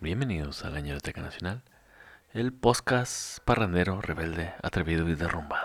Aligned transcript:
Bienvenidos 0.00 0.64
a 0.64 0.70
la 0.70 0.80
Ñeroteca 0.80 1.20
Nacional, 1.20 1.62
el 2.32 2.52
podcast 2.52 3.38
parrandero, 3.44 4.00
rebelde, 4.00 4.52
atrevido 4.62 5.08
y 5.08 5.14
derrumbado. 5.14 5.63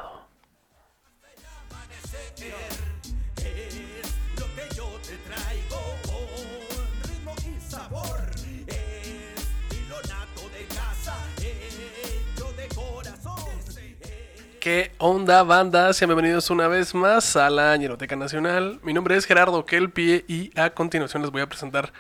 ¿Qué 14.59 14.91
onda, 14.98 15.44
banda? 15.44 15.94
Sean 15.94 16.09
bienvenidos 16.09 16.49
una 16.49 16.67
vez 16.67 16.94
más 16.94 17.36
a 17.36 17.50
la 17.50 17.76
Ñeroteca 17.77 18.16
Nacional. 18.16 18.80
Mi 18.84 18.94
nombre 18.94 19.16
es 19.16 19.26
Gerardo 19.26 19.66
Kelpie 19.66 20.26
y 20.27 20.52
a 20.59 20.72
continuación 20.72 21.22
les 21.22 21.31
voy 21.31 21.41
a 21.41 21.48
presentar 21.48 21.94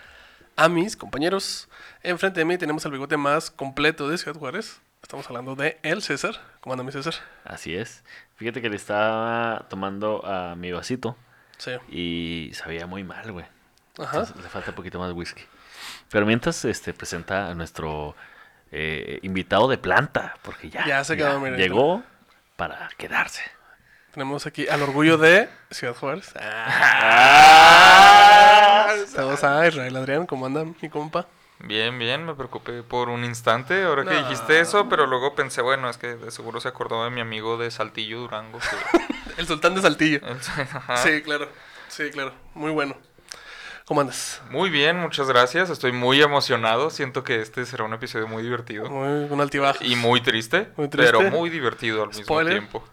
a 0.55 0.67
mis 0.67 0.97
compañeros. 0.97 1.69
Enfrente 2.03 2.41
de 2.41 2.45
mí 2.45 2.57
tenemos 2.57 2.83
el 2.85 2.91
bigote 2.91 3.15
más 3.17 3.49
completo 3.51 4.09
de 4.09 4.17
Ciudad 4.17 4.37
Juárez. 4.37 4.81
Estamos 5.01 5.27
hablando 5.27 5.55
de 5.55 5.79
el 5.83 6.01
César. 6.01 6.35
¿Cómo 6.59 6.73
anda 6.73 6.83
mi 6.83 6.91
César? 6.91 7.13
Así 7.45 7.75
es. 7.75 8.03
Fíjate 8.35 8.61
que 8.61 8.69
le 8.69 8.75
estaba 8.75 9.65
tomando 9.69 10.25
a 10.25 10.55
mi 10.55 10.71
vasito 10.71 11.15
Sí. 11.57 11.71
y 11.89 12.53
sabía 12.55 12.87
muy 12.87 13.03
mal, 13.03 13.31
güey. 13.31 13.45
Ajá. 13.97 14.19
Entonces, 14.19 14.35
le 14.43 14.49
falta 14.49 14.71
un 14.71 14.75
poquito 14.75 14.99
más 14.99 15.11
whisky. 15.13 15.43
Pero 16.09 16.25
mientras 16.25 16.63
este, 16.65 16.93
presenta 16.93 17.49
a 17.49 17.53
nuestro 17.55 18.15
eh, 18.71 19.19
invitado 19.23 19.67
de 19.69 19.77
planta, 19.77 20.35
porque 20.41 20.69
ya, 20.69 20.85
Ya 20.85 21.03
se 21.05 21.15
quedó, 21.15 21.39
mira. 21.39 21.55
llegó 21.57 22.03
para 22.59 22.89
quedarse. 22.97 23.41
Tenemos 24.13 24.45
aquí 24.45 24.67
al 24.67 24.81
orgullo 24.81 25.17
de 25.17 25.47
Ciudad 25.71 25.95
Juárez. 25.95 26.33
Ah. 27.29 28.93
Saludos 29.07 29.43
a 29.45 29.65
Israel 29.65 29.95
Adrián. 29.95 30.25
¿Cómo 30.25 30.45
anda 30.45 30.65
mi 30.81 30.89
compa? 30.89 31.25
Bien, 31.59 31.97
bien, 31.97 32.25
me 32.25 32.33
preocupé 32.35 32.83
por 32.83 33.07
un 33.09 33.23
instante 33.23 33.83
ahora 33.83 34.03
que 34.05 34.13
dijiste 34.15 34.59
eso, 34.59 34.89
pero 34.89 35.07
luego 35.07 35.35
pensé, 35.35 35.61
bueno, 35.61 35.89
es 35.89 35.97
que 35.97 36.15
de 36.15 36.31
seguro 36.31 36.59
se 36.59 36.67
acordó 36.67 37.03
de 37.05 37.11
mi 37.11 37.21
amigo 37.21 37.57
de 37.57 37.71
Saltillo, 37.71 38.19
Durango. 38.19 38.59
que- 38.59 38.99
El 39.41 39.47
sultán 39.47 39.75
de 39.75 39.81
Saltillo. 39.81 40.19
Sí, 40.97 41.21
claro. 41.21 41.47
Sí, 41.87 42.09
claro. 42.11 42.33
Muy 42.53 42.71
bueno. 42.71 42.95
¿Cómo 43.89 44.01
andas? 44.01 44.39
Muy 44.51 44.69
bien, 44.69 44.97
muchas 44.99 45.27
gracias, 45.27 45.71
estoy 45.71 45.91
muy 45.91 46.21
emocionado, 46.21 46.91
siento 46.91 47.23
que 47.23 47.41
este 47.41 47.65
será 47.65 47.85
un 47.85 47.93
episodio 47.95 48.27
muy 48.27 48.43
divertido 48.43 48.87
Muy 48.87 49.25
un 49.27 49.41
altibajo. 49.41 49.79
y 49.83 49.95
muy 49.95 50.21
triste, 50.21 50.67
Muy 50.77 50.89
triste. 50.89 51.11
pero 51.17 51.31
muy 51.31 51.49
divertido 51.49 52.03
al 52.03 52.09
mismo 52.09 52.23
Spoiler. 52.23 52.59
tiempo. 52.59 52.83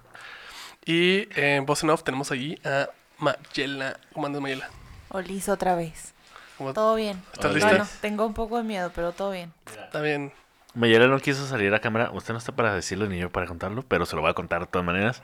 Y 0.86 1.28
en 1.38 1.66
voz 1.66 1.82
en 1.82 1.90
off 1.90 2.02
tenemos 2.02 2.30
allí 2.32 2.58
a 2.64 2.88
Mayela. 3.18 3.98
¿Cómo 4.14 4.24
andas, 4.24 4.40
Mayela? 4.40 4.70
Olis 5.10 5.50
otra 5.50 5.74
vez. 5.74 6.14
¿Cómo 6.56 6.72
Todo 6.72 6.94
bien. 6.94 7.22
¿Estás 7.34 7.52
lista? 7.52 7.68
Bueno, 7.68 7.86
tengo 8.00 8.24
un 8.24 8.32
poco 8.32 8.56
de 8.56 8.62
miedo, 8.62 8.90
pero 8.94 9.12
todo 9.12 9.32
bien. 9.32 9.52
Está 9.66 10.00
bien. 10.00 10.32
Mayela 10.72 11.08
no 11.08 11.18
quiso 11.20 11.46
salir 11.46 11.74
a 11.74 11.80
cámara. 11.80 12.10
Usted 12.14 12.32
no 12.32 12.38
está 12.38 12.52
para 12.56 12.72
decirlo 12.74 13.04
ni 13.06 13.18
yo 13.18 13.28
para 13.28 13.46
contarlo, 13.46 13.82
pero 13.82 14.06
se 14.06 14.16
lo 14.16 14.22
voy 14.22 14.30
a 14.30 14.34
contar 14.34 14.60
de 14.62 14.66
todas 14.68 14.86
maneras. 14.86 15.22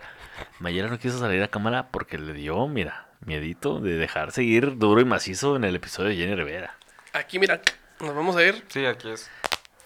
Mayela 0.58 0.88
no 0.88 0.98
quiso 0.98 1.18
salir 1.18 1.42
a 1.42 1.48
cámara 1.48 1.88
porque 1.90 2.18
le 2.18 2.34
dio, 2.34 2.66
mira, 2.68 3.06
miedito 3.24 3.80
de 3.80 3.96
dejar 3.96 4.32
seguir 4.32 4.78
duro 4.78 5.00
y 5.00 5.04
macizo 5.04 5.56
en 5.56 5.64
el 5.64 5.76
episodio 5.76 6.10
de 6.10 6.16
Jenny 6.16 6.34
Rivera. 6.34 6.76
Aquí, 7.12 7.38
mira, 7.38 7.60
nos 8.00 8.14
vamos 8.14 8.36
a 8.36 8.42
ir. 8.42 8.64
Sí, 8.68 8.84
aquí 8.86 9.10
es. 9.10 9.30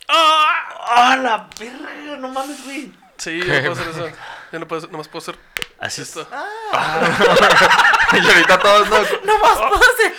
¡Ah, 0.09 1.19
la 1.21 1.49
verga! 1.59 2.17
No 2.19 2.29
mames, 2.29 2.65
güey. 2.65 2.93
Sí, 3.19 3.41
yo 3.41 3.47
no 3.47 3.61
puedo 3.61 3.73
hacer 3.73 3.89
eso. 3.89 4.09
Yo 4.53 4.61
no 4.61 4.69
puedo, 4.69 4.87
nomás 4.89 5.09
puedo 5.09 5.19
hacer 5.23 5.37
Así 5.81 6.03
es. 6.03 6.09
esto. 6.09 6.29
y 8.13 8.17
ahorita 8.19 8.59
todos. 8.61 8.89
No 9.25 9.39
más 9.41 9.59
puedo 9.59 9.75
hacer. 9.75 10.15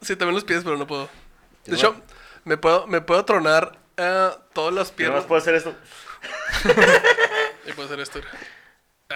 Sí, 0.00 0.16
también 0.16 0.34
los 0.34 0.44
pies, 0.44 0.62
pero 0.64 0.78
no 0.78 0.86
puedo. 0.86 1.10
De 1.66 1.76
hecho, 1.76 2.00
me 2.44 2.56
puedo, 2.56 2.86
me 2.86 3.02
puedo 3.02 3.24
tronar 3.26 3.78
eh, 3.98 4.30
todas 4.54 4.72
las 4.72 4.90
piernas. 4.90 5.16
nomás 5.16 5.28
puedo 5.28 5.40
hacer 5.42 5.54
esto. 5.54 5.74
Y 7.66 7.72
puedo 7.72 7.86
hacer 7.86 8.00
esto. 8.00 8.20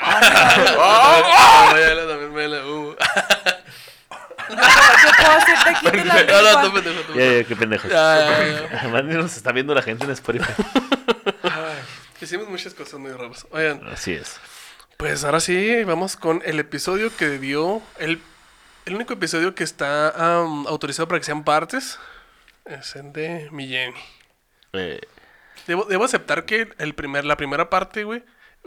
Ah, 0.01 1.71
Mayela 1.73 2.07
también, 2.07 2.33
Mayela. 2.35 2.67
Uh. 2.67 2.97
Yo 4.49 4.57
puedo 5.19 5.31
hacerte 5.33 5.71
aquí 5.71 5.87
la 5.87 6.23
No, 6.23 6.43
no, 6.43 6.63
tú 6.69 6.75
pendejo, 6.75 7.03
tú. 7.03 7.15
Ya, 7.15 7.33
ya, 7.33 7.45
qué 7.45 7.89
ya. 8.71 8.79
Además, 8.81 9.05
ni 9.05 9.15
nos 9.15 9.37
está 9.37 9.53
viendo 9.53 9.75
la 9.75 9.83
gente 9.83 10.05
en 10.05 10.11
Spotify. 10.13 10.53
Hicimos 12.21 12.49
muchas 12.49 12.75
cosas 12.75 12.99
muy 13.01 13.13
raras. 13.13 13.47
Oigan, 13.51 13.87
Así 13.89 14.13
es. 14.13 14.39
pues 14.97 15.25
ahora 15.25 15.41
sí, 15.41 15.85
vamos 15.85 16.17
con 16.17 16.43
el 16.45 16.59
episodio 16.61 17.15
que 17.17 17.39
dio. 17.39 17.83
El, 17.99 18.21
el 18.85 18.95
único 18.95 19.13
episodio 19.15 19.55
que 19.55 19.65
está 19.65 20.11
am, 20.11 20.67
autorizado 20.67 21.09
para 21.09 21.19
que 21.19 21.27
sean 21.27 21.45
partes 21.45 21.99
es 22.65 22.97
el 22.97 23.13
de 23.13 23.49
mi 23.51 23.69
Jenny. 23.69 23.95
Eh, 24.73 25.01
Debo, 25.67 25.85
debo 25.85 26.05
aceptar 26.05 26.45
que 26.45 26.69
el 26.79 26.95
primer, 26.95 27.25
la 27.25 27.37
primera 27.37 27.69
parte, 27.71 28.05
güey, 28.05 28.23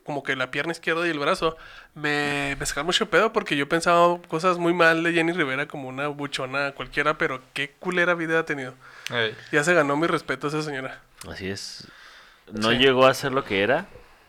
como 0.06 0.24
que 0.24 0.36
la 0.36 0.52
pierna 0.52 0.72
izquierda 0.72 1.06
y 1.08 1.10
el 1.12 1.20
brazo, 1.20 1.58
me, 1.96 2.56
me 2.60 2.66
saca 2.66 2.84
mucho 2.84 3.10
pedo 3.10 3.32
porque 3.34 3.56
yo 3.58 3.68
pensaba 3.70 4.18
cosas 4.28 4.58
muy 4.58 4.74
mal 4.74 5.04
de 5.04 5.14
Jenny 5.14 5.32
Rivera 5.34 5.68
como 5.68 5.88
una 5.90 6.08
buchona 6.08 6.72
cualquiera, 6.74 7.18
pero 7.18 7.42
qué 7.54 7.72
culera 7.80 8.14
vida 8.14 8.40
ha 8.40 8.46
tenido. 8.46 8.74
Ey, 9.12 9.36
Ya 9.52 9.64
se 9.64 9.74
ganó 9.74 9.96
mi 9.98 10.08
respeto 10.08 10.48
esa 10.48 10.62
señora. 10.62 11.00
así 11.30 11.50
es. 11.50 11.88
No 12.52 12.70
Sí. 12.72 12.78
llegó 12.78 13.06
a 13.06 13.14
ser 13.14 13.32
lo 13.32 13.44
que 13.44 13.62
era. 13.64 13.86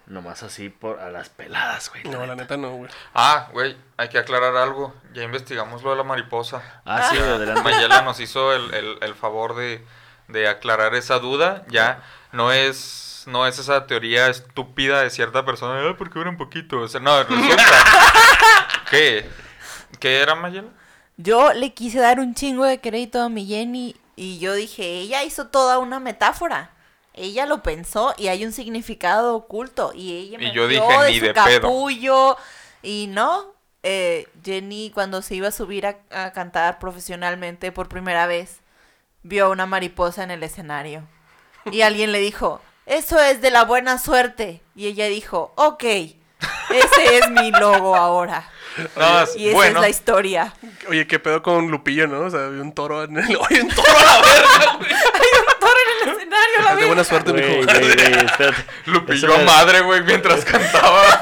Nomás 0.06 0.42
así 0.42 0.70
por 0.70 0.98
a 0.98 1.08
las 1.10 1.28
peladas, 1.28 1.88
güey. 1.90 2.02
No, 2.04 2.26
la 2.26 2.34
neta 2.34 2.56
no, 2.56 2.72
güey. 2.72 2.90
Ah, 3.14 3.48
güey, 3.52 3.76
hay 3.96 4.08
que 4.08 4.18
aclarar 4.18 4.56
algo, 4.56 4.92
ya 5.14 5.22
investigamos 5.22 5.84
lo 5.84 5.90
de 5.90 5.96
la 5.96 6.02
mariposa. 6.02 6.62
Ah, 6.84 7.08
sí, 7.12 7.16
adelante. 7.16 7.62
Mayela 7.62 8.02
nos 8.02 8.18
hizo 8.18 8.52
el, 8.52 8.74
el- 8.74 8.98
el 9.02 9.14
favor 9.14 9.54
de, 9.54 9.84
de 10.26 10.48
aclarar 10.48 10.96
esa 10.96 11.20
duda. 11.20 11.64
Ya 11.68 12.02
no 12.32 12.50
es, 12.50 13.09
no 13.26 13.46
es 13.46 13.58
esa 13.58 13.86
teoría 13.86 14.28
estúpida 14.28 15.02
de 15.02 15.10
cierta 15.10 15.44
persona. 15.44 15.80
"Ah, 15.88 15.94
porque 15.96 16.18
un 16.18 16.36
poquito. 16.36 16.78
O 16.80 16.88
sea, 16.88 17.00
no, 17.00 17.22
resulta. 17.22 17.56
¿Qué? 18.90 19.28
¿Qué 19.98 20.18
era 20.20 20.34
Mayela? 20.34 20.68
Yo 21.16 21.52
le 21.52 21.74
quise 21.74 21.98
dar 21.98 22.18
un 22.20 22.34
chingo 22.34 22.64
de 22.64 22.80
crédito 22.80 23.20
a 23.22 23.28
mi 23.28 23.46
Jenny 23.46 23.94
y 24.16 24.38
yo 24.38 24.54
dije, 24.54 24.84
ella 25.00 25.22
hizo 25.24 25.48
toda 25.48 25.78
una 25.78 26.00
metáfora. 26.00 26.70
Ella 27.12 27.44
lo 27.46 27.62
pensó 27.62 28.14
y 28.16 28.28
hay 28.28 28.44
un 28.44 28.52
significado 28.52 29.34
oculto. 29.36 29.92
Y 29.94 30.12
ella 30.16 30.36
Y 30.40 30.44
me 30.46 30.52
yo 30.52 30.66
vio 30.66 30.80
dije, 30.86 31.02
de 31.04 31.10
ni 31.10 31.18
su 31.18 31.24
de 31.26 31.34
pedo. 31.34 31.60
capullo. 31.62 32.36
Y 32.82 33.08
no, 33.10 33.52
eh, 33.82 34.28
Jenny 34.44 34.90
cuando 34.94 35.20
se 35.20 35.34
iba 35.34 35.48
a 35.48 35.52
subir 35.52 35.86
a, 35.86 35.96
a 36.10 36.32
cantar 36.32 36.78
profesionalmente 36.78 37.72
por 37.72 37.88
primera 37.88 38.26
vez, 38.26 38.60
vio 39.22 39.46
a 39.46 39.48
una 39.50 39.66
mariposa 39.66 40.22
en 40.22 40.30
el 40.30 40.42
escenario. 40.42 41.02
Y 41.70 41.82
alguien 41.82 42.12
le 42.12 42.20
dijo, 42.20 42.62
eso 42.90 43.18
es 43.20 43.40
de 43.40 43.50
la 43.50 43.64
buena 43.64 43.98
suerte. 43.98 44.60
Y 44.74 44.86
ella 44.86 45.06
dijo, 45.06 45.52
ok, 45.56 45.82
ese 45.84 47.18
es 47.18 47.30
mi 47.30 47.50
logo 47.52 47.96
ahora. 47.96 48.48
No, 48.96 49.24
Y 49.36 49.48
esa 49.48 49.54
bueno, 49.56 49.78
es 49.78 49.82
la 49.82 49.88
historia. 49.88 50.54
Oye, 50.88 51.06
qué 51.06 51.18
pedo 51.18 51.42
con 51.42 51.68
Lupillo, 51.70 52.06
¿no? 52.06 52.20
O 52.20 52.30
sea, 52.30 52.46
había 52.46 52.62
un 52.62 52.72
toro 52.72 53.02
en 53.04 53.16
el... 53.18 53.36
Oye, 53.50 53.62
un 53.62 53.68
toro 53.68 53.88
a 53.88 54.04
la 54.04 54.22
verga, 54.22 54.76
güey. 54.78 54.90
Hay 54.94 55.28
un 55.38 55.60
toro 55.60 55.72
en 56.02 56.08
el 56.08 56.14
escenario, 56.16 56.62
la 56.64 56.76
De 56.76 56.86
buena 56.86 57.04
suerte, 57.04 57.30
Güey, 57.32 57.42
mijo. 57.58 57.64
güey, 57.72 57.94
güey, 57.96 58.24
espérate. 58.24 58.64
Lupillo 58.86 59.28
Eso 59.32 59.40
a 59.40 59.44
madre, 59.44 59.80
güey, 59.80 60.02
mientras 60.04 60.44
cantaba. 60.44 61.02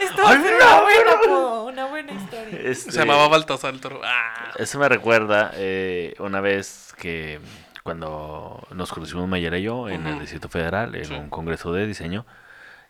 Esto 0.00 0.22
va 0.22 0.30
a 0.30 0.42
ser 0.42 0.54
una 0.54 0.80
buena, 0.80 1.10
po- 1.24 1.62
una 1.64 1.86
buena 1.86 2.12
historia. 2.12 2.58
Este, 2.64 2.90
Se 2.92 2.98
llamaba 2.98 3.28
Baltasar 3.28 3.74
el 3.74 3.80
toro. 3.80 4.00
Ah. 4.02 4.52
Eso 4.56 4.78
me 4.78 4.88
recuerda 4.88 5.52
eh, 5.54 6.14
una 6.18 6.40
vez 6.40 6.94
que 6.96 7.38
cuando 7.88 8.68
nos 8.72 8.92
conocimos 8.92 9.26
Mayera 9.26 9.56
y 9.56 9.62
yo 9.62 9.88
en 9.88 10.06
el 10.06 10.20
Distrito 10.20 10.50
Federal, 10.50 10.94
en 10.94 11.10
un 11.14 11.30
congreso 11.30 11.72
de 11.72 11.86
diseño, 11.86 12.26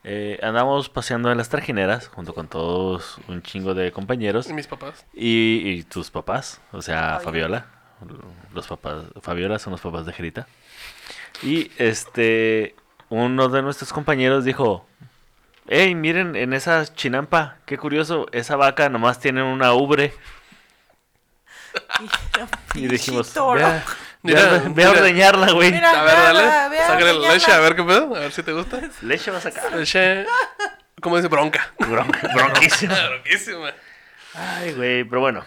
eh, 0.03 0.41
andamos 0.43 0.89
paseando 0.89 1.31
en 1.31 1.39
las 1.39 1.49
trajineras 1.49 2.09
junto 2.09 2.35
con 2.35 2.49
todos 2.49 3.21
un 3.29 3.41
chingo 3.41 3.75
de 3.75 3.93
compañeros 3.93 4.51
Y 4.51 4.55
mis 4.55 4.67
papás. 4.67 5.07
y, 5.15 5.63
y 5.65 5.83
tus 5.85 6.11
papás, 6.11 6.61
o 6.73 6.83
sea, 6.83 7.21
Fabiola. 7.23 7.67
Fabiola. 8.01 8.25
Los 8.53 8.67
papás, 8.67 9.05
Fabiola 9.23 9.61
son 9.61 9.71
los 9.71 9.81
papás 9.81 10.05
de 10.05 10.13
Jerita. 10.13 10.49
Y 11.45 11.71
este, 11.79 12.75
uno 13.09 13.49
de 13.51 13.63
nuestros 13.63 13.93
compañeros 13.93 14.45
dijo, 14.45 14.85
hey, 15.69 15.95
miren 15.95 16.35
en 16.35 16.55
esa 16.55 16.93
chinampa, 16.93 17.59
qué 17.67 17.79
curioso, 17.79 18.27
esa 18.33 18.57
vaca 18.57 18.89
nomás 18.89 19.21
tiene 19.21 19.45
una 19.45 19.75
ubre. 19.75 20.13
Y 22.75 22.89
dijimos, 22.89 23.33
toro. 23.33 23.65
Ve 24.23 24.33
a, 24.33 24.35
Mira, 24.35 24.43
ve 24.43 24.57
a- 24.57 24.61
ve 24.61 24.67
a 24.67 24.69
mira. 24.69 24.91
ordeñarla, 24.91 25.53
güey. 25.53 25.73
Mira. 25.73 26.01
A 26.01 26.05
ver, 26.05 26.15
dale. 26.17 26.69
Ve 26.71 26.81
a- 26.81 26.87
Sácale 26.87 27.13
la 27.15 27.33
leche, 27.35 27.53
a 27.53 27.59
ver 27.61 27.77
qué 27.77 27.83
pedo. 27.85 28.15
A 28.17 28.21
ver 28.21 28.33
si 28.33 28.43
te 28.43 28.53
gusta. 28.53 28.81
Leche 29.03 29.31
va 29.31 29.39
a 29.39 29.41
sacar. 29.41 29.75
Leche... 29.77 30.27
¿Cómo 31.01 31.17
dice? 31.17 31.29
Bronca. 31.29 31.73
Bronca- 31.79 32.29
bronquísima. 32.35 32.95
Bronquísima. 33.09 33.71
Ay, 34.35 34.73
güey, 34.73 35.05
pero 35.05 35.21
bueno, 35.21 35.45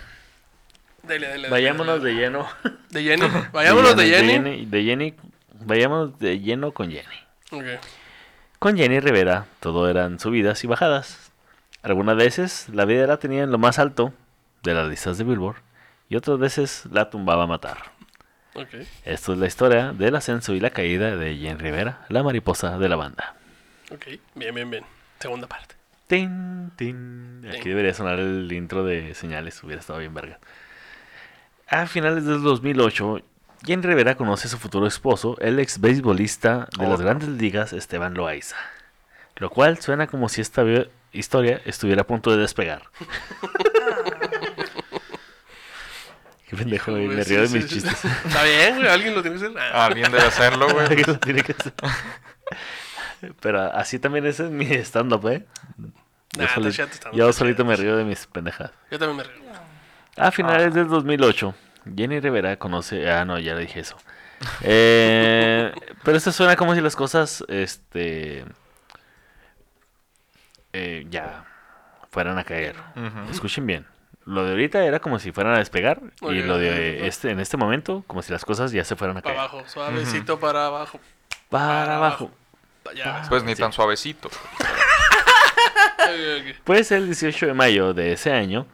Dale, 1.03 1.27
dale, 1.27 1.49
vayámonos 1.49 1.99
dale. 2.01 2.13
de 2.13 2.19
lleno. 2.21 2.47
De 2.89 3.03
Jenny. 3.03 3.27
Vayámonos 3.53 3.95
de 3.97 4.05
Jenny. 4.07 4.31
Jenny. 4.33 4.65
De 4.65 4.83
Jenny, 4.83 5.13
vayámonos 5.65 6.19
de 6.19 6.39
lleno 6.39 6.71
con 6.73 6.91
Jenny. 6.91 7.15
Ok. 7.51 7.81
Con 8.59 8.77
Jenny 8.77 8.99
Rivera, 8.99 9.45
todo 9.59 9.89
eran 9.89 10.19
subidas 10.19 10.63
y 10.63 10.67
bajadas. 10.67 11.31
Algunas 11.83 12.15
veces 12.15 12.67
la 12.69 12.85
vida 12.85 13.07
la 13.07 13.17
tenía 13.17 13.43
en 13.43 13.51
lo 13.51 13.57
más 13.57 13.79
alto 13.79 14.13
de 14.63 14.73
las 14.75 14.87
listas 14.87 15.17
de 15.17 15.23
Billboard 15.23 15.57
y 16.09 16.15
otras 16.15 16.37
veces 16.37 16.83
la 16.91 17.09
tumbaba 17.09 17.43
a 17.43 17.47
matar. 17.47 17.90
Ok. 18.53 18.67
Esto 19.05 19.33
es 19.33 19.39
la 19.39 19.47
historia 19.47 19.93
del 19.93 20.15
ascenso 20.15 20.53
y 20.53 20.59
la 20.59 20.71
caída 20.71 21.15
de 21.15 21.35
Jen 21.37 21.59
Rivera, 21.59 22.05
la 22.09 22.23
mariposa 22.23 22.77
de 22.77 22.89
la 22.89 22.95
banda. 22.95 23.35
Ok. 23.91 24.07
Bien, 24.35 24.53
bien, 24.53 24.69
bien. 24.69 24.83
Segunda 25.19 25.47
parte. 25.47 25.75
Tin, 26.07 26.71
tin. 26.75 27.47
Aquí 27.49 27.69
debería 27.69 27.93
sonar 27.93 28.19
el 28.19 28.51
intro 28.51 28.83
de 28.83 29.13
señales, 29.15 29.63
hubiera 29.63 29.79
estado 29.79 29.99
bien 29.99 30.13
verga. 30.13 30.39
A 31.67 31.85
finales 31.87 32.25
del 32.25 32.41
2008, 32.41 33.21
Jen 33.65 33.81
Rivera 33.83 34.15
conoce 34.15 34.47
a 34.47 34.51
su 34.51 34.57
futuro 34.57 34.87
esposo, 34.87 35.37
el 35.39 35.57
ex 35.59 35.79
beisbolista 35.79 36.67
de 36.77 36.83
las 36.83 36.95
Otro. 36.95 37.05
grandes 37.05 37.29
ligas, 37.29 37.71
Esteban 37.71 38.13
Loaiza. 38.15 38.57
Lo 39.37 39.49
cual 39.49 39.79
suena 39.79 40.07
como 40.07 40.27
si 40.27 40.41
esta 40.41 40.65
historia 41.13 41.61
estuviera 41.63 42.01
a 42.01 42.07
punto 42.07 42.31
de 42.31 42.37
despegar. 42.37 42.83
Qué 46.51 46.57
pendejo, 46.57 46.91
güey, 46.91 47.07
me 47.07 47.23
sí, 47.23 47.29
río 47.31 47.41
de 47.41 47.47
sí, 47.47 47.55
mis 47.55 47.63
sí. 47.69 47.75
chistes. 47.75 48.05
Está 48.25 48.43
bien, 48.43 48.75
güey. 48.75 48.87
Alguien 48.89 49.15
lo 49.15 49.21
tiene 49.23 49.39
que 49.39 49.45
hacer. 49.45 49.57
Ah, 49.73 49.85
Alguien 49.85 50.11
debe 50.11 50.25
hacerlo, 50.25 50.67
güey. 50.69 50.85
Alguien 50.85 51.05
lo 51.07 51.17
tiene 51.19 51.41
que 51.43 51.53
hacer. 51.57 51.73
Pero 53.39 53.61
así 53.73 53.99
también 53.99 54.25
ese 54.25 54.45
es 54.45 54.51
mi 54.51 54.65
stand-up, 54.83 55.25
¿eh? 55.29 55.45
Yo, 55.77 55.87
Nah, 56.43 56.47
solito- 56.49 56.75
chato, 56.75 57.11
yo 57.13 57.31
solito 57.33 57.63
me 57.65 57.75
río 57.75 57.95
de 57.95 58.03
mis 58.03 58.27
pendejadas. 58.27 58.71
Yo 58.91 58.99
también 58.99 59.17
me 59.17 59.23
río. 59.23 59.51
A 60.17 60.29
finales 60.31 60.73
del 60.73 60.87
2008, 60.89 61.55
Jenny 61.95 62.19
Rivera 62.19 62.57
conoce... 62.57 63.09
Ah, 63.09 63.23
no, 63.25 63.39
ya 63.39 63.55
le 63.55 63.61
dije 63.61 63.79
eso. 63.79 63.95
Eh, 64.61 65.71
pero 66.03 66.17
esto 66.17 66.31
suena 66.33 66.55
como 66.57 66.75
si 66.75 66.81
las 66.81 66.95
cosas, 66.97 67.45
este... 67.47 68.43
eh, 70.73 71.05
ya 71.09 71.45
fueran 72.11 72.37
a 72.37 72.43
caer. 72.43 72.75
Escuchen 73.29 73.65
bien. 73.65 73.85
Lo 74.25 74.43
de 74.45 74.51
ahorita 74.51 74.83
era 74.85 74.99
como 74.99 75.17
si 75.19 75.31
fueran 75.31 75.55
a 75.55 75.57
despegar 75.57 75.99
y 76.21 76.43
lo 76.43 76.57
de 76.57 77.07
este 77.07 77.31
en 77.31 77.39
este 77.39 77.57
momento 77.57 78.03
como 78.07 78.21
si 78.21 78.31
las 78.31 78.45
cosas 78.45 78.71
ya 78.71 78.83
se 78.83 78.95
fueran 78.95 79.17
a 79.17 79.21
Para 79.21 79.35
caer. 79.35 79.49
abajo. 79.49 79.63
Suavecito 79.67 80.39
para 80.39 80.67
abajo. 80.67 80.99
Para 81.49 81.67
Para 81.85 81.95
abajo. 81.97 82.31
Ya. 82.95 83.23
Pues 83.29 83.43
ni 83.43 83.55
tan 83.55 83.71
suavecito. 83.73 84.29
Pues 86.63 86.91
el 86.91 87.05
18 87.05 87.47
de 87.47 87.53
mayo 87.53 87.93
de 87.93 88.13
ese 88.13 88.31
año, 88.33 88.65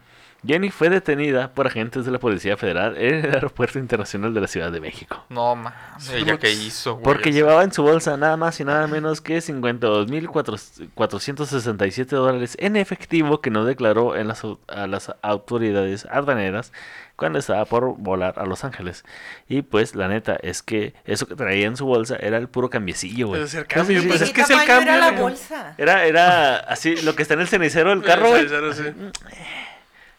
Jenny 0.46 0.70
fue 0.70 0.90
detenida 0.90 1.50
por 1.52 1.68
agentes 1.68 2.06
de 2.06 2.12
la 2.12 2.20
Policía 2.20 2.58
Federal 2.58 2.96
en 2.98 3.26
el 3.26 3.34
Aeropuerto 3.34 3.80
Internacional 3.80 4.34
de 4.34 4.42
la 4.42 4.48
Ciudad 4.48 4.72
de 4.72 4.80
México. 4.80 5.24
No 5.30 5.56
mames. 5.56 6.10
¿Ella 6.14 6.38
qué 6.38 6.52
hizo, 6.52 6.94
güey? 6.94 7.04
Porque 7.04 7.32
llevaba 7.32 7.64
en 7.64 7.72
su 7.74 7.84
bolsa 7.84 8.16
nada 8.18 8.38
más 8.38 8.60
y 8.60 8.64
nada 8.64 8.86
menos 8.88 9.22
que 9.22 9.38
52.467 9.40 12.06
dólares 12.10 12.56
en 12.60 12.76
efectivo 12.76 13.42
que 13.42 13.50
no 13.50 13.66
declaró 13.66 14.16
en 14.16 14.28
las, 14.28 14.44
a 14.68 14.88
las 14.88 15.14
autoridades 15.22 16.08
aduaneras 16.12 16.72
cuando 17.16 17.40
estaba 17.40 17.66
por 17.66 17.96
volar 17.98 18.36
a 18.38 18.46
Los 18.46 18.64
Ángeles. 18.64 19.04
Y 19.50 19.64
pues 19.64 19.96
la 19.96 20.08
neta 20.08 20.38
es 20.42 20.62
que 20.62 20.94
eso 21.06 21.26
que 21.26 21.34
traía 21.36 21.66
en 21.66 21.76
su 21.76 21.88
bolsa 21.88 22.16
era 22.20 22.38
el 22.38 22.48
puro 22.48 22.70
cambiecillo, 22.70 23.28
güey. 23.30 23.42
Es 23.42 23.56
el 23.56 23.66
cambio, 23.66 24.02
Sí, 24.02 24.08
pues 24.08 24.22
es 24.22 24.30
¿Qué 24.30 24.36
que 24.36 24.42
es 24.42 24.50
el 24.52 24.64
cambio. 24.66 24.94
era 24.94 25.12
la 25.12 25.20
bolsa? 25.20 25.74
Era, 25.80 26.06
era 26.06 26.58
así, 26.58 26.96
lo 27.02 27.16
que 27.16 27.24
está 27.24 27.34
en 27.34 27.42
el 27.42 27.48
cenicero 27.48 27.90
del 27.90 28.04
carro, 28.04 28.30
güey. 28.30 28.48
Sí, 28.48 28.54
sí, 28.74 28.84
sí. 28.84 28.94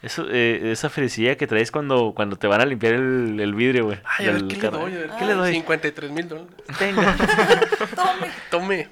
Eso, 0.00 0.26
eh, 0.30 0.70
esa 0.70 0.88
felicidad 0.90 1.36
que 1.36 1.46
traes 1.48 1.72
cuando, 1.72 2.12
cuando 2.14 2.36
te 2.36 2.46
van 2.46 2.60
a 2.60 2.64
limpiar 2.66 2.94
el, 2.94 3.40
el 3.40 3.54
vidrio, 3.54 3.86
güey. 3.86 3.98
Ay, 4.04 4.28
a 4.28 4.32
ver, 4.32 4.44
¿qué 4.46 4.56
le 4.56 4.68
doy? 4.70 4.94
A 4.94 4.98
ver, 4.98 5.10
¿Qué 5.18 5.24
le 5.26 5.34
doy? 5.34 5.52
53 5.52 6.10
mil 6.12 6.28
dólares. 6.28 6.50
Tenga. 6.78 7.16
Tome. 7.96 8.30
Tome. 8.50 8.88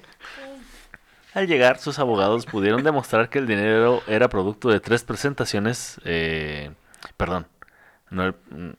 Al 1.33 1.47
llegar, 1.47 1.77
sus 1.79 1.99
abogados 1.99 2.45
pudieron 2.45 2.83
demostrar 2.83 3.29
que 3.29 3.39
el 3.39 3.47
dinero 3.47 4.01
era 4.07 4.27
producto 4.27 4.69
de 4.69 4.79
tres 4.79 5.03
presentaciones. 5.03 5.99
eh, 6.03 6.71
perdón. 7.15 7.47
no 8.09 8.25
el- 8.25 8.35
mm, 8.49 8.69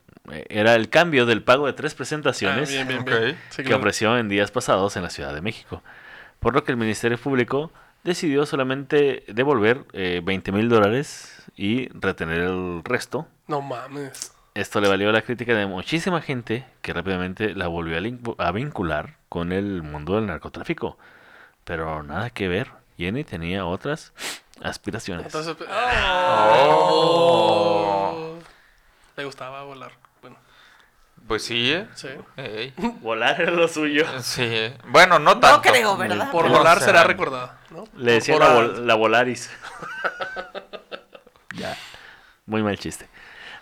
era 0.50 0.74
el 0.74 0.90
cambio 0.90 1.24
del 1.24 1.42
pago 1.42 1.66
de 1.66 1.72
tres 1.72 1.94
Ah, 1.94 1.96
presentaciones 1.96 2.68
bien, 2.70 2.86
bien, 2.88 3.00
Ok. 3.00 3.06
bien. 3.08 3.38
Sí, 3.50 3.62
que 3.62 3.72
ofreció 3.74 4.18
en 4.18 4.28
días 4.28 4.50
pasados 4.50 4.96
en 4.96 5.02
la 5.02 5.08
Ciudad 5.10 5.32
de 5.32 5.40
México. 5.40 5.82
Por 6.40 6.52
lo 6.54 6.64
que 6.64 6.72
el 6.72 6.76
Ministerio 6.76 7.16
Público 7.16 7.72
decidió 8.04 8.46
solamente 8.46 9.24
devolver 9.28 9.84
20 9.92 10.52
mil 10.52 10.68
dólares 10.68 11.42
y 11.56 11.88
retener 11.88 12.40
el 12.40 12.82
resto. 12.84 13.26
No 13.46 13.60
mames. 13.60 14.32
Esto 14.54 14.80
le 14.80 14.88
valió 14.88 15.12
la 15.12 15.22
crítica 15.22 15.54
de 15.54 15.66
muchísima 15.66 16.20
gente 16.20 16.66
que 16.82 16.92
rápidamente 16.92 17.54
la 17.54 17.68
volvió 17.68 17.96
a, 18.38 18.50
vincular 18.50 19.16
con 19.28 19.52
el 19.52 19.82
mundo 19.82 20.16
del 20.16 20.26
narcotráfico. 20.26 20.98
Pero 21.64 22.02
nada 22.02 22.30
que 22.30 22.48
ver. 22.48 22.72
Jenny 22.96 23.22
tenía 23.22 23.64
otras 23.66 24.12
aspiraciones. 24.60 25.26
Entonces, 25.26 25.56
Oh. 26.70 28.38
Le 29.16 29.24
gustaba 29.24 29.62
volar. 29.62 29.92
Pues 31.28 31.44
sí, 31.44 31.70
¿eh? 31.72 31.86
sí. 31.94 32.08
Ey. 32.36 32.72
Volar 33.02 33.40
era 33.40 33.50
lo 33.52 33.68
suyo. 33.68 34.04
Sí. 34.22 34.42
eh. 34.44 34.76
Bueno, 34.88 35.18
no 35.18 35.38
tanto. 35.38 35.56
No 35.68 35.72
creo, 35.74 35.96
¿verdad? 35.96 36.30
Por 36.32 36.48
volar 36.48 36.80
será 36.80 37.04
recordada, 37.04 37.58
¿no? 37.70 37.84
Le 37.96 38.12
decían 38.12 38.38
la, 38.40 38.54
vol- 38.58 38.78
la 38.78 38.94
Volaris. 38.94 39.50
ya. 41.54 41.76
Muy 42.46 42.62
mal 42.62 42.78
chiste. 42.78 43.08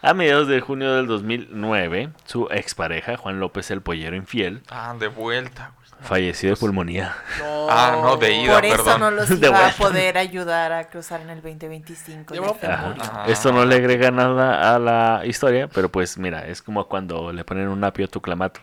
A 0.03 0.15
mediados 0.15 0.47
de 0.47 0.61
junio 0.61 0.95
del 0.95 1.07
2009, 1.09 2.11
su 2.27 2.47
expareja, 2.51 3.17
Juan 3.17 3.41
López 3.41 3.71
el 3.73 3.81
Pollero 3.81 4.15
Infiel, 4.15 4.63
Ah, 4.71 4.95
de 4.99 5.09
vuelta. 5.09 5.73
Falleció 6.03 6.51
de 6.51 6.57
pulmonía. 6.57 7.17
No. 7.39 7.67
Ah, 7.71 7.99
no, 8.01 8.17
de 8.17 8.33
ida, 8.33 8.55
Por 8.55 8.65
eso 8.65 8.77
perdón. 8.85 9.01
no 9.01 9.11
los 9.11 9.29
De 9.41 9.49
iba 9.49 9.67
a 9.67 9.71
poder 9.73 10.19
ayudar 10.19 10.73
a 10.73 10.85
cruzar 10.89 11.21
en 11.21 11.31
el 11.31 11.43
2025. 11.43 12.35
Ya 12.35 12.41
ya 12.41 12.47
va- 12.47 12.59
se 12.61 12.67
Ajá. 12.67 12.87
murió. 12.89 13.03
Ajá. 13.03 13.25
Esto 13.27 13.53
no 13.53 13.65
le 13.65 13.75
agrega 13.77 14.11
nada 14.11 14.75
a 14.75 14.79
la 14.79 15.23
historia, 15.27 15.69
pero 15.69 15.89
pues 15.91 16.17
mira, 16.19 16.47
es 16.47 16.63
como 16.63 16.87
cuando 16.89 17.33
le 17.33 17.45
ponen 17.45 17.69
un 17.69 17.83
apio 17.85 18.05
a 18.07 18.09
tu 18.09 18.21
clamato. 18.21 18.61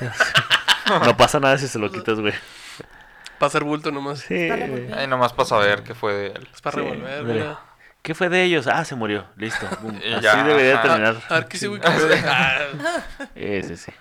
no 1.04 1.16
pasa 1.16 1.40
nada 1.40 1.58
si 1.58 1.68
se 1.68 1.78
lo 1.78 1.90
quitas, 1.90 2.18
güey. 2.20 2.34
Para 3.38 3.48
hacer 3.48 3.64
bulto 3.64 3.90
nomás. 3.90 4.20
Sí. 4.20 4.34
Ahí 4.50 5.06
nomás 5.06 5.32
para 5.32 5.48
saber 5.48 5.82
qué 5.82 5.94
fue 5.94 6.12
de 6.14 6.26
él. 6.28 6.48
Es 6.54 6.60
para 6.60 6.76
Sí, 6.76 6.80
revolver, 6.82 7.22
mira. 7.24 7.58
¿Qué 8.02 8.14
fue 8.14 8.28
de 8.28 8.42
ellos? 8.42 8.66
Ah, 8.66 8.84
se 8.84 8.94
murió. 8.94 9.24
Listo. 9.36 9.66
Así 10.16 10.20
ya, 10.22 10.44
debería 10.44 10.74
ajá. 10.74 10.82
terminar. 10.82 11.16
A 11.28 11.34
ver, 11.34 11.46
¿qué 11.46 11.56
hice 11.56 11.68
Wikipedia? 11.68 12.22
Ah, 12.26 12.58
Ese 13.34 13.76
sí. 13.76 13.92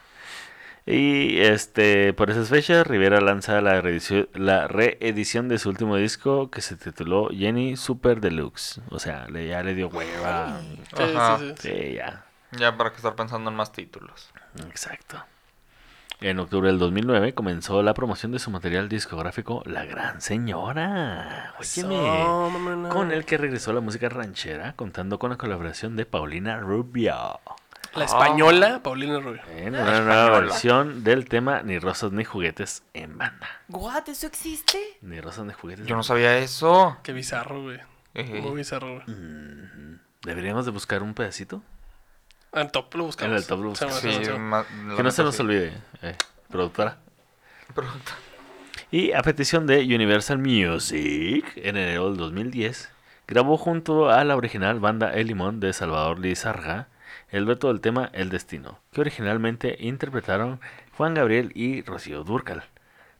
Y 0.86 1.40
este, 1.40 2.14
por 2.14 2.30
esas 2.30 2.50
fechas, 2.50 2.86
Rivera 2.86 3.22
lanza 3.22 3.62
la 3.62 3.80
reedición, 3.80 4.28
la 4.34 4.68
reedición 4.68 5.48
de 5.48 5.58
su 5.58 5.70
último 5.70 5.96
disco 5.96 6.52
que 6.52 6.62
se 6.62 6.76
tituló 6.76 7.30
Jenny 7.30 7.78
Super 7.78 8.20
Deluxe. 8.20 8.82
O 8.90 9.00
sea, 9.00 9.28
le, 9.30 9.48
ya 9.48 9.64
le 9.64 9.76
dio 9.76 9.88
hueva. 9.88 10.60
sí, 10.96 11.04
Ajá. 11.04 11.38
sí, 11.40 11.54
sí. 11.58 11.70
Sí, 11.70 11.94
ya. 11.96 12.26
Ya 12.52 12.76
para 12.78 12.90
que 12.92 12.98
estar 12.98 13.16
pensando 13.16 13.50
en 13.50 13.56
más 13.56 13.72
títulos. 13.72 14.30
Exacto. 14.68 15.24
En 16.20 16.40
octubre 16.40 16.68
del 16.70 16.80
2009 16.80 17.34
comenzó 17.34 17.82
la 17.84 17.94
promoción 17.94 18.32
de 18.32 18.40
su 18.40 18.50
material 18.52 18.88
discográfico 18.88 19.62
La 19.66 19.84
Gran 19.86 20.22
Señora. 20.22 21.54
Óyeme. 21.60 21.96
No, 21.98 22.50
mamá, 22.50 22.76
no. 22.76 22.90
Con 22.90 23.12
el 23.12 23.26
que 23.26 23.38
regresó 23.38 23.72
a 23.72 23.74
la 23.74 23.82
música 23.82 24.08
ranchera, 24.10 24.74
contando 24.76 25.20
con 25.20 25.32
la 25.32 25.38
colaboración 25.38 25.96
de 25.96 26.06
Paulina 26.06 26.60
Rubio. 26.60 27.40
La 27.96 28.06
española, 28.06 28.82
Paulina 28.82 29.20
Rubio. 29.20 29.42
En 29.56 29.76
una 29.76 30.02
nueva 30.02 30.40
versión 30.40 31.04
del 31.04 31.30
tema 31.30 31.62
Ni 31.62 31.78
rosas 31.78 32.12
ni 32.12 32.24
juguetes 32.24 32.84
en 32.94 33.18
banda. 33.18 33.48
What? 33.70 34.10
¿Eso 34.10 34.26
existe? 34.28 34.80
Ni 35.02 35.22
rosas 35.22 35.46
ni 35.46 35.54
juguetes. 35.54 35.86
Yo 35.86 35.96
no 35.96 36.04
sabía 36.04 36.38
eso. 36.38 36.98
Qué 37.04 37.14
bizarro, 37.14 37.62
güey. 37.62 37.80
Ejé. 38.16 38.42
Muy 38.42 38.56
bizarro, 38.58 38.96
güey. 38.96 39.04
banda. 39.06 40.02
Deberíamos 40.24 40.66
de 40.66 40.72
buscar 40.72 41.04
un 41.04 41.14
pedacito. 41.14 41.62
En 42.54 42.70
top 42.72 42.94
lo 42.96 43.06
buscamos. 43.06 43.32
En 43.32 43.38
el 43.38 43.46
top 43.48 43.60
lo 43.62 43.70
buscamos. 43.70 43.96
Sí, 43.96 44.12
Sí, 44.12 44.30
Que 44.96 45.04
no 45.04 45.12
se 45.12 45.24
nos 45.24 45.40
olvide, 45.40 45.74
eh, 46.02 46.16
productora. 46.50 46.98
Pregunta. 47.74 48.12
Y 48.92 49.12
a 49.12 49.22
petición 49.24 49.66
de 49.66 49.80
Universal 49.84 50.38
Music, 50.38 51.52
en 51.56 51.78
enero 51.78 52.10
del 52.10 52.18
2010, 52.18 52.92
grabó 53.28 53.58
junto 53.58 54.10
a 54.12 54.24
la 54.24 54.36
original 54.36 54.80
banda 54.80 55.12
El 55.14 55.28
Limón 55.28 55.60
de 55.60 55.74
Salvador 55.74 56.20
Lizarga 56.20 56.88
el 57.34 57.46
dueto 57.46 57.68
del 57.70 57.82
tema 57.82 58.12
El 58.14 58.30
Destino, 58.30 58.80
que 58.94 59.02
originalmente 59.02 59.76
interpretaron 59.80 60.62
Juan 60.96 61.16
Gabriel 61.16 61.52
y 61.56 61.82
Rocío 61.82 62.24
Durcal. 62.24 62.64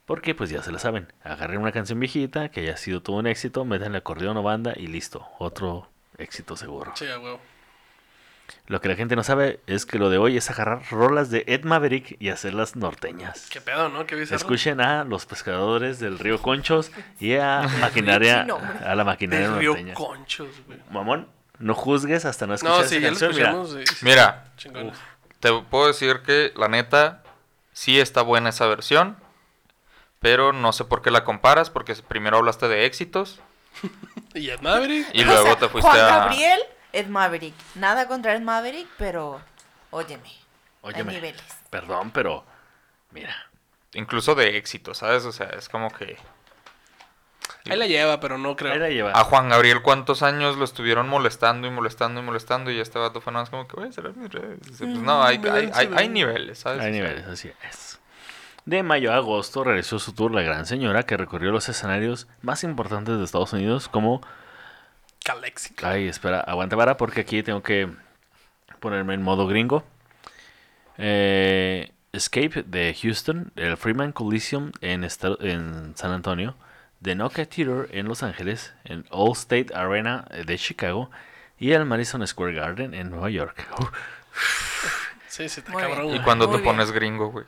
Porque 0.06 0.36
pues 0.36 0.50
ya 0.50 0.62
se 0.62 0.70
la 0.70 0.78
saben, 0.78 1.12
agarren 1.24 1.60
una 1.60 1.72
canción 1.72 1.98
viejita 1.98 2.48
que 2.50 2.60
haya 2.60 2.76
sido 2.76 3.02
todo 3.02 3.16
un 3.16 3.26
éxito, 3.26 3.64
metanle 3.64 3.98
acordeón 3.98 4.36
o 4.36 4.42
banda 4.44 4.72
y 4.76 4.86
listo, 4.86 5.26
otro 5.40 5.88
éxito 6.16 6.56
seguro. 6.56 6.92
Sí, 6.94 7.08
a 7.08 7.18
huevo. 7.18 7.40
Lo 8.68 8.80
que 8.80 8.88
la 8.88 8.94
gente 8.94 9.16
no 9.16 9.24
sabe 9.24 9.58
es 9.66 9.84
que 9.84 9.98
lo 9.98 10.10
de 10.10 10.18
hoy 10.18 10.36
es 10.36 10.48
agarrar 10.48 10.82
rolas 10.90 11.30
de 11.30 11.42
Ed 11.48 11.64
Maverick 11.64 12.16
y 12.20 12.28
hacerlas 12.28 12.76
norteñas. 12.76 13.48
Qué 13.50 13.60
pedo, 13.60 13.88
¿no? 13.88 14.06
Qué 14.06 14.14
bizarro. 14.14 14.36
Escuchen 14.36 14.80
a 14.80 15.02
los 15.02 15.26
pescadores 15.26 15.98
del 15.98 16.20
río 16.20 16.40
Conchos 16.40 16.92
y 17.18 17.34
a 17.34 17.62
maquinaria 17.80 18.46
la 18.46 19.04
maquinaria 19.04 19.50
Del 19.50 19.58
río. 19.58 19.74
Conchos, 19.94 20.62
güey. 20.66 20.78
Mamón, 20.90 21.26
no 21.58 21.74
juzgues 21.74 22.24
hasta 22.24 22.46
no 22.46 22.54
escuchar 22.54 22.76
No, 22.76 22.80
esa 22.82 22.88
sí, 22.90 23.00
lo 23.00 23.08
canción, 23.08 23.30
mira. 23.34 23.50
escuchamos. 23.50 23.70
sí, 23.88 23.94
sí, 23.96 24.04
Mira, 24.04 24.44
te 25.40 25.52
puedo 25.70 25.86
decir 25.88 26.22
que 26.22 26.52
la 26.56 26.68
neta 26.68 27.22
sí 27.72 28.00
está 28.00 28.22
buena 28.22 28.50
esa 28.50 28.66
versión, 28.66 29.16
pero 30.20 30.52
no 30.52 30.72
sé 30.72 30.84
por 30.84 31.02
qué 31.02 31.10
la 31.10 31.24
comparas, 31.24 31.70
porque 31.70 31.94
primero 31.96 32.38
hablaste 32.38 32.68
de 32.68 32.86
éxitos 32.86 33.40
Y 34.34 34.50
Ed 34.50 34.60
Maverick. 34.60 35.08
Y 35.12 35.22
O 35.22 35.26
luego 35.26 35.42
sea, 35.44 35.56
te 35.58 35.68
fuiste 35.68 35.90
Juan 35.90 36.00
a... 36.00 36.08
Gabriel, 36.18 36.60
Ed 36.92 37.06
Maverick. 37.06 37.54
Nada 37.74 38.06
contra 38.08 38.34
Ed 38.34 38.40
Maverick, 38.42 38.88
pero 38.98 39.40
óyeme. 39.90 40.30
Óyeme, 40.82 41.10
Hay 41.12 41.16
niveles. 41.16 41.42
perdón, 41.70 42.10
pero 42.10 42.44
mira, 43.10 43.34
Incluso 43.94 44.34
de 44.34 44.56
éxito, 44.56 44.92
¿sabes? 44.92 45.24
O 45.24 45.30
sea, 45.32 45.46
es 45.50 45.68
como 45.68 45.88
que... 45.90 46.16
Ahí 47.70 47.78
la 47.78 47.86
lleva, 47.86 48.20
pero 48.20 48.36
no 48.36 48.56
creo. 48.56 48.72
ahí 48.72 48.78
la 48.78 48.90
lleva. 48.90 49.12
A 49.12 49.24
Juan 49.24 49.48
Gabriel, 49.48 49.80
¿cuántos 49.82 50.22
años 50.22 50.56
lo 50.56 50.64
estuvieron 50.64 51.08
molestando 51.08 51.66
y 51.66 51.70
molestando 51.70 52.20
y 52.20 52.22
molestando? 52.22 52.70
Y 52.70 52.78
este 52.78 52.98
vato 52.98 53.20
fue 53.20 53.32
nada 53.32 53.44
más 53.44 53.50
como 53.50 53.66
que, 53.66 53.76
voy 53.76 53.88
a 53.88 53.92
cerrar 53.92 54.14
mis 54.16 54.30
redes. 54.30 54.58
Pues 54.78 54.80
no, 54.80 55.22
hay, 55.22 55.38
me 55.38 55.50
hay, 55.50 55.70
hay, 55.72 55.90
hay 55.96 56.08
niveles, 56.08 56.58
¿sabes? 56.58 56.82
Hay 56.82 56.92
niveles, 56.92 57.26
así 57.26 57.50
es. 57.68 57.98
De 58.66 58.82
mayo 58.82 59.12
a 59.12 59.16
agosto 59.16 59.62
realizó 59.62 59.98
su 59.98 60.12
tour 60.12 60.32
La 60.32 60.42
Gran 60.42 60.64
Señora, 60.66 61.02
que 61.04 61.16
recorrió 61.16 61.52
los 61.52 61.68
escenarios 61.68 62.28
más 62.40 62.64
importantes 62.64 63.18
de 63.18 63.24
Estados 63.24 63.52
Unidos, 63.52 63.88
como. 63.88 64.22
Calexico. 65.22 65.86
Ay, 65.86 66.08
espera, 66.08 66.40
aguanta 66.40 66.76
vara, 66.76 66.96
porque 66.96 67.22
aquí 67.22 67.42
tengo 67.42 67.62
que 67.62 67.90
ponerme 68.80 69.14
en 69.14 69.22
modo 69.22 69.46
gringo. 69.46 69.84
Eh, 70.98 71.90
Escape 72.12 72.62
de 72.62 72.96
Houston, 73.02 73.52
el 73.56 73.76
Freeman 73.76 74.12
Coliseum 74.12 74.72
en, 74.80 75.04
en 75.04 75.96
San 75.96 76.12
Antonio, 76.12 76.54
The 77.04 77.14
Nokia 77.14 77.46
Theater 77.46 77.88
en 77.92 78.08
Los 78.08 78.22
Ángeles, 78.24 78.72
el 78.84 79.04
All 79.10 79.32
State 79.32 79.68
Arena 79.74 80.24
de 80.46 80.58
Chicago 80.58 81.10
y 81.58 81.70
el 81.72 81.84
Madison 81.84 82.26
Square 82.26 82.54
Garden 82.54 82.94
en 82.94 83.10
Nueva 83.10 83.30
York. 83.30 83.64
Sí, 85.28 85.48
sí, 85.48 85.60
está 85.60 85.72
Muy 85.72 85.82
bien. 85.82 86.14
Y 86.14 86.20
cuando 86.20 86.46
Muy 86.46 86.56
te 86.58 86.62
bien. 86.62 86.74
pones 86.76 86.92
gringo, 86.92 87.30
güey. 87.32 87.44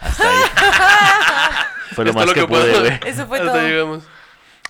hasta 0.00 0.28
ahí. 0.28 0.44
Fue 1.94 2.04
lo 2.04 2.10
Esto 2.10 2.18
más 2.20 2.22
es 2.22 2.26
lo 2.28 2.34
que, 2.34 2.40
que 2.40 2.46
pude, 2.48 2.60
puedo- 2.72 2.80
güey. 2.80 3.00
Eso 3.06 3.26
fue 3.28 3.38
Hasta 3.38 3.52
todo. 3.52 3.62
llegamos. 3.62 4.04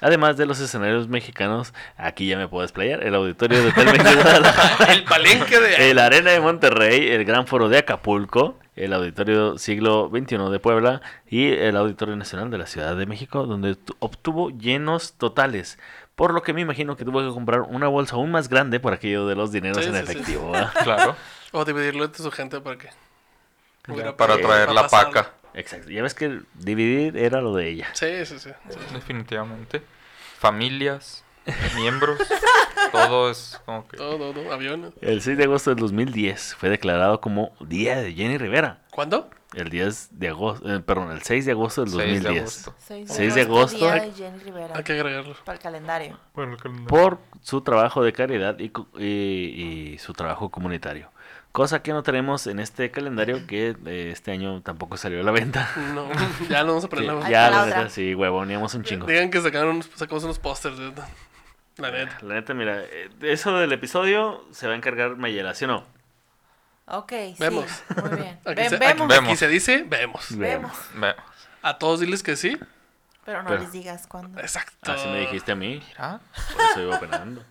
Además 0.00 0.37
de 0.37 0.47
los 0.47 0.61
escenarios 0.61 1.09
mexicanos, 1.09 1.75
aquí 1.97 2.26
ya 2.28 2.37
me 2.38 2.49
puedo 2.49 2.62
desplayar. 2.62 3.02
El 3.04 3.14
auditorio 3.14 3.62
de 3.62 3.73
Telmex 3.73 4.02
de 4.04 4.14
Guadalajara, 4.14 4.92
El 4.92 5.04
palenque 5.04 5.61
de. 5.61 5.90
el 5.90 5.99
Arena 5.99 6.30
de 6.30 6.40
Monterrey, 6.40 7.11
el 7.11 7.25
Gran 7.25 7.47
Foro 7.47 7.69
de 7.69 7.78
Acapulco, 7.78 8.59
el 8.76 8.92
Auditorio 8.95 9.59
Siglo 9.59 10.11
XXI 10.11 10.37
de 10.50 10.59
Puebla 10.59 11.02
y 11.28 11.52
el 11.52 11.76
Auditorio 11.76 12.16
Nacional 12.16 12.50
de 12.50 12.57
la 12.59 12.66
Ciudad 12.66 12.97
de 12.97 13.04
México, 13.04 13.45
donde 13.47 13.75
tu- 13.76 13.95
obtuvo 13.99 14.50
llenos 14.50 15.12
totales. 15.14 15.78
Por 16.14 16.33
lo 16.35 16.42
que 16.42 16.52
me 16.54 16.61
imagino 16.62 16.97
que 16.97 17.04
tuvo 17.04 17.21
que 17.26 17.33
comprar 17.35 17.61
una 17.62 17.88
bolsa 17.88 18.16
aún 18.16 18.30
más 18.30 18.49
grande 18.49 18.80
por 18.80 18.92
aquello 18.95 19.26
de 19.26 19.35
los 19.35 19.52
dineros 19.52 19.85
Sí, 19.85 19.90
en 19.90 19.95
sí, 19.97 20.00
efectivo. 20.02 20.52
Claro. 20.83 21.16
O 21.52 21.64
dividirlo 21.64 22.04
entre 22.04 22.23
su 22.23 22.30
gente 22.30 22.61
para 22.61 22.78
que. 22.78 22.88
para 23.87 24.16
para- 24.16 24.37
traer 24.38 24.71
la 24.71 24.87
paca. 24.88 25.33
Exacto. 25.54 25.90
Ya 25.90 26.02
ves 26.02 26.14
que 26.14 26.40
dividir 26.54 27.16
era 27.16 27.40
lo 27.40 27.54
de 27.54 27.69
ella. 27.69 27.88
Sí, 27.95 28.25
sí, 28.26 28.38
sí. 28.38 28.50
sí. 28.69 28.78
Definitivamente. 28.95 29.83
Familias, 30.38 31.25
miembros, 31.76 32.19
todo 32.92 33.30
es 33.30 33.61
como 33.66 33.87
que... 33.87 33.97
Todo, 33.97 34.33
todo, 34.33 34.52
aviones. 34.52 34.92
El 35.00 35.21
6 35.21 35.37
de 35.37 35.45
agosto 35.45 35.71
del 35.71 35.80
2010 35.80 36.54
fue 36.54 36.69
declarado 36.71 37.21
como 37.21 37.52
Día 37.61 38.00
de 38.00 38.12
Jenny 38.14 38.38
Rivera. 38.38 38.83
¿Cuándo? 38.90 39.28
El 39.52 39.69
10 39.69 40.19
de 40.19 40.28
agosto, 40.28 40.73
eh, 40.75 40.80
perdón, 40.80 41.11
el 41.11 41.23
6 41.23 41.45
de 41.45 41.52
agosto 41.52 41.83
del 41.85 41.90
6 41.90 41.99
de 41.99 42.12
2010. 42.28 42.40
agosto. 42.69 42.75
6 43.12 43.35
de 43.35 43.40
agosto. 43.42 43.76
Día 43.78 43.95
de 43.95 44.12
Jenny 44.12 44.38
Rivera. 44.38 44.75
Hay 44.76 44.85
que 44.85 44.92
agregarlo. 44.92 45.35
Para 45.45 45.57
el 45.57 45.62
calendario. 45.62 46.19
Bueno, 46.35 46.52
el 46.52 46.59
calendario. 46.59 46.88
Por 46.88 47.19
su 47.42 47.61
trabajo 47.61 48.02
de 48.04 48.12
caridad 48.12 48.57
y, 48.59 48.73
y- 48.99 49.92
y 49.95 49.99
su 49.99 50.12
trabajo 50.12 50.50
comunitario. 50.50 51.11
Cosa 51.52 51.83
que 51.83 51.92
no 51.92 52.02
tenemos 52.04 52.47
en 52.47 52.61
este 52.61 52.90
calendario 52.92 53.47
que 53.47 53.76
eh, 53.87 54.11
este 54.12 54.30
año 54.30 54.61
tampoco 54.62 54.97
salió 54.97 55.21
a 55.21 55.25
la 55.25 55.33
venta. 55.33 55.69
No, 55.95 56.09
ya 56.49 56.62
lo 56.62 56.69
vamos 56.69 56.85
a 56.85 56.88
Que 56.88 56.97
poner. 56.97 57.12
la- 57.14 57.26
Ay, 57.26 57.33
ya, 57.33 57.50
la 57.50 57.66
neta, 57.66 57.88
sí, 57.88 58.14
huevoneamos 58.14 58.73
un 58.75 58.85
chingo. 58.85 59.07
Digan 59.07 59.30
que 59.30 59.40
sacaron 59.40 59.71
unos, 59.76 59.90
sacamos 59.97 60.23
unos 60.25 60.38
pósters. 60.38 60.76
La 61.76 61.90
neta. 61.90 62.19
La 62.23 62.35
neta, 62.35 62.54
mira, 62.54 62.80
eh, 62.85 63.11
eso 63.23 63.57
del 63.59 63.73
episodio 63.73 64.45
se 64.52 64.66
va 64.69 64.75
a 64.75 64.76
encargar 64.76 65.16
Mayela, 65.16 65.54
¿sí 65.54 65.64
o 65.64 65.69
no? 65.69 65.85
Ok, 66.87 67.11
sí. 67.12 67.35
Vemos. 67.38 67.66
Muy 68.00 68.11
bien. 68.21 68.38
Aquí, 68.45 68.54
Ven, 68.54 68.71
se, 68.71 68.76
vemos. 68.76 68.92
aquí- 68.95 69.02
aquí 69.02 69.25
Vemos. 69.25 69.38
se 69.38 69.49
dice, 69.49 69.85
vemos. 69.88 70.26
Vemos. 70.38 70.73
Ve, 70.95 71.14
A 71.62 71.78
todos 71.78 72.00
diles 72.00 72.23
que 72.23 72.37
sí. 72.37 72.59
Pero 73.25 73.42
no 73.42 73.49
Pero- 73.49 73.62
les 73.62 73.73
digas 73.73 74.07
cuándo. 74.07 74.38
Exacto. 74.40 74.92
Así 74.92 75.09
me 75.09 75.21
dijiste 75.21 75.52
a 75.52 75.57
mí, 75.57 75.83
Mira. 75.88 76.21
por 76.54 76.64
eso 76.64 76.80
iba 76.83 76.97
operando. 76.97 77.42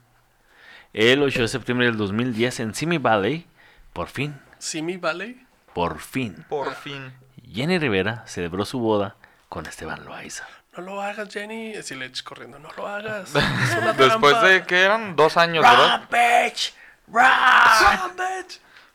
El 0.94 1.22
8 1.22 1.42
de 1.42 1.48
septiembre 1.48 1.86
del 1.88 1.98
2010 1.98 2.60
en 2.62 2.74
Simi 2.74 2.98
Valley, 2.98 3.46
por 3.94 4.08
fin, 4.10 4.40
Simi 4.58 4.98
Valley. 4.98 5.46
por 5.74 6.00
fin, 6.00 6.46
Por 6.50 6.74
fin. 6.76 7.14
Jenny 7.52 7.80
Rivera 7.80 8.24
celebró 8.28 8.66
su 8.66 8.80
boda 8.80 9.16
con 9.50 9.66
Esteban 9.66 10.06
Loaiza. 10.06 10.48
No 10.78 10.84
lo 10.84 11.02
hagas, 11.02 11.34
Jenny. 11.34 11.76
Así 11.76 11.96
le 11.96 12.06
eches 12.06 12.22
corriendo. 12.24 12.60
No 12.60 12.70
lo 12.78 12.88
hagas. 12.88 13.34
Es 13.36 13.76
una 13.76 13.94
Después 13.94 14.40
de 14.44 14.64
que 14.64 14.82
eran 14.84 15.16
dos 15.16 15.36
años, 15.36 15.64
¿verdad? 15.64 16.08
bitch! 16.12 16.74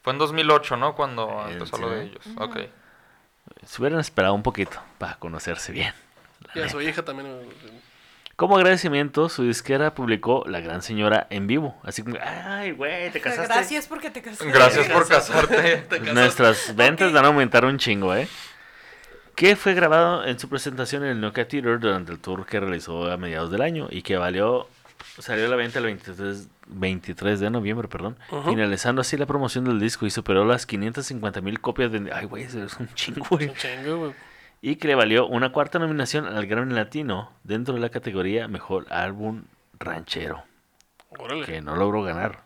Fue 0.03 0.13
en 0.13 0.19
2008, 0.19 0.77
¿no? 0.77 0.95
Cuando 0.95 1.47
Eh, 1.49 1.53
empezó 1.53 1.77
sí, 1.77 1.83
lo 1.83 1.91
de 1.91 2.05
ellos. 2.05 2.25
Ok. 2.39 2.57
Se 3.67 3.81
hubieran 3.83 4.01
esperado 4.01 4.35
un 4.35 4.43
poquito 4.43 4.79
para 4.99 5.17
conocerse 5.17 5.73
bien. 5.73 5.93
Y 6.55 6.61
a 6.61 6.69
su 6.69 6.81
hija 6.81 7.03
también. 7.03 7.41
Como 8.37 8.57
agradecimiento, 8.57 9.29
su 9.29 9.45
disquera 9.45 9.95
publicó 9.95 10.45
La 10.47 10.61
Gran 10.61 10.83
Señora 10.83 11.27
en 11.31 11.47
vivo. 11.47 11.77
Así 11.85 12.03
como, 12.03 12.17
ay, 12.21 12.73
güey, 12.73 13.11
te 13.11 13.21
casaste. 13.21 13.47
Gracias 13.47 13.87
porque 13.87 14.11
te 14.11 14.23
casaste. 14.23 14.51
Gracias 14.51 14.89
por 14.89 15.07
casarte. 15.07 15.57
Te 15.57 15.89
casaste. 15.99 16.13
Nuestras 16.15 16.75
ventas 16.77 17.09
Ok. 17.09 17.15
van 17.15 17.25
a 17.25 17.29
aumentar 17.29 17.65
un 17.65 17.79
chingo, 17.79 18.15
¿eh? 18.15 18.27
Que 19.37 19.55
fue 19.57 19.75
grabado 19.75 20.25
en 20.25 20.39
su 20.39 20.49
presentación 20.49 21.05
en 21.05 21.11
el 21.11 21.21
Nokia 21.21 21.47
Theater 21.47 21.79
durante 21.79 22.11
el 22.13 22.19
tour 22.19 22.45
que 22.47 22.59
realizó 22.61 23.11
a 23.11 23.17
mediados 23.17 23.51
del 23.51 23.63
año 23.63 23.89
y 23.91 24.03
que 24.03 24.17
valió 24.17 24.69
salió 25.19 25.47
a 25.47 25.49
la 25.49 25.57
venta 25.57 25.79
el 25.79 25.85
23, 25.85 26.49
23 26.69 27.39
de 27.41 27.51
noviembre, 27.51 27.87
perdón, 27.89 28.17
finalizando 28.47 29.01
así 29.01 29.17
la 29.17 29.27
promoción 29.27 29.65
del 29.65 29.79
disco 29.79 30.07
y 30.07 30.11
superó 30.11 30.45
las 30.45 30.67
550 30.67 31.41
mil 31.41 31.61
copias 31.61 31.93
de... 31.93 32.11
Ay, 32.13 32.27
güey, 32.27 32.45
eso 32.45 32.65
es 32.65 32.77
un 32.79 32.89
chingo, 32.95 33.25
güey. 33.31 33.49
Un 33.49 33.55
chingo, 33.55 33.97
güey. 33.99 34.13
Y 34.67 34.77
que 34.77 34.89
le 34.89 34.95
valió 34.95 35.27
una 35.27 35.53
cuarta 35.53 35.79
nominación 35.79 36.27
al 36.27 36.47
Grammy 36.47 36.73
Latino 36.73 37.31
dentro 37.43 37.75
de 37.75 37.81
la 37.81 37.91
categoría 37.91 38.49
Mejor 38.49 38.91
Álbum 38.91 39.45
Ranchero, 39.79 40.43
Órale. 41.11 41.45
que 41.45 41.61
no 41.61 41.77
logró 41.77 42.03
ganar. 42.03 42.41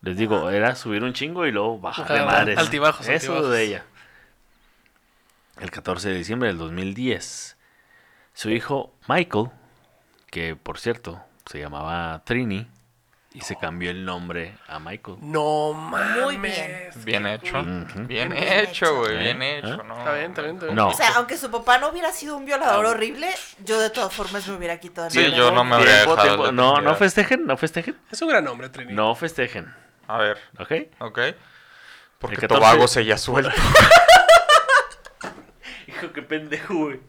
Les 0.00 0.16
digo, 0.16 0.48
era 0.48 0.74
subir 0.76 1.02
un 1.04 1.12
chingo 1.12 1.44
y 1.46 1.52
luego 1.52 1.78
bajar 1.78 2.08
de 2.10 2.24
madres. 2.24 2.58
altibajos, 2.58 3.06
Eso 3.06 3.32
altibajos. 3.32 3.50
de 3.52 3.62
ella. 3.64 3.84
El 5.60 5.70
14 5.70 6.08
de 6.08 6.16
diciembre 6.16 6.48
del 6.48 6.56
2010, 6.56 7.58
su 8.32 8.48
hijo 8.48 8.94
Michael, 9.06 9.50
que 10.30 10.56
por 10.56 10.78
cierto 10.78 11.20
se 11.44 11.58
llamaba 11.58 12.22
Trini, 12.24 12.66
y 13.32 13.42
se 13.42 13.54
cambió 13.56 13.90
el 13.90 14.04
nombre 14.04 14.56
a 14.66 14.78
Michael. 14.80 15.18
No 15.20 15.72
mames. 15.72 16.22
Muy 16.24 16.36
bien. 16.38 16.90
Bien 17.04 17.26
hecho. 17.28 17.62
Bien 17.62 18.06
Bien 18.08 18.32
hecho, 18.32 18.86
hecho. 18.86 18.96
güey. 18.98 19.14
¿Eh? 19.16 19.18
Bien 19.22 19.42
hecho, 19.42 19.68
¿Eh? 19.74 19.84
¿no? 19.86 19.98
Está 19.98 20.12
bien, 20.14 20.30
está 20.30 20.42
bien, 20.42 20.54
está 20.56 20.66
bien. 20.66 20.76
No. 20.76 20.88
O 20.88 20.92
sea, 20.94 21.10
aunque 21.16 21.36
su 21.36 21.50
papá 21.50 21.78
no 21.78 21.88
hubiera 21.90 22.10
sido 22.12 22.36
un 22.36 22.44
violador 22.44 22.84
horrible, 22.86 23.28
yo 23.64 23.78
de 23.80 23.90
todas 23.90 24.12
formas 24.12 24.46
me 24.48 24.54
hubiera 24.56 24.78
quitado 24.80 25.06
el 25.06 25.12
Sí, 25.12 25.20
nombre. 25.22 25.36
yo 25.38 25.50
no 25.52 25.62
me 25.64 25.76
habría 25.76 25.94
dejado 26.00 26.16
tiempo. 26.22 26.52
No, 26.52 26.80
no 26.80 26.94
festejen, 26.96 27.46
no 27.46 27.56
festejen. 27.56 27.96
Es 28.10 28.20
un 28.20 28.28
gran 28.28 28.44
nombre, 28.44 28.68
Trini. 28.68 28.92
No 28.92 29.14
festejen, 29.14 29.72
A 30.08 30.18
ver, 30.18 30.38
¿ok? 30.58 30.72
ok. 30.98 31.18
Porque 32.18 32.34
El 32.34 32.40
14 32.42 32.46
Tobago 32.48 32.88
se 32.88 33.04
ya 33.04 33.16
suelto. 33.16 33.50
Hijo, 35.86 36.12
qué 36.12 36.22
pendejo, 36.22 36.74
güey. 36.74 37.00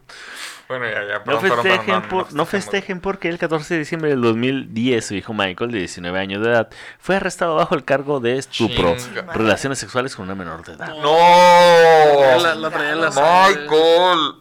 Bueno, 0.72 0.86
ya, 0.90 1.01
ya. 1.08 1.22
No 1.25 1.40
festejen, 1.40 1.86
perdón, 1.86 2.04
por- 2.10 2.34
no 2.34 2.46
festejen 2.46 3.00
porque 3.01 3.30
el 3.30 3.38
14 3.38 3.74
de 3.75 3.80
diciembre 3.82 4.10
del 4.10 4.22
2010 4.22 5.06
su 5.06 5.16
hijo 5.16 5.34
Michael, 5.34 5.72
de 5.72 5.80
19 5.80 6.18
años 6.20 6.42
de 6.44 6.50
edad, 6.50 6.70
fue 7.00 7.18
arrestado 7.18 7.56
bajo 7.56 7.75
el 7.75 7.84
cargo 7.84 8.20
de 8.20 8.38
estupro, 8.38 8.96
Chinga. 8.98 9.34
relaciones 9.34 9.80
sexuales 9.80 10.16
con 10.16 10.25
una 10.25 10.36
menor 10.36 10.63
de 10.66 10.74
edad. 10.74 10.88
La, 10.96 11.01
¡No! 11.01 12.40
la 12.42 12.56
la 12.56 13.12
sangre. 13.12 13.62
¡Michael! 13.62 14.34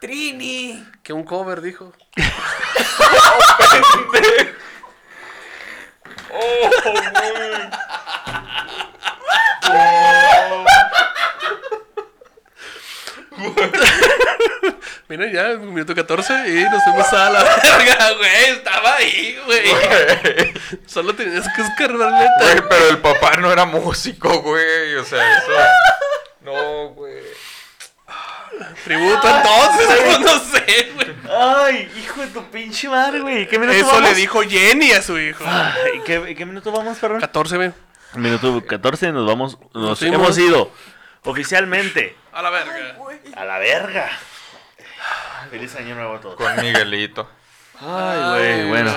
Trini. 0.00 0.84
Que 1.02 1.12
un 1.12 1.24
cover 1.24 1.60
dijo. 1.60 1.92
Miren, 15.08 15.32
ya, 15.32 15.44
minuto 15.56 15.94
14 15.94 16.48
y 16.48 16.64
nos 16.64 16.84
fuimos 16.84 17.10
a 17.14 17.30
la 17.30 17.42
verga, 17.64 18.12
güey. 18.18 18.44
Estaba 18.50 18.96
ahí, 18.96 19.38
güey. 19.46 19.64
Solo 20.86 21.14
tenías 21.14 21.46
que 21.56 21.62
escarbarle. 21.62 22.28
Güey, 22.40 22.62
pero 22.68 22.88
el 22.90 22.98
papá 22.98 23.36
no 23.38 23.50
era 23.50 23.64
músico, 23.64 24.42
güey. 24.42 24.96
O 24.96 25.04
sea, 25.04 25.38
eso. 25.38 25.52
No, 26.42 26.88
güey. 26.90 27.22
Tributo 28.84 29.28
entonces, 29.28 29.86
güey, 30.04 30.18
no 30.20 30.38
sé, 30.40 30.92
güey. 30.94 31.14
Ay, 31.30 31.92
hijo 32.02 32.20
de 32.20 32.26
tu 32.28 32.42
pinche 32.50 32.88
madre, 32.88 33.20
güey. 33.20 33.46
¿Qué 33.48 33.58
minuto 33.58 33.78
Eso 33.78 33.86
vamos? 33.86 34.02
le 34.10 34.14
dijo 34.14 34.42
Jenny 34.42 34.92
a 34.92 35.00
su 35.00 35.18
hijo. 35.18 35.42
Ay, 35.46 36.00
¿qué, 36.04 36.34
qué 36.36 36.44
minuto 36.44 36.70
vamos, 36.72 36.98
perdón? 36.98 37.20
14, 37.20 37.56
güey. 37.56 37.72
Minuto 38.14 38.62
14 38.66 39.12
nos 39.12 39.26
vamos, 39.26 39.58
nos 39.74 40.02
hemos 40.02 40.36
ido 40.38 40.70
oficialmente 41.24 42.16
A 42.32 42.40
la 42.42 42.50
verga. 42.50 42.96
a 43.36 43.44
la 43.44 43.58
verga. 43.58 44.10
Feliz 45.50 45.74
año 45.76 45.94
nuevo 45.94 46.14
a 46.14 46.20
todos. 46.20 46.36
Con 46.36 46.56
Miguelito. 46.60 47.28
Ay, 47.80 48.30
güey, 48.30 48.68
bueno. 48.68 48.92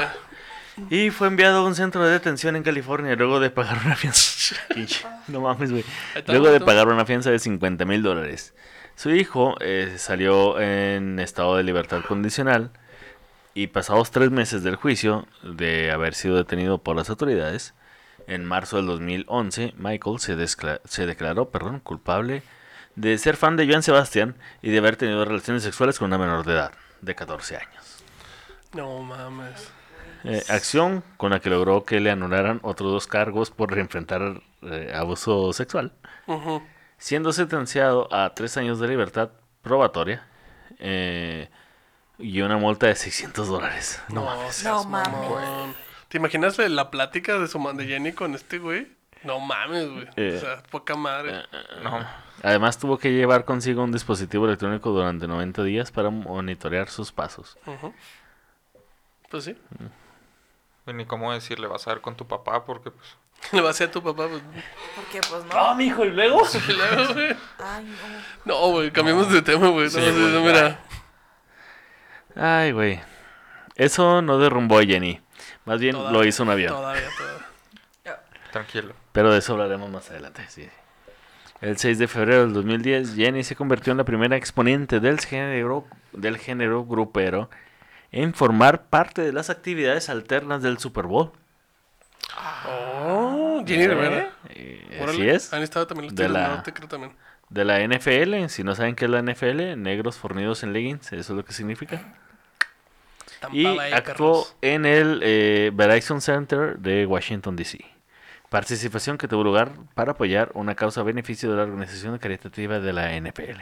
Y 0.89 1.09
fue 1.09 1.27
enviado 1.27 1.59
a 1.59 1.63
un 1.63 1.75
centro 1.75 2.03
de 2.03 2.11
detención 2.11 2.55
en 2.55 2.63
California 2.63 3.15
luego 3.15 3.39
de 3.39 3.49
pagar 3.49 3.79
una 3.85 3.95
fianza. 3.95 4.55
No 5.27 5.41
mames, 5.41 5.71
güey. 5.71 5.85
Luego 6.27 6.51
de 6.51 6.59
pagar 6.59 6.87
una 6.87 7.05
fianza 7.05 7.31
de 7.31 7.39
50 7.39 7.85
mil 7.85 8.01
dólares. 8.01 8.53
Su 8.95 9.11
hijo 9.11 9.55
eh, 9.61 9.95
salió 9.97 10.59
en 10.59 11.19
estado 11.19 11.57
de 11.57 11.63
libertad 11.63 12.01
condicional 12.07 12.71
y 13.53 13.67
pasados 13.67 14.11
tres 14.11 14.31
meses 14.31 14.63
del 14.63 14.75
juicio 14.75 15.27
de 15.43 15.91
haber 15.91 16.15
sido 16.15 16.35
detenido 16.37 16.79
por 16.79 16.95
las 16.95 17.09
autoridades, 17.09 17.73
en 18.27 18.45
marzo 18.45 18.77
del 18.77 18.85
2011, 18.85 19.73
Michael 19.77 20.19
se, 20.19 20.35
se 20.47 21.05
declaró 21.05 21.49
perdón, 21.49 21.79
culpable 21.79 22.43
de 22.95 23.17
ser 23.17 23.37
fan 23.37 23.55
de 23.57 23.67
Joan 23.67 23.83
Sebastián 23.83 24.35
y 24.61 24.71
de 24.71 24.77
haber 24.79 24.95
tenido 24.97 25.23
relaciones 25.25 25.63
sexuales 25.63 25.97
con 25.99 26.07
una 26.07 26.17
menor 26.17 26.45
de 26.45 26.53
edad, 26.53 26.71
de 27.01 27.15
14 27.15 27.57
años. 27.57 28.03
No 28.73 28.99
mames. 29.01 29.71
Eh, 30.23 30.43
acción 30.49 31.03
con 31.17 31.31
la 31.31 31.39
que 31.39 31.49
logró 31.49 31.83
que 31.83 31.99
le 31.99 32.11
anularan 32.11 32.59
otros 32.63 32.91
dos 32.91 33.07
cargos 33.07 33.49
por 33.49 33.77
enfrentar 33.79 34.41
eh, 34.61 34.91
abuso 34.95 35.51
sexual, 35.51 35.93
siendo 36.97 37.33
sentenciado 37.33 38.07
a 38.13 38.33
tres 38.35 38.55
años 38.57 38.79
de 38.79 38.87
libertad 38.87 39.31
probatoria 39.63 40.23
eh, 40.77 41.49
y 42.19 42.41
una 42.41 42.57
multa 42.57 42.85
de 42.87 42.95
600 42.95 43.47
dólares. 43.47 43.99
No, 44.09 44.25
mames. 44.25 44.63
No 44.63 44.83
mames. 44.83 45.11
mamón. 45.11 45.75
¿Te 46.07 46.17
imaginas 46.17 46.57
la- 46.59 46.69
la 46.69 46.91
plática 46.91 47.39
de 47.39 47.47
su 47.47 47.57
man 47.57 47.77
de 47.77 47.87
Jenny 47.87 48.11
con 48.13 48.35
este 48.35 48.59
güey? 48.59 48.87
No 49.23 49.39
mames, 49.39 49.89
güey. 49.89 50.07
Eh. 50.17 50.35
o 50.37 50.39
sea, 50.39 50.61
poca 50.69 50.95
madre. 50.95 51.43
No. 51.83 52.05
Además 52.43 52.77
tuvo 52.77 52.97
que 52.97 53.11
llevar 53.11 53.45
consigo 53.45 53.83
un 53.83 53.91
dispositivo 53.91 54.45
electrónico 54.45 54.89
durante 54.89 55.27
90 55.27 55.63
días 55.63 55.91
para 55.91 56.09
monitorear 56.09 56.89
sus 56.89 57.11
pasos. 57.11 57.57
Ujú. 57.65 57.93
Pues 59.29 59.43
sí. 59.43 59.57
Y 60.87 60.93
ni 60.93 61.05
cómo 61.05 61.31
decirle, 61.31 61.67
vas 61.67 61.87
a 61.87 61.91
ver 61.93 62.01
con 62.01 62.15
tu 62.15 62.27
papá 62.27 62.65
porque 62.65 62.91
pues... 62.91 63.17
Le 63.51 63.61
va 63.61 63.69
a 63.69 63.71
hacer 63.71 63.89
a 63.89 63.91
tu 63.91 64.03
papá, 64.03 64.27
pues. 64.27 64.41
Porque 64.95 65.21
pues 65.27 65.45
no. 65.45 65.51
¡Ah, 65.53 65.73
mijo! 65.75 66.05
¿Y 66.05 66.11
luego? 66.11 66.41
y 66.67 66.73
luego, 66.73 67.13
güey. 67.13 67.35
Ay, 67.59 67.85
no. 68.45 68.53
No, 68.53 68.71
güey, 68.71 68.91
cambiemos 68.91 69.31
de 69.31 69.41
tema, 69.41 69.69
güey. 69.69 69.85
No, 69.85 69.89
Sí, 69.89 69.99
güey, 69.99 70.31
no, 70.31 70.41
mira. 70.41 70.79
Ay, 72.35 72.71
güey. 72.71 73.01
Eso 73.75 74.21
no 74.21 74.37
derrumbó 74.37 74.79
a 74.79 74.83
Jenny. 74.83 75.21
Más 75.65 75.79
bien 75.79 75.95
Todavía, 75.95 76.19
lo 76.19 76.25
hizo 76.25 76.43
un 76.43 76.49
avión. 76.49 76.73
Todavía, 76.73 77.09
todavía. 77.17 78.21
Tranquilo. 78.51 78.93
Pero 79.11 79.31
de 79.31 79.39
eso 79.39 79.53
hablaremos 79.53 79.89
más 79.89 80.09
adelante, 80.11 80.45
sí. 80.49 80.69
El 81.61 81.77
6 81.77 81.99
de 81.99 82.07
febrero 82.07 82.41
del 82.41 82.53
2010, 82.53 83.15
Jenny 83.15 83.43
se 83.43 83.55
convirtió 83.55 83.91
en 83.91 83.97
la 83.97 84.03
primera 84.03 84.35
exponente 84.35 84.99
del 84.99 85.19
género, 85.19 85.85
del 86.11 86.37
género 86.37 86.85
grupero 86.85 87.49
en 88.11 88.33
formar 88.33 88.85
parte 88.85 89.21
de 89.21 89.31
las 89.31 89.49
actividades 89.49 90.09
alternas 90.09 90.63
del 90.63 90.79
Super 90.79 91.05
Bowl. 91.05 91.31
Oh, 92.67 93.63
Jenny 93.65 93.87
Rivera. 93.87 94.31
Eh, 94.49 95.05
así 95.07 95.27
es. 95.29 95.53
Han 95.53 95.61
estado 95.63 95.87
también 95.87 96.07
los 96.07 96.15
De 96.15 96.27
la- 96.29 96.47
Norte, 96.49 96.73
creo 96.73 96.87
también. 96.87 97.13
De 97.49 97.65
la 97.65 97.79
NFL, 97.81 98.47
si 98.49 98.63
no 98.63 98.75
saben 98.75 98.95
qué 98.95 99.05
es 99.05 99.11
la 99.11 99.19
NFL, 99.21 99.75
negros 99.75 100.17
fornidos 100.17 100.63
en 100.63 100.71
leggings, 100.73 101.07
eso 101.11 101.33
es 101.33 101.37
lo 101.37 101.43
que 101.43 101.51
significa. 101.53 102.15
Tampa 103.41 103.57
Y 103.57 103.65
actuó 103.93 104.47
en 104.61 104.85
el 104.85 105.19
eh, 105.23 105.71
Verizon 105.73 106.21
Center 106.21 106.77
de 106.77 107.05
Washington, 107.05 107.55
D.C. 107.55 107.83
Participación 108.51 109.17
que 109.17 109.29
tuvo 109.29 109.45
lugar 109.45 109.71
para 109.93 110.11
apoyar 110.11 110.51
una 110.55 110.75
causa 110.75 110.99
a 110.99 111.03
beneficio 111.05 111.49
de 111.49 111.55
la 111.55 111.63
organización 111.63 112.17
caritativa 112.17 112.81
de 112.81 112.91
la 112.91 113.17
NFL. 113.17 113.61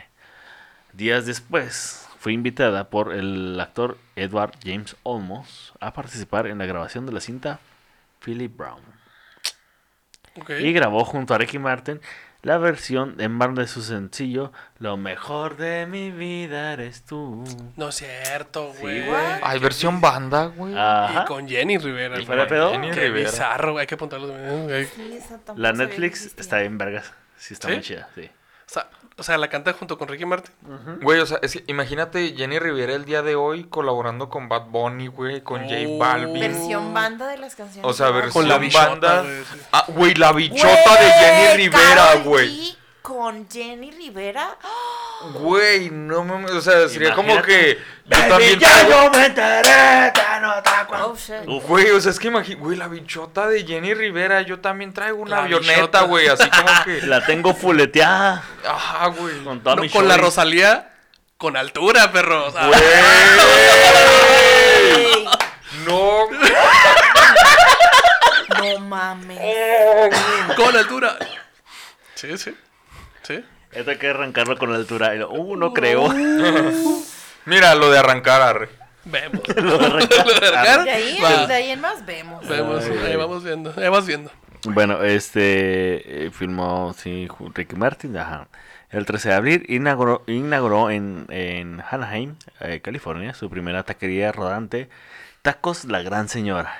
Días 0.93 1.27
después, 1.27 2.09
fue 2.17 2.33
invitada 2.33 2.89
por 2.89 3.13
el 3.13 3.59
actor 3.59 3.99
Edward 4.15 4.53
James 4.63 4.95
Olmos 5.03 5.73
a 5.79 5.93
participar 5.93 6.47
en 6.47 6.57
la 6.57 6.65
grabación 6.65 7.05
de 7.05 7.11
la 7.11 7.19
cinta 7.19 7.59
Philip 8.19 8.57
Brown. 8.57 8.81
Y 10.59 10.73
grabó 10.73 11.05
junto 11.05 11.35
a 11.35 11.37
Ricky 11.37 11.59
Martin 11.59 12.01
la 12.41 12.57
versión 12.57 13.15
en 13.19 13.37
banda 13.37 13.61
de 13.63 13.67
su 13.67 13.81
sencillo 13.81 14.53
Lo 14.77 14.95
mejor 14.95 15.57
de 15.57 15.85
mi 15.87 16.09
vida 16.11 16.71
eres 16.73 17.03
tú. 17.03 17.43
No 17.75 17.89
es 17.89 17.95
cierto, 17.95 18.73
güey. 18.79 19.05
güey. 19.05 19.21
Hay 19.43 19.59
versión 19.59 19.99
banda, 19.99 20.45
güey. 20.45 20.73
Y 20.73 21.25
con 21.25 21.47
Jenny 21.49 21.77
Rivera. 21.77 22.19
¿Y 22.19 22.25
fuera 22.25 22.47
pedo? 22.47 22.71
Jenny 22.71 22.91
Qué 22.91 23.01
Rivera. 23.07 23.29
bizarro, 23.29 23.73
güey. 23.73 23.81
Hay 23.81 23.87
que 23.87 23.95
apuntarlo 23.95 24.29
también, 24.29 24.63
güey. 24.65 24.85
Sí, 24.85 25.13
esa 25.17 25.37
tampoco 25.37 25.59
La 25.59 25.69
sabía 25.69 25.83
que 25.85 25.89
Netflix 25.91 26.13
existía. 26.21 26.41
está 26.41 26.57
bien 26.59 26.77
vergas. 26.77 27.13
Sí, 27.37 27.53
está 27.53 27.67
¿Sí? 27.67 27.73
muy 27.73 27.83
chida, 27.83 28.09
sí. 28.15 28.29
O 28.69 28.71
sea, 28.71 28.87
o 29.17 29.23
sea, 29.23 29.37
la 29.37 29.49
canta 29.49 29.73
junto 29.73 29.97
con 29.97 30.07
Ricky 30.07 30.25
Martin. 30.25 30.53
Güey, 31.01 31.19
o 31.19 31.25
sea, 31.25 31.39
es 31.41 31.53
que 31.53 31.63
imagínate 31.67 32.35
Jenny 32.37 32.59
Rivera 32.59 32.93
el 32.93 33.03
día 33.03 33.21
de 33.23 33.35
hoy 33.35 33.63
colaborando 33.65 34.29
con 34.29 34.47
Bad 34.47 34.67
Bunny, 34.67 35.07
güey, 35.07 35.41
con 35.41 35.63
J 35.63 35.75
Oh. 35.87 35.97
Balvin. 35.97 36.39
Versión 36.39 36.93
banda 36.93 37.27
de 37.27 37.37
las 37.37 37.55
canciones. 37.55 37.89
O 37.89 37.93
sea, 37.93 38.11
versión 38.11 38.31
Con 38.33 38.47
la 38.47 38.57
bichota, 38.59 38.87
banda. 38.89 39.21
güey, 39.23 39.43
sí. 39.43 39.59
Ah, 39.73 39.85
güey, 39.87 40.13
la 40.15 40.31
bichota 40.31 40.95
de 41.01 41.11
Jenny 41.11 41.63
Rivera, 41.63 41.95
Karol 42.13 42.23
güey. 42.23 42.49
G 42.49 42.77
Con 43.01 43.49
Jenny 43.49 43.91
Rivera. 43.91 44.57
Güey, 45.35 45.89
no 45.89 46.23
mames, 46.23 46.51
o 46.51 46.61
sea, 46.61 46.87
sería 46.89 47.13
como 47.13 47.41
que 47.41 47.77
yo 48.05 48.17
también 48.27 48.59
traigo- 48.59 49.09
me 49.11 49.25
enteré 49.25 50.11
no 50.41 50.61
te 50.63 50.69
acuerdas. 50.69 51.07
Oh, 51.07 51.15
shit. 51.15 51.45
Güey, 51.67 51.89
o 51.91 51.99
sea, 52.01 52.11
es 52.11 52.19
que 52.19 52.27
imagínate, 52.27 52.61
güey, 52.63 52.77
la 52.77 52.87
bichota 52.87 53.47
de 53.47 53.65
Jenny 53.65 53.93
Rivera, 53.93 54.41
yo 54.41 54.59
también 54.59 54.93
traigo 54.93 55.17
una 55.21 55.37
La 55.37 55.43
avioneta, 55.43 55.71
bichota. 55.75 56.01
güey, 56.03 56.27
así 56.27 56.49
como 56.49 56.83
que, 56.85 57.01
La 57.07 57.25
tengo 57.25 57.53
fuleteada 57.53 58.43
ajá, 58.65 59.07
güey. 59.07 59.43
con 59.43 59.61
toda 59.61 59.75
No, 59.77 59.81
mi 59.81 59.89
con 59.89 60.07
la 60.07 60.15
shorty. 60.15 60.25
Rosalía, 60.25 60.89
con 61.37 61.57
altura, 61.57 62.11
perro. 62.11 62.45
O 62.47 62.51
sea, 62.51 62.67
Güey. 62.67 62.79
Ey, 64.95 65.27
No, 65.85 66.27
no 68.59 68.79
mames. 68.79 69.39
con 70.55 70.75
altura. 70.75 71.17
Sí, 72.15 72.37
sí. 72.37 72.55
Sí. 73.29 73.45
Esto 73.71 73.91
hay 73.91 73.97
que 73.97 74.07
arrancarlo 74.09 74.57
con 74.57 74.71
la 74.71 74.77
altura. 74.77 75.13
Y 75.15 75.19
lo- 75.19 75.29
Uh, 75.31 75.55
no 75.55 75.71
creo. 75.73 76.09
mira 77.45 77.75
lo 77.75 77.91
de 77.91 77.99
arrancar, 77.99 78.41
arre. 78.41 78.69
Vemos. 79.05 79.41
Lo 79.55 79.77
de 79.77 79.85
arrancar. 79.85 80.25
Lo 80.27 80.33
de 80.39 80.47
arrancar, 80.47 80.83
De 80.83 80.91
ahí, 80.91 81.17
va. 81.23 81.47
de 81.47 81.53
ahí 81.53 81.69
en 81.71 81.79
más 81.81 82.05
vemos. 82.05 82.47
Vemos, 82.47 82.83
Ay, 82.83 82.97
ahí 83.11 83.15
vamos 83.15 83.43
viendo. 83.43 83.73
Ahí 83.77 83.87
vas 83.89 84.05
viendo. 84.05 84.31
Bueno, 84.65 85.01
este 85.03 86.25
eh, 86.25 86.31
filmó 86.31 86.93
sí, 86.97 87.27
Ricky 87.53 87.75
Martin, 87.75 88.17
ajá. 88.17 88.47
El 88.89 89.05
13 89.05 89.29
de 89.29 89.35
abril 89.35 89.65
inauguró, 89.69 90.23
inauguró 90.27 90.89
en, 90.89 91.25
en 91.29 91.81
Anaheim, 91.89 92.35
eh, 92.59 92.81
California, 92.81 93.33
su 93.35 93.49
primera 93.49 93.83
taquería 93.83 94.31
rodante, 94.31 94.89
Tacos 95.43 95.85
La 95.85 96.01
Gran 96.01 96.27
Señora. 96.27 96.75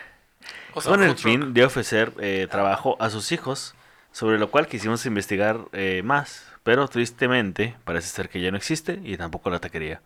O 0.74 0.82
sea, 0.82 0.92
con 0.92 1.04
el 1.04 1.12
truck. 1.16 1.20
fin 1.24 1.54
de 1.54 1.64
ofrecer 1.64 2.12
eh, 2.20 2.48
trabajo 2.52 2.98
a 3.00 3.10
sus 3.10 3.32
hijos, 3.32 3.76
sobre 4.20 4.38
lo 4.38 4.52
cual 4.52 4.68
quisimos 4.68 5.06
investigar 5.06 5.60
eh, 5.72 6.02
más, 6.04 6.46
pero 6.64 6.88
tristemente 6.90 7.76
parece 7.86 8.10
ser 8.10 8.28
que 8.28 8.42
ya 8.42 8.52
no 8.52 8.58
existe 8.58 9.00
y 9.02 9.16
tampoco 9.16 9.50
la 9.50 9.60
taquería. 9.60 10.02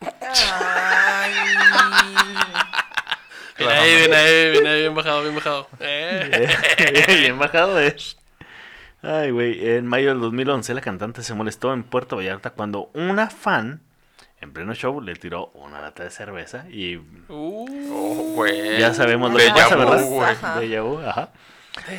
Ay. 0.00 1.32
Bien 3.58 3.70
ahí, 3.70 3.96
bien 3.96 4.14
ahí, 4.14 4.50
bien 4.50 4.66
ahí, 4.66 4.80
bien 4.80 4.94
bajado, 4.96 5.22
bien 5.22 5.34
bajado. 5.36 5.68
Eh. 5.78 6.48
Bien 7.20 7.38
bajado 7.38 7.78
es. 7.78 8.16
Ay, 9.02 9.30
güey. 9.30 9.68
En 9.76 9.86
mayo 9.86 10.08
del 10.08 10.20
2011 10.20 10.74
la 10.74 10.80
cantante 10.80 11.22
se 11.22 11.34
molestó 11.34 11.72
en 11.72 11.84
Puerto 11.84 12.16
Vallarta 12.16 12.50
cuando 12.50 12.90
una 12.94 13.30
fan 13.30 13.80
en 14.40 14.52
pleno 14.52 14.74
show 14.74 15.00
le 15.00 15.14
tiró 15.14 15.52
una 15.54 15.80
lata 15.80 16.02
de 16.02 16.10
cerveza 16.10 16.64
y 16.68 16.96
Uh, 17.28 17.66
Oh, 17.94 18.32
güey. 18.34 18.80
ya 18.80 18.92
sabemos 18.92 19.30
lo 19.30 19.38
que 19.38 19.48
pasa, 19.50 19.76
¿verdad? 19.76 20.00
Déjà 20.60 20.82
vu, 20.82 20.98
ajá. 20.98 21.28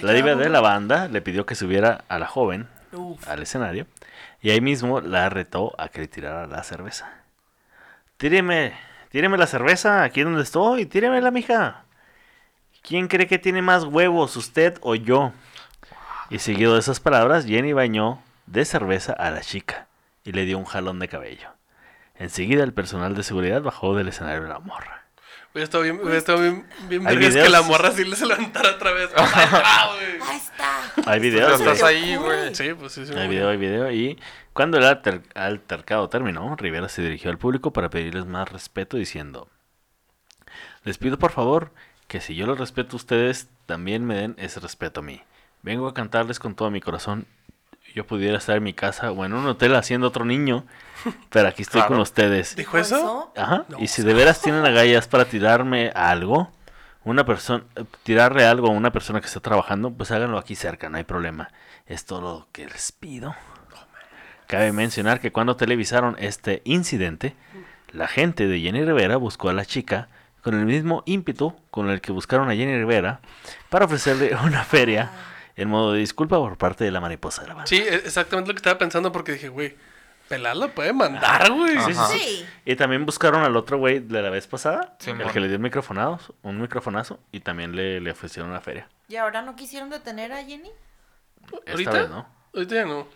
La 0.01 0.13
diva 0.13 0.35
de 0.35 0.49
la 0.49 0.61
banda 0.61 1.07
le 1.07 1.21
pidió 1.21 1.45
que 1.45 1.55
subiera 1.55 2.03
a 2.07 2.19
la 2.19 2.27
joven 2.27 2.67
Uf. 2.91 3.27
al 3.27 3.41
escenario 3.41 3.87
y 4.41 4.49
ahí 4.49 4.61
mismo 4.61 5.01
la 5.01 5.29
retó 5.29 5.73
a 5.77 5.89
que 5.89 6.01
le 6.01 6.07
tirara 6.07 6.47
la 6.47 6.63
cerveza. 6.63 7.09
Tíreme, 8.17 8.73
tíreme 9.09 9.37
la 9.37 9.47
cerveza 9.47 10.03
aquí 10.03 10.21
donde 10.21 10.43
estoy, 10.43 10.85
tíremela, 10.85 11.31
mija. 11.31 11.85
¿Quién 12.81 13.07
cree 13.07 13.27
que 13.27 13.39
tiene 13.39 13.61
más 13.61 13.85
huevos, 13.85 14.35
usted 14.35 14.77
o 14.81 14.95
yo? 14.95 15.31
Y 16.29 16.39
seguido 16.39 16.73
de 16.73 16.79
esas 16.79 16.99
palabras, 16.99 17.45
Jenny 17.45 17.73
bañó 17.73 18.21
de 18.45 18.65
cerveza 18.65 19.13
a 19.13 19.31
la 19.31 19.41
chica 19.41 19.87
y 20.25 20.33
le 20.33 20.45
dio 20.45 20.57
un 20.57 20.65
jalón 20.65 20.99
de 20.99 21.07
cabello. 21.07 21.49
Enseguida 22.15 22.63
el 22.63 22.73
personal 22.73 23.15
de 23.15 23.23
seguridad 23.23 23.61
bajó 23.61 23.95
del 23.95 24.09
escenario 24.09 24.43
de 24.43 24.49
la 24.49 24.59
morra. 24.59 25.02
Hubiera 25.53 25.63
estado 25.65 25.83
bien, 25.83 25.99
hubiera 26.01 26.17
estado 26.17 26.41
bien, 26.41 26.65
bien 26.89 27.03
vergas 27.03 27.33
que 27.33 27.49
la 27.49 27.61
morra 27.61 27.91
sí 27.91 28.03
le 28.03 28.15
se 28.15 28.25
levantara 28.25 28.71
otra 28.71 28.91
vez. 28.91 29.09
Ah, 29.17 29.89
güey. 29.95 30.21
Ahí 30.29 30.37
está. 30.37 31.11
Hay 31.11 31.19
videos. 31.19 31.59
estás 31.59 31.79
güey. 31.81 31.95
ahí, 31.95 32.15
güey. 32.15 32.55
Sí, 32.55 32.73
pues 32.73 32.91
sí, 32.93 33.05
sí. 33.05 33.13
Hay 33.13 33.27
video, 33.27 33.49
hay 33.49 33.57
video. 33.57 33.91
Y 33.91 34.19
cuando 34.53 34.77
el 34.77 34.83
alter- 34.85 35.21
altercado 35.35 36.09
terminó, 36.09 36.55
Rivera 36.55 36.89
se 36.89 37.01
dirigió 37.01 37.29
al 37.31 37.37
público 37.37 37.71
para 37.73 37.89
pedirles 37.89 38.25
más 38.25 38.51
respeto 38.51 38.97
diciendo, 38.97 39.47
les 40.83 40.97
pido 40.97 41.17
por 41.17 41.31
favor 41.31 41.71
que 42.07 42.19
si 42.21 42.35
yo 42.35 42.45
los 42.45 42.59
respeto 42.59 42.95
a 42.95 42.97
ustedes, 42.97 43.47
también 43.65 44.05
me 44.05 44.15
den 44.15 44.35
ese 44.37 44.59
respeto 44.59 44.99
a 44.99 45.03
mí. 45.03 45.21
Vengo 45.61 45.87
a 45.87 45.93
cantarles 45.93 46.39
con 46.39 46.55
todo 46.55 46.69
mi 46.69 46.81
corazón 46.81 47.25
yo 47.93 48.05
pudiera 48.07 48.37
estar 48.37 48.57
en 48.57 48.63
mi 48.63 48.73
casa 48.73 49.11
o 49.11 49.25
en 49.25 49.33
un 49.33 49.45
hotel 49.45 49.75
haciendo 49.75 50.07
otro 50.07 50.25
niño, 50.25 50.65
pero 51.29 51.47
aquí 51.47 51.61
estoy 51.61 51.83
con 51.83 51.99
ustedes. 51.99 52.55
¿Dijo 52.55 52.77
eso? 52.77 53.31
Ajá. 53.37 53.65
No, 53.69 53.79
y 53.79 53.87
si 53.87 54.01
de 54.03 54.13
veras 54.13 54.41
tienen 54.41 54.65
agallas 54.65 55.07
para 55.07 55.25
tirarme 55.25 55.91
algo, 55.93 56.51
una 57.03 57.25
persona, 57.25 57.63
tirarle 58.03 58.45
algo 58.45 58.67
a 58.67 58.71
una 58.71 58.91
persona 58.91 59.19
que 59.21 59.27
está 59.27 59.39
trabajando, 59.39 59.91
pues 59.91 60.11
háganlo 60.11 60.37
aquí 60.37 60.55
cerca, 60.55 60.89
no 60.89 60.97
hay 60.97 61.03
problema. 61.03 61.51
Es 61.85 62.05
todo 62.05 62.21
lo 62.21 62.47
que 62.51 62.65
les 62.65 62.91
pido. 62.91 63.35
Cabe 64.47 64.71
mencionar 64.71 65.19
que 65.19 65.31
cuando 65.31 65.55
televisaron 65.55 66.15
este 66.19 66.61
incidente, 66.65 67.35
la 67.91 68.07
gente 68.07 68.47
de 68.47 68.59
Jenny 68.59 68.83
Rivera 68.83 69.17
buscó 69.17 69.49
a 69.49 69.53
la 69.53 69.65
chica 69.65 70.09
con 70.41 70.55
el 70.55 70.65
mismo 70.65 71.03
ímpetu 71.05 71.55
con 71.71 71.89
el 71.89 72.01
que 72.01 72.11
buscaron 72.11 72.49
a 72.49 72.55
Jenny 72.55 72.77
Rivera 72.77 73.21
para 73.69 73.85
ofrecerle 73.85 74.35
una 74.43 74.63
feria 74.63 75.11
en 75.55 75.69
modo 75.69 75.93
de 75.93 75.99
disculpa 75.99 76.37
por 76.37 76.57
parte 76.57 76.83
de 76.83 76.91
la 76.91 76.99
mariposa 77.01 77.41
de 77.43 77.47
la 77.49 77.53
banda. 77.55 77.67
Sí, 77.67 77.77
e- 77.77 77.95
exactamente 77.95 78.49
lo 78.49 78.53
que 78.55 78.59
estaba 78.59 78.77
pensando 78.77 79.11
porque 79.11 79.33
dije, 79.33 79.49
güey, 79.49 79.75
Pelá 80.29 80.55
lo 80.55 80.69
puede 80.69 80.93
mandar, 80.93 81.51
güey. 81.51 81.77
Sí, 81.79 81.93
sí. 82.17 82.45
Y 82.65 82.75
también 82.77 83.05
buscaron 83.05 83.43
al 83.43 83.55
otro 83.57 83.77
güey 83.77 83.99
de 83.99 84.21
la 84.21 84.29
vez 84.29 84.47
pasada, 84.47 84.95
Sí, 84.99 85.11
el 85.11 85.31
que 85.31 85.39
le 85.41 85.47
dio 85.49 85.57
un 85.57 85.63
microfonazo, 85.63 86.33
un 86.43 86.61
microfonazo, 86.61 87.19
y 87.31 87.41
también 87.41 87.75
le, 87.75 87.99
le 87.99 88.11
ofrecieron 88.11 88.49
una 88.49 88.61
feria. 88.61 88.87
¿Y 89.09 89.17
ahora 89.17 89.41
no 89.41 89.55
quisieron 89.55 89.89
detener 89.89 90.31
a 90.31 90.43
Jenny? 90.43 90.71
Esta 91.43 91.71
¿Ahorita? 91.73 91.91
vez 91.91 92.09
no. 92.09 92.25
Ahorita 92.55 92.75
ya 92.75 92.85
no. 92.85 92.99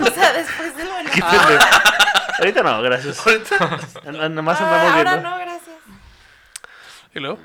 O 0.00 0.10
sea, 0.10 0.32
después 0.34 0.76
de 0.76 0.84
lo 0.84 0.94
de 0.94 1.04
la- 1.04 1.10
¿Qué 1.14 1.20
pendejo? 1.22 1.66
Ahorita 2.38 2.62
no, 2.62 2.82
gracias. 2.82 3.26
Ahorita. 3.26 3.80
N- 4.06 4.28
Nomás 4.30 4.60
Ah, 4.60 4.64
andamos 4.64 4.92
ahora 4.94 5.10
viendo. 5.14 5.30
no, 5.30 5.38
gracias. 5.38 5.76
¿Y 7.14 7.18
luego? 7.20 7.38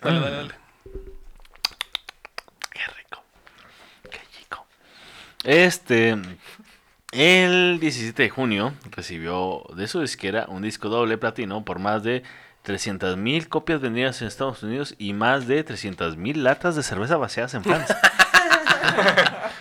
Dale, 0.00 0.20
dale, 0.20 0.36
dale. 0.36 0.54
Qué 2.70 2.80
rico. 2.96 3.24
Qué 4.10 4.20
chico. 4.36 4.66
Este. 5.44 6.16
El 7.12 7.78
17 7.78 8.22
de 8.22 8.30
junio 8.30 8.72
recibió 8.90 9.64
de 9.76 9.86
su 9.86 10.00
disquera 10.00 10.46
un 10.48 10.62
disco 10.62 10.88
doble 10.88 11.18
platino 11.18 11.62
por 11.62 11.78
más 11.78 12.02
de 12.02 12.22
300.000 12.64 13.48
copias 13.48 13.80
vendidas 13.82 14.22
en 14.22 14.28
Estados 14.28 14.62
Unidos 14.62 14.94
y 14.98 15.12
más 15.12 15.46
de 15.46 15.62
300.000 15.64 16.36
latas 16.36 16.74
de 16.74 16.82
cerveza 16.82 17.18
vaciadas 17.18 17.52
en 17.52 17.64
Francia. 17.64 17.98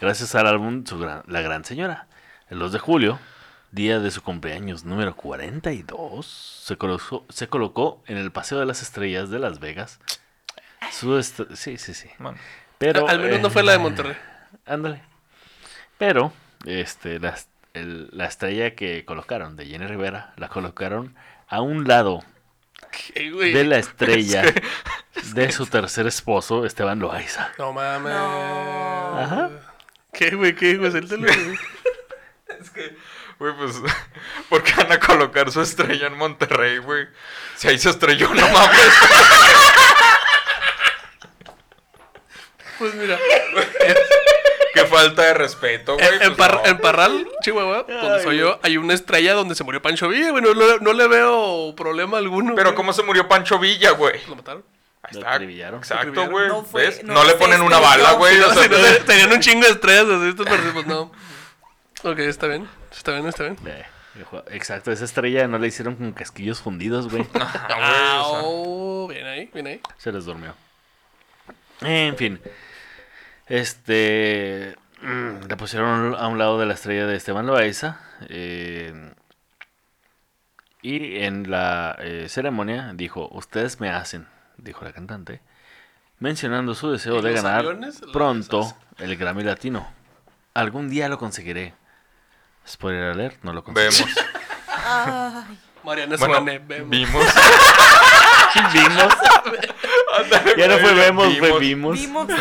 Gracias 0.00 0.34
al 0.34 0.46
álbum 0.46 0.84
Su 0.86 0.98
Gran- 0.98 1.22
La 1.26 1.40
Gran 1.42 1.64
Señora. 1.66 2.06
El 2.48 2.58
2 2.60 2.72
de 2.72 2.78
julio, 2.78 3.18
día 3.72 3.98
de 4.00 4.10
su 4.10 4.22
cumpleaños 4.22 4.84
número 4.84 5.14
42, 5.16 6.24
se 6.64 6.76
colocó, 6.78 7.26
se 7.28 7.48
colocó 7.48 8.02
en 8.06 8.16
el 8.16 8.30
Paseo 8.32 8.58
de 8.58 8.64
las 8.64 8.80
Estrellas 8.80 9.28
de 9.28 9.38
Las 9.38 9.58
Vegas. 9.60 10.00
Su 10.92 11.18
est- 11.18 11.52
sí, 11.54 11.76
sí, 11.76 11.92
sí. 11.92 12.08
Bueno, 12.18 12.38
Pero, 12.78 13.06
Al 13.06 13.18
menos 13.20 13.40
no 13.40 13.50
fue 13.50 13.62
la 13.62 13.72
de 13.72 13.78
Monterrey. 13.78 14.16
Ándale. 14.66 15.02
Pero, 15.98 16.32
este, 16.66 17.18
la, 17.18 17.36
el- 17.74 18.08
la 18.12 18.26
estrella 18.26 18.74
que 18.74 19.04
colocaron 19.04 19.56
de 19.56 19.66
Jenny 19.66 19.86
Rivera, 19.86 20.32
la 20.36 20.48
colocaron 20.48 21.14
a 21.48 21.60
un 21.60 21.86
lado 21.88 22.22
de 23.52 23.64
la 23.64 23.78
estrella 23.78 24.42
de 25.34 25.52
su 25.52 25.66
tercer 25.66 26.06
esposo, 26.06 26.64
Esteban 26.64 26.98
Loaiza. 27.00 27.50
No 27.58 27.72
mames. 27.72 28.12
No. 28.12 29.18
Ajá. 29.18 29.50
¿Qué, 30.12 30.30
güey? 30.30 30.54
¿Qué, 30.54 30.76
güey? 30.76 30.90
Es 32.60 32.70
que, 32.70 32.96
güey, 33.38 33.54
pues, 33.56 33.74
¿por 34.48 34.62
qué 34.64 34.72
van 34.74 34.90
a 34.90 34.98
colocar 34.98 35.52
su 35.52 35.60
estrella 35.60 36.06
en 36.08 36.16
Monterrey, 36.16 36.78
güey? 36.78 37.06
Si 37.56 37.68
ahí 37.68 37.78
se 37.78 37.90
estrelló, 37.90 38.32
no 38.34 38.48
mames. 38.48 38.92
Pues 42.78 42.94
mira. 42.94 43.16
Qué 44.82 44.86
falta 44.88 45.22
de 45.22 45.34
respeto, 45.34 45.94
güey. 45.94 46.06
En, 46.06 46.12
en 46.14 46.18
pues, 46.18 46.36
Par- 46.36 46.60
no. 46.62 46.66
en 46.66 46.78
Parral, 46.78 47.28
Chihuahua, 47.42 47.84
donde 47.88 48.22
soy 48.22 48.38
yo, 48.38 48.58
hay 48.62 48.76
una 48.76 48.94
estrella 48.94 49.34
donde 49.34 49.54
se 49.54 49.64
murió 49.64 49.80
Pancho 49.82 50.08
Villa, 50.08 50.30
güey. 50.30 50.42
No, 50.42 50.54
le- 50.54 50.80
no 50.80 50.92
le 50.92 51.06
veo 51.08 51.74
problema 51.76 52.18
alguno. 52.18 52.54
Pero 52.54 52.70
güey. 52.70 52.76
¿cómo 52.76 52.92
se 52.92 53.02
murió 53.02 53.28
Pancho 53.28 53.58
Villa, 53.58 53.90
güey? 53.92 54.20
¿Lo 54.28 54.36
mataron? 54.36 54.64
Ahí 55.02 55.14
Lo 55.14 55.20
está. 55.20 55.32
acribillaron. 55.34 55.78
Exacto, 55.78 56.28
güey. 56.28 56.48
No 56.48 56.64
fue- 56.64 56.86
¿Ves? 56.86 57.04
no 57.04 57.14
No, 57.14 57.24
le 57.24 57.30
se 57.30 57.36
ponen 57.36 57.60
una 57.62 57.76
estrelló. 57.78 58.02
bala, 58.04 58.12
güey. 58.18 58.34
Sí, 58.36 58.40
o 58.42 58.48
no, 58.48 58.54
sea, 58.54 58.62
sí, 58.64 58.68
no, 58.70 58.76
te- 58.76 59.00
tenían 59.00 59.32
un 59.32 59.40
chingo 59.40 59.64
de 59.66 59.72
estrellas 59.72 60.04
así 60.08 60.28
estos 60.28 60.46
pero 60.46 60.72
pues 60.72 60.86
no. 60.86 61.12
Ok, 62.04 62.18
está 62.20 62.46
bien. 62.46 62.68
Está 62.92 63.12
bien, 63.12 63.26
está 63.26 63.44
bien. 63.44 63.56
Exacto, 64.50 64.90
esa 64.90 65.04
estrella 65.04 65.46
no 65.46 65.58
le 65.58 65.68
hicieron 65.68 65.94
con 65.94 66.12
casquillos 66.12 66.60
fundidos, 66.60 67.08
güey. 67.08 67.24
ah, 67.34 67.64
güey, 67.68 67.78
Ah, 67.80 68.22
o 68.24 68.30
sea, 68.30 68.40
oh, 68.44 69.08
bien 69.08 69.26
ahí, 69.26 69.50
bien 69.54 69.66
ahí. 69.68 69.80
Se 69.96 70.10
les 70.10 70.24
durmió. 70.24 70.54
En 71.80 72.16
fin. 72.16 72.40
Este. 73.48 74.76
mm, 75.02 75.48
La 75.48 75.56
pusieron 75.56 76.14
a 76.18 76.26
un 76.28 76.38
lado 76.38 76.58
de 76.58 76.66
la 76.66 76.74
estrella 76.74 77.06
de 77.06 77.16
Esteban 77.16 77.46
Loaiza. 77.46 78.00
eh, 78.28 79.12
y 80.80 81.22
en 81.24 81.50
la 81.50 81.96
eh, 81.98 82.26
ceremonia 82.28 82.92
dijo: 82.94 83.28
Ustedes 83.32 83.80
me 83.80 83.90
hacen, 83.90 84.28
dijo 84.58 84.84
la 84.84 84.92
cantante, 84.92 85.40
mencionando 86.20 86.74
su 86.74 86.90
deseo 86.92 87.18
¿Y 87.18 87.22
de 87.22 87.32
ganar 87.32 87.60
aviones? 87.60 88.00
Pronto 88.12 88.72
el 88.98 89.16
Grammy 89.16 89.42
Latino. 89.42 89.88
Algún 90.54 90.88
día 90.88 91.08
lo 91.08 91.18
conseguiré. 91.18 91.74
Spoiler 92.66 93.10
alert, 93.12 93.42
no 93.42 93.52
lo 93.52 93.64
conseguiré. 93.64 93.90
vemos. 94.04 94.26
Ay, 94.86 95.58
Mariana 95.84 96.16
Bueno, 96.16 96.34
Suane, 96.34 96.58
vemos. 96.60 96.90
vimos. 96.90 97.24
Vimos. 98.72 99.14
Ya 100.56 100.66
no 100.68 100.78
fue 100.78 100.94
vemos, 100.94 101.38
fue 101.38 101.58
vimos. 101.60 101.98
vimos. 101.98 102.38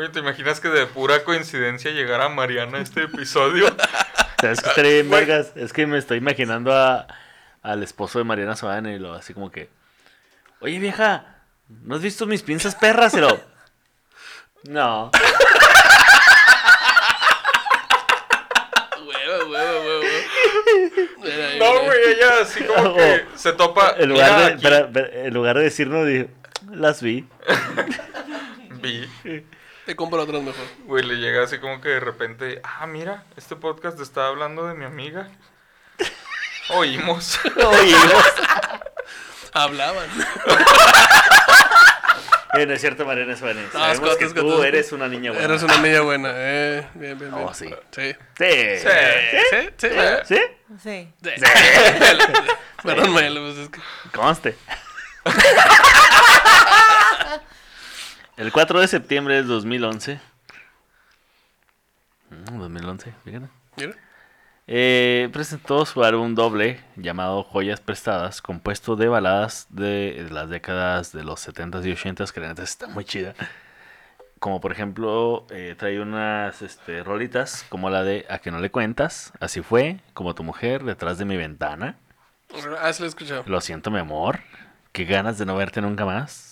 Oye, 0.00 0.08
¿te 0.08 0.20
imaginas 0.20 0.60
que 0.60 0.68
de 0.68 0.86
pura 0.86 1.24
coincidencia 1.24 1.90
llegara 1.90 2.30
Mariana 2.30 2.78
a 2.78 2.80
este 2.80 3.02
episodio? 3.02 3.66
¿Sabes 4.40 4.62
qué 4.62 4.68
estaría 4.70 4.92
bien, 4.92 5.10
vergas? 5.10 5.52
Es 5.56 5.74
que 5.74 5.86
me 5.86 5.98
estoy 5.98 6.16
imaginando 6.16 6.72
a, 6.74 7.06
al 7.60 7.82
esposo 7.82 8.18
de 8.18 8.24
Mariana 8.24 8.56
Soana 8.56 8.94
y 8.94 8.98
lo 8.98 9.12
así 9.12 9.34
como 9.34 9.50
que. 9.50 9.68
Oye, 10.60 10.78
vieja, 10.78 11.42
¿no 11.68 11.96
has 11.96 12.00
visto 12.00 12.24
mis 12.24 12.42
pinzas 12.42 12.74
perras? 12.76 13.12
Y 13.12 13.18
lo. 13.20 13.42
No. 14.70 15.10
Huevo, 19.06 19.50
huevo, 19.50 19.80
huevo. 19.82 20.02
Mira 21.18 21.46
ahí, 21.46 21.58
No, 21.58 21.84
güey, 21.84 21.98
ella 22.06 22.40
así 22.40 22.64
como 22.64 22.94
que 22.96 23.26
se 23.34 23.52
topa. 23.52 23.96
En 23.98 24.08
lugar, 24.08 24.46
de, 24.46 24.54
espera, 24.54 24.78
espera, 24.78 25.08
en 25.12 25.34
lugar 25.34 25.58
de 25.58 25.64
decirnos, 25.64 26.06
dijo, 26.06 26.30
las 26.70 27.02
vi. 27.02 27.28
vi. 28.80 29.06
Te 29.90 29.96
compro 29.96 30.22
otras 30.22 30.40
mejor. 30.40 30.64
Güey, 30.84 31.02
le 31.02 31.16
llega 31.16 31.42
así 31.42 31.58
como 31.58 31.80
que 31.80 31.88
de 31.88 31.98
repente, 31.98 32.60
ah, 32.62 32.86
mira, 32.86 33.24
este 33.36 33.56
podcast 33.56 33.98
está 33.98 34.28
hablando 34.28 34.68
de 34.68 34.74
mi 34.74 34.84
amiga. 34.84 35.28
Oímos. 36.70 37.40
Oímos. 37.56 38.24
Hablaban. 39.52 40.08
Eh, 42.54 42.66
no 42.66 42.74
es 42.74 42.80
cierto, 42.80 43.04
Mariana 43.04 43.36
Soana. 43.36 43.62
No, 43.62 43.72
Sabemos 43.72 43.94
escote, 43.94 44.18
que 44.18 44.24
escote, 44.26 44.40
tú 44.42 44.62
eres 44.62 44.92
una 44.92 45.08
niña 45.08 45.32
buena. 45.32 45.44
Eres 45.44 45.62
una 45.64 45.78
niña 45.78 46.02
buena. 46.02 46.30
Eh, 46.34 46.86
bien, 46.94 47.18
bien, 47.18 47.34
bien. 47.34 47.44
Oh, 47.44 47.52
sí. 47.52 47.74
Sí. 47.90 48.14
Sí. 48.38 48.78
Sí. 48.78 48.88
Sí, 49.50 49.68
sí. 49.76 49.88
¿Sí? 50.24 50.40
Sí. 50.80 51.12
sí. 51.20 51.30
Perdón, 52.84 53.12
Mayelo, 53.12 53.40
pues 53.40 53.56
es 53.58 53.68
que. 53.70 53.80
Conste. 54.12 54.56
El 58.40 58.52
4 58.52 58.80
de 58.80 58.88
septiembre 58.88 59.34
del 59.34 59.46
2011. 59.48 60.18
Mm, 62.30 62.58
2011, 62.58 63.12
fíjate. 63.22 63.48
Mira. 63.76 63.92
Eh, 64.66 65.28
presentó 65.30 65.84
su 65.84 66.02
álbum 66.02 66.34
doble 66.34 66.80
llamado 66.96 67.42
Joyas 67.42 67.80
Prestadas, 67.82 68.40
compuesto 68.40 68.96
de 68.96 69.08
baladas 69.08 69.66
de 69.68 70.26
las 70.30 70.48
décadas 70.48 71.12
de 71.12 71.22
los 71.22 71.46
70s 71.46 71.84
y 71.84 71.92
80s, 71.92 72.32
que 72.32 72.40
la 72.40 72.48
neta 72.48 72.62
está 72.62 72.86
muy 72.86 73.04
chida. 73.04 73.34
Como 74.38 74.62
por 74.62 74.72
ejemplo, 74.72 75.46
eh, 75.50 75.74
trae 75.76 76.00
unas 76.00 76.62
este, 76.62 77.02
rolitas 77.04 77.66
como 77.68 77.90
la 77.90 78.04
de 78.04 78.24
A 78.30 78.38
que 78.38 78.50
no 78.50 78.60
le 78.60 78.70
cuentas, 78.70 79.34
Así 79.38 79.60
fue, 79.60 80.00
como 80.14 80.34
tu 80.34 80.44
mujer 80.44 80.84
detrás 80.84 81.18
de 81.18 81.26
mi 81.26 81.36
ventana. 81.36 81.98
Ah, 82.80 82.90
lo 82.98 83.04
he 83.04 83.08
escuchado. 83.08 83.44
Lo 83.46 83.60
siento, 83.60 83.90
mi 83.90 83.98
amor. 83.98 84.40
Qué 84.92 85.04
ganas 85.04 85.36
de 85.36 85.44
no 85.44 85.56
verte 85.56 85.82
nunca 85.82 86.06
más. 86.06 86.49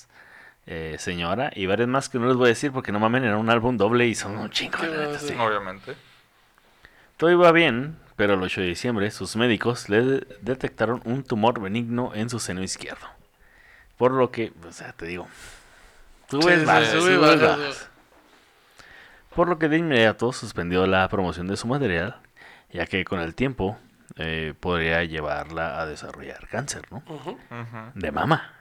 Eh, 0.71 0.97
señora. 0.99 1.51
Y 1.55 1.67
varias 1.67 1.89
más 1.89 2.09
que 2.09 2.19
no 2.19 2.27
les 2.29 2.37
voy 2.37 2.47
a 2.47 2.49
decir 2.51 2.71
porque 2.73 2.93
no 2.93 3.01
mamen, 3.01 3.25
era 3.25 3.37
un 3.39 3.49
álbum 3.51 3.77
doble 3.77 4.07
y 4.07 4.15
son 4.15 4.37
un 4.37 4.51
chingo. 4.51 4.79
Neta, 4.79 5.19
sí. 5.19 5.35
Obviamente. 5.39 5.95
Todo 7.17 7.31
iba 7.33 7.51
bien, 7.53 7.97
pero 8.17 8.35
el 8.35 8.43
8 8.43 8.61
de 8.61 8.67
diciembre 8.69 9.11
sus 9.11 9.35
médicos 9.35 9.89
le 9.89 10.03
de- 10.03 10.27
detectaron 10.43 11.01
un 11.05 11.25
tumor 11.25 11.61
benigno 11.61 12.13
en 12.15 12.31
su 12.31 12.39
seno 12.39 12.63
izquierdo. 12.63 13.07
Por 13.97 14.13
lo 14.13 14.31
que, 14.31 14.53
o 14.69 14.71
sea, 14.73 14.93
te 14.93 15.07
digo. 15.07 15.27
Subes, 16.31 16.61
Sí, 16.61 16.65
bajas, 16.67 16.89
subes, 16.91 17.03
sube, 17.05 17.17
bajas. 17.17 17.89
Por 19.35 19.49
lo 19.49 19.59
que 19.59 19.69
de 19.69 19.79
inmediato 19.79 20.33
suspendió 20.33 20.87
la 20.87 21.09
promoción 21.09 21.47
de 21.49 21.57
su 21.57 21.67
material, 21.67 22.17
ya 22.73 22.87
que 22.87 23.05
con 23.05 23.21
el 23.21 23.35
tiempo 23.35 23.79
eh, 24.17 24.55
podría 24.59 25.05
llevarla 25.05 25.81
a 25.81 25.87
desarrollar 25.87 26.47
cáncer, 26.49 26.83
¿no? 26.91 27.03
De 27.95 28.11
mama. 28.13 28.53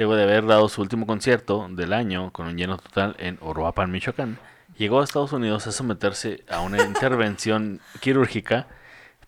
Luego 0.00 0.16
de 0.16 0.22
haber 0.22 0.46
dado 0.46 0.66
su 0.70 0.80
último 0.80 1.06
concierto 1.06 1.66
del 1.70 1.92
año 1.92 2.32
con 2.32 2.46
un 2.46 2.56
lleno 2.56 2.78
total 2.78 3.14
en 3.18 3.36
Uruapan, 3.42 3.90
Michoacán, 3.90 4.38
llegó 4.78 5.02
a 5.02 5.04
Estados 5.04 5.32
Unidos 5.34 5.66
a 5.66 5.72
someterse 5.72 6.42
a 6.48 6.60
una 6.60 6.82
intervención 6.86 7.80
quirúrgica 8.00 8.66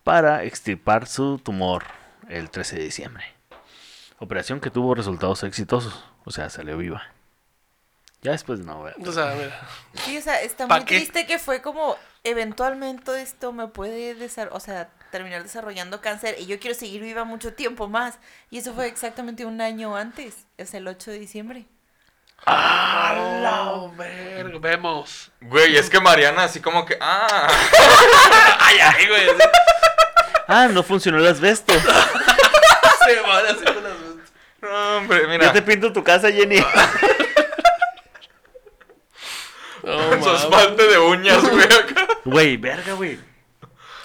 para 0.03 0.43
extirpar 0.43 1.05
su 1.05 1.37
tumor 1.37 1.83
el 2.27 2.49
13 2.49 2.77
de 2.77 2.83
diciembre. 2.85 3.23
Operación 4.17 4.59
que 4.59 4.71
tuvo 4.71 4.95
resultados 4.95 5.43
exitosos, 5.43 6.05
o 6.25 6.31
sea, 6.31 6.49
salió 6.49 6.75
viva. 6.75 7.03
Ya 8.23 8.31
después 8.31 8.59
no, 8.61 8.79
güey. 8.79 8.93
O 9.05 9.11
sea, 9.11 9.35
mira. 9.37 9.59
Sí, 9.93 10.17
o 10.17 10.21
sea, 10.21 10.41
está 10.41 10.67
¿Pa 10.67 10.77
muy 10.77 10.85
qué? 10.85 10.95
triste 10.95 11.27
que 11.27 11.37
fue 11.37 11.61
como 11.61 11.97
eventualmente 12.23 13.21
esto 13.21 13.51
me 13.51 13.67
puede 13.67 14.15
desar- 14.17 14.49
o 14.53 14.59
sea, 14.59 14.89
terminar 15.13 15.43
desarrollando 15.43 16.01
cáncer 16.01 16.35
y 16.39 16.47
yo 16.47 16.59
quiero 16.59 16.75
seguir 16.75 17.01
viva 17.01 17.23
mucho 17.23 17.53
tiempo 17.53 17.87
más. 17.87 18.17
Y 18.49 18.57
eso 18.57 18.73
fue 18.73 18.87
exactamente 18.87 19.45
un 19.45 19.61
año 19.61 19.95
antes, 19.95 20.47
es 20.57 20.73
el 20.73 20.87
8 20.87 21.11
de 21.11 21.19
diciembre. 21.19 21.65
¡A 22.45 23.39
la 23.41 23.91
verga! 23.95 24.57
Vemos. 24.59 25.31
Güey, 25.39 25.77
es 25.77 25.89
que 25.89 26.01
Mariana 26.01 26.45
así 26.45 26.59
como 26.59 26.83
que, 26.85 26.97
ah, 26.99 27.47
¡Ay, 28.59 28.77
ay, 28.81 29.07
güey! 29.07 29.29
así. 29.29 29.39
Ah, 30.47 30.67
no 30.67 30.81
funcionó 30.81 31.19
el 31.19 31.27
asbesto. 31.27 31.73
Se 33.05 33.21
van 33.21 33.45
así 33.45 33.63
con 33.63 33.83
las 33.83 33.93
no, 34.61 34.97
hombre, 34.97 35.27
mira, 35.27 35.45
Ya 35.45 35.53
te 35.53 35.61
pinto 35.61 35.93
tu 35.93 36.03
casa, 36.03 36.31
Jenny. 36.31 36.57
Su 39.81 39.87
mames. 39.87 40.41
esmalte 40.41 40.87
de 40.87 40.97
uñas, 40.97 41.41
güey, 41.49 41.65
acá. 41.65 42.07
Güey, 42.23 42.57
verga, 42.57 42.93
güey. 42.93 43.19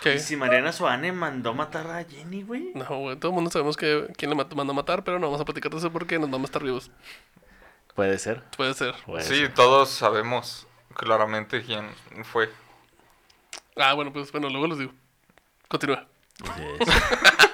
¿Qué? 0.02 0.14
¿Y 0.14 0.18
si 0.20 0.36
Mariana 0.36 0.72
Soane 0.72 1.12
mandó 1.12 1.54
matar 1.54 1.86
a 1.90 2.04
Jenny, 2.04 2.42
güey? 2.42 2.70
No, 2.74 2.84
güey. 2.98 3.16
Todo 3.16 3.30
el 3.32 3.34
mundo 3.34 3.50
sabemos 3.50 3.76
que 3.76 4.06
quién 4.16 4.30
le 4.30 4.36
mandó 4.36 4.72
a 4.72 4.74
matar, 4.74 5.02
pero 5.04 5.18
no 5.18 5.26
vamos 5.26 5.40
a 5.40 5.44
platicar 5.44 5.72
de 5.72 5.78
eso 5.78 5.90
porque 5.90 6.18
nos 6.18 6.30
vamos 6.30 6.46
a 6.46 6.50
estar 6.50 6.62
vivos. 6.62 6.90
Puede 7.94 8.18
ser. 8.18 8.42
Puede 8.56 8.74
ser. 8.74 8.94
puede 9.06 9.24
Sí, 9.24 9.36
ser. 9.40 9.54
todos 9.54 9.88
sabemos 9.90 10.66
claramente 10.94 11.64
quién 11.64 11.88
fue. 12.24 12.48
Ah, 13.76 13.94
bueno, 13.94 14.12
pues 14.12 14.30
bueno, 14.30 14.48
luego 14.48 14.68
les 14.68 14.78
digo. 14.78 14.92
Continúa. 15.68 16.06
Así 16.48 16.62
es. 16.80 16.88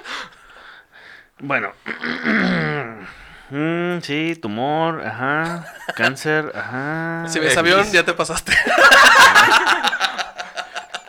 bueno. 1.39 1.71
Mm, 3.51 3.99
sí, 4.01 4.35
tumor, 4.41 5.05
ajá. 5.05 5.71
Cáncer, 5.95 6.51
ajá. 6.55 7.25
Si 7.29 7.37
ves 7.39 7.55
avión, 7.55 7.85
ya 7.91 8.03
te 8.03 8.11
pasaste. 8.15 8.51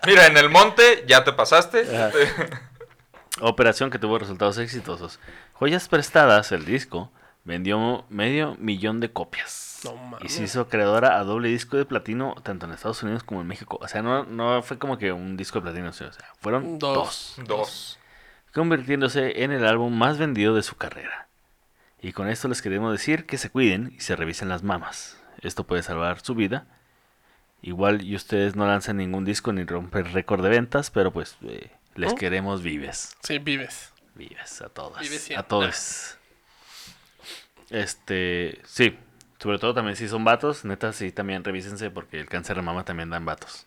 Mira, 0.06 0.26
en 0.26 0.36
el 0.36 0.48
monte 0.48 1.04
ya 1.06 1.24
te 1.24 1.32
pasaste. 1.32 1.82
Ajá. 1.82 2.10
Operación 3.40 3.90
que 3.90 3.98
tuvo 3.98 4.18
resultados 4.18 4.56
exitosos. 4.58 5.20
Joyas 5.54 5.88
prestadas, 5.88 6.52
el 6.52 6.64
disco, 6.64 7.10
vendió 7.44 8.06
medio 8.08 8.56
millón 8.58 9.00
de 9.00 9.12
copias. 9.12 9.80
No 9.84 10.18
y 10.22 10.28
se 10.30 10.42
hizo 10.44 10.68
creadora 10.68 11.18
a 11.18 11.24
doble 11.24 11.48
disco 11.48 11.76
de 11.76 11.84
platino 11.84 12.34
tanto 12.42 12.66
en 12.66 12.72
Estados 12.72 13.02
Unidos 13.02 13.22
como 13.22 13.42
en 13.42 13.46
México. 13.46 13.78
O 13.80 13.88
sea, 13.88 14.02
no, 14.02 14.24
no 14.24 14.62
fue 14.62 14.78
como 14.78 14.96
que 14.98 15.12
un 15.12 15.36
disco 15.36 15.60
de 15.60 15.64
platino, 15.64 15.90
o 15.90 15.92
sea, 15.92 16.10
fueron 16.40 16.78
Dos. 16.78 17.34
dos. 17.36 17.46
Dos. 17.46 17.98
convirtiéndose 18.54 19.42
en 19.44 19.52
el 19.52 19.66
álbum 19.66 19.96
más 19.96 20.16
vendido 20.18 20.54
de 20.54 20.62
su 20.62 20.76
carrera. 20.76 21.28
Y 22.00 22.12
con 22.12 22.28
esto 22.28 22.48
les 22.48 22.62
queremos 22.62 22.92
decir 22.92 23.26
que 23.26 23.38
se 23.38 23.50
cuiden 23.50 23.92
y 23.96 24.00
se 24.00 24.16
revisen 24.16 24.48
las 24.48 24.62
mamas. 24.62 25.18
Esto 25.42 25.64
puede 25.64 25.82
salvar 25.82 26.20
su 26.20 26.34
vida. 26.34 26.66
Igual 27.66 28.02
y 28.02 28.14
ustedes 28.14 28.54
no 28.54 28.64
lanzan 28.64 28.98
ningún 28.98 29.24
disco 29.24 29.52
ni 29.52 29.64
rompen 29.64 30.12
récord 30.12 30.40
de 30.40 30.50
ventas, 30.50 30.92
pero 30.92 31.12
pues 31.12 31.36
eh, 31.42 31.72
les 31.96 32.12
¿Oh? 32.12 32.14
queremos 32.14 32.62
vives. 32.62 33.16
Sí, 33.24 33.40
vives. 33.40 33.92
Vives 34.14 34.62
a 34.62 34.68
todas. 34.68 35.02
Vives 35.02 35.32
a 35.36 35.42
todos. 35.42 36.16
Este, 37.70 38.60
sí. 38.64 38.96
Sobre 39.40 39.58
todo 39.58 39.74
también 39.74 39.96
si 39.96 40.06
son 40.06 40.24
vatos, 40.24 40.64
neta 40.64 40.92
sí 40.92 41.10
también 41.10 41.42
revísense 41.42 41.90
porque 41.90 42.20
el 42.20 42.28
cáncer 42.28 42.54
de 42.54 42.62
mama 42.62 42.84
también 42.84 43.10
da 43.10 43.16
en 43.16 43.24
vatos. 43.24 43.66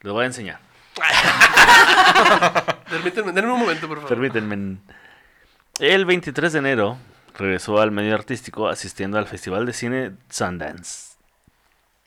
Les 0.00 0.12
voy 0.12 0.24
a 0.24 0.26
enseñar. 0.26 0.58
Permítanme, 2.90 3.30
denme 3.30 3.52
un 3.52 3.60
momento, 3.60 3.86
por 3.86 3.98
favor. 3.98 4.08
Permítanme. 4.08 4.78
El 5.78 6.04
23 6.04 6.52
de 6.52 6.58
enero 6.58 6.98
regresó 7.38 7.80
al 7.80 7.92
medio 7.92 8.12
artístico 8.12 8.68
asistiendo 8.68 9.18
al 9.18 9.28
Festival 9.28 9.66
de 9.66 9.72
Cine 9.72 10.16
Sundance. 10.28 11.13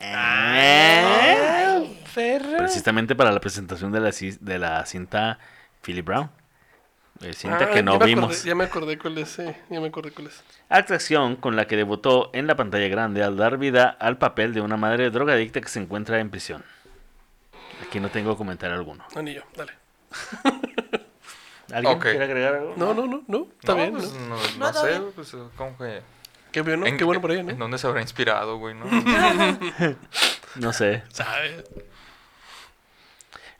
Ay. 0.00 2.00
Ferra. 2.06 2.58
Precisamente 2.58 3.14
para 3.14 3.32
la 3.32 3.40
presentación 3.40 3.92
de 3.92 4.00
la, 4.00 4.10
de 4.40 4.58
la 4.58 4.86
cinta 4.86 5.38
Philly 5.82 6.02
Brown. 6.02 6.30
Eh, 7.20 7.32
cinta 7.32 7.64
Ah, 7.64 7.70
que 7.70 7.82
no 7.82 7.94
ya 7.94 7.98
me 7.98 8.06
vimos. 8.06 8.30
acordé- 8.36 8.48
ya 8.48 8.54
me 8.54 8.64
acordé 8.64 8.98
cuál 8.98 9.18
es, 9.18 9.28
sí. 9.30 9.44
Ya 9.70 9.80
me 9.80 9.88
acordé 9.88 10.12
cuál 10.12 10.28
es. 10.28 10.42
Actuación 10.68 11.36
con 11.36 11.56
la 11.56 11.66
que 11.66 11.76
debutó 11.76 12.30
en 12.32 12.46
la 12.46 12.54
pantalla 12.56 12.86
grande 12.88 13.22
al 13.24 13.36
dar 13.36 13.58
vida 13.58 13.88
al 13.88 14.18
papel 14.18 14.54
de 14.54 14.60
una 14.60 14.76
madre 14.76 15.10
drogadicta 15.10 15.60
que 15.60 15.68
se 15.68 15.80
encuentra 15.80 16.20
en 16.20 16.30
prisión. 16.30 16.64
Aquí 17.86 17.98
no 18.00 18.08
tengo 18.10 18.36
comentario 18.36 18.76
alguno. 18.76 19.04
Anillo, 19.16 19.44
dale. 19.56 19.72
¿Alguien 21.72 21.98
quiere 21.98 22.24
agregar 22.24 22.54
algo? 22.54 22.74
No, 22.76 22.94
no, 22.94 23.06
no, 23.06 23.22
no. 23.26 23.46
Está 23.60 23.72
no, 23.72 23.76
bien, 23.78 23.92
pues, 23.92 24.12
¿no? 24.12 24.20
no, 24.28 24.36
no 24.36 24.58
No, 24.58 24.72
sé, 24.72 24.88
bien. 24.88 25.04
pues, 25.14 25.36
como 25.56 25.76
que... 25.76 26.02
Qué 26.52 26.62
bueno, 26.62 26.86
¿en- 26.86 26.96
qué 26.96 27.04
bueno 27.04 27.20
por 27.20 27.30
ahí, 27.30 27.38
¿En 27.40 27.46
¿no? 27.46 27.54
dónde 27.56 27.78
se 27.78 27.86
habrá 27.86 28.00
inspirado, 28.00 28.56
güey, 28.58 28.74
no? 28.74 28.86
No 30.56 30.72
sé. 30.72 31.02
¿Sabes? 31.08 31.64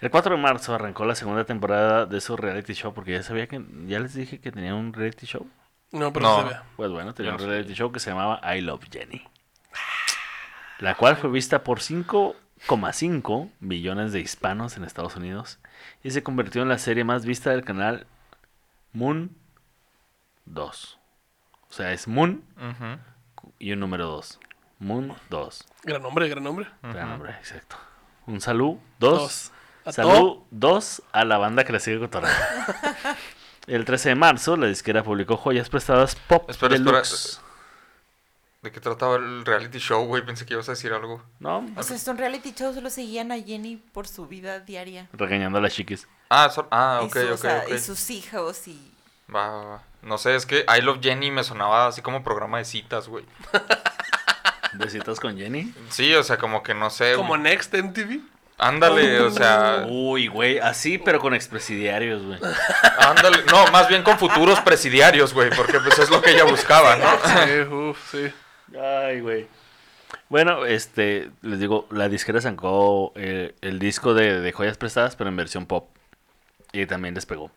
El 0.01 0.11
4 0.11 0.37
de 0.37 0.41
marzo 0.43 0.75
arrancó 0.75 1.05
la 1.05 1.15
segunda 1.15 1.45
temporada 1.45 2.07
de 2.07 2.21
su 2.21 2.37
reality 2.37 2.73
show 2.73 2.95
porque 2.95 3.13
ya 3.13 3.23
sabía 3.23 3.47
que 3.47 3.63
ya 3.87 3.99
les 4.01 4.15
dije 4.15 4.41
que 4.41 4.51
tenía 4.53 4.75
un 4.75 4.93
reality 4.93 5.27
show. 5.27 5.47
No, 5.93 6.13
pero 6.13 6.27
No. 6.27 6.45
vea. 6.49 6.65
Pues 6.77 6.91
bueno, 6.91 7.15
tenía 7.15 7.33
un 7.33 7.39
reality 7.39 7.75
show 7.75 7.93
que 7.93 8.01
se 8.01 8.11
llamaba 8.11 8.41
I 8.57 8.61
Love 8.63 8.85
Jenny. 8.91 9.23
La 10.79 10.95
cual 10.95 11.17
fue 11.17 11.31
vista 11.31 11.65
por 11.65 11.81
5,5 11.81 13.51
millones 13.61 14.13
de 14.13 14.21
hispanos 14.21 14.77
en 14.77 14.85
Estados 14.85 15.17
Unidos 15.17 15.59
y 16.05 16.11
se 16.13 16.23
convirtió 16.23 16.63
en 16.63 16.69
la 16.69 16.79
serie 16.79 17.03
más 17.05 17.25
vista 17.27 17.51
del 17.51 17.65
canal 17.65 18.07
Moon 18.93 19.37
2. 20.47 20.98
O 21.71 21.73
sea, 21.73 21.93
es 21.93 22.09
Moon 22.09 22.43
y 23.59 23.73
un 23.73 23.81
número 23.81 24.07
2. 24.07 24.41
Moon 24.81 25.15
2. 25.31 25.65
Gran 25.85 26.03
nombre, 26.03 26.29
gran 26.29 26.43
nombre. 26.45 26.67
Gran 26.83 27.09
nombre, 27.11 27.33
exacto. 27.33 27.77
Un 28.27 28.41
salud, 28.41 28.77
dos. 28.99 29.21
Dos. 29.21 29.53
A 29.85 29.93
Salud, 29.93 30.39
dos 30.51 31.03
a 31.13 31.25
la 31.25 31.39
banda 31.39 31.65
que 31.65 31.73
le 31.73 31.81
sigue 31.81 31.99
cotorreando. 31.99 32.39
El 33.67 33.85
13 33.87 34.11
de 34.11 34.15
marzo, 34.17 34.57
la 34.57 34.67
disquera 34.67 35.03
publicó 35.03 35.37
joyas 35.37 35.69
prestadas 35.71 36.15
Pop 36.15 36.49
Espera, 36.51 36.75
espera. 36.75 37.03
¿De 38.63 38.73
qué 38.73 38.81
trataba 38.81 39.17
el 39.17 39.45
reality 39.47 39.79
show, 39.79 40.05
güey? 40.07 40.25
Pensé 40.27 40.45
que 40.45 40.55
ibas 40.55 40.69
a 40.69 40.73
decir 40.73 40.93
algo. 40.93 41.23
No, 41.39 41.65
O 41.77 41.83
sea, 41.83 41.95
es 41.97 42.07
un 42.09 42.19
reality 42.19 42.53
show, 42.53 42.75
solo 42.75 42.91
seguían 42.91 43.31
a 43.31 43.37
Jenny 43.41 43.77
por 43.77 44.09
su 44.09 44.27
vida 44.27 44.59
diaria. 44.61 45.09
regañando 45.13 45.59
a 45.59 45.61
las 45.63 45.73
chiquis. 45.75 46.09
Ah, 46.29 46.51
so- 46.51 46.67
ah 46.71 47.01
y, 47.03 47.07
ok, 47.07 47.13
su- 47.15 47.21
o 47.29 47.33
ok, 47.35 47.39
sea, 47.39 47.63
ok. 47.67 47.73
y 47.75 47.79
sus 47.79 48.11
hijos 48.11 48.69
y... 48.69 48.93
Va, 49.35 49.49
va, 49.49 49.65
va. 49.65 49.83
No 50.03 50.19
sé, 50.19 50.37
es 50.37 50.47
que 50.47 50.65
I 50.69 50.81
Love 50.81 51.01
Jenny 51.03 51.31
me 51.31 51.45
sonaba 51.45 51.87
así 51.89 52.03
como 52.03 52.23
programa 52.23 52.59
de 52.59 52.65
citas, 52.65 53.09
güey. 53.09 53.25
Besitos 54.75 55.19
con 55.21 55.37
Jenny. 55.37 55.73
Sí, 55.91 56.15
o 56.15 56.23
sea, 56.23 56.39
como 56.39 56.63
que 56.63 56.75
no 56.75 56.91
sé. 56.91 57.15
Como 57.15 57.31
güey. 57.31 57.41
Next 57.43 57.75
MTV. 57.75 58.21
Ándale, 58.61 59.21
o 59.21 59.31
sea, 59.31 59.87
Uy, 59.89 60.27
güey, 60.27 60.59
así, 60.59 60.99
pero 60.99 61.21
con 61.21 61.33
expresidiarios, 61.33 62.25
güey. 62.25 62.41
ándale. 62.99 63.45
No, 63.45 63.71
más 63.71 63.89
bien 63.89 64.03
con 64.03 64.19
futuros 64.19 64.61
presidiarios, 64.61 65.33
güey, 65.33 65.51
porque 65.51 65.79
pues 65.79 65.97
es 66.01 66.11
lo 66.11 66.21
que 66.21 66.33
ella 66.33 66.43
buscaba, 66.43 66.97
¿no? 66.97 67.07
Sí, 67.47 67.61
uff, 67.73 68.11
sí. 68.11 68.33
Ay, 68.77 69.21
güey. 69.21 69.47
Bueno, 70.29 70.67
este, 70.67 71.31
les 71.43 71.61
digo, 71.61 71.87
la 71.91 72.09
disquera 72.09 72.41
sacó 72.41 73.13
eh, 73.15 73.55
el 73.61 73.79
disco 73.79 74.13
de, 74.15 74.41
de 74.41 74.53
joyas 74.53 74.77
prestadas, 74.77 75.15
pero 75.15 75.31
en 75.31 75.37
versión 75.37 75.67
pop. 75.67 75.89
Y 76.73 76.85
también 76.87 77.15
les 77.15 77.27
pegó. 77.27 77.53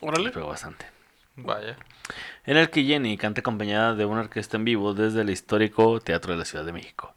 Órale. 0.00 0.24
Les 0.24 0.32
pegó 0.32 0.48
bastante. 0.48 0.86
Vaya. 1.36 1.76
en 2.44 2.56
el 2.56 2.70
que 2.70 2.84
Jenny 2.84 3.16
canta 3.16 3.40
acompañada 3.40 3.94
de 3.94 4.04
una 4.04 4.20
orquesta 4.20 4.56
en 4.56 4.64
vivo 4.64 4.94
desde 4.94 5.22
el 5.22 5.30
histórico 5.30 6.00
Teatro 6.00 6.32
de 6.32 6.38
la 6.38 6.44
Ciudad 6.44 6.64
de 6.64 6.72
México. 6.72 7.14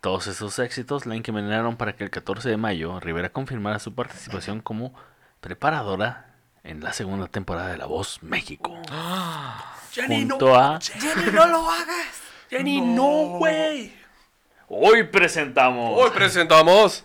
Todos 0.00 0.26
esos 0.26 0.58
éxitos 0.58 1.06
la 1.06 1.16
encaminaron 1.16 1.76
para 1.76 1.96
que 1.96 2.04
el 2.04 2.10
14 2.10 2.48
de 2.48 2.56
mayo 2.56 3.00
Rivera 3.00 3.30
confirmara 3.30 3.78
su 3.78 3.94
participación 3.94 4.60
como 4.60 4.94
preparadora 5.40 6.34
en 6.62 6.80
la 6.82 6.92
segunda 6.92 7.26
temporada 7.26 7.70
de 7.70 7.78
La 7.78 7.86
Voz 7.86 8.22
México. 8.22 8.78
Jenny, 9.92 10.24
no. 10.24 10.54
A... 10.54 10.78
Jenny, 10.80 11.32
no 11.32 11.46
lo 11.46 11.70
hagas. 11.70 12.22
Jenny, 12.50 12.80
no, 12.80 13.38
güey. 13.38 13.92
Hoy 14.68 15.04
presentamos... 15.04 15.98
Hoy 15.98 16.10
presentamos. 16.10 17.04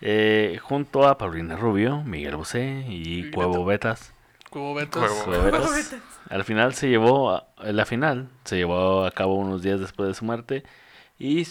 Eh, 0.00 0.58
junto 0.62 1.06
a 1.06 1.16
Paulina 1.16 1.56
Rubio, 1.56 2.02
Miguel 2.02 2.36
Bosé 2.36 2.84
y 2.88 3.20
Y 3.20 3.30
Cuevo 3.30 3.64
Betas. 3.64 4.15
Cubo 4.56 4.72
Betas. 4.74 5.02
Cuevo. 5.10 5.24
Cuevo 5.50 5.70
Betas. 5.70 5.94
Al 6.30 6.44
final 6.44 6.74
se 6.74 6.88
llevó, 6.88 7.30
a- 7.30 7.46
la 7.58 7.84
final 7.84 8.30
se 8.44 8.56
llevó 8.56 9.04
a 9.04 9.10
cabo 9.10 9.34
unos 9.34 9.60
días 9.60 9.78
después 9.80 10.08
de 10.08 10.14
su 10.14 10.24
muerte 10.24 10.64
y 11.18 11.46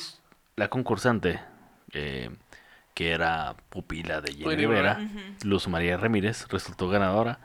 la 0.56 0.70
concursante, 0.70 1.39
eh, 1.91 2.32
que 2.96 3.12
era 3.12 3.56
pupila 3.70 4.22
de 4.22 4.34
Jenny 4.34 4.56
Rivera. 4.56 5.00
Luz 5.44 5.68
María 5.68 5.98
Ramírez, 5.98 6.48
resultó 6.50 6.89
ganadora 6.89 7.38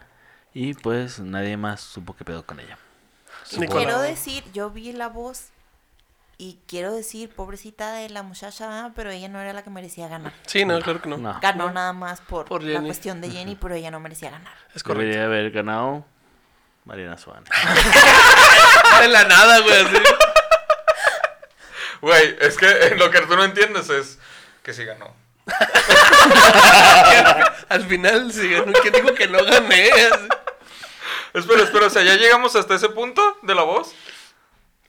y 0.55 0.73
pues 0.73 1.20
nadie 1.20 1.59
más 1.59 1.83
supo 1.83 2.16
qué 2.16 2.25
pedo 2.25 2.44
con 2.46 2.59
ella. 2.59 2.79
Quiero 3.68 4.01
decir, 4.01 4.44
yo 4.55 4.70
vi 4.70 4.92
la 4.92 5.09
voz 5.09 5.51
y 6.40 6.59
quiero 6.66 6.94
decir, 6.94 7.29
pobrecita 7.29 7.92
de 7.92 8.09
la 8.09 8.22
muchacha, 8.22 8.66
ah, 8.70 8.92
pero 8.96 9.11
ella 9.11 9.29
no 9.29 9.38
era 9.38 9.53
la 9.53 9.62
que 9.62 9.68
merecía 9.68 10.09
ganar. 10.09 10.33
Sí, 10.46 10.64
no, 10.64 10.81
claro 10.81 11.03
que 11.03 11.09
no. 11.11 11.18
No. 11.18 11.38
Ganó 11.42 11.70
nada 11.70 11.92
más 11.92 12.22
por, 12.22 12.46
Por 12.46 12.62
la 12.62 12.81
cuestión 12.81 13.20
de 13.20 13.29
Jenny, 13.29 13.57
pero 13.57 13.74
ella 13.74 13.90
no 13.90 14.00
merecía 14.00 14.31
ganar. 14.31 14.55
Es 14.74 14.83
correcto. 14.83 15.03
Debería 15.03 15.26
haber 15.26 15.50
ganado 15.50 16.07
Mariana 16.87 17.18
Suárez. 17.18 17.44
De 19.03 19.09
la 19.09 19.24
nada, 19.24 19.61
güey, 19.61 19.83
así. 19.83 19.96
Güey, 22.00 22.37
es 22.40 22.57
que 22.57 22.94
lo 22.96 23.11
que 23.11 23.20
tú 23.20 23.37
no 23.37 23.44
entiendes 23.44 23.90
es 23.90 24.18
que 24.62 24.72
sí 24.72 24.87
ganó. 24.87 25.14
Al 27.68 27.85
final, 27.85 28.33
sí, 28.33 28.50
¿quién 28.81 28.94
dijo 28.94 29.14
que 29.14 29.29
no 29.29 29.44
gané? 29.44 29.90
Así. 29.90 30.29
Espera, 31.35 31.64
espera, 31.64 31.87
o 31.87 31.90
sea, 31.90 32.03
¿ya 32.03 32.16
llegamos 32.16 32.57
hasta 32.57 32.76
ese 32.76 32.88
punto 32.88 33.37
de 33.42 33.55
la 33.55 33.62
voz? 33.62 33.94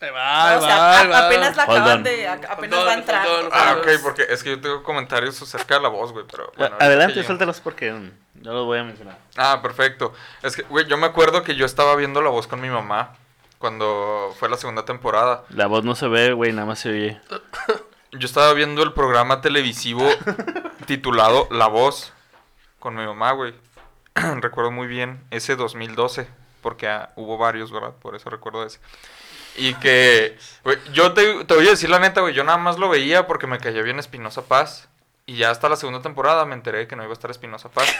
Ahí 0.01 0.09
va, 0.09 0.49
ahí 0.49 0.57
o 0.57 0.61
sea, 0.61 0.77
va, 0.77 0.99
a- 0.99 1.27
apenas 1.27 1.55
la 1.55 1.63
acaban 1.63 2.03
de. 2.03 2.27
a- 2.27 2.33
apenas 2.49 2.79
va 2.79 2.91
a 2.91 2.93
entrar. 2.95 3.27
Ah, 3.51 3.75
ok, 3.77 3.87
porque 4.01 4.25
es 4.29 4.41
que 4.43 4.49
yo 4.51 4.61
tengo 4.61 4.83
comentarios 4.83 5.41
acerca 5.41 5.75
de 5.75 5.81
la 5.81 5.89
voz, 5.89 6.11
güey, 6.11 6.25
pero... 6.29 6.51
bueno, 6.57 6.75
Adelante, 6.79 7.23
suéltalos 7.23 7.59
porque 7.61 7.91
mm, 7.91 8.11
no 8.41 8.53
los 8.53 8.65
voy 8.65 8.79
a 8.79 8.83
mencionar. 8.83 9.17
Ah, 9.37 9.59
perfecto. 9.61 10.13
Es 10.41 10.55
que, 10.55 10.63
güey, 10.63 10.87
yo 10.87 10.97
me 10.97 11.05
acuerdo 11.05 11.43
que 11.43 11.55
yo 11.55 11.65
estaba 11.65 11.95
viendo 11.95 12.21
la 12.21 12.29
voz 12.29 12.47
con 12.47 12.59
mi 12.61 12.69
mamá 12.69 13.13
cuando 13.59 14.35
fue 14.39 14.49
la 14.49 14.57
segunda 14.57 14.85
temporada. 14.85 15.43
La 15.49 15.67
voz 15.67 15.83
no 15.83 15.93
se 15.95 16.07
ve, 16.07 16.33
güey, 16.33 16.51
nada 16.51 16.65
más 16.65 16.79
se 16.79 16.89
oye. 16.89 17.21
Yo 18.11 18.25
estaba 18.25 18.51
viendo 18.53 18.83
el 18.83 18.93
programa 18.93 19.39
televisivo 19.41 20.09
titulado 20.85 21.47
La 21.51 21.67
Voz 21.67 22.11
con 22.79 22.95
mi 22.95 23.05
mamá, 23.05 23.31
güey. 23.33 23.53
recuerdo 24.41 24.71
muy 24.71 24.87
bien 24.87 25.23
ese 25.31 25.55
2012, 25.55 26.27
porque 26.61 26.89
ah, 26.89 27.11
hubo 27.15 27.37
varios, 27.37 27.71
¿verdad? 27.71 27.93
Por 28.01 28.15
eso 28.15 28.29
recuerdo 28.29 28.65
ese. 28.65 28.79
Y 29.55 29.73
que, 29.75 30.37
güey, 30.63 30.77
yo 30.93 31.13
te, 31.13 31.43
voy 31.43 31.67
a 31.67 31.71
decir 31.71 31.89
la 31.89 31.99
neta, 31.99 32.21
güey, 32.21 32.33
yo 32.33 32.43
nada 32.43 32.57
más 32.57 32.77
lo 32.77 32.89
veía 32.89 33.27
porque 33.27 33.47
me 33.47 33.59
caía 33.59 33.81
bien 33.81 33.99
Espinosa 33.99 34.43
Paz. 34.43 34.87
Y 35.25 35.37
ya 35.37 35.51
hasta 35.51 35.69
la 35.69 35.75
segunda 35.75 36.01
temporada 36.01 36.45
me 36.45 36.55
enteré 36.55 36.87
que 36.87 36.95
no 36.95 37.03
iba 37.03 37.11
a 37.11 37.13
estar 37.13 37.31
Espinosa 37.31 37.69
Paz. 37.69 37.87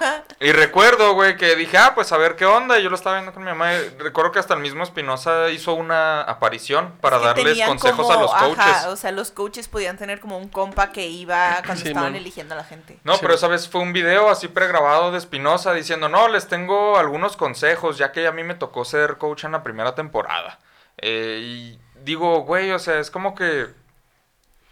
y 0.40 0.52
recuerdo, 0.52 1.14
güey, 1.14 1.36
que 1.36 1.54
dije, 1.56 1.76
ah, 1.78 1.92
pues 1.94 2.12
a 2.12 2.16
ver 2.16 2.36
qué 2.36 2.46
onda. 2.46 2.78
Y 2.78 2.82
yo 2.82 2.90
lo 2.90 2.96
estaba 2.96 3.16
viendo 3.16 3.32
con 3.32 3.42
mi 3.44 3.50
mamá. 3.50 3.74
y 3.74 3.88
recuerdo 3.98 4.32
que 4.32 4.38
hasta 4.38 4.54
el 4.54 4.60
mismo 4.60 4.82
Espinosa 4.82 5.50
hizo 5.50 5.74
una 5.74 6.22
aparición 6.22 6.92
para 7.00 7.16
Es 7.16 7.22
que 7.22 7.28
darles 7.44 7.66
consejos 7.66 8.06
como- 8.06 8.12
a 8.18 8.22
los 8.22 8.32
coaches. 8.34 8.58
Ajá, 8.58 8.88
o 8.90 8.96
sea, 8.96 9.12
los 9.12 9.30
coaches 9.30 9.68
podían 9.68 9.96
tener 9.98 10.20
como 10.20 10.38
un 10.38 10.48
compa 10.48 10.92
que 10.92 11.06
iba 11.06 11.56
cuando 11.64 11.82
Sí, 11.82 11.88
estaban 11.88 12.12
man. 12.12 12.16
eligiendo 12.20 12.54
a 12.54 12.58
la 12.58 12.64
gente. 12.64 12.98
No, 13.04 13.14
Sí. 13.14 13.18
pero 13.22 13.34
esa 13.34 13.48
vez 13.48 13.68
fue 13.68 13.80
un 13.80 13.92
video 13.92 14.30
así 14.30 14.48
pregrabado 14.48 15.12
de 15.12 15.18
Espinosa 15.18 15.72
diciendo, 15.72 16.08
no, 16.08 16.28
les 16.28 16.48
tengo 16.48 16.98
algunos 16.98 17.36
consejos, 17.36 17.98
ya 17.98 18.12
que 18.12 18.26
a 18.26 18.32
mí 18.32 18.42
me 18.44 18.54
tocó 18.54 18.84
ser 18.84 19.18
coach 19.18 19.44
en 19.44 19.52
la 19.52 19.62
primera 19.62 19.94
temporada. 19.94 20.58
Eh, 20.98 21.40
y 21.42 21.80
digo, 22.04 22.40
güey, 22.42 22.70
o 22.72 22.78
sea, 22.78 22.98
es 22.98 23.10
como 23.10 23.34
que 23.34 23.66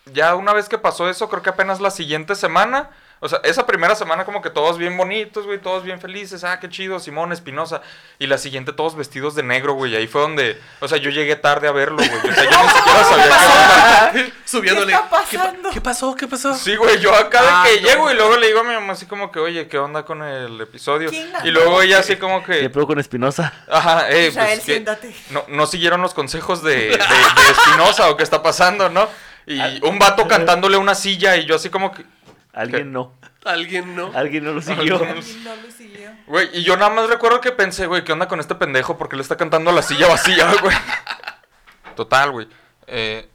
ya 0.06 0.34
una 0.34 0.52
vez 0.52 0.68
que 0.68 0.78
pasó 0.78 1.08
eso, 1.08 1.28
creo 1.28 1.42
que 1.42 1.50
apenas 1.50 1.80
la 1.80 1.90
siguiente 1.90 2.34
semana, 2.34 2.90
o 3.20 3.28
sea, 3.28 3.40
esa 3.44 3.66
primera 3.66 3.94
semana 3.94 4.24
como 4.24 4.40
que 4.42 4.50
todos 4.50 4.78
bien 4.78 4.96
bonitos, 4.96 5.44
güey, 5.46 5.58
todos 5.58 5.82
bien 5.84 6.00
felices, 6.00 6.44
ah, 6.44 6.60
qué 6.60 6.68
chido, 6.68 7.00
Simón 7.00 7.32
Espinosa. 7.32 7.80
Y 8.18 8.26
la 8.26 8.38
siguiente 8.38 8.72
todos 8.72 8.94
vestidos 8.96 9.34
de 9.34 9.42
negro, 9.42 9.74
güey, 9.74 9.92
y 9.92 9.96
ahí 9.96 10.06
fue 10.06 10.20
donde, 10.20 10.60
o 10.80 10.88
sea, 10.88 10.98
yo 10.98 11.10
llegué 11.10 11.36
tarde 11.36 11.68
a 11.68 11.72
verlo, 11.72 11.96
güey, 11.98 12.08
o 12.08 12.34
sea, 12.34 12.44
yo 12.44 12.62
ni 12.62 12.68
siquiera 12.68 13.04
sabía 13.08 13.24
qué 13.28 13.46
onda. 13.46 14.32
Subiéndole. 14.44 14.86
¿Qué 14.86 14.92
está 14.94 15.10
pa- 15.10 15.22
pasando? 15.22 15.70
¿Qué 15.70 15.80
pasó? 15.80 16.14
¿Qué 16.14 16.26
pasó? 16.28 16.54
Sí, 16.54 16.76
güey, 16.76 16.98
yo 17.00 17.14
acá 17.14 17.42
de 17.42 17.48
Ah, 17.50 17.64
que 17.68 17.80
no. 17.82 17.88
llego 17.88 18.10
y 18.10 18.14
luego 18.14 18.36
le 18.36 18.46
digo 18.46 18.60
a 18.60 18.64
mi 18.64 18.74
mamá 18.74 18.92
así 18.94 19.06
como 19.06 19.30
que, 19.30 19.38
oye, 19.40 19.68
¿qué 19.68 19.78
onda 19.78 20.04
con 20.04 20.22
el 20.22 20.60
episodio? 20.60 21.10
Y 21.44 21.50
luego 21.50 21.82
ella 21.82 21.98
así 21.98 22.16
como 22.16 22.42
¿Qué 22.44 22.60
que, 22.60 22.70
pedo 22.70 22.86
con 22.86 22.98
Espinosa? 22.98 23.52
ajá, 23.70 24.08
eh, 24.10 24.28
Israel, 24.28 24.48
pues 24.56 24.64
que 24.66 24.72
siéntate. 24.72 25.14
no, 25.30 25.44
no 25.48 25.66
siguieron 25.66 26.00
los 26.02 26.14
consejos 26.14 26.62
de, 26.62 26.74
de, 26.76 26.88
de 26.96 27.50
Espinosa 27.50 28.10
o 28.10 28.16
qué 28.16 28.22
está 28.22 28.42
pasando, 28.42 28.88
¿no? 28.88 29.08
Y 29.46 29.60
un 29.86 29.98
vato 29.98 30.28
cantándole 30.28 30.76
una 30.76 30.94
silla 30.94 31.36
y 31.36 31.46
yo 31.46 31.56
así 31.56 31.70
como 31.70 31.92
que, 31.92 32.04
Alguien 32.58 32.92
no. 32.92 33.12
Alguien 33.44 33.94
no. 33.94 34.10
Alguien 34.14 34.44
no 34.44 34.52
lo 34.52 34.60
siguió. 34.60 34.96
Alguien 34.96 35.44
no 35.44 35.56
lo 35.56 35.70
siguió. 35.70 36.10
güey, 36.26 36.48
y 36.52 36.64
yo 36.64 36.76
nada 36.76 36.90
más 36.90 37.08
recuerdo 37.08 37.40
que 37.40 37.52
pensé, 37.52 37.86
güey, 37.86 38.02
¿qué 38.02 38.12
onda 38.12 38.26
con 38.26 38.40
este 38.40 38.56
pendejo? 38.56 38.98
Porque 38.98 39.14
le 39.14 39.22
está 39.22 39.36
cantando 39.36 39.70
a 39.70 39.72
la 39.72 39.82
silla 39.82 40.08
vacía, 40.08 40.52
güey. 40.62 40.76
Total, 41.94 42.32
güey. 42.32 42.48
Eh, 42.88 43.28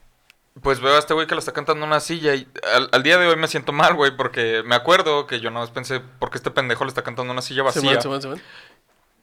pues 0.62 0.82
veo 0.82 0.96
a 0.96 1.00
este 1.00 1.14
güey 1.14 1.26
que 1.26 1.36
le 1.36 1.40
está 1.40 1.54
cantando 1.54 1.86
una 1.86 2.00
silla 2.02 2.36
y 2.36 2.48
al, 2.76 2.90
al 2.92 3.02
día 3.02 3.18
de 3.18 3.28
hoy 3.28 3.38
me 3.38 3.48
siento 3.48 3.72
mal, 3.72 3.94
güey, 3.96 4.16
porque 4.16 4.62
me 4.66 4.76
acuerdo 4.76 5.26
que 5.26 5.40
yo 5.40 5.50
nada 5.50 5.66
más 5.66 5.72
pensé, 5.72 6.02
¿por 6.02 6.30
qué 6.30 6.38
este 6.38 6.52
pendejo 6.52 6.84
le 6.84 6.90
está 6.90 7.02
cantando 7.02 7.32
una 7.32 7.42
silla 7.42 7.64
vacía? 7.64 7.82
Simón, 7.82 8.02
Simón, 8.02 8.22
Simón. 8.22 8.42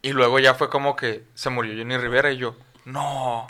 Y 0.03 0.13
luego 0.13 0.39
ya 0.39 0.55
fue 0.55 0.71
como 0.71 0.97
que 0.97 1.25
se 1.35 1.51
murió 1.51 1.75
Jenny 1.75 1.99
Rivera 1.99 2.33
y 2.33 2.39
yo, 2.39 2.57
no. 2.87 3.47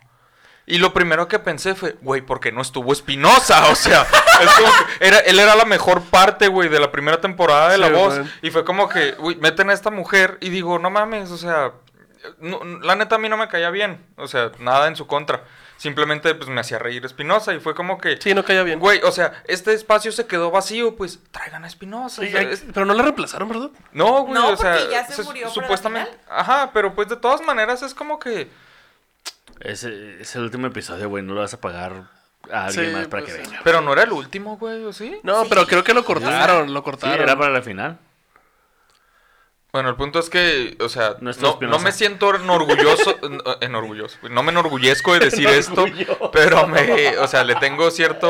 Y 0.67 0.79
lo 0.79 0.93
primero 0.93 1.27
que 1.27 1.39
pensé 1.41 1.75
fue, 1.75 1.97
güey, 2.01 2.21
¿por 2.21 2.39
qué 2.39 2.53
no 2.53 2.61
estuvo 2.63 2.93
Espinosa? 2.93 3.69
O 3.71 3.75
sea, 3.75 4.03
es 4.43 4.51
como 4.55 4.73
que 4.73 5.07
era, 5.07 5.19
él 5.19 5.39
era 5.41 5.57
la 5.57 5.65
mejor 5.65 6.03
parte, 6.03 6.47
güey, 6.49 6.69
de 6.69 6.79
la 6.79 6.93
primera 6.93 7.21
temporada 7.21 7.71
de 7.71 7.75
Sí, 7.77 7.81
La 7.81 7.89
Voz. 7.89 8.19
man. 8.19 8.33
Y 8.43 8.51
fue 8.51 8.65
como 8.65 8.89
que, 8.89 9.13
güey, 9.13 9.37
meten 9.37 9.71
a 9.71 9.73
esta 9.73 9.91
mujer 9.91 10.39
y 10.41 10.51
digo, 10.51 10.79
no 10.79 10.91
mames, 10.91 11.31
o 11.31 11.37
sea, 11.39 11.73
no- 12.39 12.61
la 12.83 12.95
neta 12.95 13.17
a 13.17 13.19
mí 13.19 13.29
no 13.29 13.37
me 13.37 13.49
caía 13.49 13.71
bien. 13.71 14.05
O 14.17 14.29
sea, 14.29 14.53
nada 14.59 14.87
en 14.87 14.95
su 14.97 15.07
contra. 15.09 15.43
Simplemente, 15.77 16.35
pues, 16.35 16.51
me 16.51 16.61
hacía 16.61 16.79
reír 16.79 17.05
Espinosa 17.07 17.55
y 17.55 17.59
fue 17.59 17.75
como 17.75 17.97
que... 17.99 18.19
Sí, 18.21 18.35
no 18.35 18.45
caía 18.45 18.63
bien. 18.63 18.79
Güey, 18.79 19.01
o 19.03 19.11
sea, 19.11 19.43
este 19.49 19.73
espacio 19.73 20.13
se 20.13 20.27
quedó 20.27 20.51
vacío, 20.51 20.95
pues 20.95 21.19
traigan 21.31 21.65
a 21.65 21.67
Espinosa. 21.67 22.21
o 22.21 22.25
Sí, 22.25 22.31
sea, 22.31 22.41
ay, 22.41 22.49
es- 22.51 22.65
Pero 22.73 22.85
no 22.85 22.93
la 22.93 23.03
reemplazaron, 23.03 23.49
¿verdad? 23.49 23.71
no, 23.93 24.23
güey, 24.25 24.35
No, 24.35 24.51
o 24.51 24.57
sea, 24.59 24.75
porque 24.77 24.91
ya 24.93 25.07
se 25.07 25.23
murió 25.23 25.47
para 25.47 25.57
la 25.57 25.63
supuestamente. 25.63 26.11
final. 26.11 26.25
Ajá, 26.29 26.71
pero 26.75 26.95
pues 26.95 27.09
de 27.09 27.17
todas 27.17 27.41
maneras 27.41 27.81
es 27.83 27.95
como 27.95 28.19
que. 28.21 28.51
Ese 29.61 30.21
es 30.21 30.35
el 30.37 30.43
último 30.43 30.67
episodio, 30.67 31.09
güey. 31.09 31.23
No 31.23 31.35
lo 31.35 31.41
vas 31.41 31.55
a 31.55 31.61
pagar 31.61 31.93
a 32.53 32.65
alguien 32.67 32.87
Sí, 32.87 32.93
más 32.93 33.07
para 33.09 33.23
pues, 33.23 33.35
que 33.37 33.43
sí. 33.45 33.49
venga. 33.51 33.61
Pero 33.65 33.81
no 33.81 33.93
era 33.93 34.03
el 34.05 34.13
último, 34.13 34.57
güey, 34.57 34.85
¿o 34.85 34.93
sí? 34.93 35.19
No, 35.23 35.43
Sí. 35.43 35.47
pero 35.51 35.67
creo 35.67 35.85
que 35.85 35.95
lo 35.95 36.05
cortaron, 36.05 36.73
lo 36.73 36.81
Sí, 36.81 36.85
cortaron. 36.85 37.21
era 37.21 37.37
para 37.37 37.51
la 37.51 37.63
final. 37.63 37.99
Bueno, 39.73 39.89
el 39.89 39.95
punto 39.95 40.19
es 40.19 40.29
que, 40.31 40.77
o 40.81 40.89
sea, 40.89 41.11
No 41.21 41.31
no, 41.41 41.51
Espinosa. 41.51 41.85
me 41.85 41.93
siento 41.93 42.35
enorgulloso, 42.35 43.17
en- 43.23 43.41
enorgulloso, 43.61 44.19
no 44.29 44.43
me 44.43 44.51
enorgullezco 44.51 45.13
de 45.13 45.21
decir 45.31 45.47
esto, 45.49 45.85
pero 46.33 46.67
me, 46.67 47.17
o 47.19 47.29
sea, 47.29 47.45
le 47.45 47.55
tengo 47.55 47.89
cierto, 47.93 48.29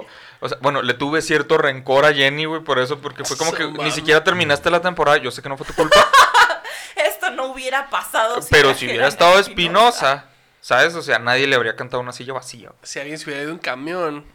o 0.00 0.48
sea, 0.48 0.58
bueno, 0.60 0.82
le 0.82 0.92
tuve 0.92 1.22
cierto 1.22 1.56
rencor 1.56 2.04
a 2.04 2.12
Jenny, 2.12 2.44
güey, 2.44 2.60
por 2.62 2.78
eso, 2.80 2.98
porque 2.98 3.24
fue 3.24 3.38
como 3.38 3.52
Su 3.52 3.56
que 3.56 3.66
ni 3.82 3.90
siquiera 3.92 4.22
terminaste 4.22 4.68
la 4.70 4.82
temporada, 4.82 5.16
yo 5.16 5.30
sé 5.30 5.40
que 5.40 5.48
no 5.48 5.56
fue 5.56 5.64
tu 5.66 5.72
culpa, 5.72 5.96
Esto 6.96 7.30
no 7.30 7.46
hubiera 7.46 7.88
pasado. 7.88 8.38
pero 8.50 8.74
si 8.74 8.86
hubiera 8.88 9.08
estado 9.08 9.38
Espinosa, 9.38 10.26
¿sabes? 10.68 10.94
O 10.96 11.00
sea, 11.02 11.18
nadie 11.18 11.46
le 11.46 11.56
habría 11.56 11.76
cantado 11.76 12.02
una 12.02 12.12
silla 12.12 12.34
vacía, 12.34 12.70
Si 12.82 12.98
alguien 13.00 13.16
se 13.18 13.24
hubiera 13.24 13.42
ido 13.42 13.52
en 13.52 13.58
camión. 13.58 14.26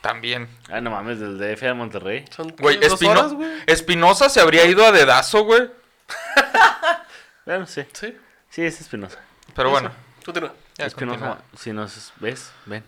también. 0.00 0.48
Ah, 0.70 0.80
no 0.80 0.90
mames, 0.90 1.20
del 1.20 1.36
DF 1.38 1.62
a 1.68 1.74
Monterrey. 1.74 2.24
son 2.34 2.48
Güey, 2.58 2.80
¿qué? 2.80 2.88
¿dos 2.88 2.98
Espino- 2.98 3.10
horas, 3.10 3.34
güey? 3.34 3.50
Espinosa 3.66 4.30
se 4.30 4.40
habría 4.40 4.64
ido 4.64 4.86
a 4.86 4.90
dedazo, 4.90 5.44
güey. 5.44 5.70
Bueno, 7.44 7.66
sí. 7.66 7.84
Sí. 7.92 8.16
Sí, 8.48 8.62
es 8.64 8.80
Espinosa. 8.80 9.18
Pero 9.54 9.68
bueno. 9.70 9.90
Continúa. 10.24 10.54
ya 10.78 10.86
Espinosa, 10.86 11.18
continúa. 11.18 11.44
si 11.58 11.72
nos 11.72 12.12
ves, 12.20 12.52
ven. 12.66 12.84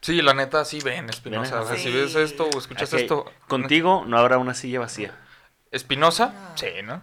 Sí, 0.00 0.22
la 0.22 0.34
neta, 0.34 0.64
sí 0.64 0.80
ven, 0.82 1.08
Espinosa. 1.10 1.60
O 1.60 1.66
sea, 1.68 1.76
sí. 1.76 1.82
si 1.84 1.92
ves 1.92 2.14
esto 2.16 2.48
o 2.52 2.58
escuchas 2.58 2.92
esto. 2.94 3.30
Contigo 3.46 4.04
no 4.06 4.18
habrá 4.18 4.38
una 4.38 4.54
silla 4.54 4.80
vacía. 4.80 5.12
¿Espinosa? 5.70 6.32
Sí, 6.56 6.66
¿no? 6.82 7.02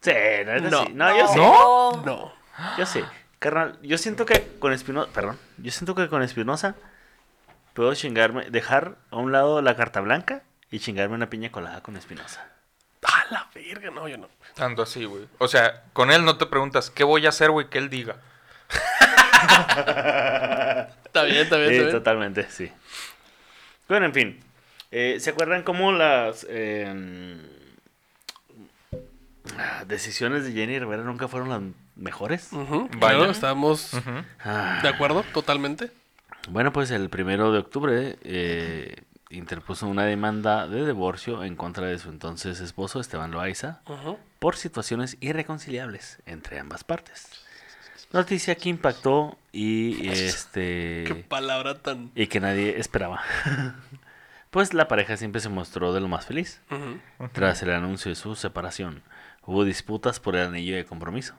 Sí, 0.00 0.12
no, 0.46 0.52
es 0.52 0.62
No. 0.62 0.80
así. 0.82 0.92
no, 0.94 1.16
yo 1.18 1.28
sí. 1.28 1.36
¿No? 1.36 2.02
No. 2.06 2.32
Yo 2.78 2.86
sí. 2.86 3.02
Carnal, 3.38 3.78
yo 3.82 3.98
siento 3.98 4.24
que 4.26 4.46
con 4.58 4.72
Espinosa, 4.72 5.10
perdón, 5.12 5.38
yo 5.58 5.70
siento 5.70 5.94
que 5.94 6.08
con 6.08 6.22
Espinosa 6.22 6.74
puedo 7.74 7.94
chingarme, 7.94 8.50
dejar 8.50 8.96
a 9.10 9.16
un 9.16 9.32
lado 9.32 9.60
la 9.62 9.76
carta 9.76 10.00
blanca 10.00 10.42
y 10.70 10.80
chingarme 10.80 11.14
una 11.14 11.28
piña 11.30 11.50
colada 11.50 11.82
con 11.82 11.96
Espinosa. 11.96 12.48
A 13.02 13.24
la 13.30 13.48
verga, 13.54 13.90
no, 13.90 14.08
yo 14.08 14.16
no. 14.18 14.28
Tanto 14.54 14.82
así, 14.82 15.04
güey. 15.04 15.28
O 15.38 15.46
sea, 15.48 15.84
con 15.92 16.10
él 16.10 16.24
no 16.24 16.38
te 16.38 16.46
preguntas, 16.46 16.90
¿qué 16.90 17.04
voy 17.04 17.26
a 17.26 17.28
hacer, 17.28 17.50
güey? 17.50 17.68
Que 17.68 17.78
él 17.78 17.88
diga. 17.90 18.16
Está 21.06 21.22
bien, 21.22 21.36
está 21.38 21.56
bien, 21.56 21.70
Sí, 21.70 21.76
está 21.76 21.82
bien. 21.86 21.90
totalmente, 21.92 22.46
sí. 22.50 22.70
Bueno, 23.88 24.06
en 24.06 24.12
fin. 24.14 24.40
eh, 24.90 25.16
¿Se 25.20 25.30
acuerdan 25.30 25.62
cómo 25.62 25.92
las 25.92 26.46
eh, 26.48 26.86
ah, 26.88 26.94
decisiones 29.86 30.44
de 30.44 30.52
Jenny 30.52 30.78
Rivera 30.78 31.02
nunca 31.02 31.28
fueron 31.28 31.48
las 31.48 31.60
mejores? 31.96 32.52
Ujú, 32.52 32.88
Vaya. 32.98 33.16
claro, 33.18 33.30
estamos 33.30 33.92
Ah, 34.44 34.80
de 34.82 34.88
acuerdo, 34.88 35.24
totalmente. 35.32 35.90
Bueno, 36.48 36.72
pues 36.72 36.90
el 36.90 37.08
primero 37.10 37.50
de 37.52 37.58
octubre 37.58 38.18
eh, 38.22 39.02
interpuso 39.30 39.86
una 39.88 40.04
demanda 40.04 40.68
de 40.68 40.86
divorcio 40.86 41.42
en 41.44 41.56
contra 41.56 41.86
de 41.86 41.98
su 41.98 42.08
entonces 42.08 42.60
esposo 42.60 43.00
Esteban 43.00 43.32
Loaiza 43.32 43.80
Ujú. 43.86 44.18
por 44.38 44.56
situaciones 44.56 45.16
irreconciliables 45.20 46.18
entre 46.26 46.58
ambas 46.60 46.84
partes. 46.84 47.28
Noticia 48.12 48.54
que 48.54 48.68
impactó 48.68 49.36
y 49.50 49.96
Qué 50.02 50.12
este 50.26 51.24
palabra 51.28 51.74
tan. 51.78 52.12
y 52.14 52.28
que 52.28 52.38
nadie 52.38 52.78
esperaba. 52.78 53.20
pues 54.50 54.72
la 54.74 54.86
pareja 54.86 55.16
siempre 55.16 55.40
se 55.40 55.48
mostró 55.48 55.92
de 55.92 56.00
lo 56.00 56.06
más 56.08 56.24
feliz. 56.26 56.60
Tras 57.32 57.62
el 57.62 57.72
anuncio 57.72 58.08
de 58.10 58.14
su 58.14 58.36
separación, 58.36 59.02
hubo 59.46 59.64
disputas 59.64 60.20
por 60.20 60.36
el 60.36 60.46
anillo 60.48 60.76
de 60.76 60.84
compromiso. 60.84 61.34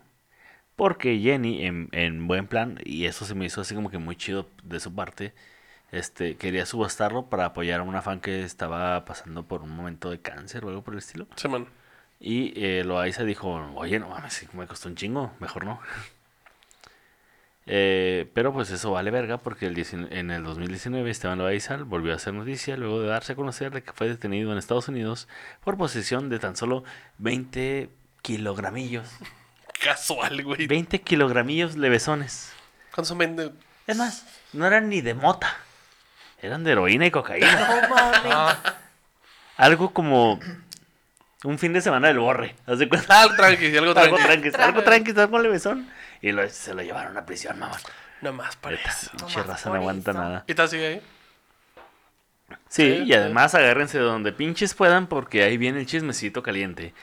Porque 0.76 1.20
Jenny, 1.20 1.66
en, 1.66 1.90
en 1.92 2.28
buen 2.28 2.48
plan, 2.48 2.80
y 2.86 3.06
eso 3.06 3.26
se 3.26 3.36
me 3.36 3.46
hizo 3.46 3.62
así 3.62 3.76
como 3.76 3.90
que 3.90 3.98
muy 3.98 4.16
chido 4.16 4.48
de 4.64 4.80
su 4.80 4.94
parte, 4.94 5.34
este, 5.92 6.36
quería 6.36 6.66
subastarlo 6.66 7.30
para 7.30 7.46
apoyar 7.46 7.80
a 7.80 7.84
una 7.84 8.02
fan 8.02 8.20
que 8.20 8.44
estaba 8.44 9.06
pasando 9.06 9.44
por 9.48 9.62
un 9.62 9.72
momento 9.72 10.10
de 10.10 10.20
cáncer 10.20 10.66
o 10.66 10.70
algo 10.70 10.84
por 10.84 10.94
el 10.94 11.00
estilo. 11.00 11.28
Sí, 11.36 11.48
man. 11.48 11.68
Y 12.20 12.54
eh, 12.56 12.84
Loaiza 12.84 13.24
dijo, 13.24 13.50
oye, 13.76 14.00
no 14.00 14.10
mames, 14.10 14.48
me 14.54 14.68
costó 14.68 14.90
un 14.90 14.96
chingo, 14.96 15.32
mejor 15.40 15.66
no. 15.66 15.80
Eh, 17.70 18.32
pero 18.34 18.54
pues 18.54 18.72
eso 18.72 18.92
vale 18.94 19.12
verga 19.12 19.40
porque 19.40 19.66
el 19.66 19.76
19 19.76 20.18
en 20.18 20.32
el 20.32 20.42
2019 20.46 21.10
Esteban 21.10 21.38
Loaiza 21.38 21.76
volvió 21.76 22.14
a 22.14 22.16
hacer 22.16 22.34
noticia 22.34 22.78
luego 22.78 23.02
de 23.02 23.10
darse 23.10 23.34
a 23.34 23.36
conocer 23.36 23.74
de 23.74 23.84
que 23.84 23.92
fue 23.92 24.08
detenido 24.08 24.54
en 24.54 24.58
Estados 24.58 24.88
Unidos 24.88 25.28
por 25.66 25.76
posesión 25.76 26.30
de 26.30 26.40
tan 26.40 26.56
solo 26.56 26.86
20 27.18 27.90
kilogramillos. 28.22 29.08
Casual, 29.84 30.44
güey. 30.44 30.68
20 30.68 31.02
kilogramillos 31.02 31.76
levesones. 31.76 32.52
¿Cuántos 32.94 33.10
son 33.10 33.18
20? 33.20 33.52
Es 33.88 33.96
más, 33.98 34.26
no 34.54 34.66
eran 34.66 34.90
ni 34.90 35.02
de 35.02 35.14
mota. 35.14 35.56
Eran 36.42 36.64
de 36.64 36.72
heroína 36.72 37.06
y 37.06 37.12
cocaína. 37.12 37.82
No 37.82 37.90
mames. 37.90 38.22
Ah, 38.34 38.58
Algo 39.58 39.94
como 39.94 40.40
un 41.44 41.58
fin 41.60 41.74
de 41.74 41.82
semana 41.82 42.08
del 42.10 42.20
borre. 42.20 42.56
¿Haz 42.66 42.80
de 42.80 42.90
cuenta? 42.90 43.22
Algo 43.22 43.36
tranqui, 43.36 43.76
algo 43.78 43.98
Algo 44.00 44.18
tranqui. 44.18 44.52
tranqui, 44.52 44.62
algo 44.62 44.84
tranqui, 44.84 45.20
algo 45.20 45.40
levesón. 45.40 45.90
Y 46.22 46.32
lo- 46.32 46.48
se 46.50 46.74
lo 46.74 46.82
llevaron 46.82 47.18
a 47.18 47.26
prisión, 47.26 47.58
mamá. 47.60 47.78
Nada 48.22 48.36
más 48.36 48.56
parece. 48.56 49.10
Pinche 49.18 49.38
más 49.40 49.48
raza 49.48 49.70
no 49.70 49.76
aguanta 49.76 50.12
eso. 50.12 50.20
nada. 50.20 50.44
¿Y 50.48 50.54
tal 50.56 50.68
sigue 50.70 50.88
ahí? 50.88 51.02
Sí, 52.70 52.84
Sí, 52.84 53.04
y 53.06 53.14
además 53.14 53.56
agárrense 53.56 53.98
de 53.98 54.04
donde 54.04 54.32
pinches 54.32 54.74
puedan 54.74 55.08
porque 55.08 55.44
ahí 55.44 55.58
viene 55.58 55.80
el 55.80 55.86
chismecito 55.86 56.44
caliente. 56.44 56.94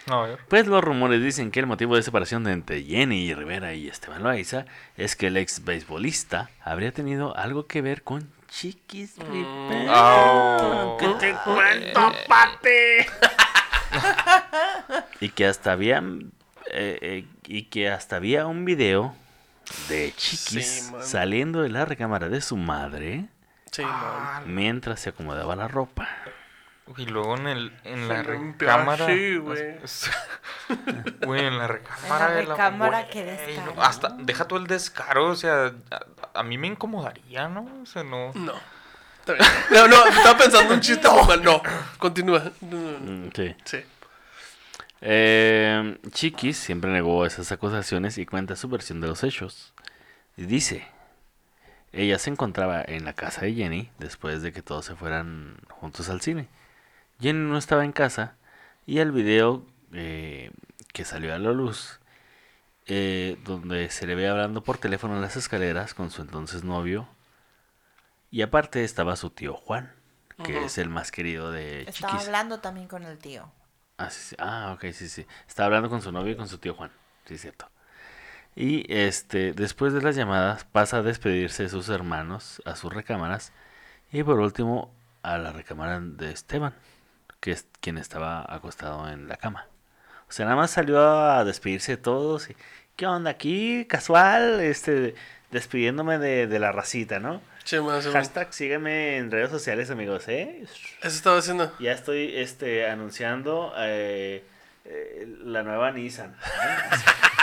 Pues 0.48 0.66
los 0.66 0.82
rumores 0.82 1.22
dicen 1.22 1.50
que 1.50 1.60
el 1.60 1.66
motivo 1.66 1.96
de 1.96 2.02
separación 2.02 2.44
de 2.44 2.52
entre 2.52 2.82
Jenny 2.82 3.34
Rivera 3.34 3.74
y 3.74 3.88
Esteban 3.88 4.22
Loaiza 4.22 4.66
es 4.96 5.16
que 5.16 5.28
el 5.28 5.36
ex 5.36 5.64
beisbolista 5.64 6.50
habría 6.62 6.92
tenido 6.92 7.36
algo 7.36 7.66
que 7.66 7.82
ver 7.82 8.02
con 8.02 8.30
Chiquis 8.48 9.16
Rivera. 9.18 9.86
Ah. 9.88 10.96
¿Qué 10.98 11.08
te 11.18 11.34
cuento, 11.44 12.12
papi? 12.28 12.68
y 15.20 15.28
que 15.30 15.46
hasta 15.46 15.72
había 15.72 16.02
eh, 16.70 16.98
eh, 17.02 17.26
y 17.46 17.64
que 17.64 17.88
hasta 17.88 18.16
había 18.16 18.46
un 18.46 18.64
video 18.64 19.14
de 19.88 20.12
Chiquis 20.16 20.90
Sí, 20.90 20.94
saliendo 21.02 21.62
de 21.62 21.68
la 21.68 21.84
recámara 21.84 22.28
de 22.28 22.40
su 22.40 22.56
madre 22.56 23.26
Sí, 23.74 23.82
man. 23.82 24.44
mientras 24.54 25.00
se 25.00 25.10
acomodaba 25.10 25.56
la 25.56 25.66
ropa. 25.68 26.08
Y 26.98 27.06
luego 27.06 27.36
en, 27.38 27.46
el, 27.48 27.72
en 27.84 28.08
la 28.08 28.22
recámara. 28.22 29.06
güey. 29.06 29.38
Güey, 31.24 31.46
en 31.46 31.58
la 31.58 31.66
recámara. 31.66 32.30
de 32.34 32.44
la- 32.44 32.50
recámara, 32.54 33.08
qué 33.08 33.24
no, 33.24 33.30
descaro. 33.30 33.82
hasta, 33.82 34.08
deja 34.20 34.44
todo 34.46 34.58
el 34.58 34.66
descaro, 34.66 35.26
o 35.30 35.34
sea, 35.36 35.72
a, 35.90 36.40
a 36.40 36.42
mí 36.42 36.58
me 36.58 36.66
incomodaría, 36.66 37.48
¿no? 37.48 37.66
O 37.82 37.86
sea, 37.86 38.04
no. 38.04 38.32
No. 38.34 38.52
No, 39.70 39.88
no, 39.88 40.06
estaba 40.06 40.36
pensando 40.36 40.74
un 40.74 40.80
chiste 40.80 41.08
muy 41.08 41.24
mal. 41.26 41.42
No, 41.42 41.62
continúa. 41.98 42.52
Mm, 42.60 43.28
Sí. 43.34 43.56
Sí. 43.64 43.78
Eh, 45.00 45.98
Chiquis 46.12 46.56
siempre 46.58 46.90
negó 46.90 47.26
esas 47.26 47.50
acusaciones 47.52 48.16
y 48.18 48.26
cuenta 48.26 48.56
su 48.56 48.68
versión 48.68 49.00
de 49.00 49.08
los 49.08 49.22
hechos. 49.24 49.72
Y 50.36 50.44
dice, 50.46 50.86
ella 51.94 52.18
se 52.18 52.30
encontraba 52.30 52.82
en 52.86 53.04
la 53.04 53.12
casa 53.14 53.42
de 53.42 53.54
Jenny 53.54 53.90
después 53.98 54.42
de 54.42 54.52
que 54.52 54.62
todos 54.62 54.84
se 54.84 54.96
fueran 54.96 55.56
juntos 55.70 56.08
al 56.08 56.20
cine. 56.20 56.48
Jenny 57.20 57.38
no 57.48 57.58
estaba 57.58 57.84
en 57.84 57.92
casa 57.92 58.36
y 58.86 58.98
el 58.98 59.12
video 59.12 59.64
eh, 59.92 60.50
que 60.92 61.04
salió 61.04 61.34
a 61.34 61.38
la 61.38 61.52
luz, 61.52 62.00
eh, 62.86 63.38
donde 63.44 63.90
se 63.90 64.06
le 64.06 64.14
ve 64.14 64.28
hablando 64.28 64.62
por 64.62 64.78
teléfono 64.78 65.14
en 65.16 65.22
las 65.22 65.36
escaleras 65.36 65.94
con 65.94 66.10
su 66.10 66.22
entonces 66.22 66.64
novio. 66.64 67.08
Y 68.30 68.42
aparte 68.42 68.84
estaba 68.84 69.16
su 69.16 69.30
tío 69.30 69.54
Juan, 69.54 69.92
que 70.44 70.64
es 70.64 70.78
el 70.78 70.88
más 70.88 71.12
querido 71.12 71.52
de 71.52 71.82
Estaba 71.82 72.14
Chiquis. 72.14 72.26
hablando 72.26 72.58
también 72.60 72.88
con 72.88 73.04
el 73.04 73.18
tío. 73.18 73.50
Ah, 73.96 74.10
sí, 74.10 74.20
sí. 74.20 74.36
Ah, 74.38 74.72
ok, 74.74 74.92
sí, 74.92 75.08
sí. 75.08 75.26
Estaba 75.46 75.66
hablando 75.66 75.88
con 75.88 76.02
su 76.02 76.10
novio 76.10 76.32
y 76.32 76.36
con 76.36 76.48
su 76.48 76.58
tío 76.58 76.74
Juan. 76.74 76.90
Sí, 77.26 77.34
es 77.34 77.40
cierto. 77.42 77.68
Y 78.56 78.84
este, 78.92 79.52
después 79.52 79.92
de 79.92 80.02
las 80.02 80.16
llamadas, 80.16 80.64
pasa 80.64 80.98
a 80.98 81.02
despedirse 81.02 81.64
de 81.64 81.68
sus 81.68 81.88
hermanos 81.88 82.62
a 82.64 82.76
sus 82.76 82.92
recámaras. 82.92 83.52
Y 84.12 84.22
por 84.22 84.38
último, 84.40 84.94
a 85.22 85.38
la 85.38 85.52
recámara 85.52 86.00
de 86.00 86.30
Esteban, 86.30 86.74
que 87.40 87.52
es 87.52 87.66
quien 87.80 87.98
estaba 87.98 88.44
acostado 88.48 89.08
en 89.08 89.28
la 89.28 89.36
cama. 89.36 89.66
O 90.28 90.32
sea, 90.32 90.44
nada 90.46 90.56
más 90.56 90.70
salió 90.70 91.00
a 91.00 91.44
despedirse 91.44 91.92
de 91.92 92.02
todos. 92.02 92.50
Y, 92.50 92.56
¿Qué 92.96 93.06
onda 93.06 93.30
aquí? 93.30 93.86
Casual, 93.86 94.60
este, 94.60 95.14
despidiéndome 95.50 96.18
de, 96.18 96.46
de 96.46 96.58
la 96.60 96.70
racita, 96.70 97.18
¿no? 97.18 97.40
Sí. 97.64 97.78
Hashtag 98.12 98.52
sígueme 98.52 99.16
en 99.16 99.30
redes 99.30 99.50
sociales, 99.50 99.90
amigos, 99.90 100.28
¿eh? 100.28 100.62
Eso 100.62 101.16
estaba 101.16 101.38
haciendo. 101.38 101.72
Ya 101.80 101.92
estoy 101.92 102.36
este, 102.36 102.86
anunciando 102.90 103.72
eh, 103.78 104.44
eh, 104.84 105.26
la 105.42 105.62
nueva 105.62 105.90
Nissan. 105.90 106.32
¿eh? 106.32 106.96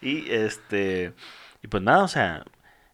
Y, 0.00 0.08
y, 0.08 0.30
este. 0.32 1.12
Y 1.62 1.68
pues 1.68 1.82
nada, 1.82 2.02
o 2.04 2.08
sea, 2.08 2.44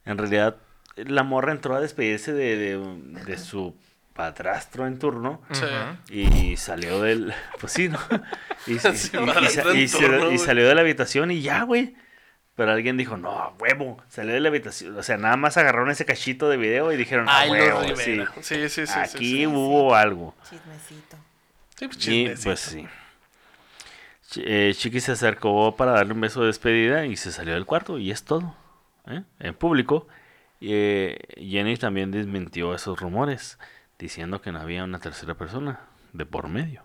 en 0.05 0.19
realidad 0.19 0.57
la 0.97 1.23
morra 1.23 1.53
entró 1.53 1.75
a 1.77 1.81
despedirse 1.81 2.33
de, 2.33 2.57
de- 2.57 3.25
de 3.25 3.39
su 3.39 3.77
padrastro 4.14 4.87
en 4.87 4.99
turno. 4.99 5.41
Sí. 5.53 5.64
Y 6.51 6.57
salió 6.57 7.01
del. 7.03 7.33
Pues 7.61 7.73
sí, 7.73 7.89
¿no? 7.89 7.99
Y, 8.66 8.75
y- 8.75 8.79
Sí, 8.79 9.11
y- 9.14 9.89
turno, 9.89 10.39
salió 10.39 10.66
de 10.69 10.75
la 10.75 10.81
habitación 10.83 11.31
y 11.31 11.41
ya, 11.43 11.62
güey. 11.62 11.95
Pero 12.57 12.73
alguien 12.73 12.97
dijo, 12.97 13.16
no, 13.16 13.31
a 13.39 13.51
huevo. 13.61 14.03
Salió 14.09 14.35
de 14.35 14.41
la 14.41 14.49
habitación. 14.49 14.99
O 14.99 15.03
sea, 15.05 15.16
nada 15.16 15.37
más 15.37 15.57
agarraron 15.57 15.91
ese 15.93 16.05
cachito 16.05 16.49
de 16.49 16.57
video 16.57 16.93
y 16.93 16.97
dijeron, 16.97 17.29
a 17.29 17.39
Ay, 17.43 17.51
huevo, 17.51 17.83
sí. 17.97 18.21
Sí, 18.43 18.69
sí, 18.69 18.69
sí. 18.69 18.87
sí, 18.89 18.99
Aquí 18.99 19.37
sí. 19.37 19.47
hubo 19.47 19.95
algo. 19.95 20.35
Chismecito. 20.43 21.16
Sí, 21.77 21.87
pues, 21.87 21.97
Y 21.99 22.01
chismecito. 22.01 22.43
pues 22.51 22.59
sí. 22.61 22.89
Eh, 24.37 24.72
Chiqui 24.74 25.01
se 25.01 25.12
acercó 25.12 25.74
para 25.76 25.93
darle 25.93 26.12
un 26.12 26.20
beso 26.20 26.41
de 26.43 26.49
despedida 26.49 27.07
y 27.07 27.16
se 27.16 27.33
salió 27.33 27.55
del 27.55 27.64
cuarto 27.66 27.99
y 27.99 28.11
es 28.11 28.24
todo. 28.24 28.55
¿eh? 29.07 29.22
En 29.39 29.55
público. 29.55 30.07
eh, 30.61 31.18
Jenny 31.37 31.76
también 31.76 32.11
desmintió 32.11 32.74
esos 32.74 33.01
rumores, 33.01 33.59
diciendo 33.99 34.41
que 34.41 34.53
no 34.53 34.61
había 34.61 34.85
una 34.85 34.99
tercera 34.99 35.35
persona 35.35 35.81
de 36.12 36.26
por 36.26 36.49
medio. 36.49 36.83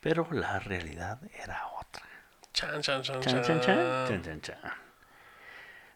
Pero 0.00 0.26
la 0.30 0.58
realidad 0.58 1.20
era 1.42 1.66
otra. 1.78 2.04
Chan, 2.52 2.80
chan, 2.82 3.02
Chan, 3.02 3.20
chan, 3.22 3.42
chan, 3.42 3.60
chan, 3.60 4.22
chan, 4.22 4.40
chan. 4.40 4.58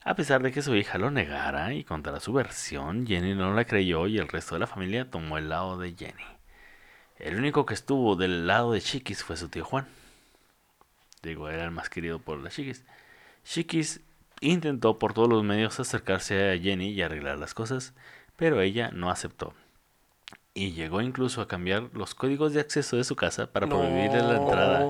A 0.06 0.14
pesar 0.14 0.42
de 0.42 0.52
que 0.52 0.60
su 0.62 0.74
hija 0.76 0.98
lo 0.98 1.10
negara 1.10 1.72
y 1.72 1.82
contara 1.84 2.20
su 2.20 2.32
versión, 2.32 3.06
Jenny 3.06 3.34
no 3.34 3.54
la 3.54 3.64
creyó 3.64 4.06
y 4.06 4.18
el 4.18 4.28
resto 4.28 4.54
de 4.54 4.60
la 4.60 4.66
familia 4.66 5.10
tomó 5.10 5.38
el 5.38 5.48
lado 5.48 5.78
de 5.78 5.94
Jenny. 5.94 6.24
El 7.18 7.36
único 7.36 7.64
que 7.64 7.74
estuvo 7.74 8.14
del 8.16 8.46
lado 8.46 8.72
de 8.72 8.80
Chiquis 8.82 9.24
fue 9.24 9.36
su 9.36 9.48
tío 9.48 9.64
Juan. 9.64 9.86
Digo, 11.24 11.48
era 11.48 11.64
el 11.64 11.70
más 11.70 11.88
querido 11.88 12.18
por 12.18 12.38
las 12.38 12.54
Chiquis. 12.54 12.84
Chiquis 13.44 14.00
intentó 14.40 14.98
por 14.98 15.14
todos 15.14 15.28
los 15.28 15.42
medios 15.42 15.80
acercarse 15.80 16.52
a 16.52 16.58
Jenny 16.58 16.90
y 16.90 17.02
arreglar 17.02 17.38
las 17.38 17.54
cosas, 17.54 17.94
pero 18.36 18.60
ella 18.60 18.90
no 18.92 19.10
aceptó. 19.10 19.54
Y 20.52 20.72
llegó 20.72 21.00
incluso 21.00 21.40
a 21.40 21.48
cambiar 21.48 21.88
los 21.94 22.14
códigos 22.14 22.52
de 22.52 22.60
acceso 22.60 22.96
de 22.96 23.04
su 23.04 23.16
casa 23.16 23.50
para 23.50 23.66
prohibirle 23.66 24.22
la 24.22 24.36
entrada. 24.36 24.86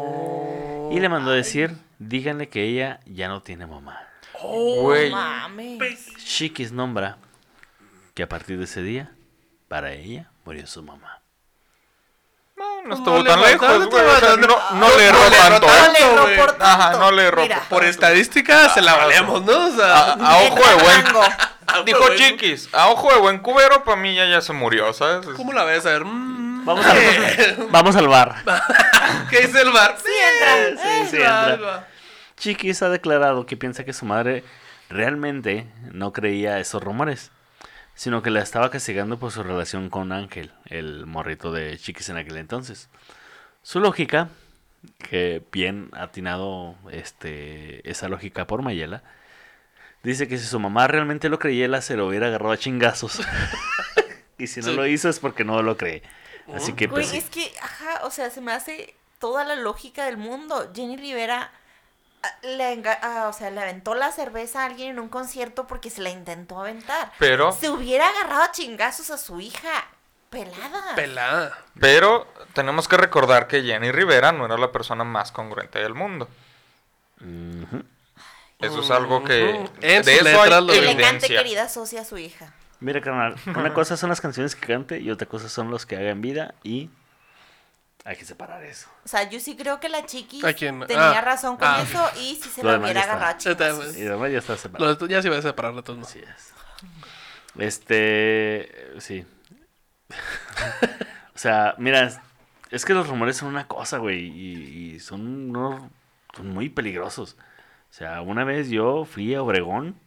Y 0.90 1.00
le 1.00 1.08
mandó 1.08 1.30
a 1.30 1.34
decir, 1.34 1.76
díganle 1.98 2.48
que 2.48 2.64
ella 2.64 3.00
ya 3.06 3.28
no 3.28 3.42
tiene 3.42 3.66
mamá. 3.66 3.98
Güey. 4.42 5.10
Mames. 5.10 6.14
Chiquis 6.18 6.72
nombra 6.72 7.16
que 8.12 8.24
a 8.24 8.28
partir 8.28 8.58
de 8.58 8.64
ese 8.64 8.82
día, 8.82 9.12
para 9.68 9.92
ella, 9.92 10.30
murió 10.44 10.66
su 10.66 10.82
mamá. 10.82 11.23
No, 12.84 12.90
no 12.90 12.94
No 12.94 12.94
estuvo 12.96 13.18
le 13.18 13.30
tan 13.30 13.40
falta- 13.40 13.50
lejos, 13.50 13.78
no 13.80 13.90
güey. 13.90 14.04
o 14.04 14.16
sea, 14.20 14.36
no, 14.36 14.46
no 14.46 14.56
no- 14.74 14.88
le 14.88 14.94
no 14.96 15.18
erró 15.18 15.30
le 15.30 15.36
tanto. 15.36 15.66
No 15.66 15.92
le 15.92 15.98
erró 16.00 16.42
por 16.42 16.52
tanto. 16.52 16.64
Ajá, 16.64 16.92
no 16.98 17.10
le 17.10 17.22
erró 17.24 17.42
Mira, 17.42 17.60
por- 17.70 17.84
estadística 17.84 18.68
se 18.68 18.82
la 18.82 18.94
valemos, 18.94 19.42
¿no? 19.42 19.66
O 19.68 19.70
sea, 19.72 19.94
A, 19.96 20.12
a 20.12 20.36
ojo 20.38 20.56
de 20.56 20.72
en 20.72 20.78
buen. 21.12 21.24
Dijo. 21.86 22.14
Chiquis, 22.14 22.68
a 22.72 22.88
ojo 22.88 23.10
de 23.12 23.18
buen 23.18 23.38
cubero, 23.38 23.82
para 23.84 23.96
mí 23.96 24.14
ya, 24.14 24.26
ya 24.26 24.40
se 24.42 24.52
murió, 24.52 24.92
¿sabes? 24.92 25.26
¿cómo 25.36 25.52
la 25.52 25.64
ves? 25.64 25.84
A 25.86 25.90
ver, 25.90 26.04
mm, 26.04 26.64
Vamos, 26.66 26.84
al, 26.86 27.66
vamos 27.70 27.96
al 27.96 28.06
bar. 28.08 28.36
¿qué 29.30 29.40
dice 29.46 29.62
el 29.62 29.70
bar? 29.72 29.96
Sí, 30.04 30.12
entra. 30.40 30.82
Sí, 30.82 31.08
sí, 31.10 31.18
Va, 31.18 31.50
entra. 31.52 31.66
va. 31.66 31.86
Chiquis 32.36 32.82
ha 32.82 32.90
declarado 32.90 33.46
que 33.46 33.56
piensa 33.56 33.84
que 33.84 33.92
su 33.94 34.04
madre 34.04 34.44
realmente 34.90 35.66
no 35.92 36.12
creía 36.12 36.58
esos 36.60 36.82
rumores, 36.82 37.30
sino 37.94 38.22
que 38.22 38.30
la 38.30 38.40
estaba 38.42 38.70
castigando 38.70 39.18
por 39.18 39.30
su 39.30 39.42
relación 39.42 39.88
con 39.90 40.12
Ángel, 40.12 40.52
el 40.66 41.06
morrito 41.06 41.52
de 41.52 41.78
Chiquis 41.78 42.08
en 42.08 42.16
aquel 42.16 42.36
entonces. 42.36 42.88
Su 43.62 43.80
lógica, 43.80 44.28
que 44.98 45.42
bien 45.52 45.88
atinado 45.92 46.74
este, 46.90 47.88
esa 47.88 48.08
lógica 48.08 48.46
por 48.46 48.62
Mayela, 48.62 49.02
dice 50.02 50.28
que 50.28 50.36
si 50.38 50.44
su 50.46 50.58
mamá 50.60 50.86
realmente 50.86 51.28
lo 51.28 51.38
creyera, 51.38 51.80
se 51.80 51.96
lo 51.96 52.06
hubiera 52.08 52.26
agarrado 52.26 52.52
a 52.52 52.58
chingazos. 52.58 53.20
y 54.38 54.46
si 54.48 54.60
no 54.60 54.66
Sí. 54.68 54.74
lo 54.76 54.86
hizo 54.86 55.08
es 55.08 55.18
porque 55.20 55.44
no 55.44 55.62
lo 55.62 55.76
cree. 55.76 56.02
Así 56.54 56.74
que 56.74 56.88
Güey, 56.88 57.02
pues 57.02 57.12
sí. 57.12 57.16
es 57.18 57.30
que, 57.30 57.52
ajá, 57.62 58.04
o 58.04 58.10
sea, 58.10 58.28
se 58.30 58.40
me 58.42 58.52
hace 58.52 58.94
toda 59.18 59.44
la 59.44 59.56
lógica 59.56 60.04
del 60.04 60.18
mundo. 60.18 60.70
Jenny 60.74 60.96
Rivera 60.98 61.50
le, 62.42 62.72
enga- 62.76 62.98
ah, 63.02 63.26
o 63.28 63.32
sea, 63.32 63.50
le 63.50 63.60
aventó 63.60 63.94
la 63.94 64.12
cerveza 64.12 64.62
a 64.62 64.66
alguien 64.66 64.90
en 64.90 64.98
un 65.00 65.08
concierto 65.08 65.66
porque 65.66 65.90
se 65.90 66.00
la 66.02 66.10
intentó 66.10 66.60
aventar. 66.60 67.12
Pero, 67.18 67.52
Se 67.52 67.70
hubiera 67.70 68.08
agarrado 68.08 68.42
a 68.42 68.50
chingazos 68.52 69.10
a 69.10 69.18
su 69.18 69.40
hija 69.40 69.86
pelada. 70.30 70.94
Pelada. 70.96 71.58
pero 71.78 72.26
tenemos 72.54 72.88
que 72.88 72.96
recordar 72.96 73.46
que 73.46 73.62
Jenny 73.62 73.92
Rivera 73.92 74.32
no 74.32 74.46
era 74.46 74.56
la 74.58 74.72
persona 74.72 75.04
más 75.04 75.30
congruente 75.32 75.78
del 75.78 75.94
mundo. 75.94 76.28
Eso 78.60 78.80
es 78.80 78.90
algo 78.90 79.22
que 79.24 79.44
Ujú. 79.44 79.70
En 79.80 80.02
de 80.02 80.14
eso 80.14 80.24
letras 80.24 80.42
hay 80.52 80.60
lo 80.66 80.72
que 80.72 80.80
le 80.80 80.90
evidencia. 80.92 81.10
cante 81.10 81.28
querida 81.28 81.68
socia 81.68 82.00
a 82.00 82.04
su 82.04 82.18
hija. 82.18 82.52
Mira, 82.80 83.00
carnal, 83.00 83.36
una 83.46 83.72
cosa 83.72 83.96
son 83.96 84.10
las 84.10 84.20
canciones 84.20 84.56
que 84.56 84.66
cante 84.66 84.98
y 85.00 85.10
otra 85.10 85.26
cosa 85.28 85.48
son 85.48 85.70
los 85.70 85.86
que 85.86 85.96
haga 85.96 86.10
en 86.10 86.20
vida 86.20 86.54
y 86.62 86.90
hay 88.04 88.16
que 88.16 88.24
separar 88.24 88.62
eso. 88.64 88.88
O 89.04 89.08
sea, 89.08 89.28
yo 89.30 89.40
sí 89.40 89.56
creo 89.56 89.80
que 89.80 89.88
la 89.88 90.04
chiqui 90.04 90.40
tenía 90.86 91.18
Ah. 91.18 91.20
razón 91.22 91.56
con 91.56 91.66
Ah. 91.68 91.82
eso 91.82 92.10
y 92.20 92.36
si 92.36 92.48
se 92.50 92.62
Lo 92.62 92.78
hubiera 92.78 93.02
agarrado 93.02 93.36
pues. 93.38 93.96
Y 93.98 94.06
además 94.06 94.30
ya 94.32 94.38
está 94.38 94.56
separado. 94.56 95.06
Ya 95.06 95.22
se 95.22 95.28
iba 95.28 95.38
a 95.38 95.42
separar 95.42 95.74
de 95.74 95.82
todos 95.82 95.98
modos. 95.98 96.10
Así 96.10 96.20
es. 96.20 96.52
Este, 97.58 98.92
sí. 99.00 99.24
o 101.34 101.38
sea, 101.38 101.74
mira, 101.78 102.10
es, 102.70 102.84
que 102.84 102.94
los 102.94 103.08
rumores 103.08 103.36
son 103.36 103.48
una 103.48 103.66
cosa, 103.68 103.98
güey, 103.98 104.24
y, 104.26 104.94
y 104.94 105.00
son, 105.00 105.50
unos- 105.50 105.82
son 106.36 106.48
muy 106.50 106.68
peligrosos. 106.68 107.36
O 107.90 107.92
sea, 107.96 108.20
una 108.22 108.44
vez 108.44 108.68
yo 108.70 109.04
fui 109.04 109.34
a 109.34 109.42
Obregón, 109.42 109.98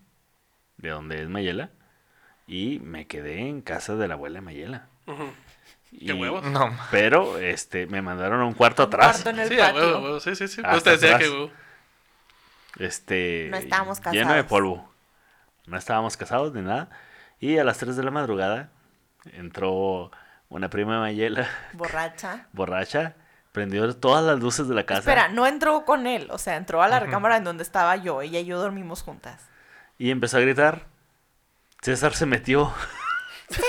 de 0.77 0.89
donde 0.89 1.21
es 1.23 1.29
Mayela, 1.29 1.69
y 2.45 2.79
me 2.79 3.07
quedé 3.07 3.47
en 3.47 3.61
casa 3.61 3.95
de 3.95 4.07
la 4.07 4.13
abuela 4.15 4.35
de 4.35 4.41
Mayela. 4.41 4.87
Y- 5.99 6.05
Qué 6.05 6.13
huevos. 6.13 6.43
No, 6.43 6.69
Pero, 6.91 7.37
este, 7.39 7.87
me 7.87 8.01
mandaron 8.03 8.39
a 8.39 8.45
un 8.45 8.53
cuarto 8.53 8.83
Un 8.83 8.87
atrás. 8.89 9.11
cuarto 9.23 9.29
en 9.31 9.39
el 9.39 9.49
Sí, 9.49 9.57
patio. 9.57 9.75
huevo, 9.81 9.99
huevo. 10.03 10.19
Sí, 10.19 10.35
sí, 10.35 10.47
sí. 10.47 10.61
Hasta 10.63 10.77
Usted 10.77 10.91
decía 10.91 11.15
atrás. 11.15 11.23
que 11.29 11.35
huevo. 11.35 11.51
Este. 12.79 13.47
No 13.49 13.57
estábamos 13.57 13.99
Lleno 14.01 14.13
de 14.13 14.23
casados. 14.23 14.45
polvo. 14.45 14.93
No 15.65 15.77
estábamos 15.77 16.15
casados 16.17 16.53
ni 16.53 16.61
nada. 16.61 16.89
Y 17.39 17.57
a 17.57 17.63
las 17.63 17.77
3 17.77 17.95
de 17.95 18.03
la 18.03 18.11
madrugada 18.11 18.69
entró 19.33 20.11
una 20.49 20.69
prima 20.69 20.93
de 20.95 20.99
Mayela, 20.99 21.49
Borracha. 21.73 22.47
borracha, 22.53 23.15
prendió 23.51 23.93
todas 23.95 24.23
las 24.23 24.39
luces 24.39 24.67
de 24.67 24.75
la 24.75 24.85
casa 24.85 24.99
Espera, 24.99 25.27
no 25.27 25.45
entró 25.45 25.83
con 25.83 26.07
él, 26.07 26.27
o 26.31 26.37
sea, 26.37 26.55
entró 26.55 26.81
a 26.81 26.87
la 26.87 26.99
recámara 26.99 27.35
en 27.37 27.43
donde 27.43 27.63
estaba 27.63 27.95
yo. 27.97 28.21
Ella 28.21 28.39
y 28.39 28.45
yo 28.45 28.59
dormimos 28.59 29.01
juntas. 29.03 29.41
y 29.97 30.11
empezó 30.11 30.37
a 30.37 30.41
gritar. 30.41 30.85
César 31.81 32.13
se 32.13 32.25
metió. 32.27 32.71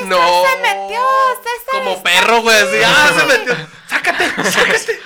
No. 0.06 0.16
se 0.44 0.56
metió! 0.60 1.00
¡César 1.42 1.72
Como 1.72 1.90
está 1.92 2.02
perro, 2.02 2.42
güey. 2.42 2.56
Así. 2.56 2.82
¡Ah, 2.84 3.10
se 3.16 3.26
metió! 3.26 3.54
¡Sácate! 3.88 4.50
¡Sácate! 4.50 5.00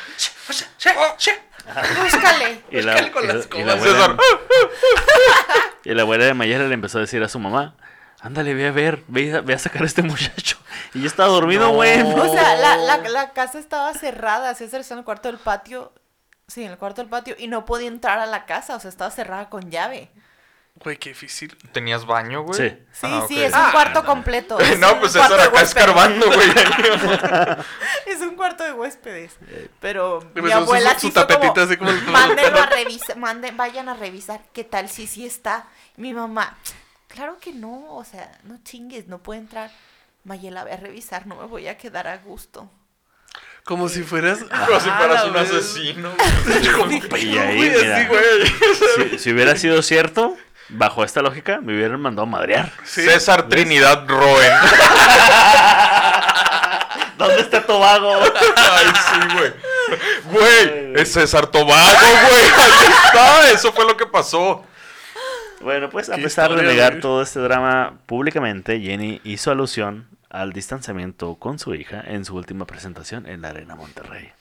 ¡Búscale! 2.02 2.62
Y 2.70 2.82
la, 2.82 2.92
Búscale 2.92 3.10
con 3.12 3.24
y 3.24 3.26
la 3.26 3.34
y 3.34 3.64
la 3.64 3.72
abuela, 3.72 3.98
César. 3.98 4.16
y 5.84 5.94
la 5.94 6.02
abuela 6.02 6.24
de 6.24 6.34
Mayela 6.34 6.64
le 6.64 6.74
empezó 6.74 6.98
a 6.98 7.02
decir 7.02 7.22
a 7.22 7.28
su 7.28 7.38
mamá. 7.38 7.76
Ándale, 8.20 8.54
ve 8.54 8.68
a 8.68 8.70
ver, 8.72 9.02
ve 9.08 9.34
a, 9.34 9.40
ve 9.40 9.54
a 9.54 9.58
sacar 9.58 9.82
a 9.82 9.86
este 9.86 10.02
muchacho. 10.02 10.56
Y 10.94 11.00
yo 11.00 11.06
estaba 11.06 11.28
dormido, 11.28 11.68
No. 11.68 11.74
güey. 11.74 12.00
O 12.02 12.32
sea, 12.32 12.54
la, 12.54 12.76
la, 12.76 12.96
la 12.98 13.30
casa 13.32 13.58
estaba 13.58 13.92
cerrada. 13.94 14.54
César 14.54 14.80
está 14.80 14.94
en 14.94 14.98
el 15.00 15.04
cuarto 15.04 15.28
del 15.28 15.38
patio. 15.38 15.92
Sí, 16.46 16.64
en 16.64 16.70
el 16.72 16.78
cuarto 16.78 17.00
del 17.02 17.08
patio. 17.10 17.34
Y 17.38 17.48
no 17.48 17.64
podía 17.64 17.88
entrar 17.88 18.18
a 18.20 18.26
la 18.26 18.44
casa. 18.46 18.76
O 18.76 18.80
sea, 18.80 18.88
estaba 18.90 19.10
cerrada 19.10 19.48
con 19.48 19.70
llave. 19.70 20.10
Güey, 20.82 20.96
qué 20.96 21.10
difícil. 21.10 21.56
¿Tenías 21.72 22.04
baño, 22.06 22.42
güey? 22.42 22.58
Sí. 22.70 22.76
Sí, 22.92 23.06
Ah, 23.08 23.24
sí, 23.28 23.40
es 23.40 23.54
un 23.54 23.70
cuarto 23.70 24.04
completo. 24.04 24.58
es 24.60 24.78
no, 24.80 24.94
un 24.94 25.00
pues 25.00 25.12
César 25.12 25.30
de 25.36 25.42
acá 25.44 25.60
escarbando, 25.62 26.26
güey. 26.26 26.48
Es 28.06 28.20
un 28.20 28.34
cuarto 28.34 28.64
de 28.64 28.72
huéspedes. 28.72 29.32
Pero 29.80 30.20
mi 30.34 30.40
pues, 30.42 30.52
su- 30.52 30.58
abuela 30.58 30.94
su- 30.98 31.08
su 31.08 31.12
como, 31.14 31.26
tapetita 31.26 31.62
así 31.62 31.76
como 31.76 31.90
el- 31.90 32.02
Mándenlo 32.06 32.58
a 32.60 32.66
revisar, 32.66 33.16
manden, 33.16 33.56
vayan 33.56 33.88
a 33.88 33.94
revisar 33.94 34.40
qué 34.52 34.64
tal 34.64 34.88
si 34.88 35.06
sí 35.06 35.24
está. 35.24 35.66
Mi 35.96 36.12
mamá, 36.14 36.56
claro 37.08 37.38
que 37.40 37.52
no, 37.52 37.94
o 37.94 38.04
sea, 38.04 38.32
no 38.44 38.58
chingues, 38.64 39.06
no 39.06 39.18
puede 39.22 39.40
entrar. 39.40 39.70
Mayela, 40.24 40.64
ve 40.64 40.72
a 40.72 40.76
revisar, 40.76 41.26
no 41.26 41.36
me 41.36 41.46
voy 41.46 41.68
a 41.68 41.76
quedar 41.78 42.06
a 42.08 42.18
gusto. 42.18 42.68
Como 43.64 43.88
si 43.88 44.02
fueras. 44.02 44.38
Como 44.66 44.80
si 44.80 44.88
Ah, 44.90 44.98
fueras 44.98 45.24
un 45.26 45.32
güey. 45.32 45.44
asesino. 45.44 46.10
Y 47.20 47.38
ahí, 47.38 47.56
Güey, 47.56 47.70
mira, 47.70 47.96
así, 47.98 48.06
güey. 48.08 49.10
si, 49.10 49.18
si 49.20 49.32
hubiera 49.32 49.56
sido 49.56 49.80
cierto, 49.82 50.36
bajo 50.72 51.04
esta 51.04 51.22
lógica, 51.22 51.60
me 51.60 51.74
hubieran 51.74 52.00
mandado 52.00 52.26
a 52.26 52.30
madrear. 52.30 52.72
Sí. 52.84 53.02
César 53.02 53.48
Trinidad 53.48 54.06
Roen. 54.08 54.52
¿Dónde 57.18 57.40
está 57.40 57.64
Tobago? 57.64 58.14
Ay, 58.56 58.86
sí, 58.86 59.20
güey. 59.36 59.52
Güey, 60.32 60.92
es 61.00 61.12
César 61.12 61.46
Tobago, 61.46 61.68
güey. 61.68 62.44
Ahí 62.56 62.86
está. 63.04 63.50
Eso 63.50 63.72
fue 63.72 63.86
lo 63.86 63.96
que 63.96 64.06
pasó. 64.06 64.64
Bueno, 65.60 65.88
pues 65.90 66.10
a 66.10 66.16
pesar 66.16 66.54
de 66.54 66.62
negar 66.62 66.98
todo 67.00 67.22
este 67.22 67.38
drama 67.38 67.98
públicamente, 68.06 68.80
Jenny 68.80 69.20
hizo 69.22 69.52
alusión 69.52 70.08
al 70.28 70.52
distanciamiento 70.52 71.36
con 71.36 71.58
su 71.58 71.74
hija 71.74 72.02
en 72.04 72.24
su 72.24 72.34
última 72.34 72.66
presentación 72.66 73.28
en 73.28 73.42
la 73.42 73.50
Arena 73.50 73.76
Monterrey, 73.76 74.32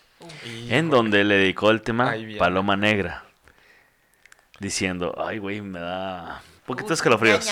en 0.69 0.89
donde 0.89 1.23
le 1.23 1.35
dedicó 1.35 1.69
el 1.69 1.81
tema. 1.81 2.15
Paloma 2.39 2.75
Negra, 2.75 3.23
diciendo, 4.61 5.15
ay, 5.17 5.39
güey, 5.39 5.59
me 5.61 5.79
da 5.79 6.41
un 6.45 6.65
poquito 6.67 6.89
Uy, 6.89 6.93
escalofríos. 6.93 7.49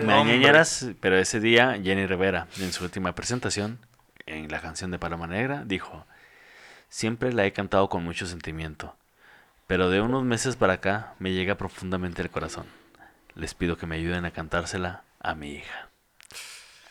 Me 0.00 0.14
da 0.14 0.64
pero 1.00 1.18
ese 1.18 1.38
día 1.38 1.78
Jenny 1.82 2.06
Rivera, 2.06 2.48
en 2.58 2.72
su 2.72 2.82
última 2.82 3.14
presentación, 3.14 3.78
en 4.24 4.50
la 4.50 4.60
canción 4.62 4.90
de 4.90 4.98
Paloma 4.98 5.26
Negra, 5.26 5.64
dijo, 5.66 6.06
siempre 6.88 7.32
la 7.32 7.44
he 7.44 7.52
cantado 7.52 7.90
con 7.90 8.02
mucho 8.02 8.26
sentimiento, 8.26 8.96
pero 9.66 9.90
de 9.90 10.00
unos 10.00 10.24
meses 10.24 10.56
para 10.56 10.74
acá 10.74 11.12
me 11.18 11.32
llega 11.32 11.56
profundamente 11.56 12.22
el 12.22 12.30
corazón. 12.30 12.66
Les 13.34 13.52
pido 13.52 13.76
que 13.76 13.86
me 13.86 13.96
ayuden 13.96 14.24
a 14.24 14.30
cantársela 14.30 15.02
a 15.20 15.34
mi 15.34 15.52
hija. 15.56 15.90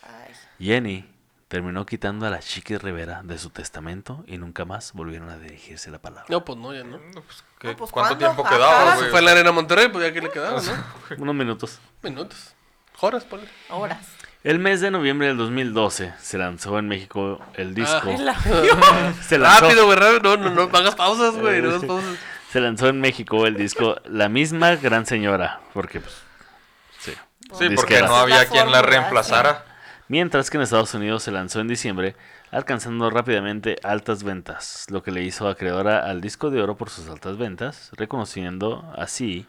Ay, 0.02 0.32
Jenny 0.60 1.13
terminó 1.54 1.86
quitando 1.86 2.26
a 2.26 2.30
la 2.30 2.40
Chiqui 2.40 2.76
Rivera 2.78 3.20
de 3.22 3.38
su 3.38 3.48
testamento 3.50 4.24
y 4.26 4.38
nunca 4.38 4.64
más 4.64 4.92
volvieron 4.92 5.30
a 5.30 5.38
dirigirse 5.38 5.88
la 5.88 6.00
palabra. 6.00 6.24
No, 6.28 6.44
pues 6.44 6.58
no, 6.58 6.74
ya 6.74 6.82
no. 6.82 6.98
No, 6.98 7.22
pues, 7.22 7.44
¿qué- 7.60 7.68
No, 7.68 7.76
pues, 7.76 7.90
¿Cuánto 7.92 8.16
¿cuándo? 8.18 8.18
tiempo 8.18 8.44
Ajá. 8.44 8.56
quedaba, 8.56 8.92
Ah, 8.92 8.96
güey? 8.96 9.10
fue 9.10 9.18
en 9.20 9.24
la 9.24 9.30
arena 9.30 9.52
Monterrey, 9.52 9.88
pues 9.88 10.04
ya 10.04 10.12
que 10.12 10.20
le 10.20 10.30
quedaba, 10.30 10.60
¿no? 10.60 11.16
Unos 11.22 11.34
minutos. 11.36 11.78
Minutos. 12.02 12.54
Horas, 13.00 13.22
ponle. 13.24 13.48
horas. 13.70 14.04
El 14.42 14.58
mes 14.58 14.80
de 14.80 14.90
noviembre 14.90 15.28
del 15.28 15.36
2012 15.36 16.12
se 16.20 16.38
lanzó 16.38 16.76
en 16.80 16.88
México 16.88 17.40
el 17.54 17.72
disco. 17.72 18.10
El 18.10 18.28
avión. 18.28 19.14
Se 19.22 19.38
lanzó- 19.38 19.60
Rápido, 19.60 19.86
güey, 19.86 19.96
rápido. 19.96 20.36
No, 20.36 20.50
no, 20.50 20.66
no 20.66 20.76
hagas 20.76 20.96
pausas, 20.96 21.36
güey. 21.36 21.62
No 21.62 21.68
hagas 21.70 21.84
pausas. 21.84 22.16
Se 22.50 22.60
lanzó 22.60 22.88
en 22.88 23.00
México 23.00 23.46
el 23.46 23.56
disco 23.56 23.96
La 24.06 24.28
misma 24.28 24.74
gran 24.74 25.06
señora, 25.06 25.60
porque 25.72 26.00
pues 26.00 26.14
sí. 26.98 27.12
Sí, 27.56 27.68
Disquera. 27.68 27.76
porque 27.76 28.02
no 28.02 28.08
la 28.08 28.20
había 28.22 28.46
quien 28.46 28.72
la 28.72 28.82
reemplazara. 28.82 29.64
Mientras 30.08 30.50
que 30.50 30.58
en 30.58 30.62
Estados 30.62 30.92
Unidos 30.94 31.22
se 31.22 31.30
lanzó 31.30 31.60
en 31.60 31.68
diciembre, 31.68 32.14
alcanzando 32.50 33.08
rápidamente 33.08 33.76
altas 33.82 34.22
ventas, 34.22 34.86
lo 34.90 35.02
que 35.02 35.10
le 35.10 35.22
hizo 35.22 35.48
acreedora 35.48 36.00
al 36.08 36.20
disco 36.20 36.50
de 36.50 36.60
oro 36.62 36.76
por 36.76 36.90
sus 36.90 37.08
altas 37.08 37.38
ventas, 37.38 37.90
reconociendo 37.96 38.92
así, 38.98 39.46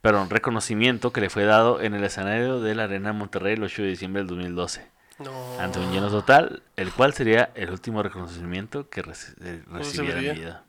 perdón, 0.00 0.30
reconocimiento 0.30 1.12
que 1.12 1.20
le 1.20 1.28
fue 1.30 1.44
dado 1.44 1.80
en 1.80 1.94
el 1.94 2.04
escenario 2.04 2.60
de 2.60 2.74
la 2.76 2.84
Arena 2.84 3.12
Monterrey 3.12 3.54
el 3.54 3.64
8 3.64 3.82
de 3.82 3.88
diciembre 3.88 4.20
del 4.22 4.28
2012, 4.28 4.86
No. 5.18 5.60
ante 5.60 5.80
un 5.80 5.90
lleno 5.92 6.08
total, 6.08 6.62
el 6.76 6.92
cual 6.92 7.12
sería 7.12 7.50
el 7.56 7.70
último 7.70 8.02
reconocimiento 8.02 8.88
que 8.88 9.02
reci- 9.02 9.34
eh, 9.42 9.62
¿Cómo 9.66 9.82
se 9.82 10.02
recibiera 10.02 10.20
en 10.20 10.34
vida. 10.36 10.62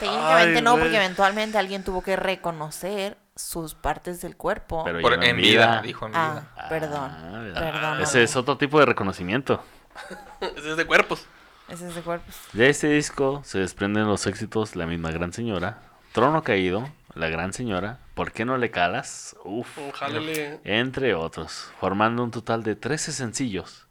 Técnicamente 0.00 0.56
Ay, 0.58 0.62
no, 0.64 0.78
porque 0.78 0.96
eventualmente 0.96 1.58
alguien 1.58 1.84
tuvo 1.84 2.02
que 2.02 2.16
reconocer 2.16 3.16
sus 3.36 3.74
partes 3.74 4.20
del 4.20 4.36
cuerpo. 4.36 4.82
Pero 4.84 5.00
Por- 5.00 5.22
en 5.24 5.36
vida, 5.36 5.80
dijo 5.82 6.06
en 6.06 6.12
vida. 6.12 6.52
ah, 6.56 6.68
perdón. 6.68 7.10
Ah. 7.10 7.50
Perdón. 7.54 8.00
Ese 8.00 8.22
es 8.22 8.36
otro 8.36 8.56
tipo 8.58 8.78
de 8.78 8.86
reconocimiento. 8.86 9.62
Ese 10.40 10.70
es 10.72 10.76
de 10.76 10.86
cuerpos. 10.86 11.26
Ese 11.68 11.88
es 11.88 11.94
de 11.94 12.02
cuerpos. 12.02 12.34
De 12.52 12.68
este 12.68 12.88
disco 12.88 13.40
se 13.44 13.58
desprenden 13.58 14.06
los 14.06 14.26
éxitos 14.26 14.76
La 14.76 14.86
misma 14.86 15.10
gran 15.10 15.32
señora, 15.32 15.80
Trono 16.12 16.42
caído, 16.42 16.88
La 17.14 17.28
gran 17.28 17.52
señora, 17.52 17.98
¿Por 18.14 18.32
qué 18.32 18.44
no 18.44 18.58
le 18.58 18.70
calas? 18.70 19.34
Uf, 19.44 19.78
Jálele. 19.94 20.60
entre 20.64 21.14
otros, 21.14 21.70
formando 21.80 22.22
un 22.24 22.30
total 22.30 22.62
de 22.62 22.76
13 22.76 23.12
sencillos 23.12 23.86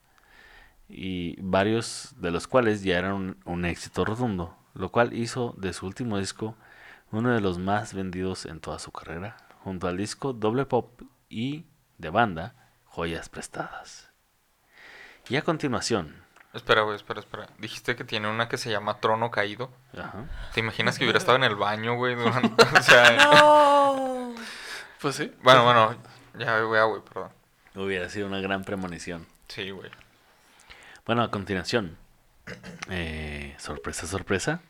y 0.90 1.36
varios 1.42 2.14
de 2.18 2.30
los 2.32 2.48
cuales 2.48 2.84
ya 2.84 2.98
eran 3.00 3.14
un, 3.14 3.38
un 3.46 3.66
éxito 3.66 4.06
rotundo, 4.06 4.56
lo 4.76 4.90
cual 4.90 5.14
hizo 5.14 5.56
de 5.58 5.74
su 5.74 5.88
último 5.88 6.18
disco 6.20 6.56
uno 7.12 7.34
de 7.34 7.42
los 7.42 7.58
más 7.60 7.94
vendidos 7.94 8.46
en 8.46 8.60
toda 8.60 8.80
su 8.80 8.92
carrera, 8.92 9.38
junto 9.64 9.88
al 9.88 9.98
disco 9.98 10.34
Doble 10.34 10.66
Pop 10.66 11.02
y 11.30 11.66
de 11.98 12.10
banda 12.10 12.56
Joyas 12.86 13.30
Prestadas. 13.30 14.10
Y 15.30 15.36
a 15.36 15.44
continuación, 15.44 16.22
Espera, 16.54 16.82
güey, 16.82 16.98
espera, 16.98 17.22
espera. 17.22 17.48
Dijiste 17.60 17.96
que 17.96 18.04
tiene 18.04 18.30
una 18.30 18.50
que 18.50 18.58
se 18.58 18.70
llama 18.70 19.00
Trono 19.00 19.32
Caído. 19.32 19.72
ajá, 19.98 20.26
¿Te 20.54 20.60
imaginas 20.60 20.98
que 20.98 21.06
hubiera 21.06 21.18
estado 21.18 21.38
en 21.38 21.46
el 21.46 21.56
baño, 21.56 21.96
güey? 21.96 22.16
durante- 22.16 22.62
O 22.78 22.82
sea, 22.82 23.16
No. 23.16 24.36
Pues 25.00 25.16
sí. 25.16 25.34
bueno, 25.44 25.64
bueno, 25.64 25.96
ya 26.38 26.62
voy 26.62 26.78
a, 26.78 26.84
güey, 26.84 27.02
perdón. 27.02 27.30
hubiera 27.76 28.10
sido 28.10 28.28
una 28.28 28.42
gran 28.42 28.66
premonición. 28.66 29.26
Sí, 29.48 29.70
güey. 29.72 29.90
Bueno, 31.06 31.24
a 31.24 31.32
continuación, 31.32 31.98
Eh, 32.90 33.56
sorpresa, 33.58 34.06
sorpresa. 34.06 34.62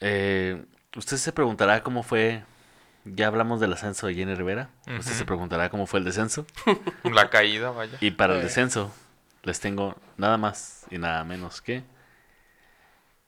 Eh, 0.00 0.64
usted 0.96 1.16
se 1.16 1.32
preguntará 1.32 1.82
cómo 1.82 2.02
fue. 2.02 2.44
Ya 3.04 3.28
hablamos 3.28 3.60
del 3.60 3.72
ascenso 3.72 4.08
de 4.08 4.14
Jenny 4.14 4.34
Rivera. 4.34 4.70
Usted 4.98 5.12
se 5.12 5.24
preguntará 5.24 5.68
cómo 5.70 5.86
fue 5.86 6.00
el 6.00 6.04
descenso. 6.04 6.44
La 7.04 7.30
caída, 7.30 7.70
vaya. 7.70 7.96
Y 8.00 8.10
para 8.10 8.34
el 8.34 8.40
Eh. 8.40 8.44
descenso, 8.44 8.92
les 9.44 9.60
tengo 9.60 9.94
nada 10.16 10.36
más 10.38 10.86
y 10.90 10.98
nada 10.98 11.22
menos 11.24 11.62
que. 11.62 11.84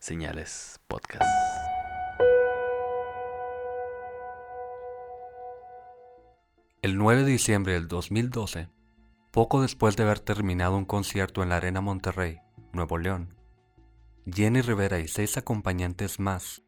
Señales 0.00 0.80
Podcast. 0.88 1.24
El 6.82 6.96
9 6.96 7.22
de 7.24 7.30
diciembre 7.32 7.72
del 7.74 7.88
2012, 7.88 8.68
poco 9.30 9.60
después 9.62 9.96
de 9.96 10.04
haber 10.04 10.20
terminado 10.20 10.76
un 10.76 10.84
concierto 10.84 11.42
en 11.42 11.48
la 11.50 11.56
Arena 11.56 11.80
Monterrey, 11.80 12.40
Nuevo 12.72 12.98
León, 12.98 13.34
Jenny 14.26 14.60
Rivera 14.60 14.98
y 14.98 15.08
seis 15.08 15.36
acompañantes 15.36 16.20
más 16.20 16.62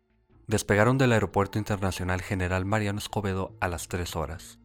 despegaron 0.47 0.99
del 0.99 1.13
Aeropuerto 1.13 1.59
Internacional 1.59 2.23
General 2.23 2.65
Mariano 2.65 2.99
Escobedo 2.99 3.57
a 3.61 3.69
las 3.69 3.89
3 3.89 4.17
horas 4.17 4.59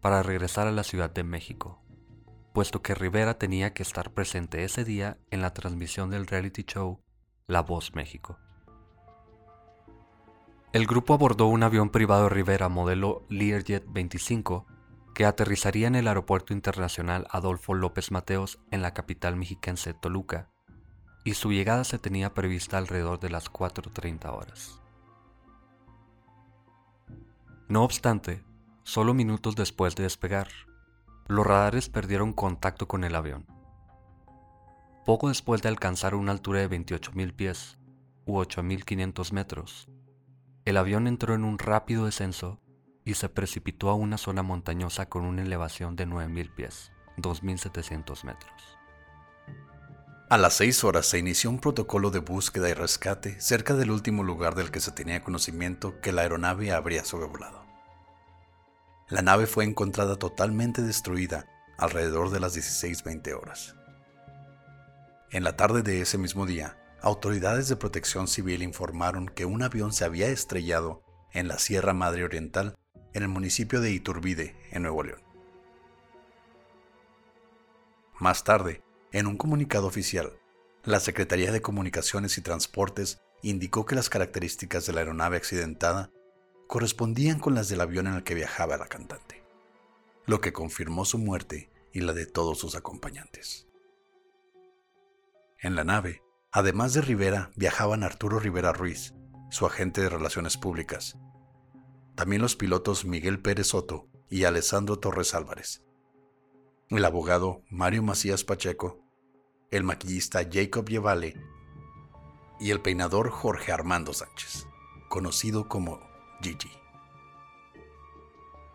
para 0.00 0.22
regresar 0.22 0.66
a 0.66 0.72
la 0.72 0.84
Ciudad 0.84 1.10
de 1.10 1.24
México, 1.24 1.82
puesto 2.54 2.80
que 2.80 2.94
Rivera 2.94 3.38
tenía 3.38 3.74
que 3.74 3.82
estar 3.82 4.12
presente 4.12 4.64
ese 4.64 4.84
día 4.84 5.18
en 5.30 5.42
la 5.42 5.52
transmisión 5.52 6.10
del 6.10 6.26
reality 6.26 6.62
show 6.62 7.00
La 7.46 7.62
Voz 7.62 7.94
México. 7.94 8.38
El 10.72 10.86
grupo 10.86 11.14
abordó 11.14 11.46
un 11.46 11.62
avión 11.62 11.90
privado 11.90 12.28
Rivera 12.28 12.68
modelo 12.68 13.26
Learjet 13.28 13.84
25 13.88 14.66
que 15.14 15.26
aterrizaría 15.26 15.88
en 15.88 15.96
el 15.96 16.06
Aeropuerto 16.06 16.52
Internacional 16.52 17.26
Adolfo 17.30 17.74
López 17.74 18.12
Mateos 18.12 18.60
en 18.70 18.82
la 18.82 18.94
capital 18.94 19.34
mexiquense 19.34 19.92
Toluca, 19.92 20.50
y 21.24 21.34
su 21.34 21.52
llegada 21.52 21.84
se 21.84 21.98
tenía 21.98 22.34
prevista 22.34 22.78
alrededor 22.78 23.20
de 23.20 23.30
las 23.30 23.52
4.30 23.52 24.32
horas. 24.32 24.80
No 27.68 27.84
obstante, 27.84 28.42
solo 28.82 29.12
minutos 29.12 29.54
después 29.54 29.94
de 29.94 30.04
despegar, 30.04 30.48
los 31.26 31.46
radares 31.46 31.90
perdieron 31.90 32.32
contacto 32.32 32.88
con 32.88 33.04
el 33.04 33.14
avión. 33.14 33.46
Poco 35.04 35.28
después 35.28 35.60
de 35.60 35.68
alcanzar 35.68 36.14
una 36.14 36.32
altura 36.32 36.60
de 36.60 36.70
28.000 36.70 37.34
pies, 37.34 37.78
u 38.24 38.38
8.500 38.38 39.32
metros, 39.32 39.88
el 40.64 40.76
avión 40.76 41.06
entró 41.06 41.34
en 41.34 41.44
un 41.44 41.58
rápido 41.58 42.04
descenso 42.04 42.60
y 43.04 43.14
se 43.14 43.30
precipitó 43.30 43.88
a 43.88 43.94
una 43.94 44.18
zona 44.18 44.42
montañosa 44.42 45.08
con 45.08 45.24
una 45.24 45.42
elevación 45.42 45.96
de 45.96 46.06
9.000 46.06 46.54
pies, 46.54 46.92
2.700 47.16 48.24
metros. 48.24 48.77
A 50.30 50.36
las 50.36 50.52
seis 50.52 50.84
horas 50.84 51.06
se 51.06 51.18
inició 51.18 51.48
un 51.48 51.58
protocolo 51.58 52.10
de 52.10 52.18
búsqueda 52.18 52.68
y 52.68 52.74
rescate 52.74 53.40
cerca 53.40 53.72
del 53.72 53.90
último 53.90 54.22
lugar 54.22 54.54
del 54.54 54.70
que 54.70 54.80
se 54.80 54.92
tenía 54.92 55.24
conocimiento 55.24 56.02
que 56.02 56.12
la 56.12 56.20
aeronave 56.20 56.70
habría 56.70 57.02
sobrevolado. 57.06 57.64
La 59.08 59.22
nave 59.22 59.46
fue 59.46 59.64
encontrada 59.64 60.16
totalmente 60.16 60.82
destruida 60.82 61.46
alrededor 61.78 62.28
de 62.28 62.40
las 62.40 62.54
16.20 62.54 63.40
horas. 63.40 63.74
En 65.30 65.44
la 65.44 65.56
tarde 65.56 65.80
de 65.80 66.02
ese 66.02 66.18
mismo 66.18 66.44
día, 66.44 66.76
autoridades 67.00 67.68
de 67.68 67.76
protección 67.76 68.28
civil 68.28 68.62
informaron 68.62 69.30
que 69.30 69.46
un 69.46 69.62
avión 69.62 69.94
se 69.94 70.04
había 70.04 70.28
estrellado 70.28 71.02
en 71.32 71.48
la 71.48 71.58
Sierra 71.58 71.94
Madre 71.94 72.24
Oriental, 72.24 72.76
en 73.14 73.22
el 73.22 73.28
municipio 73.30 73.80
de 73.80 73.92
Iturbide, 73.92 74.54
en 74.72 74.82
Nuevo 74.82 75.04
León. 75.04 75.22
Más 78.18 78.44
tarde, 78.44 78.82
en 79.12 79.26
un 79.26 79.36
comunicado 79.36 79.86
oficial, 79.86 80.38
la 80.84 81.00
Secretaría 81.00 81.52
de 81.52 81.62
Comunicaciones 81.62 82.38
y 82.38 82.42
Transportes 82.42 83.20
indicó 83.42 83.86
que 83.86 83.94
las 83.94 84.10
características 84.10 84.86
de 84.86 84.92
la 84.92 85.00
aeronave 85.00 85.36
accidentada 85.36 86.10
correspondían 86.66 87.38
con 87.38 87.54
las 87.54 87.68
del 87.68 87.80
avión 87.80 88.06
en 88.06 88.14
el 88.14 88.24
que 88.24 88.34
viajaba 88.34 88.76
la 88.76 88.86
cantante, 88.86 89.42
lo 90.26 90.40
que 90.40 90.52
confirmó 90.52 91.04
su 91.04 91.18
muerte 91.18 91.70
y 91.92 92.00
la 92.00 92.12
de 92.12 92.26
todos 92.26 92.58
sus 92.58 92.74
acompañantes. 92.74 93.66
En 95.58 95.74
la 95.74 95.84
nave, 95.84 96.22
además 96.52 96.92
de 96.92 97.00
Rivera, 97.00 97.50
viajaban 97.56 98.04
Arturo 98.04 98.38
Rivera 98.38 98.72
Ruiz, 98.72 99.14
su 99.50 99.66
agente 99.66 100.02
de 100.02 100.10
Relaciones 100.10 100.56
Públicas, 100.58 101.16
también 102.14 102.42
los 102.42 102.56
pilotos 102.56 103.04
Miguel 103.04 103.40
Pérez 103.40 103.68
Soto 103.68 104.08
y 104.28 104.44
Alessandro 104.44 104.98
Torres 104.98 105.34
Álvarez, 105.34 105.82
el 106.96 107.04
abogado 107.04 107.62
Mario 107.68 108.02
Macías 108.02 108.44
Pacheco, 108.44 109.04
el 109.70 109.84
maquillista 109.84 110.40
Jacob 110.50 110.88
Yevale 110.88 111.36
y 112.58 112.70
el 112.70 112.80
peinador 112.80 113.30
Jorge 113.30 113.72
Armando 113.72 114.14
Sánchez, 114.14 114.66
conocido 115.10 115.68
como 115.68 116.00
Gigi. 116.40 116.70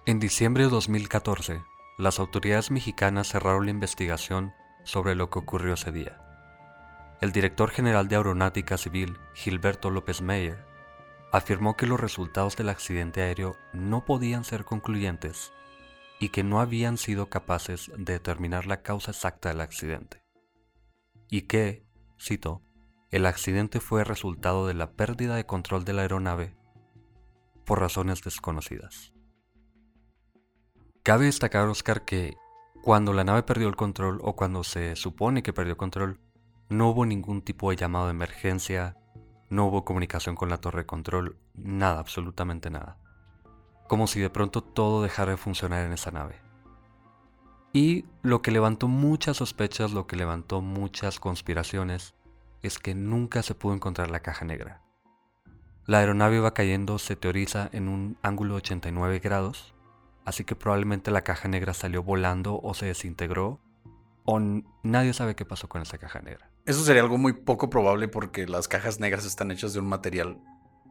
En 0.05 0.19
diciembre 0.19 0.65
de 0.65 0.69
2014, 0.69 1.63
las 1.97 2.19
autoridades 2.19 2.69
mexicanas 2.69 3.29
cerraron 3.29 3.65
la 3.65 3.71
investigación 3.71 4.53
sobre 4.83 5.15
lo 5.15 5.31
que 5.31 5.39
ocurrió 5.39 5.73
ese 5.73 5.91
día. 5.91 6.19
El 7.19 7.31
director 7.31 7.71
general 7.71 8.09
de 8.09 8.17
Aeronáutica 8.17 8.77
Civil, 8.77 9.17
Gilberto 9.33 9.89
López 9.89 10.21
Meyer, 10.21 10.63
afirmó 11.31 11.75
que 11.75 11.87
los 11.87 11.99
resultados 11.99 12.55
del 12.57 12.69
accidente 12.69 13.23
aéreo 13.23 13.55
no 13.71 14.05
podían 14.05 14.43
ser 14.43 14.65
concluyentes 14.65 15.51
y 16.23 16.29
que 16.29 16.41
no 16.41 16.61
habían 16.61 16.95
sido 16.95 17.29
capaces 17.29 17.91
de 17.97 18.13
determinar 18.13 18.65
la 18.65 18.81
causa 18.81 19.11
exacta 19.11 19.49
del 19.49 19.59
accidente. 19.59 20.23
Y 21.29 21.41
que, 21.41 21.85
cito, 22.17 22.61
el 23.11 23.25
accidente 23.25 23.81
fue 23.81 24.05
resultado 24.05 24.65
de 24.65 24.73
la 24.73 24.93
pérdida 24.93 25.35
de 25.35 25.45
control 25.45 25.83
de 25.83 25.91
la 25.91 26.03
aeronave 26.03 26.55
por 27.65 27.81
razones 27.81 28.21
desconocidas. 28.21 29.11
Cabe 31.03 31.25
destacar, 31.25 31.67
Oscar, 31.67 32.05
que 32.05 32.37
cuando 32.83 33.11
la 33.11 33.25
nave 33.25 33.43
perdió 33.43 33.67
el 33.67 33.75
control 33.75 34.21
o 34.23 34.37
cuando 34.37 34.63
se 34.63 34.95
supone 34.95 35.43
que 35.43 35.51
perdió 35.51 35.75
control, 35.75 36.21
no 36.69 36.87
hubo 36.87 37.05
ningún 37.05 37.41
tipo 37.41 37.69
de 37.69 37.75
llamado 37.75 38.05
de 38.05 38.11
emergencia, 38.11 38.95
no 39.49 39.65
hubo 39.65 39.83
comunicación 39.83 40.37
con 40.37 40.47
la 40.47 40.61
torre 40.61 40.83
de 40.83 40.85
control, 40.85 41.37
nada, 41.53 41.99
absolutamente 41.99 42.69
nada. 42.69 43.02
Como 43.93 44.07
si 44.07 44.19
de 44.19 44.31
pronto 44.31 44.63
todo 44.63 45.03
dejara 45.03 45.33
de 45.33 45.37
funcionar 45.37 45.85
en 45.85 45.93
esa 45.93 46.09
nave. 46.09 46.41
Y 47.73 48.05
lo 48.23 48.41
que 48.41 48.49
levantó 48.49 48.87
muchas 48.87 49.37
sospechas, 49.37 49.91
lo 49.91 50.07
que 50.07 50.15
levantó 50.15 50.61
muchas 50.61 51.19
conspiraciones, 51.19 52.15
es 52.63 52.79
que 52.79 52.95
nunca 52.95 53.43
se 53.43 53.53
pudo 53.53 53.75
encontrar 53.75 54.09
la 54.09 54.21
caja 54.21 54.45
negra. 54.45 54.81
La 55.85 55.99
aeronave 55.99 56.37
iba 56.37 56.55
cayendo, 56.55 56.97
se 56.97 57.15
teoriza, 57.15 57.69
en 57.71 57.87
un 57.87 58.17
ángulo 58.23 58.55
de 58.55 58.61
89 58.61 59.19
grados, 59.19 59.75
así 60.25 60.43
que 60.43 60.55
probablemente 60.55 61.11
la 61.11 61.21
caja 61.21 61.47
negra 61.47 61.75
salió 61.75 62.01
volando 62.01 62.59
o 62.63 62.73
se 62.73 62.87
desintegró, 62.87 63.59
o 64.25 64.39
nadie 64.81 65.13
sabe 65.13 65.35
qué 65.35 65.45
pasó 65.45 65.69
con 65.69 65.83
esa 65.83 65.99
caja 65.99 66.19
negra. 66.19 66.49
Eso 66.65 66.83
sería 66.83 67.03
algo 67.03 67.19
muy 67.19 67.33
poco 67.33 67.69
probable 67.69 68.07
porque 68.07 68.47
las 68.47 68.67
cajas 68.67 68.99
negras 68.99 69.23
están 69.23 69.51
hechas 69.51 69.71
de 69.73 69.81
un 69.81 69.87
material 69.87 70.39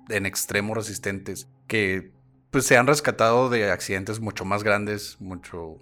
en 0.09 0.25
extremo 0.25 0.73
resistentes 0.73 1.49
que 1.67 2.22
pues 2.53 2.67
se 2.67 2.77
han 2.77 2.87
rescatado 2.87 3.49
de 3.49 3.73
accidentes 3.73 4.21
mucho 4.21 4.45
más 4.45 4.63
grandes, 4.63 5.17
mucho 5.21 5.79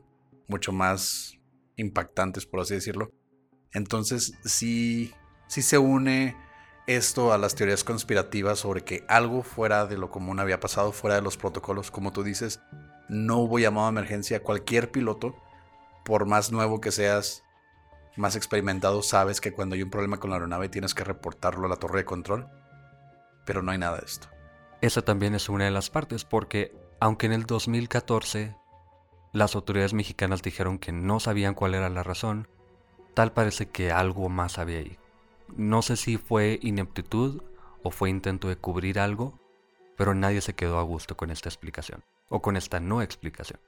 mucho 0.46 0.72
más 0.72 1.36
impactantes 1.76 2.46
por 2.46 2.60
así 2.60 2.74
decirlo. 2.74 3.10
Entonces 3.72 4.32
sí 4.44 5.12
sí 5.48 5.62
se 5.62 5.78
une 5.78 6.36
esto 6.86 7.32
a 7.32 7.38
las 7.38 7.56
teorías 7.56 7.82
conspirativas 7.82 8.60
sobre 8.60 8.82
que 8.82 9.04
algo 9.08 9.42
fuera 9.42 9.86
de 9.86 9.98
lo 9.98 10.10
común 10.10 10.38
había 10.38 10.60
pasado, 10.60 10.92
fuera 10.92 11.16
de 11.16 11.22
los 11.22 11.36
protocolos, 11.36 11.90
como 11.90 12.12
tú 12.12 12.22
dices, 12.22 12.60
no 13.08 13.38
hubo 13.38 13.58
llamado 13.58 13.86
a 13.86 13.90
emergencia. 13.90 14.42
Cualquier 14.42 14.90
piloto, 14.90 15.36
por 16.04 16.26
más 16.26 16.52
nuevo 16.52 16.80
que 16.80 16.92
seas, 16.92 17.42
más 18.16 18.36
experimentado, 18.36 19.02
sabes 19.02 19.40
que 19.40 19.52
cuando 19.52 19.74
hay 19.74 19.82
un 19.82 19.90
problema 19.90 20.18
con 20.18 20.30
la 20.30 20.36
aeronave 20.36 20.68
tienes 20.68 20.94
que 20.94 21.04
reportarlo 21.04 21.66
a 21.66 21.68
la 21.68 21.76
torre 21.76 22.00
de 22.00 22.04
control. 22.04 22.48
Pero 23.44 23.62
no 23.62 23.72
hay 23.72 23.78
nada 23.78 23.98
de 23.98 24.06
esto. 24.06 24.28
Esa 24.82 25.02
también 25.02 25.34
es 25.34 25.48
una 25.48 25.66
de 25.66 25.70
las 25.70 25.90
partes, 25.90 26.24
porque 26.24 26.74
aunque 27.00 27.26
en 27.26 27.32
el 27.32 27.44
2014 27.44 28.56
las 29.32 29.54
autoridades 29.54 29.92
mexicanas 29.92 30.42
dijeron 30.42 30.78
que 30.78 30.92
no 30.92 31.20
sabían 31.20 31.54
cuál 31.54 31.74
era 31.74 31.90
la 31.90 32.02
razón, 32.02 32.48
tal 33.14 33.32
parece 33.32 33.68
que 33.68 33.92
algo 33.92 34.28
más 34.28 34.58
había 34.58 34.78
ahí. 34.78 34.98
No 35.56 35.82
sé 35.82 35.96
si 35.96 36.16
fue 36.16 36.58
ineptitud 36.62 37.42
o 37.82 37.90
fue 37.90 38.10
intento 38.10 38.48
de 38.48 38.56
cubrir 38.56 38.98
algo, 38.98 39.38
pero 39.96 40.14
nadie 40.14 40.40
se 40.40 40.54
quedó 40.54 40.78
a 40.78 40.82
gusto 40.82 41.16
con 41.16 41.30
esta 41.30 41.48
explicación, 41.48 42.02
o 42.28 42.40
con 42.40 42.56
esta 42.56 42.80
no 42.80 43.02
explicación. 43.02 43.60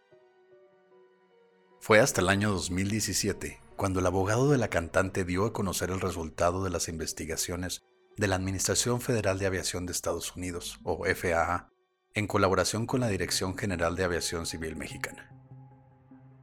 Fue 1.80 2.00
hasta 2.00 2.20
el 2.20 2.28
año 2.28 2.52
2017 2.52 3.60
cuando 3.76 4.00
el 4.00 4.06
abogado 4.06 4.50
de 4.50 4.58
la 4.58 4.68
cantante 4.68 5.24
dio 5.24 5.44
a 5.44 5.52
conocer 5.52 5.90
el 5.90 6.00
resultado 6.00 6.62
de 6.62 6.70
las 6.70 6.88
investigaciones 6.88 7.82
de 8.16 8.28
la 8.28 8.36
Administración 8.36 9.00
Federal 9.00 9.38
de 9.38 9.46
Aviación 9.46 9.86
de 9.86 9.92
Estados 9.92 10.36
Unidos, 10.36 10.78
o 10.84 11.04
FAA, 11.04 11.68
en 12.14 12.26
colaboración 12.26 12.86
con 12.86 13.00
la 13.00 13.08
Dirección 13.08 13.56
General 13.56 13.96
de 13.96 14.04
Aviación 14.04 14.46
Civil 14.46 14.76
Mexicana, 14.76 15.30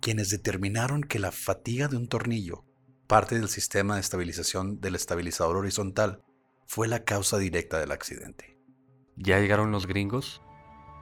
quienes 0.02 0.30
determinaron 0.30 1.04
que 1.04 1.20
la 1.20 1.32
fatiga 1.32 1.88
de 1.88 1.98
un 1.98 2.08
tornillo 2.08 2.66
parte 3.08 3.36
del 3.36 3.50
sistema 3.50 3.96
de 3.96 4.02
estabilización 4.02 4.80
del 4.80 4.96
estabilizador 4.96 5.58
horizontal 5.58 6.24
fue 6.68 6.88
la 6.88 7.04
causa 7.04 7.40
directa 7.40 7.80
del 7.80 7.92
accidente. 7.92 8.60
Ya 9.16 9.40
llegaron 9.40 9.72
los 9.72 9.88
gringos, 9.88 10.42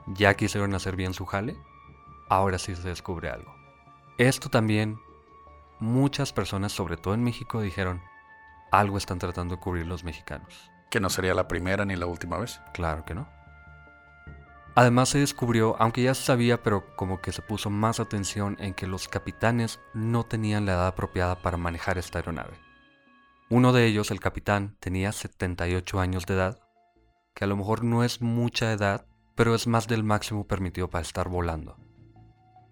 ya 0.06 0.34
quisieron 0.34 0.74
hacer 0.74 0.96
bien 0.96 1.12
su 1.12 1.26
jale, 1.26 1.56
ahora 2.30 2.58
sí 2.58 2.74
se 2.74 2.88
descubre 2.88 3.28
algo. 3.28 3.54
Esto 4.16 4.48
también, 4.48 4.98
muchas 5.80 6.32
personas, 6.32 6.72
sobre 6.72 6.96
todo 6.96 7.14
en 7.14 7.22
México, 7.22 7.60
dijeron, 7.60 8.00
algo 8.70 8.98
están 8.98 9.18
tratando 9.18 9.56
de 9.56 9.60
cubrir 9.60 9.86
los 9.86 10.04
mexicanos. 10.04 10.70
Que 10.90 11.00
no 11.00 11.10
sería 11.10 11.34
la 11.34 11.48
primera 11.48 11.84
ni 11.84 11.96
la 11.96 12.06
última 12.06 12.38
vez. 12.38 12.60
Claro 12.72 13.04
que 13.04 13.14
no. 13.14 13.28
Además 14.74 15.08
se 15.08 15.18
descubrió, 15.18 15.74
aunque 15.80 16.02
ya 16.02 16.14
se 16.14 16.22
sabía, 16.22 16.62
pero 16.62 16.94
como 16.94 17.20
que 17.20 17.32
se 17.32 17.42
puso 17.42 17.68
más 17.68 17.98
atención 17.98 18.56
en 18.60 18.74
que 18.74 18.86
los 18.86 19.08
capitanes 19.08 19.80
no 19.92 20.24
tenían 20.24 20.66
la 20.66 20.74
edad 20.74 20.86
apropiada 20.86 21.42
para 21.42 21.56
manejar 21.56 21.98
esta 21.98 22.20
aeronave. 22.20 22.54
Uno 23.50 23.72
de 23.72 23.86
ellos, 23.86 24.10
el 24.10 24.20
capitán, 24.20 24.76
tenía 24.78 25.10
78 25.10 25.98
años 25.98 26.26
de 26.26 26.34
edad, 26.34 26.60
que 27.34 27.44
a 27.44 27.46
lo 27.48 27.56
mejor 27.56 27.82
no 27.82 28.04
es 28.04 28.20
mucha 28.20 28.72
edad, 28.72 29.06
pero 29.34 29.54
es 29.54 29.66
más 29.66 29.88
del 29.88 30.04
máximo 30.04 30.46
permitido 30.46 30.88
para 30.90 31.02
estar 31.02 31.28
volando. 31.28 31.76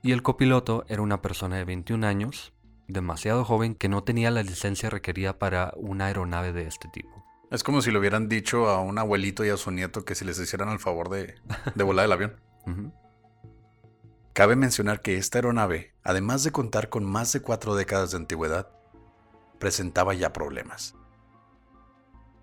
Y 0.03 0.13
el 0.13 0.23
copiloto 0.23 0.85
era 0.89 1.03
una 1.03 1.23
persona 1.23 1.57
de 1.57 1.65
21 1.65 2.07
años, 2.07 2.53
demasiado 2.89 3.45
joven 3.45 3.75
que 3.75 3.89
no 3.89 4.05
tenía 4.05 4.31
la 4.31 4.43
licencia 4.43 4.91
requerida 4.91 5.39
para 5.39 5.73
una 5.77 6.07
aeronave 6.07 6.53
de 6.53 6.67
este 6.67 6.89
tipo. 6.89 7.25
Es 7.51 7.63
como 7.63 7.81
si 7.81 7.91
le 7.91 7.99
hubieran 7.99 8.29
dicho 8.29 8.69
a 8.69 8.81
un 8.81 8.99
abuelito 8.99 9.45
y 9.45 9.51
a 9.51 9.57
su 9.57 9.71
nieto 9.71 10.05
que 10.05 10.15
si 10.15 10.25
les 10.25 10.39
hicieran 10.39 10.69
el 10.71 10.79
favor 10.79 11.09
de, 11.09 11.37
de 11.75 11.85
volar 11.85 12.07
el 12.07 12.13
avión. 12.13 12.41
Cabe 14.33 14.55
mencionar 14.55 15.01
que 15.01 15.17
esta 15.17 15.39
aeronave, 15.39 15.95
además 16.03 16.45
de 16.45 16.53
contar 16.53 16.91
con 16.91 17.05
más 17.05 17.33
de 17.33 17.41
cuatro 17.41 17.75
décadas 17.75 18.11
de 18.11 18.19
antigüedad, 18.19 18.69
presentaba 19.59 20.13
ya 20.13 20.35
problemas. 20.35 20.95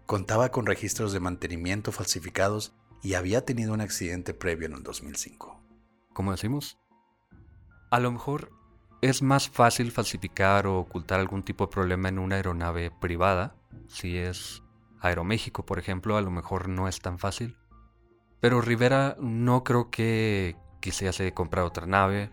Contaba 0.07 0.49
con 0.49 0.65
registros 0.65 1.13
de 1.13 1.19
mantenimiento 1.19 1.91
falsificados 1.91 2.75
y 3.03 3.13
había 3.13 3.45
tenido 3.45 3.73
un 3.73 3.81
accidente 3.81 4.33
previo 4.33 4.65
en 4.65 4.73
el 4.73 4.83
2005. 4.83 5.61
como 6.13 6.31
decimos, 6.31 6.79
a 7.91 7.99
lo 7.99 8.11
mejor 8.11 8.51
es 9.03 9.21
más 9.21 9.49
fácil 9.49 9.91
falsificar 9.91 10.65
o 10.65 10.79
ocultar 10.79 11.19
algún 11.19 11.43
tipo 11.43 11.65
de 11.65 11.71
problema 11.71 12.07
en 12.07 12.19
una 12.19 12.37
aeronave 12.37 12.89
privada. 12.89 13.53
Si 13.87 14.17
es 14.17 14.63
Aeroméxico, 15.01 15.65
por 15.65 15.77
ejemplo, 15.77 16.15
a 16.15 16.21
lo 16.21 16.31
mejor 16.31 16.69
no 16.69 16.87
es 16.87 17.01
tan 17.01 17.19
fácil. 17.19 17.57
Pero 18.39 18.61
Rivera 18.61 19.17
no 19.19 19.65
creo 19.65 19.89
que 19.89 20.55
quisiese 20.79 21.33
comprar 21.33 21.65
otra 21.65 21.85
nave. 21.85 22.31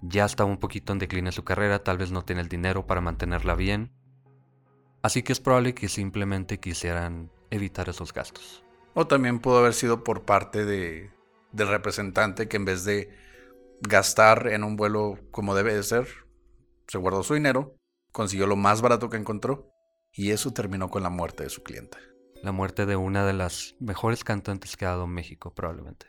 Ya 0.00 0.24
está 0.24 0.44
un 0.44 0.58
poquito 0.58 0.92
en 0.92 1.00
decline 1.00 1.32
su 1.32 1.42
carrera, 1.42 1.82
tal 1.82 1.98
vez 1.98 2.12
no 2.12 2.22
tiene 2.22 2.42
el 2.42 2.48
dinero 2.48 2.86
para 2.86 3.00
mantenerla 3.00 3.56
bien. 3.56 3.90
Así 5.02 5.24
que 5.24 5.32
es 5.32 5.40
probable 5.40 5.74
que 5.74 5.88
simplemente 5.88 6.60
quisieran 6.60 7.32
evitar 7.50 7.88
esos 7.88 8.12
gastos. 8.12 8.62
O 8.94 9.08
también 9.08 9.40
pudo 9.40 9.58
haber 9.58 9.74
sido 9.74 10.04
por 10.04 10.22
parte 10.22 10.64
de, 10.64 11.10
del 11.50 11.66
representante 11.66 12.46
que 12.46 12.56
en 12.56 12.64
vez 12.66 12.84
de 12.84 13.10
gastar 13.80 14.48
en 14.48 14.64
un 14.64 14.76
vuelo 14.76 15.18
como 15.30 15.54
debe 15.54 15.74
de 15.74 15.82
ser, 15.82 16.06
se 16.86 16.98
guardó 16.98 17.22
su 17.22 17.34
dinero, 17.34 17.76
consiguió 18.12 18.46
lo 18.46 18.56
más 18.56 18.80
barato 18.80 19.08
que 19.10 19.16
encontró 19.16 19.70
y 20.12 20.30
eso 20.30 20.52
terminó 20.52 20.88
con 20.90 21.02
la 21.02 21.10
muerte 21.10 21.44
de 21.44 21.50
su 21.50 21.62
clienta. 21.62 21.98
La 22.42 22.52
muerte 22.52 22.86
de 22.86 22.96
una 22.96 23.26
de 23.26 23.32
las 23.32 23.74
mejores 23.80 24.22
cantantes 24.24 24.76
que 24.76 24.84
ha 24.86 24.90
dado 24.90 25.06
México, 25.06 25.52
probablemente. 25.54 26.06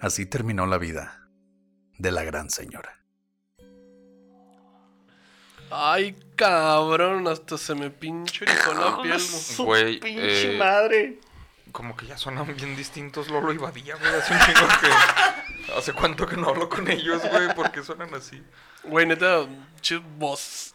Así 0.00 0.26
terminó 0.26 0.66
la 0.66 0.78
vida 0.78 1.28
de 1.98 2.10
la 2.10 2.24
gran 2.24 2.50
señora. 2.50 2.98
Ay, 5.70 6.16
cabrón, 6.36 7.26
hasta 7.28 7.56
se 7.56 7.74
me 7.74 7.90
pinche 8.00 8.44
con 8.66 8.78
la 8.78 9.00
piel. 9.02 9.18
mo- 9.58 9.64
Güey, 9.64 10.00
eh, 10.04 10.56
madre. 10.58 11.18
Como 11.72 11.96
que 11.96 12.06
ya 12.06 12.16
suenan 12.18 12.54
bien 12.56 12.76
distintos 12.76 13.28
Lolo 13.28 13.52
y 13.52 13.58
Badía, 13.58 13.96
güey. 13.96 14.14
Hace 14.14 14.32
un 14.34 14.40
chingo 14.40 14.68
que... 14.80 15.72
¿Hace 15.76 15.92
cuánto 15.92 16.26
que 16.26 16.36
no 16.36 16.48
hablo 16.48 16.68
con 16.68 16.90
ellos, 16.90 17.22
güey? 17.30 17.54
¿Por 17.54 17.70
qué 17.72 17.82
suenan 17.82 18.12
así? 18.14 18.42
Güey, 18.84 19.06
neta, 19.06 19.46
chis, 19.80 20.00
voz. 20.18 20.74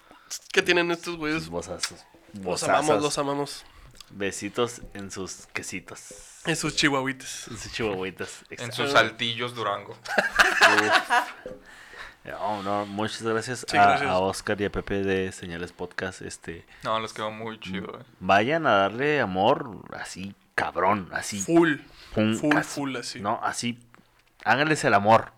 ¿Qué 0.51 0.61
tienen 0.61 0.89
estos 0.91 1.15
güeyes? 1.17 1.49
Bozazos. 1.49 2.03
Los 2.41 2.63
amamos, 2.63 3.01
los 3.01 3.17
amamos. 3.17 3.65
Besitos 4.09 4.81
en 4.93 5.11
sus 5.11 5.47
quesitos. 5.53 6.41
Esos 6.45 6.75
chihuahuites. 6.75 7.47
En 7.49 7.57
sus 7.57 7.71
chihuahuitas. 7.73 8.43
En 8.49 8.71
sus 8.71 8.91
saltillos 8.91 9.53
Durango. 9.53 9.95
No, 12.23 12.61
no, 12.61 12.85
muchas 12.85 13.21
gracias, 13.21 13.65
Sí, 13.69 13.77
a, 13.77 13.85
gracias. 13.85 14.09
a 14.09 14.19
Oscar 14.19 14.59
y 14.59 14.65
a 14.65 14.69
Pepe 14.71 14.95
de 15.01 15.31
Señales 15.31 15.71
Podcast. 15.71 16.21
Este, 16.21 16.65
No, 16.83 16.99
les 16.99 17.13
quedó 17.13 17.31
muy 17.31 17.57
chido, 17.59 17.99
eh. 17.99 18.03
vayan 18.19 18.67
a 18.67 18.71
darle 18.75 19.21
amor 19.21 19.85
así, 19.97 20.35
cabrón, 20.57 21.09
así. 21.13 21.39
Full. 21.39 21.75
pum, 22.15 22.35
Full, 22.35 22.49
casi. 22.51 22.69
full, 22.79 22.95
así. 22.97 23.21
No, 23.21 23.39
así. 23.43 23.79
Háganles 24.43 24.83
el 24.83 24.93
amor 24.95 25.31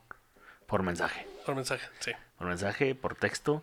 por 0.66 0.82
mensaje. 0.82 1.28
Por 1.46 1.56
mensaje, 1.56 1.86
sí. 2.00 2.12
Por 2.38 2.48
mensaje, 2.48 2.96
por 2.96 3.16
texto, 3.16 3.62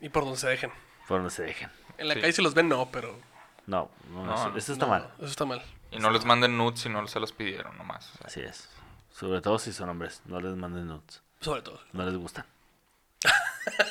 Y 0.00 0.08
por 0.10 0.24
donde 0.24 0.38
se 0.38 0.46
dejen. 0.48 0.70
por 1.08 1.18
donde 1.18 1.30
se 1.30 1.42
dejen. 1.42 1.68
En 1.98 2.08
la 2.08 2.14
Sí. 2.14 2.20
calle 2.20 2.32
se 2.32 2.42
los 2.42 2.54
ven, 2.54 2.68
no, 2.68 2.88
pero. 2.90 3.18
No, 3.66 3.90
no, 4.10 4.24
No, 4.26 4.34
eso, 4.34 4.50
no, 4.50 4.56
eso 4.56 4.72
está 4.72 4.84
no, 4.86 4.90
mal. 4.92 5.10
Eso 5.18 5.26
está 5.26 5.44
mal. 5.44 5.62
Y 5.90 5.98
no 5.98 6.10
les 6.10 6.24
manden 6.24 6.56
nudes 6.56 6.80
si 6.80 6.88
no 6.88 7.04
se 7.08 7.18
los 7.18 7.32
pidieron 7.32 7.76
nomás. 7.78 8.10
o 8.14 8.18
sea. 8.18 8.26
Así 8.28 8.40
es. 8.40 8.68
Sobre 9.10 9.40
todo 9.40 9.58
si 9.58 9.72
son 9.72 9.88
hombres, 9.88 10.22
no 10.26 10.40
les 10.40 10.54
manden 10.56 10.86
nudes. 10.88 11.22
Sobre 11.40 11.62
todo. 11.62 11.80
No 11.92 12.04
les 12.04 12.14
gustan. 12.16 12.44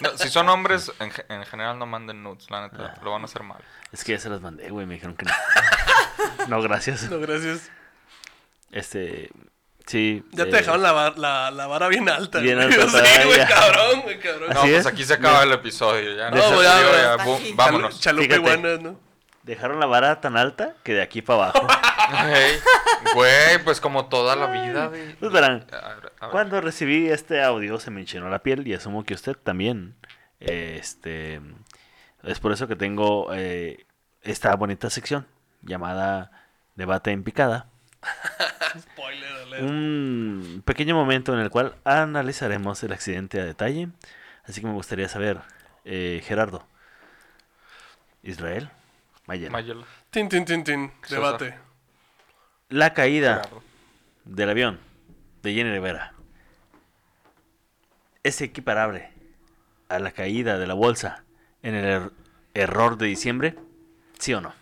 No, 0.01 0.17
si 0.17 0.29
son 0.29 0.47
hombres, 0.49 0.91
en, 0.99 1.11
ge- 1.11 1.25
en 1.29 1.43
general 1.45 1.77
no 1.77 1.85
manden 1.85 2.23
nudes, 2.23 2.49
la 2.49 2.61
neta. 2.67 2.95
Lo 3.03 3.11
van 3.11 3.21
a 3.23 3.25
hacer 3.25 3.43
mal. 3.43 3.61
Es 3.91 4.03
que 4.03 4.13
ya 4.13 4.19
se 4.19 4.29
las 4.29 4.41
mandé, 4.41 4.69
güey, 4.69 4.85
me 4.85 4.93
dijeron 4.95 5.15
que 5.15 5.25
no. 5.25 5.33
no, 6.47 6.61
gracias. 6.61 7.03
No, 7.09 7.19
gracias. 7.19 7.69
Este, 8.71 9.29
sí. 9.85 10.23
Ya 10.31 10.43
eh, 10.43 10.47
te 10.47 10.57
dejaron 10.57 10.81
la, 10.81 11.13
la, 11.17 11.51
la 11.51 11.67
vara 11.67 11.87
bien 11.87 12.07
alta. 12.09 12.39
Bien 12.39 12.57
güey. 12.57 12.73
alta 12.81 13.05
Sí, 13.05 13.27
güey, 13.27 13.47
cabrón, 13.47 14.01
güey, 14.01 14.19
cabrón. 14.19 14.49
No, 14.53 14.61
pues 14.61 14.73
es. 14.73 14.85
aquí 14.85 15.03
se 15.03 15.13
acaba 15.13 15.43
el 15.43 15.51
episodio. 15.51 16.15
Ya, 16.15 16.29
No, 16.31 16.37
no, 16.37 16.57
se 16.57 16.63
ya, 16.63 16.81
ya. 16.81 17.17
ya, 17.17 17.25
vámonos. 17.55 17.99
Chalupa 17.99 18.23
Fíjate. 18.23 18.41
iguanas, 18.41 18.79
¿no? 18.81 18.99
Dejaron 19.45 19.79
la 19.79 19.85
vara 19.85 20.19
tan 20.21 20.37
alta 20.37 20.73
que 20.83 20.93
de 20.93 21.01
aquí 21.03 21.21
para 21.21 21.49
abajo. 21.49 21.67
Ey, 22.27 22.57
Güey, 23.13 23.63
pues 23.63 23.79
como 23.79 24.07
toda 24.07 24.35
la 24.35 24.47
vida. 24.47 24.89
de- 24.89 25.15
Pues 25.19 25.31
verán, 25.31 25.67
A 25.71 25.89
ver, 25.95 26.11
a 26.19 26.25
ver. 26.25 26.31
cuando 26.31 26.59
recibí 26.61 27.07
este 27.09 27.43
audio 27.43 27.79
se 27.79 27.91
me 27.91 28.01
enchinó 28.01 28.27
la 28.29 28.39
piel 28.39 28.67
y 28.67 28.73
asumo 28.73 29.03
que 29.03 29.13
usted 29.13 29.35
también. 29.35 29.95
Este, 30.39 31.39
es 32.23 32.39
por 32.39 32.51
eso 32.51 32.67
que 32.67 32.75
tengo 32.75 33.27
eh, 33.33 33.85
esta 34.23 34.55
bonita 34.55 34.89
sección 34.89 35.27
llamada 35.61 36.31
Debate 36.75 37.11
en 37.11 37.23
Picada. 37.23 37.67
Spoiler 38.79 39.31
alert. 39.43 39.63
Un 39.63 40.63
pequeño 40.65 40.95
momento 40.95 41.33
en 41.33 41.39
el 41.39 41.49
cual 41.51 41.75
analizaremos 41.85 42.81
el 42.83 42.93
accidente 42.93 43.39
a 43.39 43.45
detalle. 43.45 43.89
Así 44.43 44.61
que 44.61 44.67
me 44.67 44.73
gustaría 44.73 45.07
saber, 45.07 45.39
eh, 45.85 46.21
Gerardo, 46.25 46.67
Israel, 48.23 48.69
Mayela. 49.27 49.51
Mayela. 49.51 49.85
Tin, 50.11 50.29
tin, 50.29 50.45
tin, 50.45 50.63
tin. 50.63 50.91
César. 51.03 51.17
Debate. 51.17 51.55
La 52.69 52.93
caída 52.93 53.35
Gerardo. 53.43 53.63
del 54.25 54.49
avión 54.49 54.79
de 55.43 55.53
Jenny 55.53 55.71
Rivera 55.71 56.13
es 58.23 58.41
equiparable 58.41 59.09
a 59.89 59.99
la 59.99 60.11
caída 60.11 60.57
de 60.57 60.67
la 60.67 60.73
bolsa 60.73 61.23
en 61.61 61.75
el 61.75 61.85
er- 61.85 62.11
error 62.53 62.97
de 62.97 63.05
diciembre, 63.07 63.55
¿sí 64.19 64.33
o 64.33 64.41
no? 64.41 64.53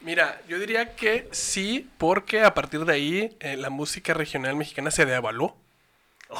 Mira, 0.00 0.40
yo 0.48 0.58
diría 0.58 0.96
que 0.96 1.28
sí, 1.30 1.88
porque 1.98 2.42
a 2.42 2.54
partir 2.54 2.84
de 2.84 2.92
ahí 2.92 3.36
eh, 3.40 3.56
la 3.56 3.70
música 3.70 4.14
regional 4.14 4.56
mexicana 4.56 4.90
se 4.90 5.04
devaluó. 5.06 5.56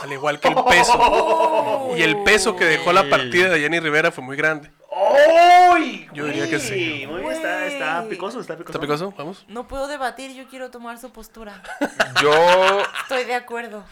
Al 0.03 0.11
igual 0.13 0.41
que 0.41 0.49
el 0.49 0.55
peso. 0.69 1.93
y 1.97 2.03
el 2.03 2.23
peso 2.25 2.57
que 2.57 2.65
dejó 2.65 2.93
la 2.95 3.09
partida 3.11 3.51
de 3.51 3.61
Jenny 3.61 3.79
Rivera 3.79 4.11
fue 4.11 4.25
muy 4.25 4.37
grande. 4.37 4.71
¡Uy! 4.95 6.09
Yo 6.13 6.27
diría 6.27 6.51
que 6.51 6.59
sí. 6.59 7.07
Muy 7.09 7.23
bien, 7.23 7.33
está, 7.33 8.05
picoso, 8.09 8.41
está 8.41 8.57
picoso. 8.57 8.73
¿Está 8.73 8.81
picoso? 8.81 9.15
Vamos. 9.17 9.45
No 9.49 9.67
puedo 9.67 9.87
debatir, 9.87 10.35
yo 10.35 10.47
quiero 10.49 10.71
tomar 10.71 10.99
su 10.99 11.11
postura. 11.11 11.63
Yo 12.23 12.83
Estoy 13.03 13.25
de 13.25 13.35
acuerdo. 13.35 13.85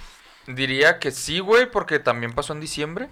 diría 0.47 0.99
que 0.99 1.11
sí, 1.11 1.41
güey, 1.41 1.71
porque 1.71 2.01
también 2.01 2.35
pasó 2.35 2.53
en 2.53 2.61
diciembre. 2.61 3.09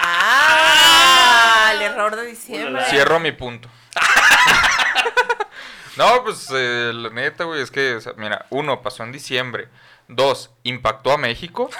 Ah, 0.00 1.70
el 1.74 1.82
error 1.82 2.16
de 2.16 2.26
diciembre. 2.26 2.84
Cierro 2.90 3.20
mi 3.20 3.30
punto. 3.30 3.68
no, 5.96 6.24
pues 6.24 6.48
eh, 6.52 6.90
la 6.92 7.10
neta, 7.10 7.44
güey, 7.44 7.62
es 7.62 7.70
que, 7.70 7.94
o 7.94 8.00
sea, 8.00 8.14
mira, 8.16 8.46
uno, 8.50 8.82
pasó 8.82 9.04
en 9.04 9.12
diciembre. 9.12 9.68
Dos, 10.08 10.50
impactó 10.64 11.12
a 11.12 11.18
México. 11.18 11.70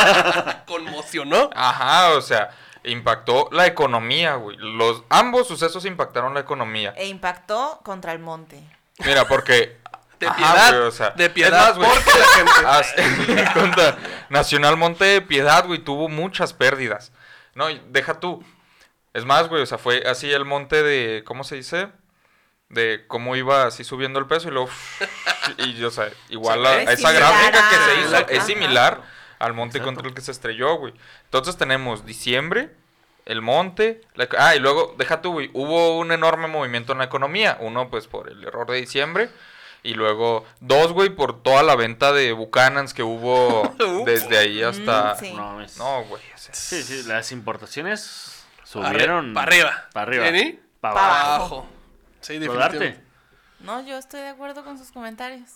Conmocionó. 0.66 1.48
Ajá, 1.54 2.10
o 2.10 2.20
sea, 2.20 2.50
impactó 2.84 3.48
la 3.52 3.66
economía, 3.66 4.34
güey. 4.34 4.56
Los, 4.58 5.02
ambos 5.08 5.46
sucesos 5.48 5.84
impactaron 5.84 6.34
la 6.34 6.40
economía. 6.40 6.94
E 6.96 7.06
impactó 7.06 7.80
contra 7.84 8.12
el 8.12 8.18
monte. 8.18 8.62
Mira, 9.04 9.26
porque... 9.26 9.78
De 10.18 10.26
Ajá, 10.26 10.36
piedad. 10.36 10.70
güey, 10.72 10.88
o 10.88 10.90
sea, 10.90 11.10
de 11.10 11.26
es 11.26 11.30
piedad. 11.30 11.68
más, 11.68 11.78
güey, 11.78 11.90
porque 11.90 12.62
la 12.62 12.82
gente. 12.82 13.50
Contra 13.54 13.98
Nacional 14.30 14.76
Monte 14.76 15.04
de 15.04 15.22
Piedad, 15.22 15.64
güey, 15.64 15.78
tuvo 15.78 16.08
muchas 16.08 16.52
pérdidas. 16.52 17.12
No, 17.54 17.68
deja 17.68 18.18
tú. 18.18 18.44
Es 19.14 19.24
más, 19.24 19.48
güey, 19.48 19.62
o 19.62 19.66
sea, 19.66 19.78
fue 19.78 20.02
así 20.06 20.28
el 20.30 20.44
monte 20.44 20.82
de, 20.82 21.22
¿cómo 21.24 21.44
se 21.44 21.54
dice? 21.54 21.90
De 22.68 23.04
cómo 23.06 23.36
iba 23.36 23.64
así 23.66 23.84
subiendo 23.84 24.18
el 24.18 24.26
peso 24.26 24.48
y 24.48 24.50
luego... 24.50 24.68
y, 25.58 25.82
o 25.84 25.90
sea, 25.90 26.10
igual 26.30 26.66
a, 26.66 26.82
Es 26.82 26.88
a 26.88 26.92
esa 26.94 27.12
gráfica 27.12 27.68
que 27.70 27.76
se 27.76 28.00
hizo 28.00 28.16
Ajá. 28.16 28.26
es 28.28 28.42
similar 28.44 29.02
al 29.38 29.54
monte 29.54 29.80
contra 29.80 30.06
el 30.06 30.14
que 30.14 30.20
se 30.20 30.30
estrelló, 30.32 30.76
güey. 30.76 30.94
Entonces 31.24 31.56
tenemos 31.56 32.04
diciembre, 32.06 32.70
el 33.24 33.42
monte, 33.42 34.00
la- 34.14 34.28
ah, 34.38 34.54
y 34.56 34.58
luego, 34.58 34.94
deja 34.98 35.20
tú, 35.20 35.32
güey, 35.32 35.50
hubo 35.52 35.98
un 35.98 36.12
enorme 36.12 36.48
movimiento 36.48 36.92
en 36.92 36.98
la 36.98 37.04
economía. 37.04 37.56
Uno, 37.60 37.90
pues, 37.90 38.06
por 38.08 38.28
el 38.30 38.42
error 38.44 38.66
de 38.70 38.78
diciembre. 38.80 39.30
Y 39.84 39.94
luego, 39.94 40.44
dos, 40.60 40.92
güey, 40.92 41.08
por 41.10 41.40
toda 41.42 41.62
la 41.62 41.76
venta 41.76 42.12
de 42.12 42.32
Buchanans 42.32 42.92
que 42.94 43.04
hubo 43.04 43.62
desde 44.04 44.36
ahí 44.36 44.62
hasta... 44.62 45.14
Mm, 45.14 45.18
sí. 45.18 45.32
No, 45.78 46.04
güey, 46.04 46.22
o 46.34 46.38
sea, 46.38 46.52
Sí, 46.54 46.82
sí, 46.82 47.04
las 47.06 47.30
importaciones 47.30 48.44
Para 48.74 48.88
subieron. 48.90 49.38
arriba. 49.38 49.88
Para 49.92 50.06
arriba. 50.10 50.58
Para 50.80 50.94
Pa' 50.94 51.34
abajo. 51.36 51.68
Sí, 52.20 52.38
definitivamente. 52.38 53.00
No, 53.60 53.80
yo 53.86 53.96
estoy 53.98 54.20
de 54.20 54.28
acuerdo 54.28 54.64
con 54.64 54.78
sus 54.78 54.90
comentarios. 54.90 55.48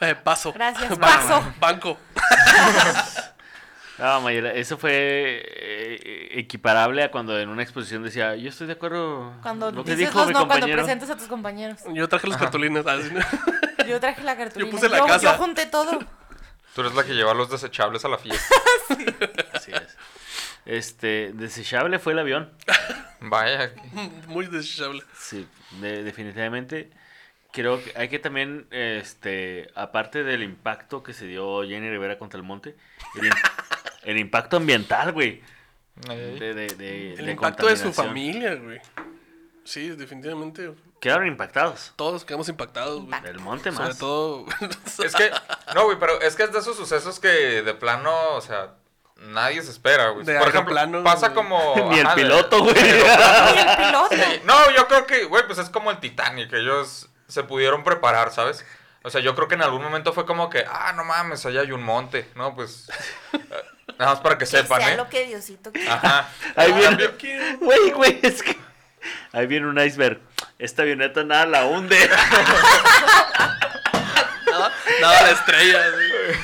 Eh, 0.00 0.14
paso. 0.14 0.52
Gracias, 0.52 0.96
paso. 0.98 1.54
Banco. 1.60 1.98
No, 3.98 4.20
Mayela, 4.20 4.52
eso 4.52 4.78
fue 4.78 4.92
eh, 5.44 6.28
equiparable 6.38 7.02
a 7.02 7.10
cuando 7.10 7.36
en 7.36 7.48
una 7.48 7.64
exposición 7.64 8.04
decía, 8.04 8.36
yo 8.36 8.48
estoy 8.50 8.68
de 8.68 8.74
acuerdo 8.74 9.32
Cuando 9.42 9.72
lo 9.72 9.82
que 9.82 9.96
dices 9.96 10.06
dijo 10.14 10.20
los 10.20 10.28
mi 10.28 10.34
no, 10.34 10.46
cuando 10.46 10.68
presentas 10.68 11.10
a 11.10 11.16
tus 11.16 11.26
compañeros. 11.26 11.80
Yo 11.92 12.08
traje 12.08 12.28
las 12.28 12.38
cartulinas. 12.38 12.84
ah. 12.86 12.96
Yo 13.88 13.98
traje 13.98 14.22
la 14.22 14.36
cartulina. 14.36 14.70
puse 14.70 14.88
la 14.88 14.98
yo, 14.98 15.06
casa. 15.06 15.32
yo 15.32 15.38
junté 15.38 15.66
todo. 15.66 15.98
tú 16.76 16.80
eres 16.82 16.94
la 16.94 17.02
que 17.02 17.14
lleva 17.14 17.34
los 17.34 17.50
desechables 17.50 18.04
a 18.04 18.08
la 18.08 18.18
fiesta. 18.18 18.54
Así 19.52 19.72
es. 19.72 19.96
Este, 20.64 21.32
desechable 21.32 21.98
fue 21.98 22.12
el 22.12 22.20
avión. 22.20 22.52
Vaya, 23.20 23.72
Muy 24.28 24.46
desechable. 24.46 25.02
Sí, 25.18 25.48
de- 25.80 26.04
definitivamente. 26.04 26.90
Creo 27.60 27.82
que 27.82 27.92
hay 27.96 28.08
que 28.08 28.20
también, 28.20 28.68
este, 28.70 29.68
aparte 29.74 30.22
del 30.22 30.44
impacto 30.44 31.02
que 31.02 31.12
se 31.12 31.26
dio 31.26 31.62
Jenny 31.64 31.90
Rivera 31.90 32.16
contra 32.16 32.38
el 32.38 32.44
monte, 32.44 32.76
el, 33.16 33.28
im- 33.30 33.50
el 34.04 34.18
impacto 34.18 34.58
ambiental, 34.58 35.10
güey. 35.12 35.42
Ey. 36.08 36.38
De, 36.38 36.54
de, 36.54 36.66
de- 36.68 37.14
El 37.14 37.26
de 37.26 37.32
impacto 37.32 37.66
de 37.66 37.76
su 37.76 37.92
familia, 37.92 38.54
güey. 38.54 38.80
Sí, 39.64 39.88
definitivamente. 39.88 40.72
Quedaron 41.00 41.26
impactados. 41.26 41.92
Todos 41.96 42.24
quedamos 42.24 42.48
impactados, 42.48 43.02
güey. 43.04 43.20
El 43.26 43.40
monte 43.40 43.72
Sobre 43.72 43.88
más. 43.88 43.98
todo. 43.98 44.46
Es 45.04 45.14
que, 45.16 45.30
no, 45.74 45.84
güey, 45.86 45.98
pero 45.98 46.20
es 46.20 46.36
que 46.36 46.44
es 46.44 46.52
de 46.52 46.60
esos 46.60 46.76
sucesos 46.76 47.18
que 47.18 47.28
de 47.62 47.74
plano, 47.74 48.34
o 48.34 48.40
sea, 48.40 48.74
nadie 49.16 49.60
se 49.62 49.72
espera, 49.72 50.10
güey. 50.10 50.24
De 50.24 50.38
Por 50.38 50.48
ejemplo, 50.48 50.74
pasa 51.02 51.30
güey. 51.30 51.34
como... 51.34 51.74
Ni 51.90 51.98
el 51.98 52.08
piloto, 52.14 52.62
güey. 52.62 52.76
Y 52.76 53.58
el 53.58 53.76
piloto. 53.76 54.08
Sí, 54.12 54.40
No, 54.44 54.70
yo 54.76 54.86
creo 54.86 55.06
que, 55.06 55.24
güey, 55.24 55.44
pues 55.46 55.58
es 55.58 55.68
como 55.70 55.90
el 55.90 55.98
Titanic, 55.98 56.52
ellos 56.52 57.08
se 57.28 57.44
pudieron 57.44 57.84
preparar, 57.84 58.32
¿sabes? 58.32 58.64
O 59.04 59.10
sea, 59.10 59.20
yo 59.20 59.34
creo 59.34 59.48
que 59.48 59.54
en 59.54 59.62
algún 59.62 59.82
momento 59.82 60.12
fue 60.12 60.26
como 60.26 60.50
que, 60.50 60.64
ah, 60.68 60.92
no 60.94 61.04
mames, 61.04 61.46
allá 61.46 61.60
hay 61.60 61.72
un 61.72 61.82
monte, 61.82 62.28
¿no? 62.34 62.54
Pues, 62.54 62.90
eh, 63.32 63.38
nada 63.98 64.12
más 64.12 64.20
para 64.20 64.36
que 64.36 64.40
Que 64.40 64.46
sepan, 64.46 64.80
sea 64.80 64.94
¿eh? 64.94 64.96
lo 64.96 65.08
que 65.08 65.26
Diosito 65.26 65.70
quiera. 65.72 65.94
Ajá. 65.94 66.28
Ahí 66.56 66.72
En 66.72 66.96
viene, 66.96 67.56
güey, 67.60 67.90
güey, 67.92 68.18
es 68.22 68.42
que 68.42 68.56
ahí 69.32 69.46
viene 69.46 69.66
un 69.66 69.78
iceberg. 69.78 70.20
Esta 70.58 70.82
avioneta 70.82 71.22
nada 71.22 71.46
la 71.46 71.64
hunde. 71.66 71.96
Nada, 74.50 74.72
nada 75.02 75.22
la 75.22 75.30
estrella, 75.30 75.90
güey. 75.90 76.36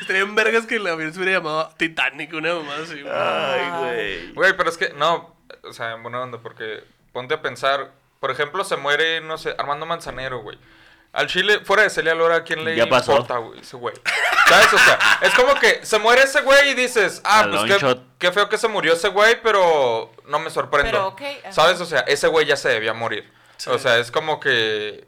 Estarían 0.00 0.34
vergas 0.34 0.66
que 0.66 0.80
la 0.80 0.90
avión 0.90 1.12
se 1.12 1.20
hubiera 1.20 1.38
llamado 1.38 1.72
Titanic, 1.76 2.32
una 2.34 2.54
mamá 2.54 2.74
así. 2.82 3.02
Ay, 3.08 3.70
güey. 3.78 4.32
Güey, 4.32 4.56
pero 4.56 4.68
es 4.68 4.76
que, 4.76 4.92
no, 4.94 5.36
o 5.62 5.72
sea, 5.72 5.92
en 5.92 6.02
buena 6.02 6.20
onda, 6.20 6.38
porque 6.38 6.84
ponte 7.12 7.34
a 7.34 7.40
pensar, 7.40 7.92
por 8.22 8.30
ejemplo, 8.30 8.62
se 8.62 8.76
muere, 8.76 9.20
no 9.20 9.36
sé, 9.36 9.52
Armando 9.58 9.84
Manzanero, 9.84 10.42
güey. 10.42 10.56
Al 11.12 11.26
Chile, 11.26 11.58
fuera 11.64 11.82
de 11.82 11.90
Celia 11.90 12.14
Lora, 12.14 12.36
¿a 12.36 12.44
quién 12.44 12.64
le 12.64 12.76
Ya 12.76 12.88
pasó. 12.88 13.10
importa, 13.12 13.38
güey, 13.38 13.58
ese 13.58 13.76
güey? 13.76 13.94
¿Sabes? 14.48 14.72
O 14.72 14.78
sea, 14.78 14.98
es 15.22 15.34
como 15.34 15.54
que 15.56 15.84
se 15.84 15.98
muere 15.98 16.22
ese 16.22 16.40
güey 16.42 16.70
y 16.70 16.74
dices, 16.74 17.20
ah, 17.24 17.40
A 17.40 17.50
pues 17.50 17.80
qué, 17.82 17.96
qué 18.18 18.30
feo 18.30 18.48
que 18.48 18.56
se 18.58 18.68
murió 18.68 18.92
ese 18.92 19.08
güey, 19.08 19.42
pero 19.42 20.12
no 20.28 20.38
me 20.38 20.50
sorprendo. 20.50 21.16
Pero. 21.18 21.52
¿Sabes? 21.52 21.80
O 21.80 21.84
sea, 21.84 22.00
ese 22.02 22.28
güey 22.28 22.46
ya 22.46 22.56
se 22.56 22.68
debía 22.68 22.94
morir. 22.94 23.28
Sí. 23.56 23.70
O 23.70 23.78
sea, 23.80 23.98
es 23.98 24.12
como 24.12 24.38
que... 24.38 25.04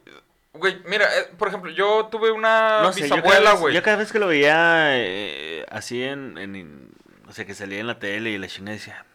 Güey, 0.53 0.81
mira, 0.85 1.05
eh, 1.17 1.29
por 1.39 1.47
ejemplo, 1.47 1.71
yo 1.71 2.07
tuve 2.11 2.31
una 2.31 2.81
No 2.81 2.91
sé, 2.93 3.03
bisabuela, 3.03 3.51
vez, 3.53 3.59
güey. 3.61 3.73
yo 3.73 3.81
cada 3.81 3.97
vez 3.97 4.11
que 4.11 4.19
lo 4.19 4.27
veía 4.27 4.97
eh, 4.97 5.65
así 5.71 6.03
en, 6.03 6.37
en- 6.37 6.91
O 7.27 7.31
sea, 7.33 7.45
que 7.45 7.55
salía 7.55 7.79
en 7.79 7.87
la 7.87 7.97
tele 7.99 8.29
y 8.31 8.37
la 8.37 8.47
chingada 8.47 8.75
decía... 8.77 9.05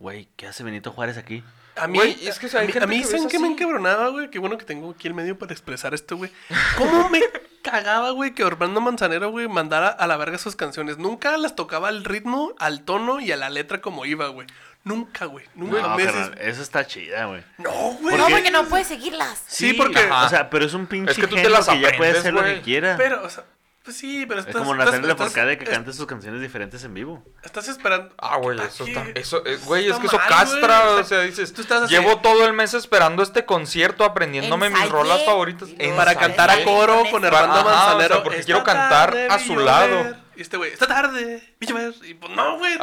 Güey, 0.00 0.28
¿qué 0.36 0.46
hace 0.48 0.64
Benito 0.64 0.90
Juárez 0.90 1.18
aquí? 1.18 1.44
A 1.76 1.86
mí, 1.88 1.98
Güey, 1.98 2.28
es 2.28 2.38
que, 2.38 2.46
o 2.46 2.48
sea, 2.48 2.60
hay 2.60 2.66
a 2.66 2.66
mí, 2.68 2.72
gente 2.72 2.84
a 2.84 2.88
mí 2.88 2.98
que 3.00 3.04
¿saben 3.06 3.28
qué 3.28 3.38
me 3.38 3.48
encabronaba, 3.48 4.08
güey? 4.08 4.30
Qué 4.30 4.38
bueno 4.38 4.56
que 4.58 4.64
tengo 4.64 4.90
aquí 4.90 5.08
el 5.08 5.14
medio 5.14 5.36
para 5.38 5.52
expresar 5.52 5.92
esto, 5.94 6.16
güey. 6.16 6.30
¿Cómo 6.78 7.08
me 7.08 7.20
cagaba, 7.62 8.10
güey, 8.10 8.32
que 8.32 8.44
Orlando 8.44 8.80
Manzanero, 8.80 9.30
güey, 9.30 9.48
mandara 9.48 9.88
a 9.88 10.06
la 10.06 10.16
verga 10.16 10.38
sus 10.38 10.54
canciones? 10.54 10.98
Nunca 10.98 11.36
las 11.36 11.56
tocaba 11.56 11.88
al 11.88 12.04
ritmo, 12.04 12.54
al 12.58 12.82
tono 12.82 13.18
y 13.20 13.32
a 13.32 13.36
la 13.36 13.50
letra 13.50 13.80
como 13.80 14.06
iba, 14.06 14.28
güey. 14.28 14.46
Nunca, 14.84 15.24
güey. 15.24 15.46
Nunca 15.54 15.80
No, 15.80 15.96
me 15.96 16.04
carnal, 16.04 16.36
eso 16.40 16.60
está 16.62 16.86
chida, 16.86 17.24
güey. 17.24 17.42
No, 17.58 17.70
güey. 18.02 18.16
No, 18.18 18.28
porque 18.28 18.50
no 18.50 18.64
puedes 18.66 18.86
seguirlas. 18.86 19.42
Sí, 19.46 19.72
porque- 19.72 20.08
O 20.10 20.28
sea, 20.28 20.50
pero 20.50 20.66
es 20.66 20.74
un 20.74 20.86
pinche 20.86 21.10
Es 21.12 21.16
que 21.18 21.26
tú 21.26 21.36
te 21.36 21.48
las 21.48 21.66
que 21.66 21.80
ya 21.80 21.88
puede 21.96 22.10
aprendes, 22.10 22.18
hacer 22.18 22.34
lo 22.34 22.44
que 22.44 22.60
quiera. 22.60 22.94
Pero, 22.98 23.24
o 23.24 23.30
sea, 23.30 23.44
pues 23.84 23.96
sí, 23.98 24.24
pero 24.26 24.40
es 24.40 24.46
estás... 24.46 24.60
como 24.62 24.72
estás- 24.72 24.86
Natalia 24.86 25.10
estás- 25.12 25.18
Lafourcade 25.26 25.58
que 25.58 25.64
es- 25.64 25.70
canta 25.70 25.92
sus 25.92 26.06
canciones 26.06 26.40
diferentes 26.40 26.82
en 26.84 26.94
vivo. 26.94 27.22
Estás 27.42 27.68
esperando... 27.68 28.14
Ah, 28.18 28.36
güey, 28.38 28.58
¿A 28.58 28.64
eso 28.64 28.84
está. 28.84 29.04
Eso, 29.14 29.44
eh, 29.46 29.58
güey, 29.64 29.88
es 29.90 29.96
que 29.98 30.06
eso 30.06 30.16
mal, 30.16 30.28
castra. 30.28 30.84
güey. 30.86 31.00
O 31.00 31.04
sea, 31.04 31.20
dices. 31.20 31.52
Tú 31.52 31.60
estás 31.62 31.82
así- 31.82 31.92
Llevo 31.94 32.18
todo 32.20 32.46
el 32.46 32.52
mes 32.54 32.72
esperando 32.74 33.22
este 33.22 33.44
concierto, 33.44 34.04
aprendiéndome 34.04 34.70
mis 34.70 34.88
rolas 34.88 35.24
favoritas. 35.24 35.68
Para 35.96 36.14
cantar 36.14 36.50
a 36.50 36.64
coro 36.64 37.02
con 37.10 37.24
Armando 37.24 37.54
ajá, 37.56 37.60
o 37.60 37.64
sea, 37.68 37.74
Manzanero. 37.94 38.22
porque 38.22 38.38
"Esta 38.40 38.46
quiero 38.46 38.64
cantar 38.64 39.10
tarde 39.10 39.26
a 39.28 39.38
su 39.38 39.52
llover". 39.54 39.64
lado. 39.64 40.16
Y 40.36 40.42
este 40.42 40.56
güey, 40.56 40.72
esta 40.72 40.86
tarde. 40.88 41.54
Y 41.60 42.14
pues 42.14 42.32
no, 42.34 42.58
güey. 42.58 42.76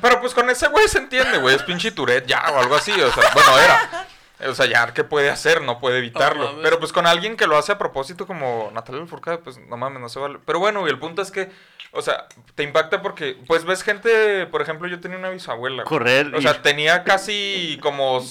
Pero 0.00 0.20
pues 0.20 0.32
con 0.34 0.48
ese 0.48 0.68
güey 0.68 0.88
se 0.88 0.98
entiende, 0.98 1.38
güey. 1.38 1.56
Es 1.56 1.62
pinche 1.62 1.90
Tourette 1.90 2.26
ya 2.26 2.44
o 2.52 2.58
algo 2.60 2.76
así. 2.76 2.92
O 2.92 3.12
sea, 3.12 3.30
bueno, 3.34 3.58
era. 3.58 4.06
O 4.46 4.54
sea, 4.54 4.66
ya, 4.66 4.94
¿qué 4.94 5.02
puede 5.04 5.30
hacer? 5.30 5.62
No 5.62 5.78
puede 5.80 5.98
evitarlo. 5.98 6.60
Pero 6.62 6.78
pues 6.78 6.92
con 6.92 7.06
alguien 7.06 7.36
que 7.36 7.46
lo 7.46 7.56
hace 7.58 7.72
a 7.72 7.78
propósito, 7.78 8.26
como 8.26 8.70
Natalia 8.72 9.00
Lafourcade, 9.00 9.38
pues 9.38 9.58
no 9.58 9.76
mames, 9.76 10.00
no 10.00 10.08
se 10.08 10.18
vale. 10.20 10.38
Pero 10.44 10.60
bueno, 10.60 10.86
y 10.86 10.90
el 10.90 10.98
punto 10.98 11.22
es 11.22 11.30
que, 11.32 11.50
o 11.90 12.02
sea, 12.02 12.26
te 12.54 12.62
impacta 12.62 13.02
porque, 13.02 13.36
pues 13.48 13.64
ves 13.64 13.82
gente, 13.82 14.46
por 14.46 14.62
ejemplo, 14.62 14.86
yo 14.86 15.00
tenía 15.00 15.18
una 15.18 15.30
bisabuela. 15.30 15.82
Correr 15.84 16.32
O 16.34 16.38
y- 16.38 16.42
sea, 16.42 16.62
tenía 16.62 17.02
casi 17.02 17.78
como, 17.82 18.24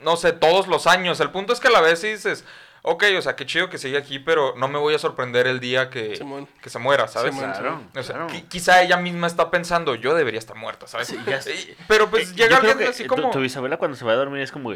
no 0.00 0.16
sé, 0.16 0.32
todos 0.32 0.68
los 0.68 0.86
años. 0.86 1.18
El 1.20 1.30
punto 1.30 1.52
es 1.52 1.60
que 1.60 1.68
a 1.68 1.72
la 1.72 1.80
vez 1.80 2.00
sí 2.00 2.08
dices, 2.08 2.44
ok, 2.82 3.02
o 3.18 3.22
sea, 3.22 3.34
qué 3.34 3.46
chido 3.46 3.68
que 3.68 3.78
sigue 3.78 3.98
aquí, 3.98 4.20
pero 4.20 4.54
no 4.56 4.68
me 4.68 4.78
voy 4.78 4.94
a 4.94 4.98
sorprender 5.00 5.48
el 5.48 5.58
día 5.58 5.90
que, 5.90 6.14
Simón. 6.14 6.46
que 6.62 6.70
se 6.70 6.78
muera, 6.78 7.08
¿sabes? 7.08 7.34
Simón, 7.34 7.50
Claro, 7.50 7.82
O 7.96 8.02
sea, 8.04 8.14
claro. 8.14 8.28
qui- 8.30 8.46
quizá 8.46 8.80
ella 8.82 8.96
misma 8.96 9.26
está 9.26 9.50
pensando, 9.50 9.96
yo 9.96 10.14
debería 10.14 10.38
estar 10.38 10.54
muerta, 10.56 10.86
¿sabes? 10.86 11.08
Sí, 11.08 11.18
ya 11.26 11.42
sé. 11.42 11.54
Y- 11.56 11.76
Pero 11.88 12.08
pues 12.10 12.30
Eh, 12.30 12.34
llega 12.36 12.58
alguien 12.58 12.78
que 12.78 12.86
así 12.86 13.02
tu- 13.02 13.08
como... 13.08 13.30
Tu, 13.32 13.40
bisabuela 13.40 13.76
cuando 13.78 13.96
se 13.96 14.04
va 14.04 14.12
a 14.12 14.16
dormir 14.16 14.40
es 14.42 14.52
como... 14.52 14.72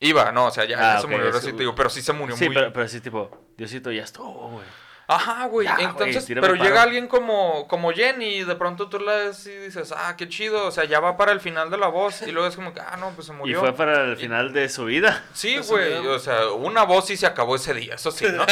Iba, 0.00 0.30
no, 0.32 0.46
o 0.46 0.50
sea, 0.50 0.64
ya, 0.64 0.76
Ah, 0.78 0.94
ya 0.96 1.00
se 1.00 1.06
murió, 1.08 1.32
sí 1.40 1.52
digo, 1.52 1.74
pero 1.74 1.90
sí 1.90 2.02
se 2.02 2.12
murió 2.12 2.36
Sí, 2.36 2.46
muy... 2.46 2.54
pero, 2.54 2.72
pero 2.72 2.86
así 2.86 3.00
tipo... 3.00 3.30
Diosito, 3.56 3.90
ya 3.90 4.04
estuvo, 4.04 4.32
güey. 4.50 4.64
Ajá, 5.10 5.46
güey. 5.46 5.66
Ya, 5.66 5.76
Entonces, 5.80 6.26
pero 6.28 6.54
llega 6.54 6.82
alguien 6.82 7.08
como, 7.08 7.66
como 7.66 7.90
Jenny 7.92 8.26
y 8.26 8.44
de 8.44 8.54
pronto 8.56 8.90
tú 8.90 9.00
la 9.00 9.14
ves 9.14 9.46
y 9.46 9.56
dices, 9.56 9.92
ah, 9.96 10.14
qué 10.18 10.28
chido, 10.28 10.66
o 10.66 10.70
sea, 10.70 10.84
ya 10.84 11.00
va 11.00 11.16
para 11.16 11.32
el 11.32 11.40
final 11.40 11.70
de 11.70 11.78
la 11.78 11.88
voz 11.88 12.20
y 12.22 12.30
luego 12.30 12.46
es 12.46 12.54
como 12.56 12.74
que, 12.74 12.80
ah, 12.80 12.96
no, 13.00 13.10
pues 13.12 13.26
se 13.26 13.32
Y 13.32 13.36
murió. 13.36 13.58
fue 13.60 13.72
para 13.72 14.04
el 14.04 14.18
final 14.18 14.52
de 14.52 14.68
su 14.68 14.84
vida. 14.84 15.24
Sí, 15.32 15.56
güey, 15.66 16.06
o 16.06 16.18
sea, 16.18 16.50
una 16.50 16.82
voz 16.84 17.06
sí 17.06 17.16
se 17.16 17.24
acabó 17.26 17.56
ese 17.56 17.72
día, 17.72 17.94
eso 17.94 18.10
sí, 18.10 18.26
¿no? 18.30 18.44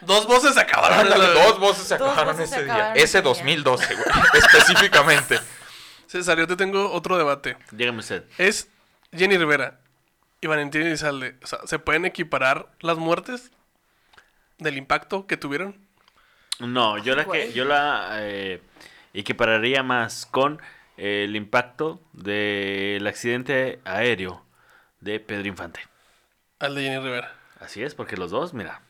Dos 0.00 0.26
voces 0.26 0.56
acabaron. 0.56 1.00
En 1.00 1.10
la- 1.10 1.28
dos 1.28 1.60
voces 1.60 1.86
se 1.86 1.94
acabaron 1.94 2.36
voces 2.36 2.48
se 2.48 2.56
ese 2.56 2.64
día. 2.64 2.72
acabaron 2.74 2.96
Ese 2.96 3.04
ese 3.04 3.18
día. 3.20 3.28
2012, 3.28 3.94
güey, 3.94 4.06
específicamente. 4.34 5.40
César, 6.06 6.38
yo 6.38 6.46
te 6.46 6.56
tengo 6.56 6.90
otro 6.90 7.18
debate. 7.18 7.58
Dígame 7.70 7.98
usted. 7.98 8.24
Es 8.38 8.68
Jenny 9.14 9.36
Rivera 9.36 9.78
y 10.42 10.46
Valentín 10.48 10.82
Elizalde. 10.82 11.36
O 11.42 11.46
sea, 11.46 11.60
¿se 11.64 11.78
pueden 11.78 12.04
equiparar 12.04 12.68
las 12.80 12.98
muertes 12.98 13.52
del 14.58 14.76
impacto 14.76 15.26
que 15.26 15.38
tuvieron? 15.38 15.76
No, 16.58 16.98
yo 16.98 17.14
la 17.16 17.24
que 17.24 17.52
yo 17.52 17.64
la 17.64 18.18
eh, 18.20 18.60
equipararía 19.14 19.82
más 19.82 20.26
con 20.26 20.60
eh, 20.96 21.24
el 21.24 21.36
impacto 21.36 22.02
del 22.12 23.06
accidente 23.06 23.80
aéreo 23.84 24.44
de 25.00 25.20
Pedro 25.20 25.48
Infante. 25.48 25.80
Al 26.58 26.74
de 26.74 26.82
Jenny 26.82 26.98
Rivera. 26.98 27.34
Así 27.58 27.82
es, 27.82 27.94
porque 27.94 28.16
los 28.16 28.32
dos, 28.32 28.52
mira, 28.52 28.82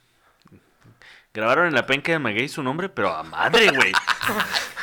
grabaron 1.35 1.67
en 1.67 1.75
la 1.75 1.87
penca 1.87 2.13
de 2.13 2.19
Maguey 2.19 2.49
su 2.49 2.63
nombre, 2.63 2.89
pero 2.89 3.15
a 3.15 3.23
madre, 3.23 3.69
güey. 3.71 3.93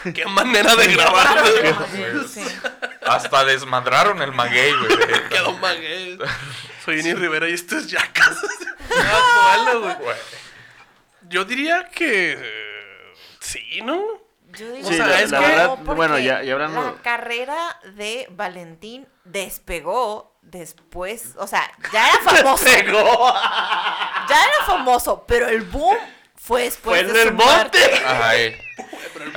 Qué 0.13 0.25
manera 0.25 0.75
de 0.75 0.87
grabar. 0.93 1.43
Sí. 2.27 2.43
Hasta 3.05 3.43
desmadraron 3.45 4.21
el 4.21 4.31
maguey, 4.31 4.71
güey. 4.73 4.97
Quedó 5.29 5.53
maguey. 5.57 6.17
Soy 6.85 6.97
Jenny 7.01 7.13
Rivera 7.15 7.49
y 7.49 7.53
esto 7.53 7.77
es 7.77 7.87
Jackass. 7.87 8.37
Ah, 8.95 9.73
güey. 9.99 10.15
Yo 11.23 11.43
diría 11.45 11.89
que. 11.89 12.33
eh, 12.39 13.13
Sí, 13.39 13.81
¿no? 13.83 14.01
Yo 14.53 14.71
digo 14.71 14.89
Sí, 14.89 14.97
la- 14.97 15.05
que 15.05 15.27
la 15.27 15.39
no, 15.41 15.47
verdad, 15.47 15.69
porque 15.77 15.93
bueno, 15.93 16.19
ya- 16.19 16.41
ya 16.43 16.53
hablando- 16.53 16.81
La 16.95 17.01
carrera 17.01 17.79
de 17.95 18.27
Valentín 18.31 19.07
despegó 19.25 20.37
después, 20.41 21.35
o 21.37 21.45
sea, 21.47 21.69
ya 21.91 22.09
era 22.09 22.19
famoso. 22.21 22.65
Ya 24.29 24.43
era 24.43 24.65
famoso, 24.65 25.25
pero 25.27 25.47
el 25.47 25.61
boom 25.61 25.97
fue 26.41 26.63
después 26.63 26.99
Fue 27.01 27.07
en 27.07 27.13
de 27.13 27.21
su 27.23 27.27
el 27.29 27.33
monte. 27.33 27.45
muerte. 27.79 28.01
Ay. 28.05 28.55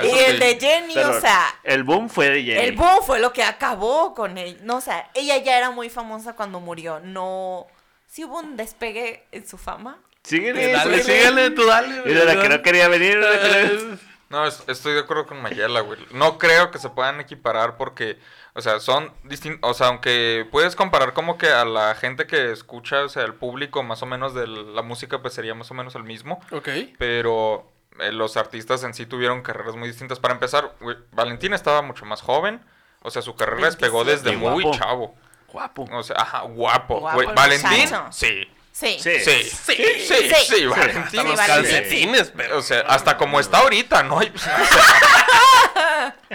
Y 0.03 0.17
el 0.19 0.39
de 0.39 0.57
Jenny, 0.59 0.97
o 0.97 1.19
sea, 1.19 1.53
el 1.63 1.83
boom 1.83 2.09
fue 2.09 2.29
de 2.29 2.43
Jenny. 2.43 2.59
el 2.65 2.71
boom 2.73 3.03
fue 3.05 3.19
lo 3.19 3.33
que 3.33 3.43
acabó 3.43 4.13
con 4.15 4.37
él. 4.37 4.57
No, 4.63 4.77
o 4.77 4.81
sea, 4.81 5.09
ella 5.13 5.37
ya 5.37 5.57
era 5.57 5.69
muy 5.71 5.89
famosa 5.89 6.33
cuando 6.35 6.59
murió. 6.59 6.99
No, 7.01 7.67
sí 8.07 8.23
hubo 8.23 8.39
un 8.39 8.55
despegue 8.57 9.25
en 9.31 9.45
su 9.47 9.57
fama. 9.57 9.99
Síguele, 10.23 10.71
Dale, 10.71 11.03
síguele. 11.03 11.19
síguele, 11.19 11.49
tú 11.51 11.65
dale. 11.65 11.99
güey, 12.01 12.13
Mira, 12.13 12.23
la 12.33 12.41
que 12.41 12.49
no 12.49 12.61
quería 12.61 12.87
venir. 12.87 13.17
no- 13.17 13.27
Eh, 13.27 13.97
No, 14.29 14.47
es- 14.47 14.63
estoy 14.67 14.93
de 14.93 15.01
acuerdo 15.01 15.27
con 15.27 15.39
Mayela, 15.43 15.81
güey. 15.81 15.99
No 16.11 16.39
creo 16.39 16.71
que 16.71 16.79
se 16.79 16.89
puedan 16.89 17.19
equiparar 17.19 17.77
porque, 17.77 18.17
o 18.55 18.61
sea, 18.61 18.79
son 18.79 19.11
distintos, 19.23 19.69
o 19.69 19.73
sea, 19.73 19.87
aunque 19.87 20.47
puedes 20.51 20.75
comparar 20.75 21.13
como 21.13 21.37
que 21.37 21.49
a 21.49 21.65
la 21.65 21.95
gente 21.95 22.27
que 22.27 22.51
escucha, 22.51 23.03
o 23.03 23.09
sea, 23.09 23.23
el 23.23 23.33
público 23.33 23.81
más 23.83 24.03
o 24.03 24.05
menos 24.05 24.33
de 24.33 24.45
la 24.47 24.81
música, 24.81 25.21
pues 25.21 25.33
sería 25.33 25.55
más 25.55 25.71
o 25.71 25.73
menos 25.73 25.95
el 25.95 26.03
mismo, 26.03 26.39
Ok. 26.51 26.69
pero 26.99 27.71
eh, 27.99 28.11
los 28.11 28.37
artistas 28.37 28.83
en 28.83 28.93
sí 28.93 29.05
tuvieron 29.05 29.41
carreras 29.41 29.75
muy 29.75 29.87
distintas. 29.87 30.19
Para 30.19 30.33
empezar, 30.35 30.73
Valentín 31.11 31.53
estaba 31.53 31.81
mucho 31.81 32.05
más 32.05 32.21
joven, 32.21 32.61
o 33.01 33.09
sea, 33.11 33.21
su 33.21 33.35
carrera 33.35 33.65
despegó 33.65 34.03
27. 34.05 34.29
desde 34.31 34.37
muy 34.37 34.63
guapo. 34.63 34.77
chavo. 34.77 35.15
Guapo. 35.47 35.87
O 35.91 36.01
sea, 36.03 36.15
ajá, 36.19 36.41
guapo. 36.41 36.99
Guapo 36.99 37.21
el 37.21 37.33
Valentín, 37.33 37.69
muchacho. 37.81 38.07
sí. 38.11 38.47
Sí. 38.71 38.97
Sí. 38.99 39.19
Sí, 39.19 39.43
sí, 39.43 39.75
sí, 39.99 40.15
sí, 40.33 40.35
Sí. 40.47 40.65
Valentín. 40.65 41.19
Hasta 41.19 41.23
los 41.23 41.35
Valentín. 41.37 41.45
calcetines, 41.45 42.33
pero. 42.35 42.57
O 42.57 42.61
sea, 42.63 42.79
hasta 42.87 43.17
como 43.17 43.39
está 43.39 43.59
ahorita, 43.59 44.01
¿no? 44.01 44.19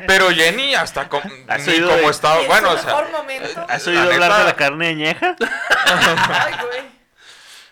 pero 0.07 0.31
Jenny, 0.31 0.75
hasta 0.75 1.09
com- 1.09 1.23
¿Has 1.49 1.67
ni 1.67 1.73
oído 1.75 1.89
como 1.91 2.03
de- 2.03 2.11
estaba. 2.11 2.39
¿Y 2.39 2.43
en 2.43 2.49
Bueno, 2.49 2.69
su 2.71 2.75
o 2.75 2.79
sea. 2.79 2.87
mejor 2.87 3.11
momento? 3.13 3.67
¿Has 3.69 3.87
La 3.87 3.91
oído 3.93 4.03
hablar 4.13 4.21
neta- 4.31 4.39
de 4.39 4.45
la 4.45 4.57
carne 4.57 4.89
añeja? 4.89 5.37
Ay, 5.87 6.55
güey. 6.67 6.99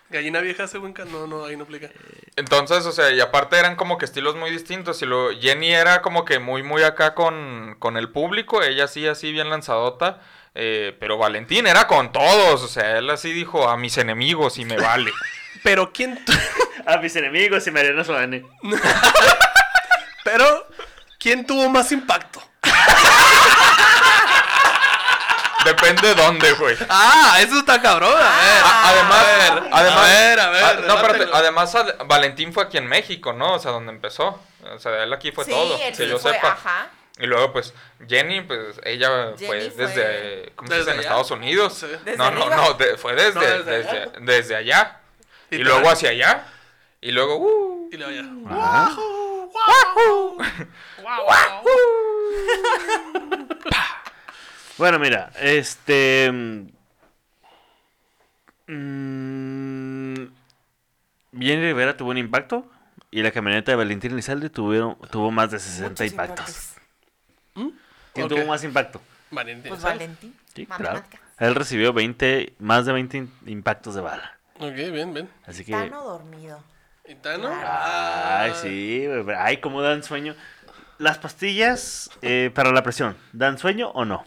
Gallina 0.08 0.38
vieja 0.40 0.64
hace 0.64 0.78
buen 0.78 0.92
can- 0.92 1.10
No, 1.10 1.26
no, 1.26 1.44
ahí 1.44 1.56
no 1.56 1.64
aplica. 1.64 1.88
Entonces, 2.36 2.86
o 2.86 2.92
sea, 2.92 3.10
y 3.10 3.20
aparte 3.20 3.58
eran 3.58 3.74
como 3.76 3.98
que 3.98 4.04
estilos 4.04 4.36
muy 4.36 4.50
distintos. 4.50 5.02
Y 5.02 5.06
lo, 5.06 5.30
Jenny 5.38 5.72
era 5.74 6.00
como 6.02 6.24
que 6.24 6.38
muy, 6.38 6.62
muy 6.62 6.82
acá 6.84 7.14
con, 7.14 7.74
con 7.80 7.96
el 7.96 8.10
público. 8.10 8.62
Ella 8.62 8.86
sí, 8.86 9.06
así 9.08 9.32
bien 9.32 9.50
lanzadota. 9.50 10.20
eh, 10.54 10.96
pero 11.00 11.18
Valentín 11.18 11.66
era 11.66 11.86
con 11.88 12.12
todos. 12.12 12.62
O 12.62 12.68
sea, 12.68 12.98
él 12.98 13.10
así 13.10 13.32
dijo 13.32 13.68
a 13.68 13.76
mis 13.76 13.98
enemigos 13.98 14.58
y 14.58 14.64
me 14.64 14.76
vale. 14.78 15.10
Pero 15.64 15.92
quién. 15.92 16.22
A 16.86 16.98
mis 16.98 17.16
enemigos 17.16 17.66
y 17.66 17.72
Mariana 17.72 18.04
Solane. 18.04 18.44
Pero. 20.22 20.65
¿Quién 21.26 21.44
tuvo 21.44 21.68
más 21.68 21.90
impacto? 21.90 22.40
Depende 25.64 26.14
dónde, 26.14 26.52
güey. 26.52 26.76
Ah, 26.88 27.38
eso 27.40 27.58
está 27.58 27.82
cabrón. 27.82 28.12
A 28.12 28.20
ver. 28.20 28.62
A- 28.64 28.88
además, 28.90 29.18
a 29.18 29.24
ver, 29.26 29.68
además, 29.72 29.98
a 29.98 30.02
ver, 30.06 30.40
a 30.40 30.50
ver, 30.50 30.64
ah, 30.64 30.72
no, 30.74 30.80
espérate, 30.94 31.18
debátelo. 31.18 31.34
además 31.34 31.74
al- 31.74 31.96
Valentín 32.06 32.52
fue 32.52 32.62
aquí 32.62 32.78
en 32.78 32.86
México, 32.86 33.32
¿no? 33.32 33.54
O 33.54 33.58
sea, 33.58 33.72
donde 33.72 33.90
empezó. 33.90 34.40
O 34.72 34.78
sea, 34.78 35.02
él 35.02 35.12
aquí 35.12 35.32
fue 35.32 35.44
sí, 35.44 35.50
todo, 35.50 35.74
él 35.74 35.80
que 35.90 35.94
sí 35.96 36.06
yo 36.08 36.16
fue, 36.20 36.32
sepa. 36.32 36.52
ajá. 36.52 36.86
Y 37.18 37.26
luego, 37.26 37.52
pues, 37.52 37.74
Jenny, 38.06 38.42
pues, 38.42 38.76
ella 38.84 39.32
fue 39.36 39.62
Jenny 39.62 39.70
fue- 39.70 39.86
desde, 39.88 40.52
¿cómo 40.54 40.68
se 40.68 40.74
dice? 40.76 40.78
¿Desde 40.78 40.90
En 40.92 40.98
allá? 41.00 41.08
Estados 41.08 41.30
Unidos. 41.32 41.74
Sí. 41.74 41.86
¿Desde 42.04 42.18
no, 42.18 42.30
no, 42.30 42.48
no, 42.50 42.74
de- 42.74 42.96
fue 42.98 43.16
desde, 43.16 43.34
No, 43.34 43.40
desde 43.40 43.64
desde, 43.78 43.90
allá. 43.90 44.12
desde 44.20 44.54
allá. 44.56 45.00
Y, 45.50 45.56
luego 45.58 45.90
hacia 45.90 46.10
allá. 46.10 46.44
Y 47.00 47.10
luego, 47.10 47.38
uh, 47.38 47.88
Y 47.90 47.96
luego 47.96 48.12
ya. 49.66 51.30
Ajá. 51.30 51.62
Bueno, 54.78 54.98
mira, 54.98 55.30
este. 55.40 56.30
mm, 56.32 56.66
Jenny 61.32 61.62
Rivera 61.62 61.96
tuvo 61.96 62.10
un 62.10 62.18
impacto 62.18 62.66
y 63.10 63.22
la 63.22 63.30
camioneta 63.30 63.72
de 63.72 63.76
Valentín 63.76 64.12
Elizalde 64.12 64.50
tuvieron, 64.50 64.96
tuvo 65.10 65.30
más 65.30 65.50
de 65.50 65.58
60 65.58 65.88
Muchos 65.90 66.06
impactos. 66.06 66.48
impactos. 67.56 67.80
¿Quién 68.12 68.26
Ok. 68.26 68.32
tuvo 68.32 68.46
más 68.46 68.64
impacto? 68.64 69.00
Valentín. 69.30 69.68
Pues. 69.70 69.82
Valentín. 69.82 70.34
Sí, 70.54 70.66
claro. 70.66 71.02
Él 71.38 71.54
recibió 71.54 71.92
20, 71.92 72.54
más 72.58 72.86
de 72.86 72.92
20 72.92 73.16
in- 73.18 73.32
impactos 73.46 73.94
de 73.94 74.00
bala. 74.00 74.38
Ok, 74.58 74.72
bien, 74.74 75.12
bien. 75.12 75.28
Así 75.46 75.64
que. 75.64 75.72
Tano 75.72 76.02
dormido. 76.02 76.62
¿Y 77.08 77.14
Tano? 77.16 77.50
Ay, 77.64 78.52
sí, 78.60 79.06
güey, 79.06 79.36
ay, 79.38 79.58
cómo 79.58 79.82
dan 79.82 80.02
sueño. 80.02 80.34
Las 80.98 81.18
pastillas 81.18 82.10
eh, 82.22 82.50
para 82.54 82.72
la 82.72 82.82
presión, 82.82 83.16
¿dan 83.32 83.58
sueño 83.58 83.90
o 83.90 84.04
no? 84.04 84.24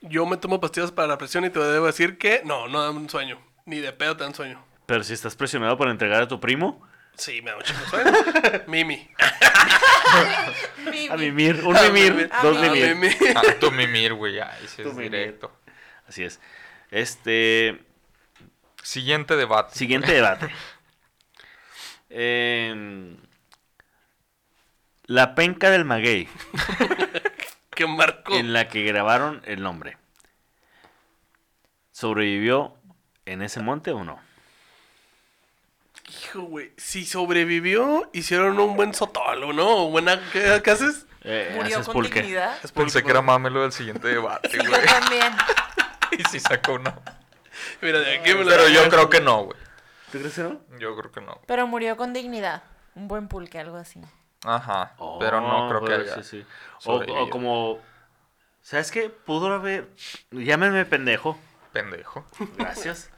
Yo 0.00 0.26
me 0.26 0.36
tomo 0.36 0.60
pastillas 0.60 0.90
para 0.90 1.06
la 1.08 1.18
presión 1.18 1.44
y 1.44 1.50
te 1.50 1.60
debo 1.60 1.86
decir 1.86 2.18
que 2.18 2.42
no, 2.44 2.66
no 2.68 2.82
dan 2.82 3.08
sueño. 3.08 3.38
Ni 3.66 3.78
de 3.78 3.92
pedo 3.92 4.16
te 4.16 4.24
dan 4.24 4.34
sueño. 4.34 4.64
Pero 4.86 5.04
si 5.04 5.12
estás 5.12 5.36
presionado 5.36 5.76
por 5.76 5.88
entregar 5.88 6.22
a 6.22 6.28
tu 6.28 6.40
primo, 6.40 6.86
Sí, 7.14 7.42
me 7.42 7.50
da 7.50 7.62
chico 7.62 7.78
sueño. 7.90 8.10
Mimi. 8.66 9.06
a 11.10 11.16
mimir, 11.16 11.62
un 11.62 11.76
A 11.76 11.82
mimir, 11.82 12.12
mimir. 12.14 12.30
dos 12.42 12.56
A 12.56 12.60
Ah, 12.60 12.62
mimir. 12.70 12.96
Mimi. 12.96 13.14
ah, 13.36 13.42
tu 13.60 13.70
mimir, 13.70 14.14
güey. 14.14 14.40
Ay, 14.40 14.66
sí 14.66 14.80
es 14.82 14.88
mimir. 14.88 15.10
directo. 15.10 15.52
Así 16.08 16.24
es. 16.24 16.40
Este, 16.90 17.84
Siguiente 18.82 19.36
debate. 19.36 19.76
siguiente 19.78 20.12
debate. 20.12 20.48
Em, 22.14 23.16
la 25.06 25.34
penca 25.34 25.70
del 25.70 25.84
maguey, 25.86 26.28
Que 27.74 27.86
marcó. 27.86 28.34
en 28.34 28.52
la 28.52 28.68
que 28.68 28.82
grabaron 28.82 29.40
el 29.46 29.62
nombre. 29.62 29.96
¿Sobrevivió 31.90 32.74
en 33.26 33.42
ese 33.42 33.60
monte 33.60 33.92
o 33.92 34.04
no? 34.04 34.20
Hijo, 36.10 36.42
güey. 36.42 36.72
Si 36.76 37.04
sobrevivió, 37.06 38.10
hicieron 38.12 38.58
un 38.60 38.76
buen 38.76 38.92
sotolo, 38.92 39.52
¿no? 39.54 39.88
Buena... 39.88 40.20
¿Qué, 40.32 40.60
qué 40.62 40.70
haces? 40.70 41.06
Eh, 41.22 41.52
Murió 41.56 41.76
haces 41.76 41.86
con 41.86 41.94
pulque. 41.94 42.20
dignidad. 42.20 42.58
Pensé 42.74 43.02
que 43.02 43.10
era 43.10 43.22
mamelo 43.22 43.62
del 43.62 43.72
siguiente 43.72 44.08
debate, 44.14 44.50
güey. 44.58 44.70
yo 44.70 44.80
también. 44.84 45.32
y 46.18 46.22
sí 46.24 46.40
sacó 46.40 46.74
uno. 46.74 46.94
Mira, 47.80 48.00
de 48.00 48.18
aquí 48.18 48.34
me 48.34 48.44
lo 48.44 48.50
Pero 48.50 48.68
yo 48.68 48.88
creo 48.90 49.08
que 49.08 49.20
no, 49.20 49.44
güey. 49.44 49.58
¿Tú 50.12 50.18
crees 50.18 50.34
que 50.34 50.42
no? 50.42 50.60
Yo 50.78 50.94
creo 50.94 51.10
que 51.10 51.20
no. 51.22 51.40
Pero 51.46 51.66
murió 51.66 51.96
con 51.96 52.12
dignidad. 52.12 52.62
Un 52.94 53.08
buen 53.08 53.28
pulque, 53.28 53.58
algo 53.58 53.78
así. 53.78 54.00
Ajá. 54.44 54.94
pero 55.18 55.40
no 55.40 55.68
creo 55.68 55.84
que 55.84 55.94
haya. 55.94 56.22
sí, 56.22 56.22
sí. 56.22 56.46
O, 56.84 57.30
como... 57.30 57.78
¿Sabes 58.60 58.90
qué? 58.90 59.08
Pudo 59.08 59.46
haber... 59.52 59.88
Llámenme 60.30 60.84
pendejo. 60.84 61.38
Pendejo. 61.72 62.26
Gracias. 62.58 63.10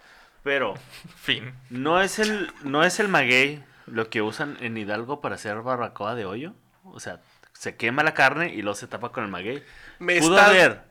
Pero 0.44 0.74
Fin. 1.16 1.52
no 1.68 2.00
es 2.00 2.18
el 2.18 2.52
no 2.62 2.84
es 2.84 3.00
el 3.00 3.08
maguey 3.08 3.64
lo 3.86 4.08
que 4.08 4.22
usan 4.22 4.56
en 4.60 4.76
Hidalgo 4.76 5.20
para 5.20 5.34
hacer 5.34 5.60
barbacoa 5.62 6.14
de 6.14 6.26
hoyo. 6.26 6.54
O 6.84 7.00
sea, 7.00 7.20
se 7.54 7.76
quema 7.76 8.02
la 8.04 8.14
carne 8.14 8.54
y 8.54 8.62
luego 8.62 8.76
se 8.76 8.86
tapa 8.86 9.08
con 9.10 9.24
el 9.24 9.30
maguey. 9.30 9.64
Me 9.98 10.20
Pudo 10.20 10.36
estás, 10.36 10.50
haber. 10.50 10.84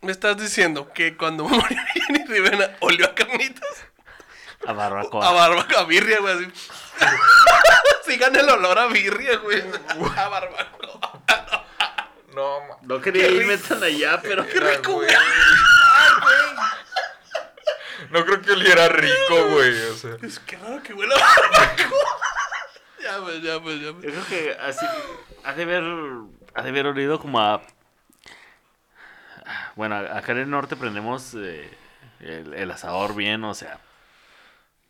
me 0.00 0.10
estás 0.10 0.36
diciendo 0.38 0.92
que 0.92 1.16
cuando 1.16 1.44
murió 1.48 1.78
Jenny 1.94 2.24
Rivera 2.24 2.76
olió 2.80 3.06
a 3.06 3.14
carnitas. 3.14 3.86
A 4.66 4.72
barbacoa. 4.72 5.28
A 5.28 5.32
barbacoa, 5.32 5.80
a 5.80 5.84
birria, 5.84 6.20
güey, 6.20 6.34
así. 6.34 6.52
Sigan 8.06 8.34
el 8.36 8.48
olor 8.48 8.78
a 8.78 8.86
birria, 8.86 9.38
güey. 9.38 9.62
A 10.16 10.28
barbacoa. 10.28 11.64
No, 12.34 12.60
ma- 12.60 12.76
no 12.82 13.00
quería 13.00 13.28
irme 13.28 13.58
tan 13.58 13.82
allá, 13.82 14.20
pero 14.22 14.46
Qué 14.46 14.58
rico, 14.60 14.92
güey. 14.92 15.08
No 18.10 18.24
creo 18.24 18.40
que 18.42 18.52
oliera 18.52 18.88
rico, 18.88 19.48
güey. 19.50 19.80
O 19.90 19.94
sea. 19.94 20.16
Es 20.22 20.38
que 20.40 20.56
raro 20.56 20.82
que 20.82 20.92
huele 20.94 21.14
a 21.14 21.18
barbacoa. 21.18 21.98
ya, 23.02 23.18
pues, 23.20 23.42
ya, 23.42 23.60
pues, 23.60 23.80
ya, 23.80 23.92
pues. 23.92 24.04
yo 24.04 24.10
creo 24.10 24.26
que 24.26 24.56
así 24.60 24.86
ha 25.44 25.52
de 25.54 25.62
haber 25.62 25.82
ha 26.54 26.62
de 26.62 26.68
haber 26.68 26.86
olido 26.86 27.18
como 27.18 27.40
a 27.40 27.62
bueno, 29.74 29.96
acá 29.96 30.32
en 30.32 30.38
el 30.38 30.50
norte 30.50 30.76
prendemos 30.76 31.34
eh, 31.34 31.68
el, 32.20 32.54
el 32.54 32.70
asador 32.70 33.14
bien, 33.14 33.42
o 33.44 33.54
sea, 33.54 33.78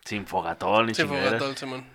sin 0.04 0.26
fogatón 0.26 0.86
ni 0.86 0.92
todo 0.94 1.50
el 1.50 1.56
Simón. 1.56 1.86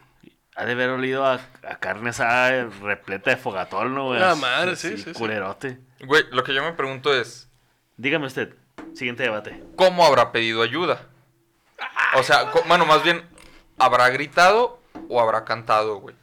Ha 0.55 0.65
de 0.65 0.71
haber 0.71 0.89
olido 0.89 1.25
a, 1.25 1.35
a 1.67 1.75
carne 1.79 2.09
asada 2.09 2.65
repleta 2.81 3.29
de 3.29 3.37
fogatón, 3.37 3.93
¿no, 3.93 4.05
güey? 4.05 4.21
Así- 4.21 4.41
madre, 4.41 4.75
sí, 4.75 4.97
sí, 4.97 5.03
sí. 5.03 5.13
Culerote. 5.13 5.79
Güey, 5.99 6.23
lo 6.31 6.43
que 6.43 6.53
yo 6.53 6.63
me 6.63 6.73
pregunto 6.73 7.13
es: 7.13 7.49
Dígame 7.97 8.25
usted, 8.25 8.55
siguiente 8.93 9.23
debate. 9.23 9.63
¿cómo 9.75 10.05
habrá 10.05 10.31
pedido 10.31 10.63
ayuda? 10.63 11.01
O 12.15 12.23
sea, 12.23 12.51
bueno, 12.67 12.85
más 12.87 13.03
bien, 13.03 13.23
¿habrá 13.77 14.09
gritado 14.09 14.79
o 15.09 15.21
habrá 15.21 15.45
cantado, 15.45 15.97
güey? 15.99 16.15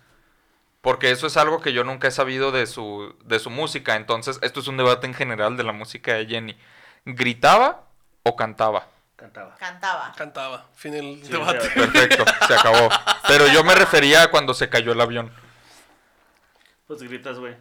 Porque 0.80 1.10
eso 1.12 1.26
es 1.28 1.36
algo 1.36 1.60
que 1.62 1.72
yo 1.72 1.84
nunca 1.84 2.08
he 2.08 2.10
sabido 2.10 2.50
de 2.50 2.66
su, 2.66 3.14
de 3.24 3.38
su 3.38 3.48
música. 3.50 3.94
Entonces, 3.96 4.38
esto 4.42 4.60
es 4.60 4.68
un 4.68 4.76
debate 4.76 5.06
en 5.06 5.14
general 5.14 5.56
de 5.56 5.62
la 5.64 5.72
música 5.72 6.14
de 6.14 6.26
Jenny. 6.26 6.56
¿Gritaba 7.04 7.84
o 8.22 8.34
cantaba? 8.36 8.88
Cantaba. 9.16 9.54
Cantaba. 9.56 10.12
Cantaba. 10.16 10.66
Fin 10.74 10.92
del 10.92 11.20
Sí, 11.24 11.30
debate. 11.32 11.68
Perfecto, 11.74 12.24
se 12.46 12.54
acabó. 12.54 12.88
Pero 13.28 13.46
yo 13.48 13.62
me 13.64 13.74
refería 13.74 14.24
a 14.24 14.30
cuando 14.30 14.54
se 14.54 14.68
cayó 14.68 14.92
el 14.92 15.00
avión. 15.00 15.32
Pues 16.86 17.02
gritas, 17.02 17.38
güey. 17.38 17.54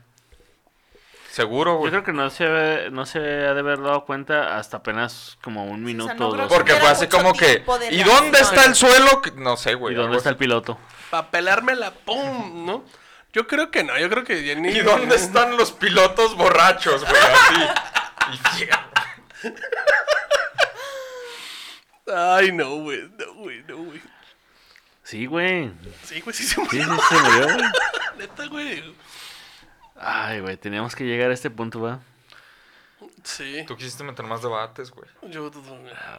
Seguro, 1.31 1.71
Yo 1.73 1.77
güey. 1.79 1.91
creo 1.91 2.03
que 2.03 2.13
no 2.13 2.29
se, 2.29 2.89
no 2.91 3.05
se 3.07 3.17
ha 3.19 3.53
de 3.53 3.59
haber 3.59 3.81
dado 3.81 4.05
cuenta 4.05 4.57
hasta 4.57 4.77
apenas 4.77 5.37
como 5.41 5.65
un 5.65 5.83
minuto 5.83 6.13
no 6.13 6.27
o 6.27 6.31
creo 6.33 6.43
dos. 6.43 6.51
que 6.51 6.55
Porque 6.55 6.73
fue 6.75 6.89
así 6.89 7.07
como 7.07 7.33
que. 7.33 7.63
¿Y 7.91 8.03
dónde 8.03 8.39
está 8.39 8.65
el 8.65 8.75
suelo? 8.75 9.21
No 9.35 9.57
sé, 9.57 9.73
güey. 9.75 9.93
¿Y 9.95 9.97
dónde 9.97 10.17
está 10.17 10.29
el 10.29 10.37
piloto? 10.37 10.77
Para 11.09 11.31
pelármela, 11.31 11.91
¡pum! 11.91 12.65
¿No? 12.65 12.83
Yo 13.31 13.47
creo 13.47 13.71
que 13.71 13.83
no, 13.83 13.97
yo 13.97 14.09
creo 14.11 14.23
que. 14.23 14.37
¿Y 14.39 14.79
dónde 14.81 15.15
están 15.15 15.57
los 15.57 15.71
pilotos 15.71 16.35
borrachos, 16.35 17.03
güey? 17.03 17.21
Así. 17.21 18.69
Y. 19.43 19.49
Ay, 22.07 22.51
no, 22.51 22.77
güey. 22.77 23.09
No, 23.17 23.33
güey, 23.35 23.63
no, 23.63 23.77
güey. 23.77 24.01
Sí, 25.03 25.25
güey. 25.25 25.71
Sí, 26.03 26.21
güey, 26.21 26.35
sí 26.35 26.43
se 26.43 26.59
murió. 26.59 26.83
sí, 26.83 27.01
se 27.09 27.21
murió, 27.21 27.43
güey. 27.55 27.65
Neta, 28.17 28.45
güey. 28.47 28.95
Ay, 29.95 30.39
güey, 30.41 30.57
teníamos 30.57 30.95
que 30.95 31.05
llegar 31.05 31.31
a 31.31 31.33
este 31.33 31.49
punto, 31.49 31.81
¿va? 31.81 31.99
Sí. 33.23 33.63
Tú 33.67 33.77
quisiste 33.77 34.03
meter 34.03 34.25
más 34.25 34.41
debates, 34.41 34.91
güey. 34.91 35.07
Yo, 35.29 35.49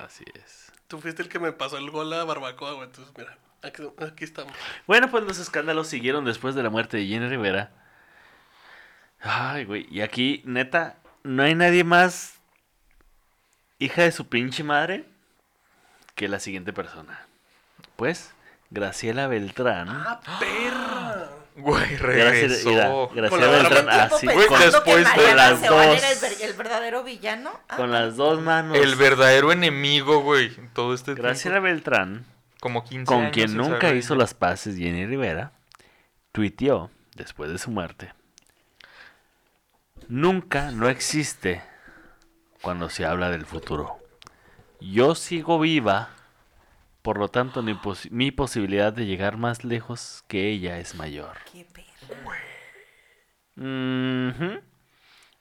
Así 0.05 0.25
es. 0.35 0.73
tú 0.89 1.01
fuiste 1.01 1.23
el 1.23 1.29
que 1.29 1.39
me 1.39 1.53
pasó 1.53 1.77
el 1.77 1.91
gol 1.91 2.13
a 2.13 2.25
barbacoa, 2.25 2.73
güey. 2.73 2.87
Entonces, 2.87 3.13
mira, 3.17 3.37
aquí, 3.63 3.83
aquí 3.99 4.25
estamos. 4.25 4.55
Bueno, 4.87 5.11
pues 5.11 5.25
los 5.25 5.39
escándalos 5.39 5.89
siguieron 5.89 6.25
después 6.25 6.55
de 6.55 6.63
la 6.63 6.71
muerte 6.71 6.97
de 6.97 7.07
Jenny 7.07 7.29
Rivera. 7.29 7.73
Ay, 9.21 9.65
güey. 9.65 9.87
Y 9.91 10.01
aquí, 10.01 10.43
neta, 10.45 10.99
no 11.23 11.43
hay 11.43 11.55
nadie 11.55 11.85
más 11.85 12.39
hija 13.79 14.03
de 14.03 14.13
su 14.13 14.29
pinche 14.29 14.63
madre 14.63 15.05
que 16.15 16.29
la 16.29 16.41
siguiente 16.41 16.73
persona. 16.73 17.27
Pues, 17.97 18.33
Graciela 18.71 19.27
Beltrán. 19.27 19.89
¡Ah, 19.91 20.21
perra! 20.41 21.29
Güey, 21.57 21.97
Graciela, 21.97 22.31
regresó. 22.31 23.09
Graciela 23.15 23.47
la 23.47 23.69
Beltrán, 23.69 23.89
así, 24.13 24.27
Güey, 24.27 24.49
pensando 24.49 24.65
después 24.81 25.09
que 25.13 25.21
de 25.23 25.35
las 25.35 25.63
dos. 25.63 25.83
era 25.85 26.11
el, 26.13 26.19
ver- 26.19 26.37
el 26.43 26.53
verdadero 26.55 27.05
villano. 27.05 27.61
Ah, 27.69 27.77
con 27.77 27.93
las 27.93 28.17
dos 28.17 28.41
manos. 28.43 28.77
El 28.77 28.97
verdadero 28.97 29.53
enemigo, 29.53 30.21
güey. 30.23 30.51
Todo 30.73 30.95
este 30.95 31.15
Graciela 31.15 31.57
tiempo. 31.59 31.67
Beltrán, 31.75 32.25
Como 32.61 32.83
15 32.85 33.05
con 33.07 33.19
años 33.21 33.33
quien 33.33 33.57
nunca 33.57 33.93
hizo 33.95 34.17
las 34.17 34.35
paces 34.35 34.77
Jenny 34.77 35.07
Rivera, 35.07 35.53
tuiteó 36.33 36.91
después 37.15 37.51
de 37.53 37.59
su 37.59 37.71
muerte. 37.71 38.13
Nunca 40.09 40.71
no 40.73 40.89
existe 40.89 41.63
cuando 42.63 42.91
se 42.91 43.07
habla 43.07 43.31
del 43.31 43.47
futuro. 43.47 43.99
Yo 44.93 45.15
sigo 45.15 45.59
viva, 45.59 46.11
por 47.03 47.19
lo 47.19 47.29
tanto 47.29 47.63
mi, 47.63 47.75
posi- 47.75 48.11
mi 48.11 48.31
posibilidad 48.31 48.93
de 48.93 49.07
llegar 49.07 49.37
más 49.37 49.65
lejos 49.65 50.25
que 50.29 50.49
ella 50.51 50.79
es 50.79 50.95
mayor. 50.95 51.37
qué 51.53 51.65
perra. 51.65 51.85
Ujú. 53.57 54.61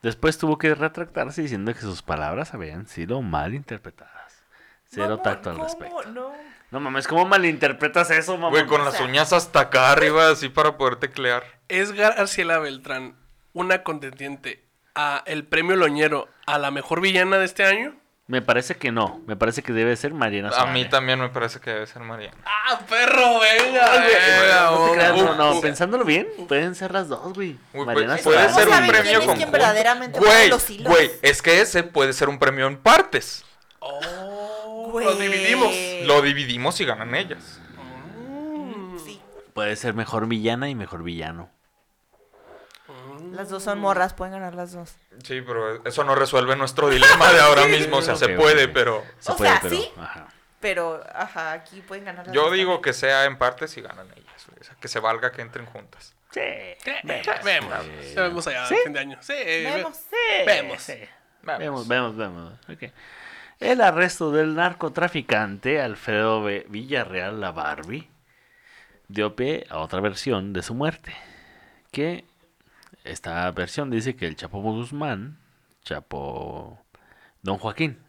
Después 0.02 0.38
tuvo 0.38 0.58
que 0.58 0.76
retractarse 0.76 1.42
diciendo 1.42 1.74
que 1.74 1.80
sus 1.80 2.02
palabras 2.02 2.54
habían 2.54 2.88
sido 2.88 3.22
mal 3.22 3.54
interpretadas. 3.54 4.44
Cero 4.86 5.20
tacto 5.20 5.50
al 5.50 5.56
¿cómo? 5.56 5.66
respecto. 5.68 6.04
No. 6.12 6.32
No 6.72 6.80
mames, 6.80 7.08
¿cómo 7.08 7.26
malinterpretas 7.26 8.10
eso, 8.12 8.34
mamá? 8.36 8.50
Güey, 8.50 8.66
con 8.66 8.82
O 8.82 8.86
las 8.86 9.00
uñas 9.00 9.32
hasta 9.32 9.60
acá 9.62 9.92
arriba, 9.92 10.30
así 10.32 10.50
para 10.50 10.76
poder 10.76 10.96
teclear. 10.96 11.44
¿Es 11.68 11.92
Graciela 11.92 12.58
Beltrán 12.60 13.16
una 13.54 13.84
contendiente 13.84 14.64
a 14.96 15.22
el 15.28 15.46
premio 15.46 15.76
Loñero 15.76 16.28
a 16.48 16.58
la 16.58 16.72
mejor 16.72 17.00
villana 17.00 17.38
de 17.38 17.46
este 17.46 17.64
año? 17.64 17.96
Me 18.26 18.42
parece 18.42 18.76
que 18.78 18.92
no. 18.92 19.22
Me 19.28 19.36
parece 19.36 19.62
que 19.64 19.74
debe 19.74 19.96
ser 19.98 20.14
Mariana 20.14 20.48
A 20.50 20.66
mí 20.68 20.80
Suárez. 20.80 20.90
también 20.90 21.20
me 21.20 21.28
parece 21.30 21.60
que 21.60 21.72
debe 21.72 21.86
ser 21.88 22.02
Mariana. 22.04 22.38
¡Ah, 22.46 22.80
perro! 22.90 23.40
¡Venga! 23.42 23.92
venga, 23.92 24.72
No, 24.72 24.86
te 24.86 24.92
creas, 24.94 25.16
no, 25.18 25.36
no, 25.36 25.62
pensándolo 25.62 26.06
bien, 26.06 26.28
pueden 26.48 26.74
ser 26.74 26.94
las 26.94 27.10
dos, 27.10 27.34
güey. 27.34 27.58
Uy, 27.74 27.86
Mariana 27.86 28.14
pues, 28.14 28.24
puede 28.24 28.38
Suárez. 28.50 28.56
ser 28.56 28.66
¿Cómo 28.68 28.80
un 28.80 28.88
premio 28.88 29.20
quién 29.20 29.30
es 29.30 29.38
quien 29.38 29.52
verdaderamente 29.52 30.20
Güey, 30.20 30.50
los 30.50 30.70
hilos? 30.70 30.92
güey, 30.94 31.12
es 31.22 31.42
que 31.42 31.60
ese 31.60 31.84
puede 31.84 32.14
ser 32.14 32.30
un 32.30 32.40
premio 32.40 32.68
en 32.68 32.78
partes. 32.78 33.44
Oh, 33.80 34.88
Güey. 34.90 35.06
Lo 35.06 35.16
dividimos. 35.16 35.74
Lo 36.04 36.22
dividimos 36.22 36.80
y 36.80 36.86
ganan 36.86 37.16
ellas. 37.16 37.60
Sí. 39.04 39.20
Puede 39.54 39.76
ser 39.76 39.94
mejor 39.96 40.28
villana 40.28 40.70
y 40.70 40.76
mejor 40.76 41.04
villano. 41.04 41.50
Las 43.34 43.50
dos 43.50 43.64
son 43.64 43.80
morras, 43.80 44.14
pueden 44.14 44.34
ganar 44.34 44.54
las 44.56 44.72
dos. 44.74 44.96
Sí, 45.24 45.42
pero 45.42 45.84
eso 45.86 46.04
no 46.04 46.16
resuelve 46.16 46.56
nuestro 46.56 46.90
dilema 46.90 47.32
de 47.34 47.40
ahora 47.42 47.66
mismo. 47.68 47.98
O 47.98 48.02
sea, 48.02 48.16
se 48.16 48.30
puede, 48.30 48.68
pero 48.68 49.04
Se 49.20 49.32
O 49.32 49.38
puede, 49.38 49.52
sea, 49.52 49.60
pero. 49.62 49.76
sí. 49.76 49.92
Ajá. 49.98 50.28
Pero, 50.60 51.04
ajá, 51.14 51.52
aquí 51.52 51.82
pueden 51.82 52.06
ganar 52.06 52.26
las 52.28 52.34
yo 52.34 52.44
dos 52.44 52.54
digo 52.54 52.82
que 52.82 52.94
sea 52.94 53.26
en 53.26 53.38
partes 53.38 53.76
y 53.78 53.82
ganan 53.82 54.08
ellas. 54.16 54.46
güey. 54.48 54.60
O 54.62 54.64
sea, 54.64 54.76
que 54.80 54.88
se 54.88 55.00
valga 55.00 55.32
que 55.32 55.42
entren 55.42 55.66
juntas. 55.66 56.14
Sí. 56.32 56.42
Vemos. 57.44 57.74
Vemos 58.16 58.48
allá, 58.48 58.66
¿Sí? 58.68 58.76
fin 58.84 58.94
de 58.94 59.00
año. 59.00 59.18
Sí, 59.22 59.34
ve- 59.34 59.64
Vemos. 59.76 60.00
Vemos. 60.46 60.82
Sí. 60.82 61.00
Vemos, 61.44 61.88
vemos, 61.88 62.16
vemos. 62.16 62.54
Ok. 62.70 62.92
El 63.60 63.82
arresto 63.82 64.32
del 64.32 64.56
narcotraficante 64.56 65.82
Alfredo 65.82 66.44
Villarreal, 66.44 67.40
la 67.42 67.52
Barbie, 67.52 68.10
dio 69.08 69.36
pie 69.36 69.66
a 69.70 69.80
otra 69.80 70.00
versión 70.02 70.54
de 70.54 70.64
su 70.64 70.74
muerte. 70.74 71.14
Que 71.92 72.26
esta 73.04 73.50
versión 73.52 73.90
dice 73.90 74.16
que 74.16 74.28
el 74.28 74.36
Chapo 74.36 74.62
Guzmán, 74.62 75.38
Chapo 75.84 76.80
Don 77.42 77.58
Joaquín 77.58 78.00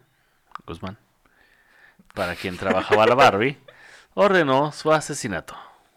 Guzmán, 0.67 0.99
para 2.15 2.37
quien 2.37 2.57
trabajaba 2.57 3.07
la 3.07 3.15
Barbie, 3.15 3.59
ordenó 4.15 4.73
su 4.73 4.93
asesinato. 4.93 5.57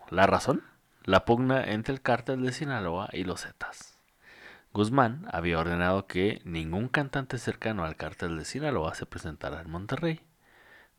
¿La 0.10 0.26
razón? 0.26 0.64
La 1.04 1.26
pugna 1.26 1.64
entre 1.64 1.94
el 1.94 2.02
cártel 2.02 2.42
de 2.42 2.52
Sinaloa 2.52 3.10
y 3.14 3.24
los 3.24 3.44
Zetas. 3.44 3.98
Guzmán 4.74 5.28
había 5.32 5.60
ordenado 5.60 6.08
que 6.08 6.42
ningún 6.44 6.88
cantante 6.88 7.38
cercano 7.38 7.86
al 7.86 7.96
cártel 7.96 8.38
de 8.38 8.46
Sinaloa 8.46 8.94
se 8.96 9.06
presentara 9.06 9.62
en 9.62 9.70
Monterrey, 9.70 10.22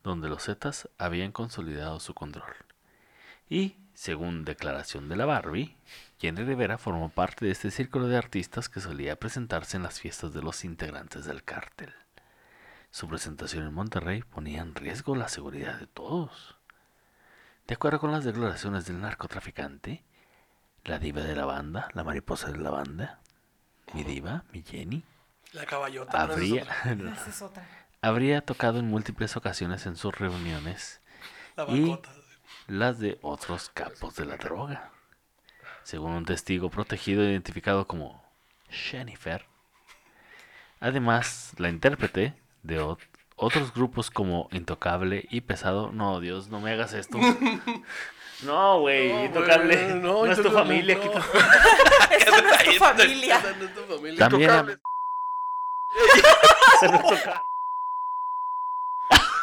donde 0.03 0.29
los 0.29 0.45
Zetas 0.45 0.89
habían 0.97 1.31
consolidado 1.31 1.99
su 1.99 2.13
control. 2.13 2.55
Y, 3.49 3.75
según 3.99 4.45
declaración 4.45 5.09
de 5.09 5.17
la 5.17 5.25
Barbie, 5.25 5.75
Jenny 6.19 6.45
Rivera 6.45 6.77
formó 6.77 7.09
parte 7.09 7.43
de 7.43 7.51
este 7.51 7.69
círculo 7.69 8.07
de 8.07 8.15
artistas 8.15 8.69
que 8.69 8.79
solía 8.79 9.17
presentarse 9.17 9.75
en 9.75 9.83
las 9.83 9.99
fiestas 9.99 10.31
de 10.33 10.41
los 10.41 10.63
integrantes 10.63 11.25
del 11.25 11.43
cártel. 11.43 11.93
Su 12.91 13.09
presentación 13.09 13.67
en 13.67 13.73
Monterrey 13.73 14.21
ponía 14.21 14.61
en 14.61 14.73
riesgo 14.73 15.17
la 15.17 15.27
seguridad 15.27 15.77
de 15.77 15.87
todos. 15.87 16.55
De 17.67 17.73
acuerdo 17.73 17.99
con 17.99 18.13
las 18.13 18.23
declaraciones 18.23 18.85
del 18.85 19.01
narcotraficante, 19.01 20.05
la 20.85 20.97
diva 20.97 21.19
de 21.19 21.35
la 21.35 21.43
banda, 21.43 21.89
la 21.93 22.05
mariposa 22.05 22.53
de 22.53 22.57
la 22.57 22.69
banda, 22.69 23.19
mi 23.93 24.05
diva, 24.05 24.45
mi 24.53 24.63
Jenny, 24.63 25.03
La 25.51 25.65
caballota. 25.65 26.21
habría, 26.21 26.65
es 27.27 27.41
otra. 27.41 27.67
habría 28.01 28.39
tocado 28.45 28.79
en 28.79 28.87
múltiples 28.87 29.35
ocasiones 29.35 29.85
en 29.85 29.97
sus 29.97 30.17
reuniones 30.17 31.01
La 31.57 31.65
y. 31.65 31.99
las 32.69 32.99
de 32.99 33.17
otros 33.21 33.69
capos 33.73 34.15
de 34.15 34.25
la 34.25 34.37
droga. 34.37 34.91
Según 35.83 36.11
un 36.11 36.25
testigo 36.25 36.69
protegido 36.69 37.23
identificado 37.23 37.87
como 37.87 38.23
Jennifer. 38.69 39.45
Además, 40.79 41.53
la 41.57 41.69
intérprete 41.69 42.33
de 42.63 42.81
ot- 42.81 42.99
otros 43.35 43.73
grupos 43.73 44.11
como 44.11 44.47
Intocable 44.51 45.25
y 45.29 45.41
Pesado. 45.41 45.91
No, 45.91 46.19
Dios, 46.19 46.47
no 46.49 46.59
me 46.59 46.71
hagas 46.71 46.93
esto. 46.93 47.17
No, 48.41 48.79
güey, 48.79 49.11
No, 49.11 49.25
Intocable. 49.25 49.75
güey, 49.85 49.99
No, 49.99 50.25
es 50.25 50.41
tu 50.41 50.49
familia. 50.49 50.95
no. 50.95 51.01
Esa 52.15 52.41
no 52.41 52.49
es 52.53 52.63
tu 52.63 52.71
familia. 52.79 53.37
Esa 53.37 53.51
no 53.57 53.65
es 53.65 53.73
tu 53.75 53.81
familia. 53.81 54.17
También. 54.29 54.49
Intocable. 54.49 54.77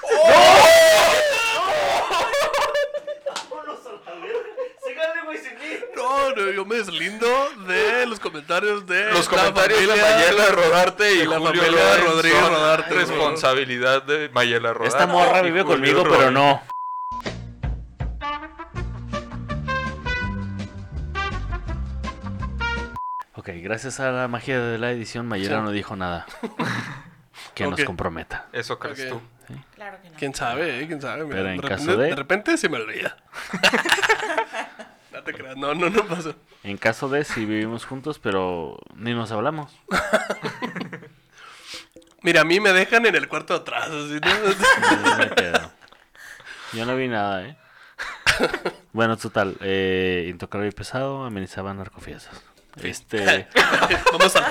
No, 0.09 0.46
no, 6.37 6.51
yo 6.53 6.65
me 6.65 6.77
deslindo 6.77 7.27
de 7.67 8.07
los 8.07 8.21
comentarios 8.21 8.87
de 8.87 9.13
Los 9.13 9.31
la 9.31 9.39
comentarios 9.39 9.81
de 9.81 9.87
familia- 9.87 10.17
Mayela 10.17 10.47
Rodarte 10.53 11.15
y 11.15 11.19
de 11.19 11.25
la 11.27 11.39
Julio 11.39 11.63
familia 11.63 11.71
Lorenzo 11.87 12.13
Rodríguez 12.13 12.39
son 12.41 12.53
Rodarte. 12.53 12.95
Responsabilidad 12.95 14.03
de 14.03 14.29
Mayela 14.31 14.73
Rodarte. 14.73 14.89
Esta 14.99 15.07
morra 15.07 15.43
vive 15.43 15.65
conmigo, 15.65 16.03
pero 16.05 16.31
no. 16.31 16.63
Ok, 23.35 23.51
gracias 23.63 24.01
a 24.01 24.11
la 24.11 24.29
magia 24.29 24.59
de 24.61 24.79
la 24.79 24.91
edición, 24.91 25.27
Mayela 25.27 25.59
Sí. 25.59 25.63
no 25.63 25.71
dijo 25.71 25.95
nada 25.95 26.27
que 27.55 27.65
nos 27.65 27.79
Ok. 27.81 27.85
comprometa. 27.87 28.47
Eso 28.53 28.79
crees 28.79 29.09
tú. 29.09 29.21
Claro 29.75 29.99
que 30.03 30.11
no. 30.11 30.17
¿Quién 30.17 30.35
sabe, 30.35 30.81
eh? 30.83 30.87
¿Quién 30.87 31.01
sabe? 31.01 31.25
Mira, 31.25 31.37
Pero 31.37 31.49
en 31.51 31.61
de, 31.61 31.69
caso 31.69 31.97
de- 31.97 32.07
de 32.09 32.17
repente 32.17 32.57
se 32.57 32.69
me 32.69 32.79
olvida. 32.79 33.17
no 35.27 35.33
te 35.33 35.39
creas, 35.43 35.57
no, 35.57 35.75
no, 35.75 35.91
no 35.91 36.07
pasó. 36.07 36.35
En 36.63 36.77
caso 36.77 37.09
de 37.09 37.25
si 37.25 37.45
vivimos 37.45 37.85
juntos, 37.85 38.19
pero 38.19 38.79
ni 38.95 39.15
nos 39.15 39.33
hablamos. 39.33 39.73
Mira, 42.23 42.41
a 42.41 42.45
mí 42.45 42.61
me 42.61 42.73
dejan 42.73 43.07
en 43.07 43.15
el 43.15 43.29
cuarto 43.29 43.55
de 43.55 43.61
atrás. 43.61 43.89
así, 43.89 44.19
¿no? 44.21 44.31
Yo 45.11 45.17
me 45.19 45.31
quedo. 45.31 45.71
Yo 46.73 46.87
no 46.87 46.97
vi 46.97 47.09
nada, 47.09 47.45
¿eh? 47.47 47.57
Bueno, 48.93 49.17
total. 49.17 49.57
Eh, 49.61 50.27
Intocable 50.29 50.69
y 50.69 50.73
pesado 50.73 51.25
amenizaban 51.25 51.79
narcofiestas. 51.79 52.43
Este, 52.83 53.49
Vamos 54.13 54.37
a... 54.37 54.47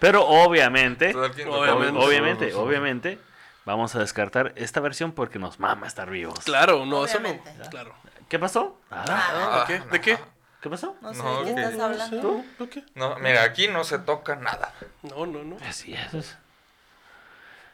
pero 0.00 0.26
obviamente. 0.26 1.14
Obviamente. 1.14 1.46
ob- 1.46 2.02
obviamente, 2.04 2.54
obviamente, 2.54 3.18
vamos 3.64 3.94
a 3.94 4.00
descartar 4.00 4.52
esta 4.56 4.80
versión 4.80 5.12
porque 5.12 5.38
nos 5.38 5.60
mama 5.60 5.86
estar 5.86 6.10
vivos. 6.10 6.40
Claro, 6.44 6.84
no, 6.86 7.04
eso 7.04 7.18
Obviamente. 7.18 7.52
no. 7.58 7.70
Claro. 7.70 7.94
¿Qué 8.30 8.38
pasó? 8.38 8.80
Nada. 8.92 9.06
Ah, 9.08 9.64
¿De 9.66 9.74
qué? 9.74 9.84
¿De 9.90 10.00
qué? 10.00 10.18
¿Qué 10.62 10.70
pasó? 10.70 10.96
No 11.02 11.12
sé 11.12 11.20
No, 11.20 11.42
de 11.42 11.52
qué 11.52 11.60
estás 11.60 11.80
hablando. 11.80 12.44
¿De 12.60 12.68
qué? 12.68 12.84
No, 12.94 13.16
mira, 13.18 13.42
aquí 13.42 13.66
no 13.66 13.82
se 13.82 13.98
toca 13.98 14.36
nada. 14.36 14.72
No, 15.02 15.26
no, 15.26 15.42
no. 15.42 15.56
Así 15.68 15.94
es. 15.94 16.38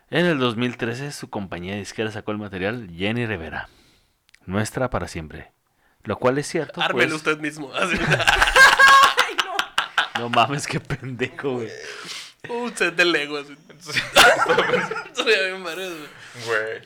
En 0.09 0.25
el 0.25 0.39
2013 0.39 1.13
su 1.13 1.29
compañía 1.29 1.75
disquera 1.75 2.11
sacó 2.11 2.31
el 2.33 2.39
material 2.39 2.89
Jenny 2.97 3.27
Rivera, 3.27 3.69
nuestra 4.47 4.89
para 4.89 5.09
siempre. 5.09 5.53
Lo 6.05 6.17
cual 6.17 6.39
es 6.39 6.47
cierto. 6.47 6.81
Ármelo 6.81 7.11
pues- 7.11 7.17
usted 7.17 7.39
mismo. 7.39 7.71
Así. 7.75 7.99
No 10.19 10.31
mames, 10.31 10.67
qué 10.67 10.81
pendejo, 10.81 11.53
güey. 11.53 11.71
Un 12.49 12.75
set 12.75 12.95
de 12.97 13.05
Lego 13.05 13.37
así. 13.37 13.55
Güey. 16.47 16.83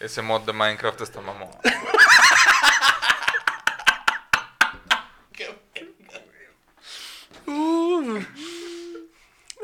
Ese 0.00 0.20
mod 0.20 0.42
de 0.42 0.52
Minecraft 0.52 1.00
está 1.00 1.22
mamón. 1.22 1.48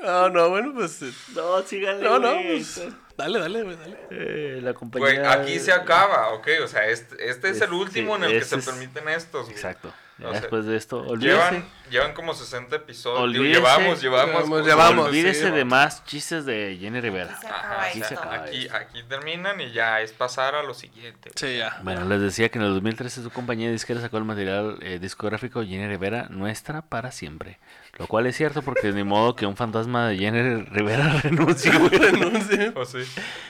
Ah, 0.05 0.31
no, 0.33 0.49
bueno, 0.51 0.73
pues. 0.75 1.03
eh, 1.03 1.13
No, 1.35 1.61
síganle. 1.63 2.05
No, 2.05 2.19
no, 2.19 2.33
pues. 2.41 2.81
Dale, 3.17 3.41
dale, 3.41 3.63
güey, 3.65 3.77
dale. 3.77 3.99
Eh, 4.11 4.61
la 4.63 4.73
compañía. 4.75 5.09
Güey, 5.09 5.27
aquí 5.27 5.59
se 5.59 5.73
acaba, 5.73 6.31
ok. 6.35 6.47
O 6.63 6.69
sea, 6.69 6.87
este, 6.87 7.29
este 7.29 7.49
es 7.51 7.61
el 7.61 7.73
último 7.73 8.15
en 8.17 8.25
el 8.25 8.39
que 8.39 8.45
se 8.45 8.57
es- 8.57 8.65
permiten 8.67 9.09
estos. 9.09 9.47
güey. 9.47 9.57
Exacto. 9.57 9.93
Después 10.19 10.67
de 10.67 10.77
esto, 10.77 10.99
olvídese. 10.99 11.37
Llevan, 11.37 11.65
llevan 11.91 12.13
como 12.13 12.35
60 12.35 12.75
episodios. 12.75 13.33
Digo, 13.33 13.43
Olvídese. 13.45 13.61
llevamos, 13.61 14.01
llevamos. 14.03 14.35
Llevamos, 14.35 14.67
llevamos. 14.67 15.07
olvídese 15.07 15.47
sí, 15.47 15.51
de 15.53 15.65
más 15.65 16.05
chistes 16.05 16.45
de 16.45 16.77
Jenny 16.81 17.01
Rivera. 17.01 17.35
Aquí 17.35 17.41
se 17.41 17.47
acaba 17.47 17.75
Ajá, 17.77 17.83
Aquí 17.87 17.99
se 18.01 18.15
esto. 18.15 18.21
acaba. 18.21 18.35
Aquí, 18.45 18.69
aquí 18.69 19.03
terminan 19.09 19.61
y 19.61 19.71
ya 19.73 20.01
es 20.01 20.13
pasar 20.13 20.57
a 20.57 20.63
lo 20.65 20.75
siguiente. 20.75 21.31
Sí, 21.37 21.59
ya. 21.59 21.79
Bueno, 21.85 22.05
les 22.07 22.21
decía 22.21 22.49
que 22.49 22.59
en 22.59 22.65
el 22.65 22.75
2013 22.75 23.23
su 23.23 23.31
compañía 23.31 23.71
disquera 23.71 24.01
sacó 24.01 24.19
el 24.19 24.25
material 24.25 24.79
eh, 24.83 24.99
discográfico 24.99 25.63
Jenny 25.63 25.87
Rivera 25.87 26.27
Nuestra 26.31 26.83
para 26.83 27.13
siempre. 27.13 27.59
Lo 27.99 28.07
cual 28.09 28.27
es 28.27 28.37
cierto 28.37 28.63
porque 28.63 28.91
ni 28.93 29.05
modo 29.05 29.37
que 29.37 29.47
un 29.47 29.57
fantasma 29.57 30.09
de 30.09 30.19
Jenny 30.19 30.63
Rivera 30.65 31.09
renuncie, 31.23 31.71
güey. 31.79 31.91
Renuncie. 31.99 32.73
¿O 32.75 32.85
sí? 32.85 32.99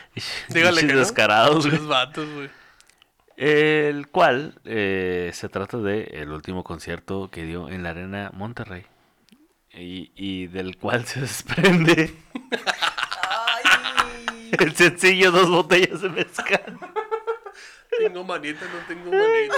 Dígale 0.48 0.82
que 0.86 0.92
no. 0.92 0.98
descarados, 0.98 1.66
güey. 1.66 1.78
Los 1.78 1.88
vatos, 1.88 2.28
güey. 2.34 2.50
El 3.38 4.08
cual 4.08 4.60
eh, 4.64 5.30
se 5.32 5.48
trata 5.48 5.78
de 5.78 6.02
el 6.12 6.32
último 6.32 6.64
concierto 6.64 7.30
que 7.30 7.44
dio 7.44 7.68
en 7.68 7.84
la 7.84 7.90
Arena 7.90 8.32
Monterrey. 8.34 8.84
Y, 9.72 10.10
y 10.16 10.48
del 10.48 10.76
cual 10.76 11.06
se 11.06 11.20
desprende 11.20 12.12
Ay. 12.42 14.50
el 14.58 14.74
sencillo 14.74 15.30
Dos 15.30 15.48
botellas 15.48 16.02
de 16.02 16.08
mezcal. 16.08 16.80
Tengo 17.96 18.24
manita, 18.24 18.64
no 18.64 18.80
tengo 18.88 19.12
manita. 19.12 19.54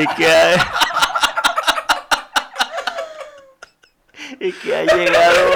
Y 0.00 0.06
que 0.14 0.28
ha, 0.28 0.54
y 4.38 4.52
que 4.52 4.76
ha 4.76 4.84
llegado 4.84 5.50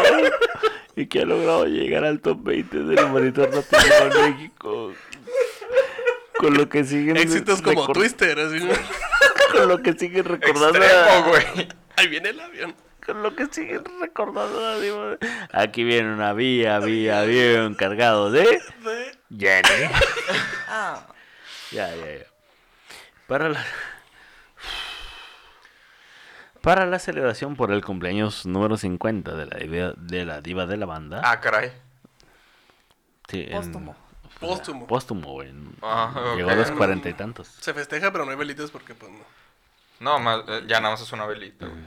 y 0.96 1.06
que 1.06 1.20
ha 1.20 1.24
logrado 1.24 1.66
llegar 1.66 2.04
al 2.04 2.20
top 2.20 2.42
20 2.42 2.82
del 2.82 3.06
monitor 3.06 3.48
latino 3.54 3.94
en 4.10 4.32
México. 4.32 4.92
Con 6.40 6.54
lo 6.54 6.68
que 6.68 6.84
siguen 6.84 7.16
Éxitos 7.16 7.60
como 7.62 7.92
Twister, 7.92 8.38
así. 8.38 8.58
Con 9.52 9.68
lo 9.68 9.82
que 9.82 9.92
siguen 9.94 10.24
recordando. 10.24 10.78
Extremo, 10.78 11.10
a- 11.10 11.28
güey. 11.28 11.68
Ahí 11.96 12.08
viene 12.08 12.30
el 12.30 12.40
avión. 12.40 12.74
Con 13.04 13.22
lo 13.22 13.34
que 13.34 13.46
siguen 13.46 13.82
recordando. 14.00 15.18
Aquí 15.52 15.84
viene 15.84 16.12
una 16.12 16.32
vía, 16.32 16.78
vía, 16.80 17.20
avión 17.20 17.74
cargado 17.74 18.30
de 18.30 18.42
De- 18.42 19.18
Jenny. 19.38 19.90
Ah. 20.68 21.06
Ya, 21.72 21.94
ya, 21.94 22.18
ya. 22.18 22.24
Para 23.26 23.48
la... 23.48 23.64
Para 26.60 26.84
la 26.86 26.98
celebración 26.98 27.56
por 27.56 27.72
el 27.72 27.82
cumpleaños 27.84 28.44
número 28.44 28.76
50 28.76 29.34
de 29.34 29.46
la 29.46 29.56
diva 29.58 29.92
de 29.96 30.24
la, 30.26 30.40
diva 30.42 30.66
de 30.66 30.76
la 30.76 30.86
banda. 30.86 31.22
Ah, 31.24 31.40
caray. 31.40 31.72
sí, 33.28 33.46
en- 33.48 33.52
Póstumo. 33.56 33.96
Póstumo. 34.40 34.86
Póstumo, 34.86 35.32
güey. 35.32 35.52
Ah, 35.82 36.34
Llegó 36.36 36.48
ok. 36.48 36.52
a 36.54 36.56
los 36.56 36.70
cuarenta 36.72 37.08
y 37.08 37.14
tantos. 37.14 37.46
Se 37.48 37.74
festeja, 37.74 38.10
pero 38.10 38.24
no 38.24 38.30
hay 38.30 38.36
velitas 38.36 38.70
porque, 38.70 38.94
pues, 38.94 39.10
no. 39.12 39.18
No, 40.00 40.18
más, 40.18 40.40
eh, 40.48 40.62
ya 40.66 40.80
nada 40.80 40.94
más 40.94 41.02
es 41.02 41.12
una 41.12 41.26
velita, 41.26 41.66
güey. 41.66 41.80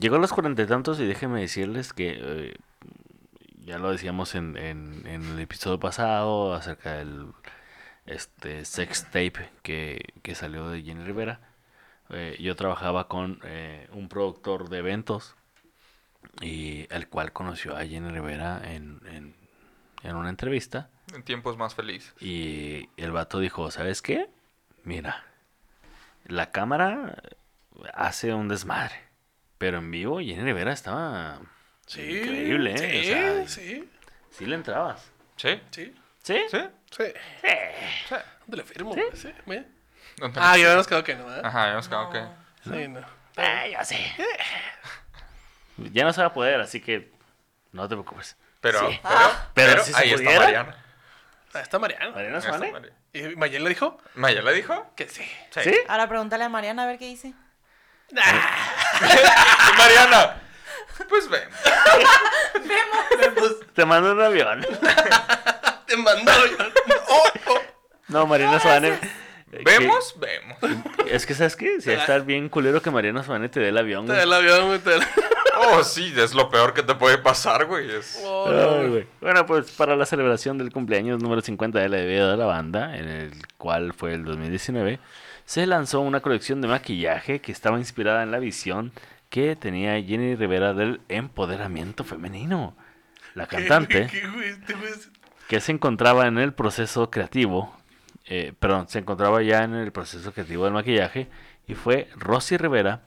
Llegó 0.00 0.16
a 0.16 0.18
los 0.18 0.32
cuarenta 0.32 0.62
y 0.62 0.66
tantos 0.66 0.98
y 1.00 1.06
déjenme 1.06 1.40
decirles 1.40 1.92
que 1.92 2.18
eh, 2.20 2.56
ya 3.64 3.78
lo 3.78 3.90
decíamos 3.92 4.34
en, 4.34 4.56
en- 4.56 5.06
en 5.06 5.22
el 5.30 5.38
episodio 5.40 5.78
pasado 5.78 6.54
acerca 6.54 6.94
del 6.94 7.26
este 8.06 8.64
sex 8.64 9.04
tape 9.04 9.48
que, 9.62 10.00
que 10.22 10.34
salió 10.34 10.68
de 10.70 10.82
Jenny 10.82 11.04
Rivera. 11.04 11.40
Eh, 12.10 12.36
yo 12.40 12.56
trabajaba 12.56 13.06
con 13.08 13.38
eh, 13.44 13.88
un 13.92 14.08
productor 14.08 14.68
de 14.68 14.78
eventos 14.78 15.34
y 16.40 16.86
el 16.92 17.08
cual 17.08 17.32
conoció 17.32 17.76
a 17.76 17.84
Jenny 17.86 18.10
Rivera 18.10 18.60
en, 18.72 19.00
en, 19.06 19.34
en 20.02 20.16
una 20.16 20.28
entrevista 20.30 20.88
En 21.14 21.22
tiempos 21.22 21.56
más 21.56 21.74
felices. 21.74 22.12
y 22.20 22.88
el 22.96 23.12
vato 23.12 23.38
dijo, 23.38 23.70
¿sabes 23.70 24.02
qué? 24.02 24.28
Mira, 24.84 25.24
la 26.26 26.50
cámara 26.50 27.22
hace 27.94 28.32
un 28.34 28.48
desmadre, 28.48 28.94
pero 29.58 29.78
en 29.78 29.90
vivo 29.90 30.18
Jenny 30.18 30.42
Rivera 30.42 30.72
estaba... 30.72 31.40
Sí. 31.86 32.00
Increíble, 32.00 32.74
¿eh? 32.74 32.78
Sí, 32.78 32.98
O 32.98 33.04
sea, 33.14 33.48
sí, 33.48 33.90
Sí 34.30 34.46
le 34.46 34.54
entrabas. 34.56 35.10
¿Sí? 35.36 35.60
sí. 35.70 35.94
¿Sí? 36.22 36.38
¿Sí? 36.50 36.58
Sí. 36.90 37.04
¿Dónde 38.46 38.56
le 38.56 38.64
firmo? 38.64 38.94
Sí, 39.14 39.28
ve. 39.46 39.66
¿Dónde- 40.16 40.40
Ah, 40.40 40.56
ya 40.56 40.66
habíamos 40.66 40.86
quedado 40.86 41.04
que 41.04 41.14
no, 41.16 41.26
¿verdad? 41.26 41.44
Ajá, 41.44 41.66
ya 41.68 41.74
nos 41.74 41.88
quedamos 41.88 42.12
que... 42.14 42.22
Sí, 42.64 42.88
no. 42.88 43.00
Ah, 43.36 43.66
ya 43.66 43.84
sé. 43.84 43.98
Ya 45.92 46.04
no 46.04 46.12
se 46.12 46.20
va 46.20 46.28
a 46.28 46.32
poder, 46.34 46.60
así 46.60 46.80
que 46.80 47.10
no 47.72 47.88
te 47.88 47.94
preocupes. 47.96 48.36
Pero, 48.62 48.88
Sí. 48.88 48.98
pero, 49.02 49.14
Ah. 49.14 49.48
Pero 49.52 49.72
pero, 49.72 49.84
si 49.84 49.92
se 49.92 49.98
ahí 50.00 50.12
está. 50.12 50.38
Mariana. 50.40 50.76
Ah, 51.52 51.60
está 51.60 51.78
Mariana. 51.78 52.10
¿Mariana 52.12 52.36
Ahí 52.36 52.38
está 52.38 52.48
Suárez? 52.56 52.72
Mariana. 52.72 52.96
¿Y 53.12 53.22
Mayel 53.36 53.62
le 53.64 53.68
dijo? 53.68 53.98
¿Maya 54.14 54.40
le 54.40 54.54
dijo? 54.54 54.90
Que 54.96 55.06
sí. 55.08 55.30
¿Sí? 55.50 55.74
Ahora 55.86 56.08
pregúntale 56.08 56.44
a 56.44 56.48
Mariana 56.48 56.84
a 56.84 56.86
ver 56.86 56.98
qué 56.98 57.04
dice. 57.04 57.34
¿Y 58.08 58.14
Mariana? 59.78 60.40
Pues 61.08 61.28
ven. 61.28 61.48
Te 63.74 63.84
mando 63.84 64.12
un 64.12 64.20
avión. 64.22 64.62
Te 65.86 65.96
mandó. 65.96 66.32
Oh, 67.08 67.24
oh. 67.48 67.58
No, 68.08 68.26
Mariana 68.26 68.60
Suárez. 68.60 68.98
Eh, 69.52 69.58
que- 69.64 69.78
¿Vemos? 69.78 70.16
Vemos. 70.18 70.58
Es 71.10 71.26
que, 71.26 71.34
¿sabes 71.34 71.56
qué? 71.56 71.80
Si 71.80 71.90
va 71.90 71.96
a 71.96 72.00
estar 72.00 72.24
bien 72.24 72.48
culero 72.48 72.80
que 72.80 72.90
Mariana 72.90 73.22
Suárez 73.22 73.50
te 73.50 73.60
dé 73.60 73.68
el 73.68 73.78
avión. 73.78 74.06
Te 74.06 74.12
da 74.14 74.22
el 74.22 74.32
avión, 74.32 74.66
güey. 74.68 74.78
te 74.78 74.90
da 74.90 74.96
el- 74.96 75.02
Oh, 75.64 75.84
sí, 75.84 76.12
es 76.16 76.34
lo 76.34 76.48
peor 76.50 76.72
que 76.74 76.82
te 76.82 76.94
puede 76.94 77.18
pasar, 77.18 77.66
güey. 77.66 77.88
Es... 77.90 78.20
Oh, 78.24 78.46
Ay, 78.48 78.54
no. 78.84 78.88
güey. 78.90 79.06
Bueno, 79.20 79.44
pues 79.46 79.70
para 79.72 79.94
la 79.94 80.06
celebración 80.06 80.56
del 80.58 80.72
cumpleaños 80.72 81.22
número 81.22 81.40
50 81.42 81.78
de 81.78 81.88
la 81.88 81.98
vida 81.98 82.30
de 82.32 82.36
la 82.36 82.46
banda, 82.46 82.96
en 82.96 83.06
el 83.08 83.32
cual 83.58 83.92
fue 83.92 84.14
el 84.14 84.24
2019, 84.24 84.98
se 85.44 85.66
lanzó 85.66 86.00
una 86.00 86.20
colección 86.20 86.60
de 86.62 86.68
maquillaje 86.68 87.40
que 87.40 87.52
estaba 87.52 87.78
inspirada 87.78 88.22
en 88.22 88.30
la 88.32 88.38
visión 88.38 88.92
que 89.28 89.54
tenía 89.54 89.92
Jenny 90.02 90.34
Rivera 90.34 90.72
del 90.74 91.00
empoderamiento 91.08 92.02
femenino. 92.02 92.74
La 93.34 93.46
cantante, 93.48 94.08
que 95.48 95.60
se 95.60 95.72
encontraba 95.72 96.26
en 96.26 96.38
el 96.38 96.54
proceso 96.54 97.10
creativo, 97.10 97.76
eh, 98.26 98.52
perdón, 98.58 98.88
se 98.88 98.98
encontraba 98.98 99.42
ya 99.42 99.64
en 99.64 99.74
el 99.74 99.92
proceso 99.92 100.32
creativo 100.32 100.64
del 100.64 100.74
maquillaje, 100.74 101.28
y 101.66 101.74
fue 101.74 102.08
Rosy 102.16 102.56
Rivera 102.56 103.02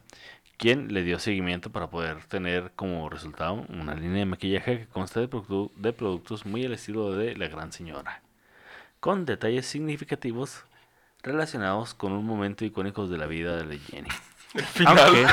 quien 0.57 0.93
le 0.93 1.03
dio 1.03 1.19
seguimiento 1.19 1.71
para 1.71 1.89
poder 1.89 2.23
tener 2.25 2.71
como 2.75 3.09
resultado 3.09 3.65
una 3.69 3.93
línea 3.93 4.19
de 4.19 4.25
maquillaje 4.25 4.79
que 4.79 4.87
consta 4.87 5.19
de, 5.19 5.93
productos 5.93 6.45
muy 6.45 6.65
al 6.65 6.73
estilo 6.73 7.13
de 7.13 7.35
la 7.35 7.47
gran 7.47 7.71
señora, 7.71 8.21
con 8.99 9.25
detalles 9.25 9.65
significativos 9.65 10.63
relacionados 11.23 11.93
con 11.93 12.13
un 12.13 12.25
momento 12.25 12.63
icónico 12.65 13.07
de 13.07 13.17
la 13.17 13.25
vida 13.25 13.57
de 13.57 13.65
la 13.65 13.77
Jenny. 13.77 14.09
Aunque 14.85 15.27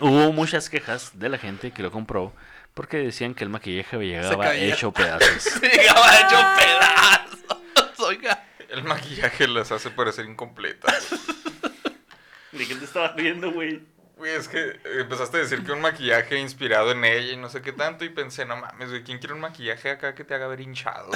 hubo 0.00 0.32
muchas 0.32 0.68
quejas 0.68 1.18
de 1.18 1.28
la 1.28 1.38
gente 1.38 1.70
que 1.70 1.82
lo 1.82 1.92
compró 1.92 2.32
porque 2.74 2.96
decían 2.98 3.34
que 3.34 3.44
el 3.44 3.50
maquillaje 3.50 3.96
llegaba 4.04 4.54
hecho 4.54 4.92
pedazos. 4.92 5.60
Llegaba 5.60 6.16
hecho 6.16 6.36
pedazos. 6.56 8.00
Oiga. 8.00 8.49
El 8.70 8.84
maquillaje 8.84 9.48
las 9.48 9.72
hace 9.72 9.90
parecer 9.90 10.26
incompletas. 10.26 11.10
¿De 12.52 12.66
qué 12.66 12.74
te 12.76 12.84
estabas 12.84 13.16
riendo, 13.16 13.50
güey? 13.50 13.82
Güey, 14.16 14.32
es 14.32 14.48
que 14.48 14.78
empezaste 14.84 15.38
a 15.38 15.40
decir 15.40 15.64
que 15.64 15.72
un 15.72 15.80
maquillaje 15.80 16.38
inspirado 16.38 16.92
en 16.92 17.04
ella 17.04 17.32
y 17.32 17.36
no 17.36 17.48
sé 17.48 17.62
qué 17.62 17.72
tanto. 17.72 18.04
Y 18.04 18.10
pensé, 18.10 18.44
no 18.44 18.56
mames, 18.56 18.90
güey, 18.90 19.02
¿quién 19.02 19.18
quiere 19.18 19.34
un 19.34 19.40
maquillaje 19.40 19.90
acá 19.90 20.14
que 20.14 20.24
te 20.24 20.34
haga 20.34 20.46
ver 20.46 20.60
hinchado? 20.60 21.10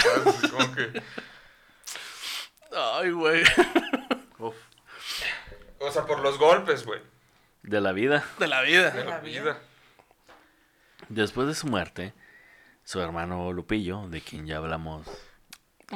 como 0.51 0.75
que. 0.75 1.03
Ay, 2.73 3.11
güey. 3.11 3.45
O 5.87 5.91
sea, 5.91 6.07
por 6.07 6.21
los 6.21 6.39
golpes, 6.39 6.87
güey. 6.87 7.01
De 7.63 7.79
la 7.81 7.93
vida. 7.93 8.25
De 8.39 8.49
la 8.49 8.63
vida. 8.63 8.91
De 8.91 9.05
la 9.05 9.21
vida. 9.21 9.59
Después 11.11 11.47
de 11.47 11.55
su 11.55 11.67
muerte, 11.67 12.15
su 12.85 13.01
hermano 13.01 13.53
Lupillo, 13.53 14.09
de 14.09 14.23
quien 14.23 14.47
ya 14.47 14.57
hablamos 14.57 15.07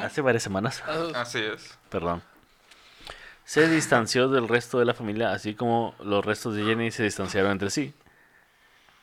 hace 0.02 0.20
varias 0.20 0.42
semanas, 0.42 0.82
Así 1.14 1.38
es. 1.38 1.78
perdón, 1.90 2.22
se 3.44 3.68
distanció 3.68 4.28
del 4.28 4.48
resto 4.48 4.78
de 4.78 4.84
la 4.84 4.94
familia, 4.94 5.32
así 5.32 5.54
como 5.54 5.94
los 6.00 6.24
restos 6.24 6.54
de 6.54 6.64
Jenny 6.64 6.90
se 6.90 7.02
distanciaron 7.04 7.52
entre 7.52 7.70
sí. 7.70 7.94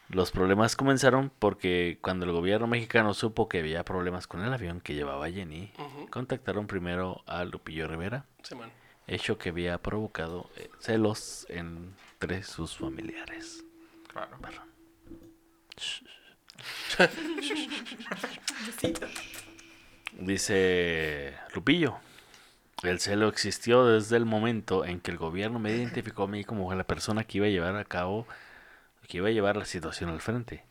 Los 0.10 0.30
problemas 0.30 0.76
comenzaron 0.76 1.32
porque 1.40 1.98
cuando 2.00 2.26
el 2.26 2.32
gobierno 2.32 2.68
mexicano 2.68 3.16
supo 3.16 3.50
que 3.50 3.58
había 3.60 3.84
problemas 3.84 4.28
con 4.28 4.44
el 4.44 4.54
avión 4.54 4.80
que 4.80 4.94
llevaba 4.94 5.32
Jenny, 5.32 5.72
contactaron 6.12 6.68
primero 6.68 7.24
a 7.26 7.44
Lupillo 7.44 7.88
Rivera, 7.88 8.26
Simón. 8.44 8.72
hecho 9.08 9.40
que 9.40 9.50
había 9.50 9.80
provocado 9.80 10.48
eh, 10.58 10.70
celos 10.80 11.48
entre 11.50 12.44
sus 12.44 12.78
familiares. 12.78 13.64
Claro. 14.14 14.38
Dice 20.18 21.36
Lupillo, 21.54 21.98
el 22.84 23.00
celo 23.00 23.28
existió 23.28 23.86
desde 23.86 24.18
el 24.18 24.26
momento 24.26 24.86
en 24.86 25.00
que 25.02 25.12
el 25.12 25.18
gobierno 25.18 25.60
me 25.60 25.72
identificó 25.72 26.24
a 26.24 26.28
mí 26.28 26.44
como 26.44 26.74
la 26.74 26.84
persona 26.86 27.24
que 27.26 27.38
iba 27.40 27.48
a 27.48 27.50
llevar 27.50 27.76
a 27.76 27.84
cabo, 27.86 28.26
que 29.08 29.18
iba 29.18 29.28
a 29.28 29.32
llevar 29.32 29.58
la 29.58 29.66
situación 29.66 30.10
al 30.10 30.22
frente. 30.22 30.64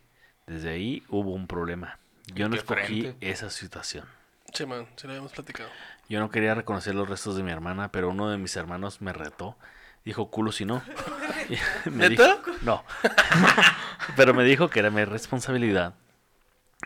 Desde 0.46 0.70
ahí 0.70 1.02
hubo 1.08 1.32
un 1.32 1.46
problema. 1.46 1.98
Yo 2.34 2.48
no 2.48 2.56
escogí 2.56 3.02
frente? 3.02 3.30
esa 3.30 3.50
situación. 3.50 4.06
Sí 4.52 4.64
lo 4.66 4.74
habíamos 5.10 5.32
platicado. 5.32 5.68
Yo 6.08 6.20
no 6.20 6.30
quería 6.30 6.54
reconocer 6.54 6.94
los 6.94 7.08
restos 7.08 7.36
de 7.36 7.42
mi 7.42 7.50
hermana, 7.50 7.90
pero 7.92 8.10
uno 8.10 8.30
de 8.30 8.38
mis 8.38 8.56
hermanos 8.56 9.00
me 9.02 9.12
retó. 9.12 9.56
Dijo 10.04 10.30
culo 10.30 10.52
si 10.52 10.64
no. 10.64 10.82
Me 11.90 12.08
¿Neta? 12.08 12.36
dijo- 12.36 12.52
no. 12.62 12.84
pero 14.16 14.32
me 14.32 14.44
dijo 14.44 14.68
que 14.70 14.78
era 14.80 14.90
mi 14.90 15.04
responsabilidad. 15.04 15.94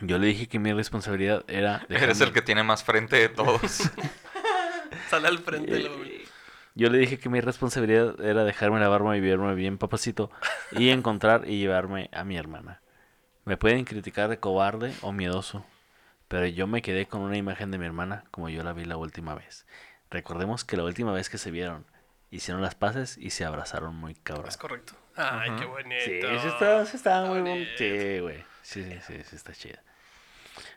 Yo 0.02 0.18
le 0.18 0.26
dije 0.28 0.48
que 0.48 0.58
mi 0.58 0.72
responsabilidad 0.72 1.44
era... 1.48 1.84
Eres 1.88 2.18
dejarme- 2.18 2.24
el 2.28 2.32
que 2.32 2.42
tiene 2.42 2.62
más 2.62 2.84
frente 2.84 3.16
de 3.16 3.28
todos. 3.28 3.60
Sale 5.10 5.28
al 5.28 5.38
frente. 5.38 5.76
Eh, 5.76 6.24
Yo 6.74 6.90
le 6.90 6.98
dije 6.98 7.18
que 7.18 7.28
mi 7.28 7.40
responsabilidad 7.40 8.20
era 8.20 8.44
dejarme 8.44 8.78
lavarme 8.80 9.16
y 9.16 9.20
verme 9.20 9.54
bien 9.54 9.78
papacito 9.78 10.30
y 10.72 10.88
encontrar 10.90 11.48
y 11.48 11.58
llevarme 11.58 12.10
a 12.12 12.24
mi 12.24 12.36
hermana. 12.36 12.80
Me 13.44 13.56
pueden 13.56 13.84
criticar 13.84 14.28
de 14.28 14.38
cobarde 14.38 14.92
o 15.00 15.12
miedoso, 15.12 15.64
pero 16.28 16.46
yo 16.46 16.66
me 16.66 16.82
quedé 16.82 17.06
con 17.06 17.22
una 17.22 17.36
imagen 17.38 17.70
de 17.70 17.78
mi 17.78 17.86
hermana 17.86 18.24
como 18.30 18.48
yo 18.50 18.62
la 18.62 18.72
vi 18.74 18.84
la 18.84 18.96
última 18.98 19.34
vez. 19.34 19.66
Recordemos 20.10 20.64
que 20.64 20.76
la 20.76 20.84
última 20.84 21.12
vez 21.12 21.30
que 21.30 21.38
se 21.38 21.50
vieron, 21.50 21.86
hicieron 22.30 22.62
las 22.62 22.74
paces 22.74 23.16
y 23.18 23.30
se 23.30 23.44
abrazaron 23.46 23.96
muy 23.96 24.14
cabrón. 24.14 24.48
Es 24.48 24.56
correcto. 24.58 24.92
Ay, 25.16 25.50
qué 25.58 25.64
bonito. 25.64 26.04
Sí, 26.04 26.20
sí 26.20 26.48
está, 26.48 26.82
está 26.82 27.20
muy 27.22 27.38
bon- 27.40 27.48
bonito. 27.48 27.70
Sí, 27.78 28.18
güey. 28.20 28.44
Sí, 28.62 28.84
sí, 28.84 28.98
sí, 29.06 29.22
sí 29.24 29.36
está 29.36 29.52
chida. 29.52 29.82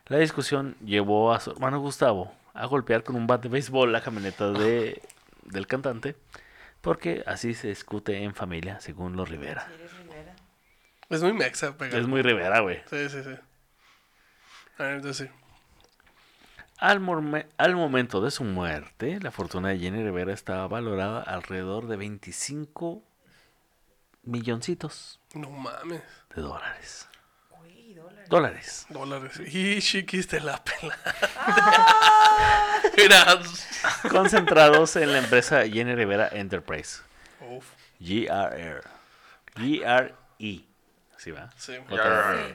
La 0.06 0.18
discusión 0.18 0.76
llevó 0.84 1.32
a 1.32 1.40
su 1.40 1.50
hermano 1.52 1.80
Gustavo 1.80 2.32
a 2.54 2.66
golpear 2.66 3.02
con 3.02 3.16
un 3.16 3.26
bat 3.26 3.42
de 3.42 3.48
béisbol 3.48 3.92
la 3.92 4.02
camioneta 4.02 4.50
de, 4.50 5.00
del 5.44 5.66
cantante, 5.66 6.16
porque 6.80 7.22
así 7.26 7.54
se 7.54 7.68
discute 7.68 8.22
en 8.22 8.34
familia, 8.34 8.80
según 8.80 9.16
los 9.16 9.28
Rivera. 9.28 9.68
Es 11.08 11.22
muy 11.22 11.32
mexa, 11.32 11.76
pega. 11.76 11.98
Es 11.98 12.06
muy 12.06 12.22
Rivera, 12.22 12.60
güey. 12.60 12.82
Sí, 12.90 13.08
sí, 13.08 13.22
sí. 13.22 13.36
A 14.78 14.82
ver, 14.84 14.94
entonces 14.96 15.28
sí. 15.28 15.34
Al, 16.78 17.00
al 17.58 17.76
momento 17.76 18.20
de 18.20 18.30
su 18.32 18.42
muerte, 18.44 19.20
la 19.20 19.30
fortuna 19.30 19.68
de 19.68 19.78
Jenny 19.78 20.02
Rivera 20.02 20.32
estaba 20.32 20.66
valorada 20.66 21.22
alrededor 21.22 21.86
de 21.86 21.96
25 21.96 23.04
milloncitos 24.24 25.20
No 25.34 25.50
mames. 25.50 26.02
de 26.34 26.42
dólares. 26.42 27.08
Dólares. 28.28 28.86
Dólares. 28.88 29.40
Y 29.52 29.80
chiquis 29.80 30.26
te 30.26 30.40
la 30.40 30.62
pela. 30.62 30.98
Mira. 32.96 33.38
Concentrados 34.10 34.96
en 34.96 35.12
la 35.12 35.18
empresa 35.18 35.66
Jenny 35.68 35.94
Rivera 35.94 36.28
Enterprise. 36.32 37.02
Uf. 37.40 37.66
GRR. 38.00 38.82
GRE. 39.54 40.64
Así 41.16 41.30
va. 41.30 41.50
Sí. 41.56 41.76
GRE. 41.88 42.54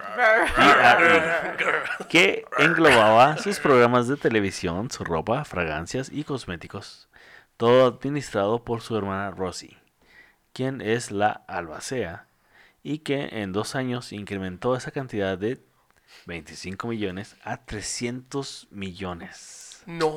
Que 2.10 2.46
englobaba 2.58 3.38
sus 3.38 3.60
programas 3.60 4.08
de 4.08 4.18
televisión, 4.18 4.92
su 4.92 5.04
ropa, 5.04 5.46
fragancias 5.46 6.10
y 6.12 6.24
cosméticos. 6.24 7.08
Todo 7.58 7.88
administrado 7.88 8.64
por 8.64 8.82
su 8.82 8.98
hermana 8.98 9.32
Rosie, 9.32 9.78
quien 10.54 10.82
es 10.82 11.12
la 11.12 11.44
albacea 11.48 12.28
y 12.90 13.00
que 13.00 13.28
en 13.32 13.52
dos 13.52 13.76
años 13.76 14.14
incrementó 14.14 14.76
esa 14.76 14.92
cantidad 14.92 15.38
de 15.38 15.62
25 16.26 16.88
millones 16.88 17.36
a 17.44 17.58
300 17.66 18.68
millones 18.72 19.82
No 19.86 20.10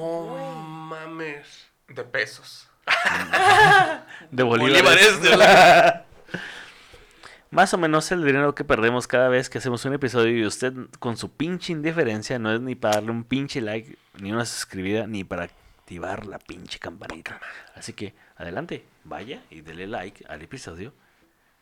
mames. 0.88 1.66
De 1.88 2.04
pesos. 2.04 2.68
de 4.30 4.42
bolívares. 4.44 4.82
Bolívares 4.82 5.22
de 5.22 5.36
la- 5.36 6.04
Más 7.50 7.74
o 7.74 7.78
menos 7.78 8.12
el 8.12 8.24
dinero 8.24 8.54
que 8.54 8.62
perdemos 8.62 9.08
cada 9.08 9.28
vez 9.28 9.50
que 9.50 9.58
hacemos 9.58 9.84
un 9.84 9.94
episodio 9.94 10.38
y 10.38 10.46
usted 10.46 10.72
con 11.00 11.16
su 11.16 11.32
pinche 11.32 11.72
indiferencia 11.72 12.38
no 12.38 12.52
es 12.54 12.60
ni 12.60 12.76
para 12.76 12.94
darle 12.96 13.10
un 13.10 13.24
pinche 13.24 13.60
like, 13.60 13.98
ni 14.20 14.30
una 14.30 14.46
suscribida, 14.46 15.08
ni 15.08 15.24
para 15.24 15.44
activar 15.44 16.26
la 16.26 16.38
pinche 16.38 16.78
campanita. 16.78 17.40
Así 17.74 17.92
que 17.94 18.14
adelante, 18.36 18.84
vaya 19.02 19.42
y 19.50 19.62
dele 19.62 19.88
like 19.88 20.24
al 20.28 20.42
episodio, 20.42 20.94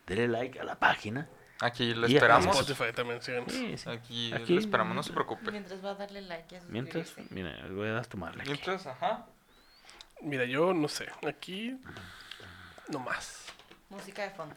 dele 0.09 0.28
like 0.28 0.59
a 0.60 0.64
la 0.64 0.78
página. 0.78 1.28
Aquí 1.60 1.93
Y 1.93 2.14
esperamos. 2.14 2.56
Spotify 2.56 2.93
también. 2.94 3.20
Sí, 3.20 3.32
sí. 3.76 3.90
Aquí, 3.90 4.32
Aquí- 4.32 4.55
le 4.55 4.60
esperamos, 4.60 4.94
no 4.94 5.02
se 5.02 5.12
preocupe. 5.12 5.51
Mientras 5.51 5.85
va 5.85 5.90
a 5.90 5.94
darle 5.94 6.20
like 6.22 6.56
a 6.56 6.60
Mientras, 6.68 7.12
mira, 7.30 7.52
voy 7.70 7.89
a 7.89 7.93
dar 7.93 8.06
tomarle. 8.06 8.43
aquí. 8.43 8.51
Mientras, 8.51 8.86
ajá. 8.86 9.26
Mira, 10.22 10.44
yo 10.44 10.72
no 10.74 10.89
sé. 10.89 11.09
Aquí. 11.26 11.76
No 12.89 13.01
más. 13.01 13.44
Música 13.89 14.22
de 14.22 14.30
fondo. 14.30 14.55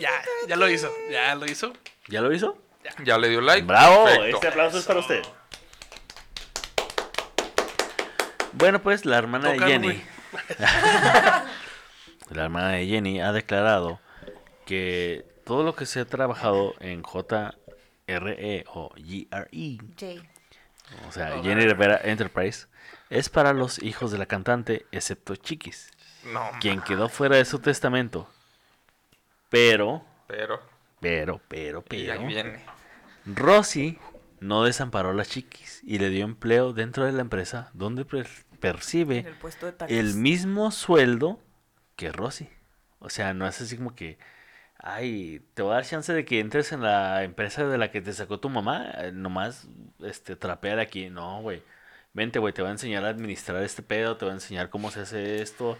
Ya, 0.00 0.10
ya 0.46 0.56
lo 0.56 0.68
hizo. 0.68 0.90
Ya 1.10 1.34
lo 1.34 1.46
hizo. 1.46 1.72
¿Ya 2.08 2.20
lo 2.20 2.32
hizo? 2.32 2.58
Ya 3.04 3.16
le 3.18 3.28
dio 3.28 3.40
like. 3.40 3.66
¡Bravo! 3.66 4.04
Perfecto. 4.04 4.36
Este 4.36 4.48
aplauso 4.48 4.78
es 4.78 4.84
para 4.84 5.00
usted. 5.00 5.22
Bueno, 8.54 8.82
pues 8.82 9.04
la 9.06 9.18
hermana 9.18 9.50
de 9.52 9.58
Jenny. 9.58 10.02
la 12.30 12.44
hermana 12.44 12.70
de 12.70 12.86
Jenny 12.86 13.20
ha 13.20 13.32
declarado 13.32 14.00
que 14.66 15.24
todo 15.44 15.62
lo 15.64 15.74
que 15.74 15.86
se 15.86 16.00
ha 16.00 16.04
trabajado 16.04 16.74
en 16.80 17.02
JRE 17.02 18.64
o 18.72 18.90
GRE, 18.96 20.22
o 21.08 21.12
sea, 21.12 21.42
Jenny 21.42 21.64
Rivera 21.66 22.00
Enterprise, 22.02 22.66
es 23.10 23.28
para 23.28 23.52
los 23.52 23.82
hijos 23.82 24.10
de 24.12 24.18
la 24.18 24.26
cantante, 24.26 24.86
excepto 24.92 25.36
Chiquis, 25.36 25.90
No, 26.32 26.50
quien 26.60 26.80
quedó 26.82 27.08
fuera 27.08 27.36
de 27.36 27.44
su 27.44 27.58
testamento. 27.58 28.28
Pero, 29.48 30.02
pero. 30.26 30.60
pero, 31.00 31.40
pero, 31.48 31.80
Y 31.80 31.82
pero. 32.06 32.12
ahí 32.14 32.26
viene. 32.26 32.64
Rosy 33.26 33.98
no 34.40 34.64
desamparó 34.64 35.10
a 35.10 35.14
las 35.14 35.28
chiquis 35.28 35.80
y 35.84 35.98
le 35.98 36.08
dio 36.10 36.24
empleo 36.24 36.72
dentro 36.72 37.04
de 37.04 37.12
la 37.12 37.20
empresa 37.20 37.70
donde 37.74 38.04
per- 38.04 38.26
percibe 38.60 39.24
el 39.88 40.14
mismo 40.14 40.70
sueldo 40.72 41.38
que 41.96 42.12
Rosy. 42.12 42.48
O 42.98 43.10
sea, 43.10 43.34
no 43.34 43.46
es 43.46 43.60
así 43.60 43.76
como 43.76 43.94
que, 43.94 44.18
ay, 44.78 45.42
te 45.54 45.62
voy 45.62 45.72
a 45.72 45.74
dar 45.76 45.84
chance 45.86 46.12
de 46.12 46.24
que 46.24 46.40
entres 46.40 46.72
en 46.72 46.82
la 46.82 47.24
empresa 47.24 47.66
de 47.66 47.78
la 47.78 47.90
que 47.90 48.00
te 48.00 48.12
sacó 48.12 48.38
tu 48.40 48.48
mamá, 48.48 48.90
eh, 48.98 49.10
nomás 49.12 49.66
este, 50.00 50.36
trapear 50.36 50.78
aquí. 50.78 51.10
No, 51.10 51.40
güey. 51.42 51.62
Vente, 52.14 52.38
güey, 52.38 52.52
te 52.52 52.62
voy 52.62 52.68
a 52.68 52.72
enseñar 52.72 53.04
a 53.04 53.08
administrar 53.08 53.62
este 53.62 53.82
pedo, 53.82 54.16
te 54.16 54.24
voy 54.26 54.32
a 54.32 54.34
enseñar 54.34 54.68
cómo 54.70 54.90
se 54.90 55.00
hace 55.00 55.40
esto, 55.42 55.78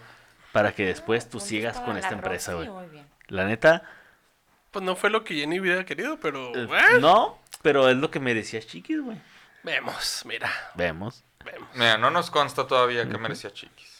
para 0.51 0.71
que 0.73 0.85
después 0.85 1.25
tú 1.25 1.33
Puntos 1.33 1.47
sigas 1.47 1.79
con 1.79 1.95
esta 1.97 2.13
empresa, 2.13 2.53
güey. 2.55 2.69
muy 2.69 2.87
bien. 2.87 3.05
La 3.27 3.45
neta, 3.45 3.83
Pues 4.71 4.83
no 4.83 4.95
fue 4.95 5.09
lo 5.11 5.23
que 5.23 5.35
Jenny 5.35 5.59
hubiera 5.59 5.85
querido, 5.85 6.19
pero. 6.19 6.53
eh, 6.55 6.65
bueno, 6.65 6.99
no, 6.99 7.39
pero 7.61 7.87
es 7.89 7.95
lo 7.97 8.09
que 8.09 8.19
me 8.19 8.33
decía 8.33 8.59
Chiquis, 8.61 8.99
güey. 9.01 9.17
Vemos, 9.61 10.23
mira. 10.25 10.49
Vemos. 10.75 11.23
Vemos. 11.45 11.69
Mira, 11.75 11.97
no 11.99 12.09
nos 12.09 12.31
consta 12.31 12.65
todavía 12.67 13.07
que 13.07 13.17
merecía 13.17 13.51
Chiquis. 13.53 13.92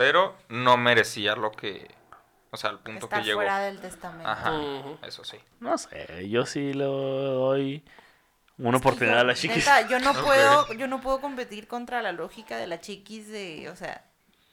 Pero 0.00 0.34
no 0.48 0.78
merecía 0.78 1.36
lo 1.36 1.52
que. 1.52 1.86
O 2.52 2.56
sea, 2.56 2.70
al 2.70 2.78
punto 2.78 3.04
Está 3.04 3.18
que 3.18 3.24
llegó. 3.26 3.36
fuera 3.40 3.58
del 3.58 3.80
testamento. 3.80 4.26
Ajá, 4.26 4.58
eso 5.06 5.24
sí. 5.24 5.36
No 5.60 5.76
sé, 5.76 6.26
yo 6.30 6.46
sí 6.46 6.72
le 6.72 6.84
doy 6.84 7.84
una 8.56 8.78
oportunidad 8.78 9.20
a 9.20 9.24
la 9.24 9.34
chiquis. 9.34 9.58
Neta, 9.58 9.86
yo 9.88 9.98
no 10.00 10.14
puedo, 10.24 10.72
yo 10.72 10.88
no 10.88 11.02
puedo 11.02 11.20
competir 11.20 11.68
contra 11.68 12.00
la 12.00 12.12
lógica 12.12 12.56
de 12.56 12.66
la 12.66 12.80
chiquis 12.80 13.28
de, 13.28 13.68
o 13.68 13.76
sea, 13.76 14.02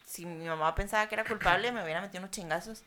si 0.05 0.25
mi 0.25 0.45
mamá 0.45 0.75
pensaba 0.75 1.07
que 1.07 1.15
era 1.15 1.23
culpable, 1.23 1.71
me 1.71 1.81
hubiera 1.81 2.01
metido 2.01 2.19
unos 2.19 2.31
chingazos. 2.31 2.83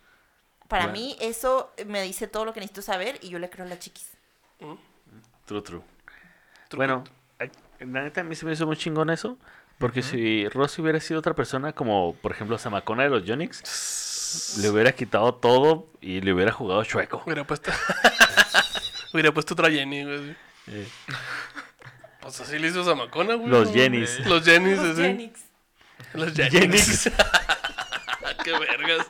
Para 0.69 0.85
Bueno. 0.85 0.99
mí, 1.01 1.17
eso 1.19 1.73
me 1.87 2.03
dice 2.03 2.29
todo 2.29 2.45
lo 2.45 2.53
que 2.53 2.61
necesito 2.61 2.83
saber 2.83 3.19
y 3.23 3.31
yo 3.31 3.39
le 3.39 3.49
creo 3.49 3.65
a 3.65 3.69
la 3.71 3.79
chiquis. 3.79 4.11
True, 5.47 5.63
true. 5.63 5.83
Bueno, 6.77 7.05
la 7.79 8.03
neta 8.03 8.21
a 8.21 8.25
mí 8.25 8.37
se 8.37 8.45
me 8.45 8.53
hizo 8.53 8.67
muy 8.67 8.77
chingón 8.77 9.09
eso. 9.09 9.39
Porque 9.81 10.03
si 10.03 10.47
Rossi 10.51 10.83
hubiera 10.83 11.01
sido 11.01 11.19
otra 11.21 11.35
persona, 11.35 11.73
como 11.73 12.15
por 12.17 12.33
ejemplo 12.33 12.59
Samacona 12.59 13.05
de 13.05 13.09
los 13.09 13.25
Yonix, 13.25 14.59
le 14.61 14.69
hubiera 14.69 14.93
quitado 14.93 15.35
todo 15.35 15.87
y 16.03 16.21
le 16.21 16.35
hubiera 16.35 16.53
jugado 16.53 16.85
chueco. 16.85 17.23
Hubiera 17.25 17.45
puesto. 17.45 17.73
Hubiera 19.13 19.33
puesto 19.33 19.55
otra 19.55 19.69
Jenny, 19.71 20.05
güey. 20.05 20.37
Eh, 20.69 20.87
Pues 22.21 22.41
así 22.43 22.59
le 22.59 22.69
hizo 22.69 22.85
Zamacona, 22.85 23.35
güey. 23.35 23.49
los 23.49 23.69
¿no? 23.69 23.75
Jennys. 23.75 24.21
Los 24.27 24.45
Jennys, 24.45 24.79
Los 24.79 24.91
así. 24.91 25.03
Genix. 25.03 25.41
Los 26.13 26.33
Jennys. 26.35 26.53
Jennys. 26.53 27.11
Qué 28.45 28.53
vergas. 28.53 29.07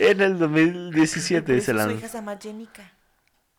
En 0.00 0.20
el 0.20 0.38
2017 0.38 1.40
Por 1.46 1.54
se 1.54 1.58
eso 1.58 1.70
su 1.70 1.76
lanzó. 1.78 1.94
hija 1.96 2.08
se 2.08 2.18
llama 2.18 2.36
Jenica. 2.42 2.92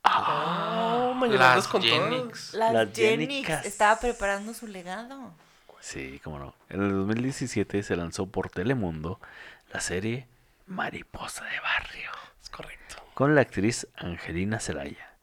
Oh, 0.03 1.13
mañana 1.15 1.55
Las 1.55 1.67
con 1.67 1.81
todas. 1.81 2.09
Jenix. 2.09 2.53
Las, 2.53 2.73
Las. 2.73 3.65
Estaba 3.65 3.99
preparando 3.99 4.53
su 4.53 4.67
legado. 4.67 5.33
Sí, 5.81 6.19
cómo 6.23 6.39
no. 6.39 6.55
En 6.69 6.81
el 6.81 6.91
2017 6.91 7.83
se 7.83 7.95
lanzó 7.95 8.27
por 8.27 8.49
Telemundo 8.49 9.19
la 9.73 9.79
serie 9.79 10.27
Mariposa 10.67 11.45
de 11.45 11.59
Barrio. 11.59 12.11
Es 12.41 12.49
correcto. 12.49 12.95
con 13.13 13.35
la 13.35 13.41
actriz 13.41 13.87
Angelina 13.95 14.59
Zelaya, 14.59 15.15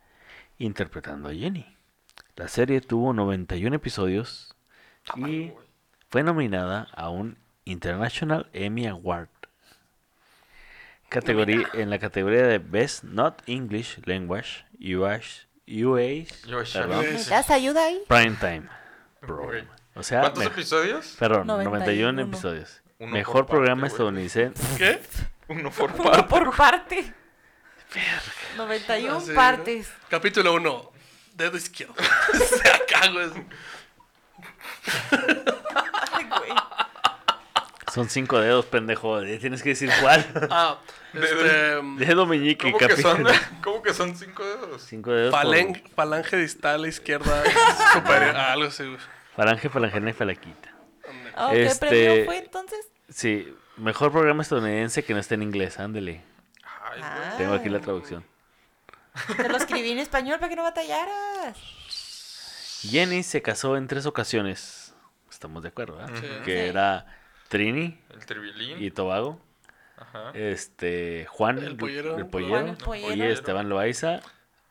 interpretando 0.58 1.28
a 1.28 1.34
Jenny. 1.34 1.66
La 2.36 2.48
serie 2.48 2.80
tuvo 2.80 3.12
91 3.12 3.76
episodios 3.76 4.54
y 5.16 5.52
fue 6.10 6.22
nominada 6.22 6.88
a 6.92 7.08
un 7.10 7.38
International 7.64 8.48
Emmy 8.52 8.86
Award. 8.86 9.28
Categoría, 11.08 11.68
en 11.74 11.88
la 11.90 11.98
categoría 11.98 12.46
de 12.46 12.58
Best 12.58 13.04
Not 13.04 13.42
English 13.46 14.00
Language 14.06 14.64
US, 14.96 15.46
US 15.68 16.44
US. 16.52 16.72
perdón, 16.72 16.98
US. 17.04 17.30
¿Me 17.30 17.36
das 17.36 17.50
ayuda 17.50 17.84
ahí? 17.84 18.02
Primetime 18.08 18.68
Program. 19.20 19.66
O 19.96 20.02
sea, 20.02 20.20
¿Cuántos 20.20 20.44
me- 20.44 20.50
episodios? 20.50 21.16
perdón, 21.18 21.46
91. 21.46 21.78
91 22.12 22.22
episodios. 22.22 22.82
Uno 22.98 23.12
Mejor 23.12 23.32
por 23.34 23.40
parte, 23.46 23.50
programa 23.56 23.86
estadounidense. 23.86 24.52
¿Qué? 24.78 25.00
Uno 25.48 25.70
por 25.70 25.90
Uno 25.92 26.02
parte. 26.04 26.22
por 26.24 26.56
parte. 26.56 27.14
91 28.56 29.16
Así, 29.18 29.32
partes. 29.32 29.90
Capítulo 30.08 30.54
1. 30.54 30.92
Dedo 31.34 31.56
izquierdo. 31.56 31.94
Se. 32.32 32.72
Ay, 36.12 36.24
güey. 36.38 36.52
Son 37.92 38.08
cinco 38.10 38.40
dedos, 38.40 38.66
pendejo. 38.66 39.20
Tienes 39.22 39.62
que 39.62 39.70
decir 39.70 39.90
cuál. 40.00 40.26
Ah, 40.50 40.78
este. 41.14 41.82
Dedo 42.04 42.26
meñique, 42.26 42.70
¿Cómo 42.72 42.78
que, 42.78 42.96
son, 43.00 43.22
capítulo. 43.24 43.46
¿Cómo 43.64 43.82
que 43.82 43.94
son 43.94 44.16
cinco 44.16 44.44
dedos? 44.44 44.82
Cinco 44.82 45.12
dedos. 45.12 45.30
por- 45.34 45.42
falen- 45.44 45.82
falange 45.94 46.36
distal 46.36 46.86
izquierda 46.86 47.42
superior. 47.92 48.34
Ah, 48.36 48.52
algo 48.52 48.68
así. 48.68 48.84
Falange, 49.36 49.68
falangena 49.68 50.10
y 50.10 50.12
falaquita. 50.12 50.72
Oh, 51.36 51.50
¿Qué 51.50 51.66
Este- 51.66 51.86
premio 51.86 52.24
fue 52.24 52.38
entonces? 52.38 52.88
Sí, 53.08 53.54
mejor 53.76 54.10
programa 54.10 54.42
estadounidense 54.42 55.04
que 55.04 55.12
no 55.14 55.20
esté 55.20 55.34
en 55.34 55.42
inglés. 55.42 55.78
Ándele. 55.78 56.22
Ay. 56.64 57.00
Ah, 57.02 57.34
Tengo 57.36 57.54
aquí 57.54 57.68
la 57.68 57.80
traducción. 57.80 58.24
Te 59.36 59.48
lo 59.48 59.56
escribí 59.56 59.92
en 59.92 59.98
español 59.98 60.38
para 60.38 60.48
que 60.48 60.56
no 60.56 60.62
batallaras. 60.62 61.56
Jenny 62.82 63.22
se 63.22 63.42
casó 63.42 63.76
en 63.76 63.86
tres 63.88 64.06
ocasiones. 64.06 64.94
Estamos 65.30 65.62
de 65.62 65.68
acuerdo, 65.68 65.96
¿verdad? 65.96 66.14
Sí. 66.20 66.26
Que 66.44 66.62
Sí. 66.62 66.68
era 66.68 67.06
Trini 67.48 67.98
El 68.10 68.26
tribilín. 68.26 68.82
y 68.82 68.90
Tobago. 68.90 69.40
Ajá. 69.98 70.30
este 70.34 71.26
Juan 71.30 71.56
El 71.58 71.74
pollero. 71.76 72.18
el 72.18 72.26
pollero, 72.26 72.50
Juan 72.52 72.68
el 72.68 72.76
pollero. 72.76 73.14
y 73.14 73.22
Esteban 73.22 73.70
Loaiza, 73.70 74.20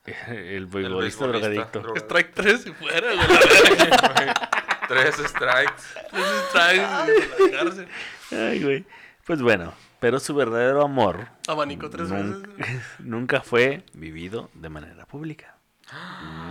el 0.28 0.68
beisbolista 0.68 1.26
drogadicto. 1.26 1.82
droga- 1.82 2.00
Strike 2.00 2.32
3 2.36 2.68
y 2.68 2.74
fuera, 2.74 3.08
güey. 3.12 3.28
Tres 4.88 5.16
strikes. 5.16 5.84
Tres 6.12 7.74
strikes. 7.74 7.88
Ay, 8.32 8.64
güey. 8.64 8.86
Pues 9.26 9.42
bueno, 9.42 9.74
pero 10.00 10.20
su 10.20 10.36
verdadero 10.36 10.84
amor 10.84 11.28
Abanico 11.48 11.90
tres 11.90 12.10
nun- 12.10 12.56
veces. 12.58 12.82
nunca 13.00 13.42
fue 13.42 13.84
vivido 13.94 14.50
de 14.54 14.70
manera 14.70 15.06
pública. 15.06 15.56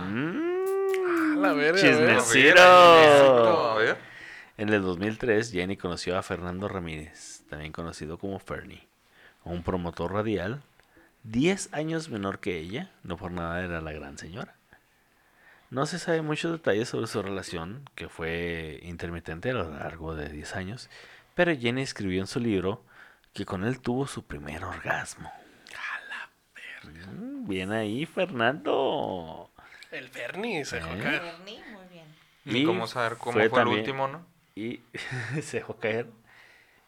Mm, 0.09 1.37
La 1.41 1.53
verga, 1.53 1.79
Chismecito. 1.79 2.61
A 2.61 2.95
ver, 2.95 3.07
Ernesto, 3.07 3.71
a 3.71 3.75
ver. 3.75 3.97
En 4.57 4.69
el 4.69 4.81
2003, 4.81 5.51
Jenny 5.51 5.75
conoció 5.77 6.17
a 6.17 6.23
Fernando 6.23 6.67
Ramírez, 6.67 7.43
también 7.49 7.71
conocido 7.73 8.17
como 8.17 8.39
Fernie, 8.39 8.87
un 9.43 9.63
promotor 9.63 10.13
radial, 10.13 10.61
10 11.23 11.73
años 11.73 12.09
menor 12.09 12.39
que 12.39 12.57
ella, 12.59 12.89
no 13.03 13.17
por 13.17 13.31
nada 13.31 13.61
era 13.63 13.81
la 13.81 13.91
gran 13.91 14.17
señora. 14.17 14.55
No 15.71 15.85
se 15.85 15.99
sabe 15.99 16.21
muchos 16.21 16.51
detalles 16.51 16.89
sobre 16.89 17.07
su 17.07 17.21
relación, 17.21 17.89
que 17.95 18.07
fue 18.07 18.79
intermitente 18.83 19.49
a 19.49 19.53
lo 19.53 19.71
largo 19.71 20.15
de 20.15 20.29
10 20.29 20.55
años, 20.55 20.89
pero 21.33 21.55
Jenny 21.55 21.81
escribió 21.81 22.21
en 22.21 22.27
su 22.27 22.39
libro 22.39 22.83
que 23.33 23.45
con 23.45 23.65
él 23.65 23.81
tuvo 23.81 24.07
su 24.07 24.25
primer 24.25 24.63
orgasmo. 24.63 25.31
Mm, 26.83 27.47
Bien 27.47 27.71
ahí, 27.71 28.05
Fernando. 28.05 29.49
El 29.91 30.09
Bernie 30.09 30.65
se 30.65 30.77
dejó 30.77 30.93
¿Eh? 30.93 30.99
caer. 30.99 31.21
Bernie, 31.21 31.63
muy 31.71 31.87
bien. 31.91 32.05
Y 32.45 32.65
cómo 32.65 32.87
saber 32.87 33.17
cómo 33.17 33.33
fue 33.33 33.49
fue, 33.49 33.61
el 33.61 33.67
último, 33.67 34.07
¿no? 34.07 34.25
Y 34.55 34.81
se 35.41 35.57
dejó 35.57 35.77
caer. 35.77 36.07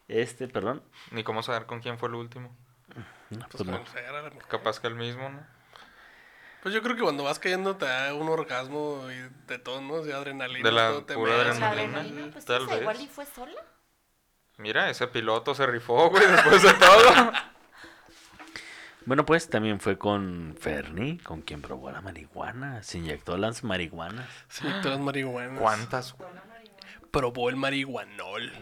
Este, 0.06 0.48
perdón. 0.48 0.82
Ni 1.10 1.24
cómo 1.24 1.42
saber 1.42 1.66
con 1.66 1.80
quién 1.80 1.98
fue 1.98 2.08
el 2.08 2.14
último. 2.14 2.54
No, 3.30 3.46
Pues, 3.50 3.62
pues 3.64 3.66
no. 3.66 3.76
a. 3.76 4.30
Capaz 4.48 4.80
que 4.80 4.86
el 4.86 4.94
mismo, 4.94 5.28
¿no? 5.28 5.40
Pues 6.68 6.74
yo 6.74 6.82
creo 6.82 6.96
que 6.96 7.02
cuando 7.02 7.24
vas 7.24 7.38
cayendo 7.38 7.76
te 7.78 7.86
da 7.86 8.12
un 8.12 8.28
orgasmo 8.28 9.06
y 9.10 9.16
de 9.46 9.58
todo, 9.58 9.80
¿no? 9.80 10.02
De 10.02 10.12
adrenalina. 10.12 10.68
De 10.68 10.70
la 10.70 10.88
todo 10.90 11.04
te 11.06 11.14
pura 11.14 11.32
meas, 11.32 11.58
La 11.58 11.70
adrenalina. 11.70 12.00
adrenalina, 12.00 12.32
pues 12.32 12.44
Tal 12.44 12.62
esa 12.64 12.76
igual 12.76 12.96
vez. 12.98 13.06
y 13.06 13.08
fue 13.08 13.24
sola. 13.24 13.54
Mira, 14.58 14.90
ese 14.90 15.06
piloto 15.06 15.54
se 15.54 15.66
rifó, 15.66 16.10
güey, 16.10 16.26
después 16.26 16.62
de 16.62 16.74
todo. 16.74 17.32
Bueno, 19.06 19.24
pues 19.24 19.48
también 19.48 19.80
fue 19.80 19.96
con 19.96 20.54
Fernie, 20.60 21.16
con 21.24 21.40
quien 21.40 21.62
probó 21.62 21.90
la 21.90 22.02
marihuana. 22.02 22.82
Se 22.82 22.98
inyectó 22.98 23.38
las 23.38 23.64
marihuanas. 23.64 24.28
Sí, 24.48 24.64
todas 24.82 24.98
las 24.98 25.00
marihuanas. 25.00 25.58
¿Cuántas? 25.58 26.14
Probó 27.10 27.48
el 27.48 27.56
marihuanol. 27.56 28.52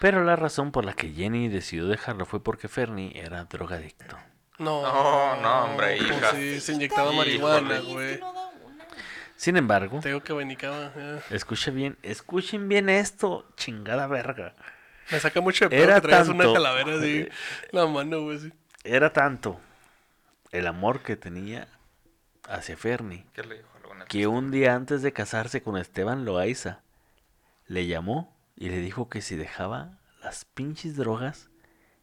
Pero 0.00 0.24
la 0.24 0.36
razón 0.36 0.72
por 0.72 0.86
la 0.86 0.94
que 0.94 1.12
Jenny 1.12 1.48
decidió 1.48 1.86
dejarlo 1.86 2.24
fue 2.24 2.42
porque 2.42 2.68
Fernie 2.68 3.12
era 3.14 3.44
drogadicto. 3.44 4.16
No, 4.58 4.82
No, 4.82 5.40
no, 5.40 5.64
hombre, 5.64 5.96
pues 5.98 6.10
hija. 6.10 6.30
Sí, 6.32 6.60
se 6.60 6.72
inyectaba 6.72 7.12
marihuana, 7.12 7.78
güey. 7.80 8.20
Sin 9.36 9.56
embargo, 9.56 10.00
Te 10.00 10.08
digo 10.08 10.20
que 10.22 10.32
venicaba. 10.32 10.92
ya. 10.96 11.22
escuchen 11.34 11.74
bien, 11.76 11.98
escuchen 12.02 12.68
bien 12.68 12.88
esto, 12.88 13.46
chingada 13.56 14.06
verga. 14.08 14.54
Me 15.12 15.20
saca 15.20 15.40
mucho 15.40 15.66
de 15.66 15.70
pedo 15.70 15.84
Era 15.84 16.00
que 16.00 16.08
tanto- 16.08 16.32
una 16.32 16.52
calavera 16.52 16.96
así. 16.98 17.28
La 17.70 17.86
mano, 17.86 18.22
güey. 18.22 18.38
sí. 18.40 18.52
Era 18.84 19.12
tanto 19.12 19.60
el 20.50 20.66
amor 20.66 21.00
que 21.02 21.16
tenía 21.16 21.68
hacia 22.48 22.76
Fernie 22.76 23.26
¿Qué 23.34 23.42
le 23.44 23.56
dijo 23.58 23.68
alguna 23.76 24.06
que 24.06 24.26
un 24.26 24.50
día 24.50 24.74
antes 24.74 25.02
de 25.02 25.12
casarse 25.12 25.62
con 25.62 25.76
Esteban 25.76 26.24
Loaiza 26.24 26.80
le 27.66 27.86
llamó 27.86 28.34
y 28.56 28.70
le 28.70 28.78
dijo 28.78 29.08
que 29.08 29.20
si 29.22 29.36
dejaba 29.36 29.98
las 30.22 30.44
pinches 30.46 30.96
drogas, 30.96 31.48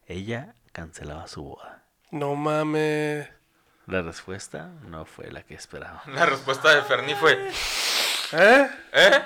ella 0.08 0.54
cancelaba 0.72 1.28
su 1.28 1.44
boda. 1.44 1.75
No 2.16 2.34
mames. 2.36 3.28
La 3.88 4.02
respuesta 4.02 4.70
no 4.88 5.04
fue 5.04 5.30
la 5.32 5.44
que 5.44 5.54
esperaba. 5.56 6.02
La 6.08 6.26
respuesta 6.26 6.74
de 6.74 6.82
Ferni 6.84 7.14
fue, 7.14 7.52
¿Eh? 8.32 8.70
¿eh? 8.94 9.22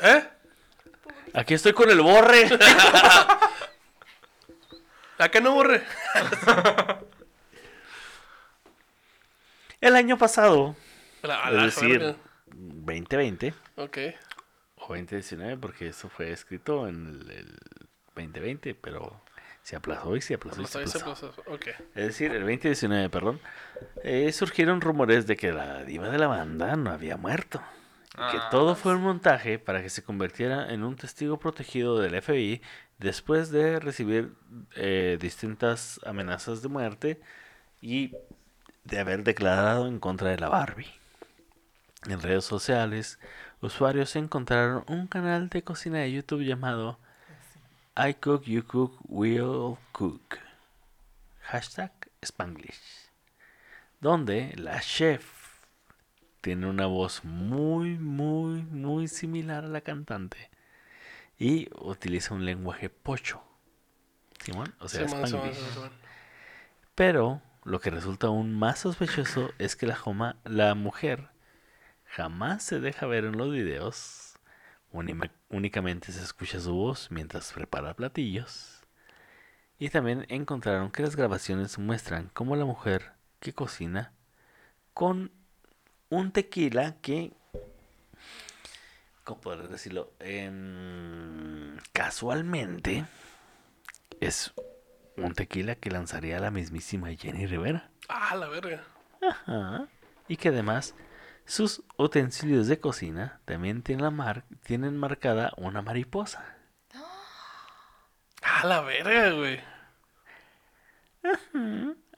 ¿Eh? 0.00 0.28
Aquí 1.32 1.54
estoy 1.54 1.72
con 1.72 1.88
el 1.88 2.02
borre. 2.02 2.46
¿A 5.18 5.28
qué 5.30 5.40
no 5.40 5.52
borre? 5.54 5.82
El 9.80 9.96
año 9.96 10.18
pasado, 10.18 10.76
A 11.22 11.48
es 11.48 11.54
la 11.54 11.62
decir, 11.64 11.98
verga. 11.98 12.18
2020 12.46 13.54
Ok. 13.76 13.98
o 14.76 14.88
2019, 14.88 15.56
porque 15.56 15.88
eso 15.88 16.10
fue 16.10 16.30
escrito 16.30 16.86
en 16.88 17.06
el, 17.06 17.30
el 17.30 17.56
2020, 18.14 18.74
pero 18.74 19.22
se 19.68 19.76
aplazó 19.76 20.16
y 20.16 20.22
se 20.22 20.32
aplazó 20.32 20.62
y 20.62 20.64
se 20.64 20.78
ahí 20.78 20.86
se 20.86 20.96
aplazó. 20.96 21.30
puso. 21.30 21.42
Ok. 21.46 21.66
Es 21.94 22.06
decir, 22.06 22.32
el 22.32 22.40
2019, 22.40 23.10
perdón, 23.10 23.38
eh, 24.02 24.32
surgieron 24.32 24.80
rumores 24.80 25.26
de 25.26 25.36
que 25.36 25.52
la 25.52 25.84
diva 25.84 26.08
de 26.08 26.16
la 26.16 26.26
banda 26.26 26.74
no 26.76 26.90
había 26.90 27.18
muerto. 27.18 27.60
Que 28.12 28.38
Ah, 28.38 28.48
todo 28.50 28.74
fue 28.76 28.94
un 28.94 29.02
montaje 29.02 29.58
para 29.58 29.82
que 29.82 29.90
se 29.90 30.02
convirtiera 30.02 30.72
en 30.72 30.84
un 30.84 30.96
testigo 30.96 31.38
protegido 31.38 31.98
del 32.00 32.14
FBI 32.22 32.62
después 32.96 33.50
de 33.50 33.78
recibir 33.78 34.32
eh, 34.74 35.18
distintas 35.20 36.00
amenazas 36.06 36.62
de 36.62 36.68
muerte 36.68 37.20
y 37.82 38.14
de 38.84 39.00
haber 39.00 39.22
declarado 39.22 39.86
en 39.86 39.98
contra 39.98 40.30
de 40.30 40.38
la 40.38 40.48
Barbie. 40.48 40.90
En 42.08 42.22
redes 42.22 42.46
sociales, 42.46 43.18
usuarios 43.60 44.16
encontraron 44.16 44.84
un 44.88 45.08
canal 45.08 45.50
de 45.50 45.62
cocina 45.62 45.98
de 45.98 46.10
YouTube 46.10 46.40
llamado 46.40 46.98
I 47.98 48.14
Cook, 48.14 48.44
You 48.46 48.62
Cook, 48.62 48.98
We'll 49.08 49.76
Cook. 49.92 50.38
Hashtag 51.42 51.90
Spanglish. 52.22 53.10
Donde 54.00 54.54
la 54.56 54.80
chef 54.80 55.24
tiene 56.40 56.66
una 56.68 56.86
voz 56.86 57.24
muy, 57.24 57.98
muy, 57.98 58.62
muy 58.62 59.08
similar 59.08 59.64
a 59.64 59.68
la 59.68 59.80
cantante. 59.80 60.50
y 61.40 61.68
utiliza 61.80 62.34
un 62.34 62.44
lenguaje 62.44 62.88
pocho. 62.90 63.40
Simón, 64.42 64.74
o 64.80 64.88
sea, 64.88 65.08
Simón, 65.08 65.24
Spanglish. 65.26 65.54
Simón. 65.56 65.90
Pero 66.96 67.40
lo 67.64 67.80
que 67.80 67.90
resulta 67.90 68.26
aún 68.28 68.54
más 68.58 68.80
sospechoso 68.80 69.50
es 69.58 69.76
que 69.76 69.86
la, 69.86 69.94
joma- 69.96 70.36
la 70.44 70.74
mujer 70.74 71.28
jamás 72.06 72.64
se 72.64 72.80
deja 72.80 73.06
ver 73.06 73.24
en 73.24 73.36
los 73.38 73.52
videos. 73.52 74.27
Únicamente 74.90 76.12
se 76.12 76.22
escucha 76.22 76.60
su 76.60 76.74
voz 76.74 77.10
mientras 77.10 77.52
prepara 77.52 77.94
platillos. 77.94 78.82
Y 79.78 79.90
también 79.90 80.26
encontraron 80.28 80.90
que 80.90 81.02
las 81.02 81.14
grabaciones 81.14 81.78
muestran 81.78 82.30
cómo 82.32 82.56
la 82.56 82.64
mujer 82.64 83.12
que 83.38 83.52
cocina 83.52 84.12
con 84.92 85.30
un 86.08 86.32
tequila 86.32 86.96
que... 87.00 87.32
¿Cómo 89.24 89.40
poder 89.40 89.68
decirlo? 89.68 90.12
Em, 90.20 91.76
casualmente 91.92 93.04
es 94.20 94.52
un 95.16 95.34
tequila 95.34 95.74
que 95.74 95.90
lanzaría 95.90 96.40
la 96.40 96.50
mismísima 96.50 97.14
Jenny 97.14 97.46
Rivera. 97.46 97.90
Ah, 98.08 98.34
la 98.34 98.48
verga. 98.48 98.82
Ajá. 99.22 99.86
Y 100.28 100.36
que 100.36 100.48
además 100.48 100.94
sus 101.48 101.82
utensilios 101.96 102.66
de 102.68 102.78
cocina 102.78 103.40
también 103.46 103.82
tienen, 103.82 104.04
la 104.04 104.10
mar- 104.10 104.44
tienen 104.62 104.96
marcada 104.96 105.52
una 105.56 105.82
mariposa. 105.82 106.56
Ah, 108.42 108.66
la 108.66 108.82
verga, 108.82 109.30
güey. 109.32 109.60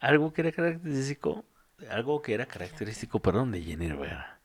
Algo 0.01 0.33
que 0.33 0.43
era 0.43 0.53
característico, 0.53 1.45
algo 1.91 2.23
que 2.23 2.35
era 2.35 2.47
característico, 2.47 3.21
perdón, 3.21 3.53
de 3.53 3.63
Jenny 3.63 3.89
Rivera. 3.89 4.39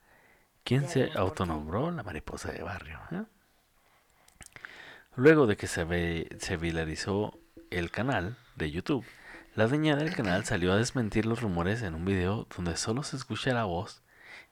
Quien 0.64 0.88
se 0.88 1.12
autonombró 1.16 1.92
la 1.92 2.04
mariposa 2.04 2.52
de 2.52 2.64
barrio. 2.64 3.00
¿eh? 3.12 3.24
Luego 5.16 5.48
de 5.48 5.58
que 5.58 5.68
se, 5.68 5.84
ve- 5.84 6.30
se 6.40 6.58
viralizó 6.58 7.40
el 7.72 7.92
canal 7.92 8.38
de 8.56 8.72
YouTube, 8.72 9.06
la 9.56 9.68
dueña 9.68 9.96
del 9.96 10.16
canal 10.16 10.46
salió 10.46 10.74
a 10.74 10.78
desmentir 10.78 11.26
los 11.26 11.42
rumores 11.42 11.82
en 11.82 11.96
un 11.96 12.06
video 12.06 12.48
donde 12.56 12.78
solo 12.78 13.04
se 13.04 13.16
escucha 13.16 13.54
la 13.54 13.64
voz 13.66 14.02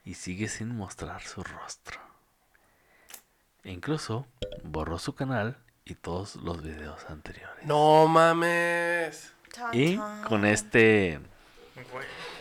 y 0.04 0.16
sigue 0.16 0.48
sin 0.48 0.76
mostrar 0.76 1.22
su 1.22 1.44
rostro. 1.44 2.00
E 3.64 3.72
incluso 3.72 4.28
borró 4.64 5.00
su 5.00 5.16
canal 5.16 5.58
y 5.86 5.96
todos 5.96 6.36
los 6.36 6.62
videos 6.62 7.04
anteriores. 7.10 7.66
No 7.66 8.08
mames. 8.08 9.34
Y 9.72 9.98
con 10.28 10.46
este 10.46 11.20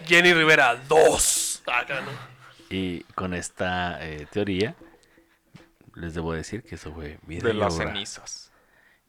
Jenny 0.06 0.32
Rivera 0.32 0.76
2. 0.76 1.62
Acá, 1.66 2.00
¿no? 2.00 2.32
y 2.72 3.02
con 3.14 3.34
esta 3.34 4.02
eh, 4.04 4.26
teoría 4.30 4.74
les 5.94 6.14
debo 6.14 6.32
decir 6.32 6.62
que 6.62 6.76
eso 6.76 6.92
fue 6.92 7.18
vida 7.22 7.48
De 7.48 7.54
y 7.54 7.56
las 7.58 7.74
obra. 7.74 7.88
cenizas. 7.88 8.50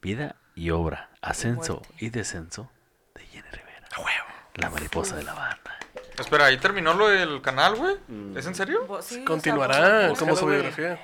Vida 0.01 0.35
y 0.53 0.69
obra, 0.71 1.09
ascenso 1.21 1.81
y 1.97 2.09
descenso 2.09 2.69
de 3.15 3.25
Jenny 3.27 3.49
Rivera. 3.49 3.87
A 3.95 4.01
huevo. 4.01 4.32
La 4.55 4.69
mariposa 4.69 5.15
de 5.15 5.23
la 5.23 5.33
banda. 5.33 5.77
Espera, 6.17 6.45
¿ahí 6.45 6.57
terminó 6.57 6.93
lo 6.93 7.07
del 7.07 7.41
canal, 7.41 7.75
güey? 7.75 7.95
Mm. 8.07 8.37
¿Es 8.37 8.45
en 8.45 8.55
serio? 8.55 8.85
O 8.87 9.01
sea, 9.01 9.25
Continuará 9.25 10.13
como 10.17 10.35
su 10.35 10.45
biografía. 10.45 10.99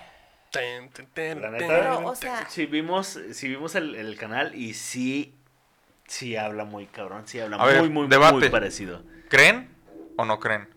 Ten, 0.51 0.89
ten, 0.91 1.07
ten, 1.07 1.41
La 1.41 1.49
neta- 1.51 1.67
Pero, 1.67 2.05
o 2.07 2.15
sea, 2.15 2.47
Si 2.49 2.65
vimos, 2.65 3.19
si 3.33 3.47
vimos 3.47 3.75
el, 3.75 3.95
el 3.95 4.17
canal 4.17 4.53
y 4.55 4.73
sí, 4.73 5.35
sí 6.07 6.35
habla 6.35 6.63
muy 6.65 6.85
cabrón, 6.87 7.27
sí 7.27 7.39
habla 7.39 7.63
ver, 7.65 7.81
muy, 7.81 7.89
muy, 7.89 8.07
debate. 8.07 8.33
muy 8.33 8.49
parecido. 8.49 9.03
¿Creen 9.29 9.69
o 10.17 10.25
no 10.25 10.39
creen? 10.39 10.67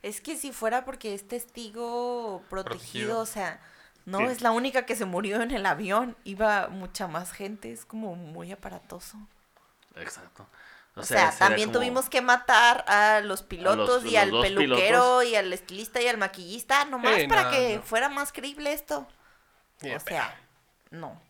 es 0.00 0.20
que 0.20 0.36
si 0.36 0.52
fuera 0.52 0.84
porque 0.84 1.12
es 1.12 1.26
testigo 1.26 2.42
protegido, 2.48 2.78
Protegido. 2.78 3.18
o 3.20 3.26
sea, 3.26 3.60
no 4.06 4.18
Sí. 4.20 4.24
es 4.26 4.40
la 4.42 4.52
única 4.52 4.86
que 4.86 4.94
se 4.96 5.04
murió 5.04 5.42
en 5.42 5.50
el 5.50 5.66
avión, 5.66 6.16
iba 6.24 6.68
mucha 6.68 7.08
más 7.08 7.32
gente, 7.32 7.72
es 7.72 7.84
como 7.84 8.14
muy 8.14 8.52
aparatoso. 8.52 9.18
Exacto. 9.96 10.46
O, 10.98 11.02
sea, 11.04 11.30
también 11.36 11.68
como- 11.68 11.78
tuvimos 11.80 12.08
que 12.10 12.20
matar 12.20 12.84
a 12.88 13.20
los 13.20 13.42
pilotos 13.42 14.04
y 14.04 14.12
los 14.12 14.22
al 14.22 14.30
peluquero 14.30 14.76
pilotos. 14.76 15.24
y 15.26 15.36
al 15.36 15.52
estilista 15.52 16.00
y 16.02 16.08
al 16.08 16.18
maquillista, 16.18 16.84
nomás 16.86 17.18
Eh, 17.18 17.28
para 17.28 17.44
no, 17.44 17.50
que 17.50 17.76
no. 17.76 17.82
fuera 17.82 18.08
más 18.08 18.32
creíble 18.32 18.72
esto. 18.72 19.06
O 19.94 20.00
sea, 20.00 20.36
no. 20.90 21.20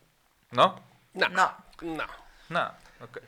¿No? 0.51 0.81
No. 1.13 1.29
No. 1.29 1.53
No. 1.81 2.05
No. 2.49 2.71
Ok. 3.01 3.19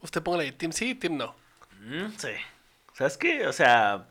Usted 0.00 0.22
póngale 0.22 0.44
ahí, 0.44 0.52
Team 0.52 0.72
sí, 0.72 0.94
Team 0.94 1.16
no. 1.16 1.34
Mm, 1.80 2.12
sí. 2.16 2.30
¿Sabes 2.94 3.16
qué? 3.18 3.46
O 3.46 3.52
sea. 3.52 4.06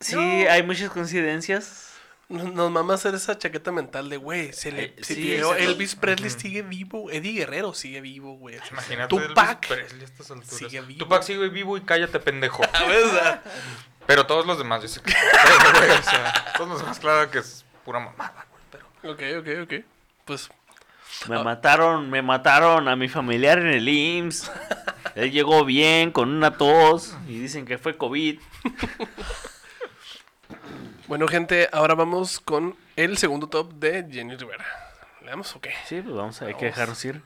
Sí, 0.00 0.18
hay 0.18 0.62
muchas 0.62 0.90
coincidencias. 0.90 1.95
Nos 2.28 2.72
mama 2.72 2.94
hacer 2.94 3.14
esa 3.14 3.38
chaqueta 3.38 3.70
mental 3.70 4.08
de, 4.10 4.16
güey, 4.16 4.52
se 4.52 4.72
le 4.72 4.84
Eh, 4.84 4.94
se 5.00 5.14
sí. 5.14 5.34
Elvis 5.34 5.94
Presley 5.94 6.30
sigue 6.30 6.62
vivo, 6.62 7.08
Eddie 7.10 7.32
Guerrero 7.32 7.72
sigue 7.72 8.00
vivo, 8.00 8.36
güey. 8.36 8.58
Imagínate 8.72 9.08
Tupac 9.16 9.70
Elvis 9.70 9.78
Presley 9.86 10.02
a 10.02 10.04
estas 10.04 10.30
alturas. 10.32 10.56
sigue 10.56 10.80
vivo. 10.80 10.98
Tupac 10.98 11.22
sigue 11.22 11.48
vivo 11.48 11.76
y 11.76 11.82
cállate, 11.82 12.18
pendejo. 12.18 12.62
¿verdad? 12.88 13.42
Pero 14.06 14.26
todos 14.26 14.44
los 14.44 14.58
demás, 14.58 14.82
yo 14.82 14.88
sé 14.88 15.00
que. 15.02 15.12
O 15.98 16.02
sea, 16.02 16.52
todos 16.56 16.70
los 16.70 16.80
demás, 16.80 16.98
claro 16.98 17.30
que 17.30 17.38
es 17.38 17.64
pura 17.84 18.00
mamada, 18.00 18.44
güey. 18.50 18.62
Pero. 18.72 18.86
Ok, 19.12 19.22
ok, 19.40 19.62
ok. 19.62 19.84
Pues, 20.24 20.50
Me 21.28 21.42
mataron, 21.44 22.10
me 22.10 22.22
mataron 22.22 22.88
a 22.88 22.96
mi 22.96 23.08
familiar 23.08 23.58
en 23.58 23.68
el 23.68 23.88
IMSS. 23.88 24.50
Él 25.14 25.30
llegó 25.30 25.64
bien, 25.64 26.10
con 26.10 26.28
una 26.28 26.56
tos, 26.56 27.16
y 27.28 27.38
dicen 27.38 27.66
que 27.66 27.78
fue 27.78 27.96
COVID. 27.96 28.40
bueno, 31.08 31.28
gente, 31.28 31.68
ahora 31.72 31.94
vamos 31.94 32.40
con 32.40 32.76
el 32.96 33.16
segundo 33.18 33.48
top 33.48 33.72
de 33.74 34.06
Jenny 34.10 34.36
Rivera. 34.36 34.64
¿Le 35.22 35.30
damos 35.30 35.54
o 35.56 35.60
qué? 35.60 35.72
Sí, 35.86 36.00
pues 36.02 36.14
vamos, 36.14 36.40
hay 36.42 36.54
que 36.54 36.66
dejarnos 36.66 37.04
ir. 37.04 37.22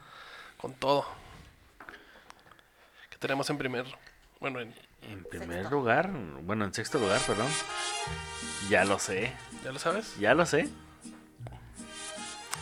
Con 0.58 0.74
todo. 0.74 1.06
¿Qué 3.10 3.16
tenemos 3.18 3.48
en 3.50 3.58
primer? 3.58 3.84
Bueno, 4.40 4.60
en- 4.60 4.74
En 5.02 5.24
primer 5.24 5.70
lugar, 5.70 6.10
bueno, 6.42 6.64
en 6.66 6.74
sexto 6.74 6.98
lugar, 6.98 7.20
perdón. 7.26 7.48
Ya 8.68 8.84
lo 8.84 8.98
sé, 8.98 9.32
¿ya 9.64 9.72
lo 9.72 9.78
sabes? 9.78 10.16
ya 10.18 10.34
lo 10.34 10.44
sé. 10.44 10.68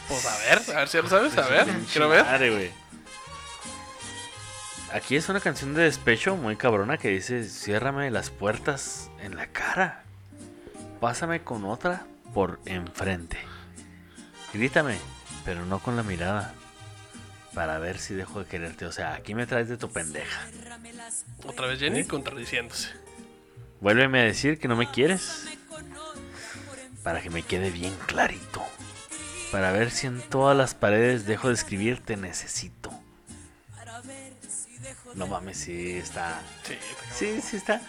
Pues 0.07 0.25
a 0.25 0.39
ver, 0.39 0.77
a 0.77 0.79
ver 0.81 0.89
si 0.89 0.97
ya 0.99 1.03
lo 1.03 1.09
sabes. 1.09 1.37
A 1.37 1.49
ver, 1.49 1.67
quiero 1.93 2.09
ver. 2.09 2.25
Madre, 2.25 2.51
güey. 2.51 2.71
Aquí 4.93 5.17
es 5.17 5.29
una 5.29 5.41
canción 5.41 5.75
de 5.75 5.83
despecho 5.83 6.37
muy 6.37 6.57
cabrona 6.57 6.97
que 6.97 7.09
dice, 7.09 7.45
ciérrame 7.45 8.11
las 8.11 8.31
puertas 8.31 9.11
en 9.21 9.37
la 9.37 9.49
cara. 9.49 10.05
Pásame 11.01 11.43
con 11.43 11.65
otra 11.65 12.07
por 12.35 12.61
enfrente. 12.65 13.39
Grítame, 14.53 14.99
pero 15.45 15.65
no 15.65 15.79
con 15.79 15.97
la 15.97 16.03
mirada. 16.03 16.55
Para 17.55 17.79
ver 17.79 17.99
si 17.99 18.15
dejo 18.15 18.41
de 18.41 18.47
quererte. 18.47 18.87
O 18.87 18.93
sea, 18.93 19.15
aquí 19.15 19.35
me 19.35 19.47
traes 19.47 19.69
de 19.69 19.77
tu 19.77 19.91
pendeja. 19.91 20.47
Otra 21.45 21.67
vez 21.67 21.79
Jenny 21.79 22.05
contradiciéndose. 22.05 22.91
Vuélveme 23.81 24.21
a 24.21 24.25
decir 24.25 24.59
que 24.59 24.69
no 24.69 24.77
me 24.77 24.91
quieres. 24.91 25.47
Para 27.03 27.21
que 27.21 27.31
me 27.31 27.43
quede 27.43 27.71
bien 27.71 27.97
clarito. 28.07 28.63
Para 29.53 29.73
ver 29.73 29.91
si 29.91 30.07
en 30.07 30.21
todas 30.21 30.57
las 30.57 30.75
paredes 30.75 31.25
dejo 31.27 31.49
de 31.49 31.55
escribir 31.55 32.01
te 32.01 32.17
necesito. 32.17 32.91
No 35.15 35.27
mames, 35.27 35.57
sí 35.59 35.93
está. 35.93 36.41
Sí, 36.65 36.77
Sí, 37.15 37.41
sí 37.41 37.57
está. 37.57 37.81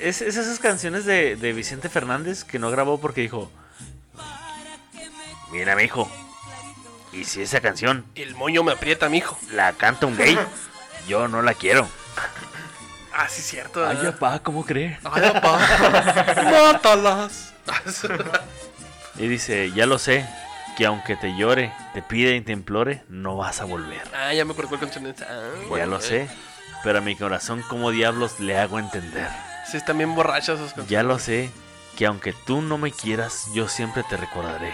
Es, 0.00 0.22
es 0.22 0.36
esas 0.36 0.58
canciones 0.58 1.04
de, 1.04 1.36
de 1.36 1.52
Vicente 1.52 1.88
Fernández 1.88 2.44
que 2.44 2.58
no 2.58 2.70
grabó 2.70 3.00
porque 3.00 3.20
dijo: 3.20 3.50
Mira, 5.50 5.76
mi 5.76 5.84
hijo. 5.84 6.10
Y 7.12 7.24
si 7.24 7.42
esa 7.42 7.60
canción 7.60 8.04
el 8.14 8.34
moño 8.34 8.62
me 8.62 8.72
aprieta, 8.72 9.08
mijo. 9.08 9.38
la 9.52 9.72
canta 9.72 10.06
un 10.06 10.16
gay, 10.16 10.38
yo 11.08 11.26
no 11.28 11.42
la 11.42 11.54
quiero. 11.54 11.88
Ah, 13.14 13.28
sí, 13.28 13.42
cierto. 13.42 13.84
Ay, 13.86 13.96
¿verdad? 13.96 14.12
papá, 14.12 14.38
¿cómo 14.40 14.64
cree? 14.64 14.98
Ay, 15.04 15.22
papá. 15.32 15.58
Mátalas. 16.44 17.54
Y 19.16 19.26
dice, 19.26 19.72
ya 19.72 19.86
lo 19.86 19.98
sé, 19.98 20.24
que 20.76 20.86
aunque 20.86 21.16
te 21.16 21.36
llore, 21.36 21.72
te 21.94 22.02
pide 22.02 22.36
y 22.36 22.40
te 22.42 22.52
implore, 22.52 23.02
no 23.08 23.36
vas 23.36 23.60
a 23.60 23.64
volver. 23.64 24.02
ah, 24.14 24.32
ya 24.32 24.44
me 24.44 24.52
acuerdo 24.52 24.68
cuál 24.68 24.80
canción 24.82 25.06
es. 25.06 25.20
Ah, 25.22 25.50
ya 25.76 25.86
lo 25.86 26.00
sé, 26.00 26.28
pero 26.84 26.98
a 26.98 27.00
mi 27.00 27.16
corazón 27.16 27.62
como 27.68 27.90
diablos 27.90 28.38
le 28.38 28.56
hago 28.56 28.78
entender. 28.78 29.28
Sí, 29.70 29.76
están 29.76 29.98
bien 29.98 30.14
borrachas 30.14 30.56
esas 30.58 30.68
canciones. 30.74 30.90
Ya 30.90 31.02
lo 31.02 31.18
sé, 31.18 31.50
que 31.96 32.06
aunque 32.06 32.32
tú 32.32 32.62
no 32.62 32.78
me 32.78 32.90
quieras, 32.92 33.46
yo 33.54 33.68
siempre 33.68 34.02
te 34.04 34.16
recordaré. 34.16 34.72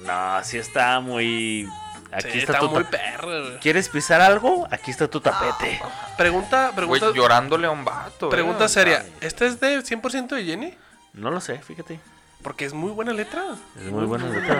No, 0.00 0.42
sí 0.44 0.58
está 0.58 1.00
muy... 1.00 1.68
Aquí 2.12 2.30
Sí, 2.32 2.38
está, 2.40 2.52
está, 2.54 2.58
tu 2.66 2.68
muy 2.70 2.84
ta- 2.84 2.90
perro. 2.90 3.28
güey. 3.28 3.58
¿Quieres 3.60 3.88
pisar 3.88 4.20
algo? 4.20 4.68
Aquí 4.70 4.90
está 4.90 5.08
tu 5.08 5.20
tapete. 5.20 5.80
Pregunta, 6.18 6.64
Güey, 6.74 6.76
pregunta, 7.00 7.10
llorándole 7.14 7.66
a 7.66 7.70
un 7.70 7.84
vato. 7.86 8.28
pregunta 8.28 8.66
eh, 8.66 8.68
seria. 8.68 9.06
¿Esta 9.22 9.46
es 9.46 9.58
de 9.60 9.78
100% 9.82 10.28
de 10.36 10.44
Jenny? 10.44 10.74
No 11.14 11.30
lo 11.30 11.40
sé, 11.40 11.58
fíjate. 11.60 12.00
Porque 12.42 12.66
es 12.66 12.74
muy 12.74 12.90
buena 12.90 13.12
letra. 13.14 13.42
Es 13.78 13.84
muy 13.90 14.04
buena 14.04 14.26
letra. 14.28 14.58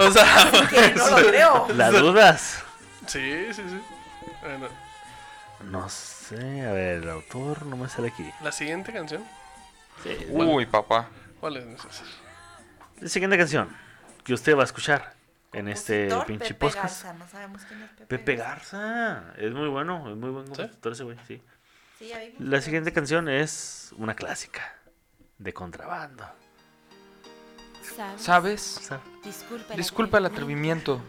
O 0.00 0.10
sea, 0.10 0.50
no 0.96 1.10
lo 1.10 1.26
creo. 1.28 1.66
La 1.74 1.90
dudas. 1.90 2.62
sí, 3.06 3.46
sí, 3.52 3.62
sí. 3.68 3.82
Bueno, 4.40 4.68
No 5.64 5.88
sé, 6.36 6.66
a 6.66 6.72
ver, 6.72 7.02
el 7.02 7.08
autor 7.10 7.66
no 7.66 7.76
me 7.76 7.88
sale 7.88 8.08
aquí. 8.08 8.28
la 8.42 8.52
siguiente 8.52 8.92
canción. 8.92 9.24
Sí, 10.02 10.26
Uy, 10.30 10.66
papá. 10.66 11.08
¿Cuál 11.40 11.56
es? 11.56 11.80
César? 11.82 12.06
La 13.00 13.08
siguiente 13.08 13.36
canción 13.38 13.68
que 14.24 14.34
usted 14.34 14.56
va 14.56 14.62
a 14.62 14.64
escuchar 14.64 15.14
en 15.52 15.68
este 15.68 16.08
pinche 16.26 16.54
Pepe 16.54 16.66
podcast. 16.66 17.02
Garza, 17.04 17.12
no 17.18 17.28
sabemos 17.28 17.62
quién 17.64 17.82
es 17.82 17.90
Pepe, 17.90 18.06
Pepe 18.18 18.36
Garza. 18.36 19.32
Es 19.36 19.52
muy 19.52 19.68
bueno, 19.68 20.10
es 20.10 20.16
muy 20.16 20.30
buen 20.30 20.46
¿Sí? 20.46 20.52
compositor 20.54 20.92
ese 20.92 21.04
güey, 21.04 21.16
sí. 21.26 21.42
Sí. 21.98 22.12
La 22.38 22.60
siguiente 22.60 22.92
canción 22.92 23.28
es 23.28 23.92
una 23.96 24.14
clásica 24.14 24.74
de 25.38 25.52
contrabando. 25.52 26.24
¿Sabes? 27.96 28.22
¿Sabes? 28.22 28.60
¿sabes? 28.62 29.04
Disculpa, 29.24 29.74
Disculpa 29.74 30.18
el 30.18 30.26
atrevimiento, 30.26 31.00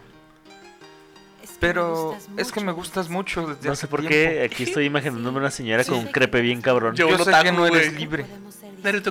Es 1.52 1.58
que 1.58 1.68
me 1.68 1.74
pero 1.74 2.18
es 2.38 2.52
que 2.52 2.60
me 2.62 2.72
gustas 2.72 3.10
mucho 3.10 3.48
desde 3.48 3.68
No 3.68 3.74
hace 3.74 3.82
sé 3.82 3.88
por 3.88 4.00
tiempo. 4.02 4.14
qué 4.14 4.44
aquí 4.44 4.64
estoy 4.64 4.86
imaginándome 4.86 5.40
una 5.40 5.52
señora 5.52 5.84
con 5.84 5.96
un 5.98 6.08
crepe 6.08 6.42
bien 6.42 6.62
cabrón. 6.62 6.96
Yo- 6.96 7.10
Yo 7.10 7.16
un 7.18 7.24
sé 7.26 7.32
que 7.44 7.52
no 7.52 7.66
eres 7.66 7.88
güey. 7.90 8.00
libre, 8.00 8.26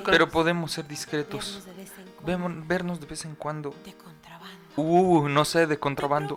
pero 0.05 0.29
podemos 0.29 0.73
ser 0.73 0.87
discretos. 0.87 1.63
vernos 1.65 1.67
de 1.67 1.73
vez 1.75 1.91
en 1.99 2.05
cuando 2.15 2.49
Vemo- 2.49 2.67
vernos 2.67 3.01
de 3.01 3.07
vez 3.07 3.25
en 3.25 3.35
cuando. 3.35 3.75
de 3.85 3.93
contrabando. 3.95 4.59
Uh, 4.77 5.29
no 5.29 5.45
sé, 5.45 5.67
de 5.67 5.79
contrabando. 5.79 6.37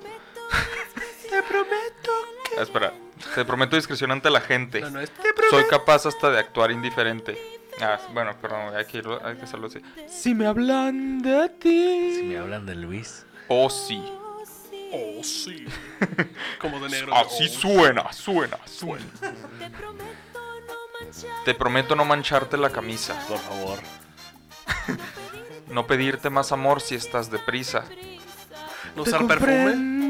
Te 1.30 1.44
prometo 1.44 2.12
que... 2.54 2.60
Ah, 2.60 2.64
espera, 2.64 2.94
te 3.36 3.46
prometo 3.46 3.76
discreción 3.76 4.12
ante 4.12 4.30
la 4.30 4.42
gente. 4.42 4.82
No, 4.82 4.90
no, 4.92 5.00
es- 5.02 5.12
Soy 5.50 5.64
capaz 5.66 6.06
hasta 6.06 6.30
de 6.30 6.40
actuar 6.40 6.72
indiferente. 6.72 7.38
Ah, 7.82 8.00
bueno, 8.14 8.36
perdón, 8.42 8.76
hay 8.76 8.86
que, 8.86 9.02
irlo- 9.02 9.20
hay 9.24 9.36
que 9.38 9.44
hacerlo 9.44 9.68
así. 9.68 9.80
Si 10.10 10.36
me 10.36 10.46
hablan 10.46 11.22
de 11.22 11.50
ti. 11.50 12.16
Si 12.18 12.24
me 12.24 12.38
hablan 12.38 12.66
de 12.66 12.76
Luis. 12.76 13.26
Oh, 13.48 13.70
sí. 13.70 14.04
Oh, 14.92 15.24
sí. 15.24 15.66
Como 16.60 16.80
de 16.80 16.90
negro. 16.90 17.16
Así 17.16 17.46
Oh, 17.46 17.60
suena, 17.60 18.12
suena, 18.14 18.58
suena. 18.66 19.06
Te 19.20 19.70
prometo 19.70 20.40
no 20.68 20.76
manchar 21.00 21.44
Te 21.46 21.54
prometo 21.54 21.96
no 21.96 22.06
mancharte 22.06 22.58
la 22.58 22.70
camisa. 22.70 23.16
Por 23.28 23.40
favor. 23.40 23.80
No 25.68 25.88
pedirte 25.88 26.30
más 26.30 26.52
amor 26.52 26.82
si 26.82 26.96
estás 26.96 27.32
deprisa. 27.32 27.86
No 28.96 29.04
usar 29.04 29.26
perfume. 29.26 30.10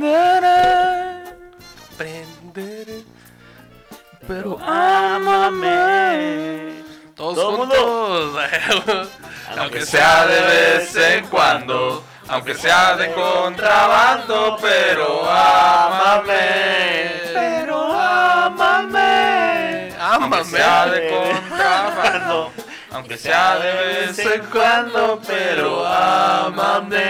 Prenderé. 1.97 3.03
Pero 4.27 4.57
Ámame. 4.59 6.01
Todos 7.15 7.35
Todo 7.35 7.57
juntos. 7.57 8.35
Aunque 9.57 9.85
sea 9.85 10.25
de 10.25 10.41
vez 10.41 10.95
en 10.95 11.27
cuando, 11.27 12.03
aunque 12.31 12.55
sea 12.55 12.95
de 12.95 13.11
contrabando, 13.11 14.57
pero 14.61 15.29
ámame. 15.29 17.11
Pero 17.33 17.91
ámame. 17.91 19.93
Aunque 19.99 20.45
sea 20.45 20.85
de 20.87 21.09
contrabando, 21.09 22.51
aunque 22.91 23.17
sea 23.17 23.59
de 23.59 23.73
vez 23.73 24.17
en 24.19 24.45
cuando, 24.45 25.21
pero 25.27 25.85
ámame. 25.85 27.01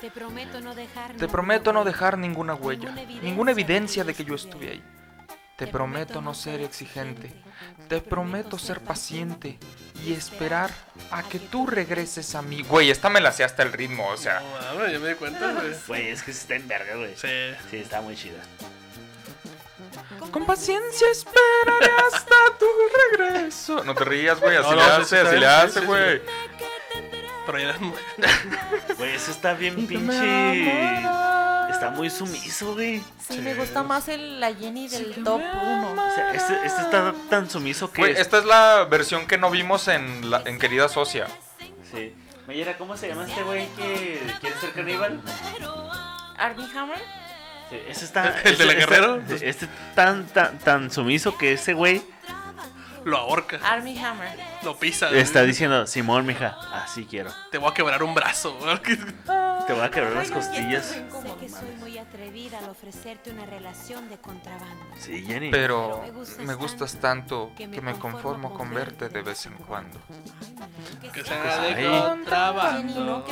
Te 0.00 0.10
prometo 0.10 0.60
no 0.60 0.74
dejar 0.74 1.12
Te 1.12 1.28
prometo 1.28 1.72
no 1.72 1.84
dejar 1.84 2.18
ninguna 2.18 2.54
huella, 2.54 2.90
ninguna 3.22 3.52
evidencia 3.52 4.02
de 4.02 4.12
que 4.12 4.24
yo 4.24 4.34
estuve 4.34 4.70
ahí. 4.70 4.82
Te 5.60 5.66
prometo 5.66 6.22
no 6.22 6.32
ser 6.32 6.62
exigente. 6.62 7.30
Te 7.86 8.00
prometo 8.00 8.58
ser 8.58 8.80
paciente 8.80 9.58
y 10.02 10.14
esperar 10.14 10.70
a 11.10 11.22
que 11.22 11.38
tú 11.38 11.66
regreses 11.66 12.34
a 12.34 12.40
mí. 12.40 12.62
Güey, 12.62 12.90
esta 12.90 13.10
me 13.10 13.20
la 13.20 13.30
sé 13.30 13.44
hasta 13.44 13.62
el 13.62 13.70
ritmo, 13.70 14.08
o 14.08 14.16
sea. 14.16 14.40
No 14.40 14.78
mames, 14.78 14.92
ya 14.94 14.98
me 14.98 15.08
di 15.10 15.14
cuenta, 15.16 15.52
güey. 15.52 15.74
Güey, 15.86 16.08
es 16.08 16.22
que 16.22 16.30
está 16.30 16.56
en 16.56 16.66
verga, 16.66 16.96
güey. 16.96 17.14
Sí. 17.14 17.28
Sí, 17.70 17.76
está 17.76 18.00
muy 18.00 18.16
chida. 18.16 18.40
Con 20.30 20.46
paciencia 20.46 21.08
esperaré 21.10 21.92
hasta 22.10 22.34
tu 22.58 22.66
regreso. 23.18 23.84
No 23.84 23.94
te 23.94 24.04
rías, 24.06 24.40
güey, 24.40 24.56
así 24.56 24.70
No, 24.70 24.76
le 24.76 24.82
no, 24.82 24.92
hace, 24.94 25.04
sí, 25.04 25.16
así 25.16 25.28
sí, 25.28 25.34
le 25.34 25.40
sí, 25.40 25.44
hace, 25.44 25.80
sí, 25.80 25.86
güey. 25.86 26.22
Pero 27.50 27.58
ya 27.58 27.68
eran 27.70 27.92
Güey, 28.98 29.14
eso 29.14 29.30
está 29.30 29.54
bien 29.54 29.86
pinche. 29.86 31.00
Está 31.70 31.90
muy 31.90 32.10
sumiso, 32.10 32.74
güey. 32.74 33.02
Sí, 33.26 33.38
me 33.38 33.54
gusta 33.54 33.82
más 33.82 34.08
el, 34.08 34.40
la 34.40 34.52
Jenny 34.54 34.88
del 34.88 35.22
top 35.24 35.40
1. 35.40 35.92
O 35.92 35.94
sea, 36.14 36.32
este, 36.32 36.54
este 36.66 36.82
está 36.82 37.14
tan 37.30 37.48
sumiso 37.48 37.90
que. 37.92 38.02
Güey, 38.02 38.12
es- 38.12 38.18
esta 38.20 38.38
es 38.38 38.44
la 38.44 38.84
versión 38.90 39.26
que 39.26 39.38
no 39.38 39.50
vimos 39.50 39.88
en, 39.88 40.30
la, 40.30 40.42
en 40.44 40.58
Querida 40.58 40.88
Socia. 40.88 41.26
Sí. 41.92 42.14
Mayera, 42.46 42.76
¿cómo 42.76 42.96
se 42.96 43.08
llama 43.08 43.26
este 43.28 43.42
güey 43.44 43.66
que 43.76 44.20
quiere 44.40 44.56
ser 44.56 44.72
caníbal? 44.72 45.20
Armie 46.36 46.66
Hammer. 46.76 46.98
Sí, 47.70 47.76
ese 47.88 48.04
está. 48.04 48.40
¿El 48.44 48.58
de 48.58 48.66
la 48.66 48.72
este- 48.72 48.86
Guerrero? 48.86 49.16
Este, 49.28 49.48
este 49.48 49.68
tan, 49.94 50.26
tan, 50.26 50.58
tan 50.58 50.90
sumiso 50.90 51.38
que 51.38 51.52
ese 51.52 51.72
güey 51.74 52.02
Lo 53.04 53.16
ahorca. 53.18 53.60
Armie 53.62 53.98
Hammer. 54.04 54.36
Lo 54.62 54.76
pisa. 54.78 55.10
está 55.10 55.42
diciendo: 55.42 55.86
Simón, 55.86 56.26
mija, 56.26 56.56
así 56.72 57.06
quiero. 57.06 57.30
Te 57.50 57.58
voy 57.58 57.70
a 57.70 57.74
quebrar 57.74 58.02
un 58.02 58.14
brazo. 58.14 58.56
Te 59.66 59.72
voy 59.72 59.84
a 59.84 59.90
quebrar 59.90 60.12
las 60.14 60.30
costillas. 60.30 60.86
Sé 60.86 61.04
que 61.38 61.48
soy 61.48 61.70
muy 61.78 61.96
atrevida 61.98 62.58
al 62.58 62.70
ofrecerte 62.70 63.30
una 63.30 63.46
relación 63.46 64.08
de 64.08 64.18
contrabando. 64.18 64.84
Sí, 64.98 65.24
Jenny. 65.24 65.50
Pero 65.50 66.02
me 66.40 66.54
gustas 66.54 66.96
tanto 66.96 67.52
que 67.56 67.80
me 67.80 67.94
conformo 67.94 68.52
con 68.52 68.72
verte 68.74 69.08
de 69.08 69.22
vez 69.22 69.46
en 69.46 69.54
cuando. 69.54 70.00
Que 71.12 71.24
sea 71.24 71.60
de 71.62 71.88
contrabando. 72.00 73.26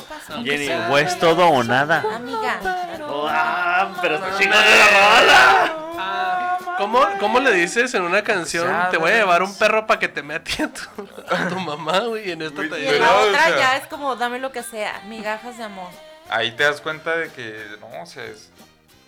Jenny, 0.45 0.69
o 0.91 0.99
es 0.99 1.19
todo 1.19 1.49
o 1.49 1.65
nada. 1.65 2.05
Amiga. 2.15 2.61
Oh, 3.09 3.27
ah, 3.29 3.99
pero 4.01 4.17
está 4.17 4.39
chingón 4.39 4.63
de 4.63 4.77
la 4.77 4.87
rola. 4.87 5.75
Ah, 6.01 6.59
¿Cómo, 6.79 7.01
¿Cómo 7.19 7.41
le 7.41 7.53
dices 7.53 7.93
en 7.95 8.03
una 8.03 8.23
canción? 8.23 8.73
Te 8.91 8.99
voy 8.99 9.11
a 9.11 9.17
llevar 9.17 9.43
un 9.43 9.53
perro 9.57 9.87
para 9.87 9.99
que 9.99 10.07
te 10.07 10.23
mea 10.23 10.37
a 10.37 10.45
ti 10.45 10.63
a 10.63 10.69
tu, 10.69 10.83
a 11.31 11.49
tu 11.49 11.59
mamá, 11.61 12.01
güey. 12.01 12.31
En 12.33 12.43
esta 12.43 12.63
te 12.69 12.81
Y 12.81 12.87
en 12.87 13.01
la 13.01 13.17
otra 13.21 13.51
ya 13.51 13.77
es 13.77 13.87
como 13.87 14.17
dame 14.17 14.39
lo 14.39 14.53
que 14.53 14.63
sea, 14.63 15.01
migajas 15.07 15.59
de 15.59 15.65
amor. 15.65 15.91
Ahí 16.31 16.53
te 16.53 16.65
das 16.65 16.81
cuenta 16.81 17.17
de 17.17 17.31
que, 17.31 17.65
no, 17.81 18.03
o 18.03 18.07
sea, 18.07 18.25
es- 18.25 18.51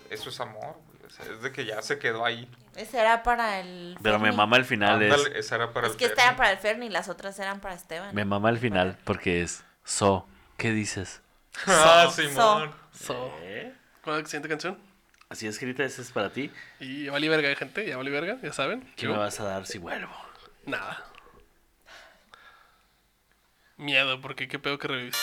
eso 0.09 0.29
es 0.29 0.39
amor, 0.39 0.75
güey. 0.87 1.05
O 1.05 1.09
sea, 1.09 1.25
es 1.31 1.41
de 1.41 1.51
que 1.51 1.65
ya 1.65 1.81
se 1.81 1.99
quedó 1.99 2.25
ahí. 2.25 2.49
Ese 2.75 2.99
era 2.99 3.21
para 3.23 3.59
el. 3.59 3.97
Pero 4.01 4.17
me 4.17 4.31
mama 4.31 4.57
el 4.57 4.65
final. 4.65 5.01
Es, 5.01 5.13
Ándale, 5.13 5.39
esa 5.39 5.55
era 5.55 5.73
para 5.73 5.87
Es 5.87 5.93
el 5.93 5.99
que 5.99 6.05
esta 6.05 6.23
era 6.23 6.35
para 6.37 6.51
el 6.51 6.57
Ferni 6.57 6.85
y 6.85 6.89
las 6.89 7.09
otras 7.09 7.37
eran 7.39 7.59
para 7.59 7.75
Esteban. 7.75 8.15
me 8.15 8.23
mama 8.25 8.49
el 8.49 8.57
final 8.59 8.97
porque 9.03 9.41
es 9.41 9.63
So. 9.83 10.25
¿Qué 10.57 10.71
dices? 10.71 11.21
Ah, 11.67 12.07
So- 12.09 12.21
Simón. 12.21 12.71
So, 12.93 13.33
¿Eh? 13.41 13.73
¿Cuál 14.03 14.17
es 14.17 14.21
la 14.23 14.27
siguiente 14.29 14.47
canción? 14.49 14.77
Así 15.29 15.47
escrita, 15.47 15.83
ese 15.83 16.01
es 16.01 16.11
para 16.11 16.29
ti. 16.31 16.51
Y 16.79 17.05
ya 17.05 17.11
vale 17.11 17.27
verga, 17.29 17.53
gente. 17.55 17.85
Ya 17.87 17.97
vale 17.97 18.09
verga, 18.09 18.37
ya 18.41 18.51
saben. 18.53 18.81
¿Qué 18.95 19.03
Yo- 19.05 19.11
me 19.11 19.17
vas 19.17 19.39
a 19.39 19.43
dar 19.45 19.65
si 19.65 19.77
vuelvo? 19.79 20.11
Nada. 20.65 21.03
Miedo, 23.81 24.21
porque 24.21 24.47
qué 24.47 24.59
pedo 24.59 24.77
que 24.77 24.87
reviviste. 24.87 25.19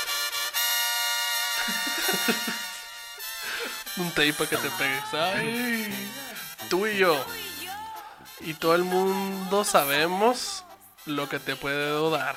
Un 3.96 4.10
tape 4.10 4.32
para 4.32 4.50
que 4.50 4.56
te 4.56 4.70
pegues. 4.70 5.14
Ay, 5.14 6.10
tú 6.68 6.86
y 6.86 6.96
yo. 6.98 7.24
Y 8.40 8.54
todo 8.54 8.74
el 8.74 8.84
mundo 8.84 9.64
sabemos 9.64 10.64
lo 11.06 11.28
que 11.28 11.38
te 11.40 11.56
puedo 11.56 12.10
dar. 12.10 12.36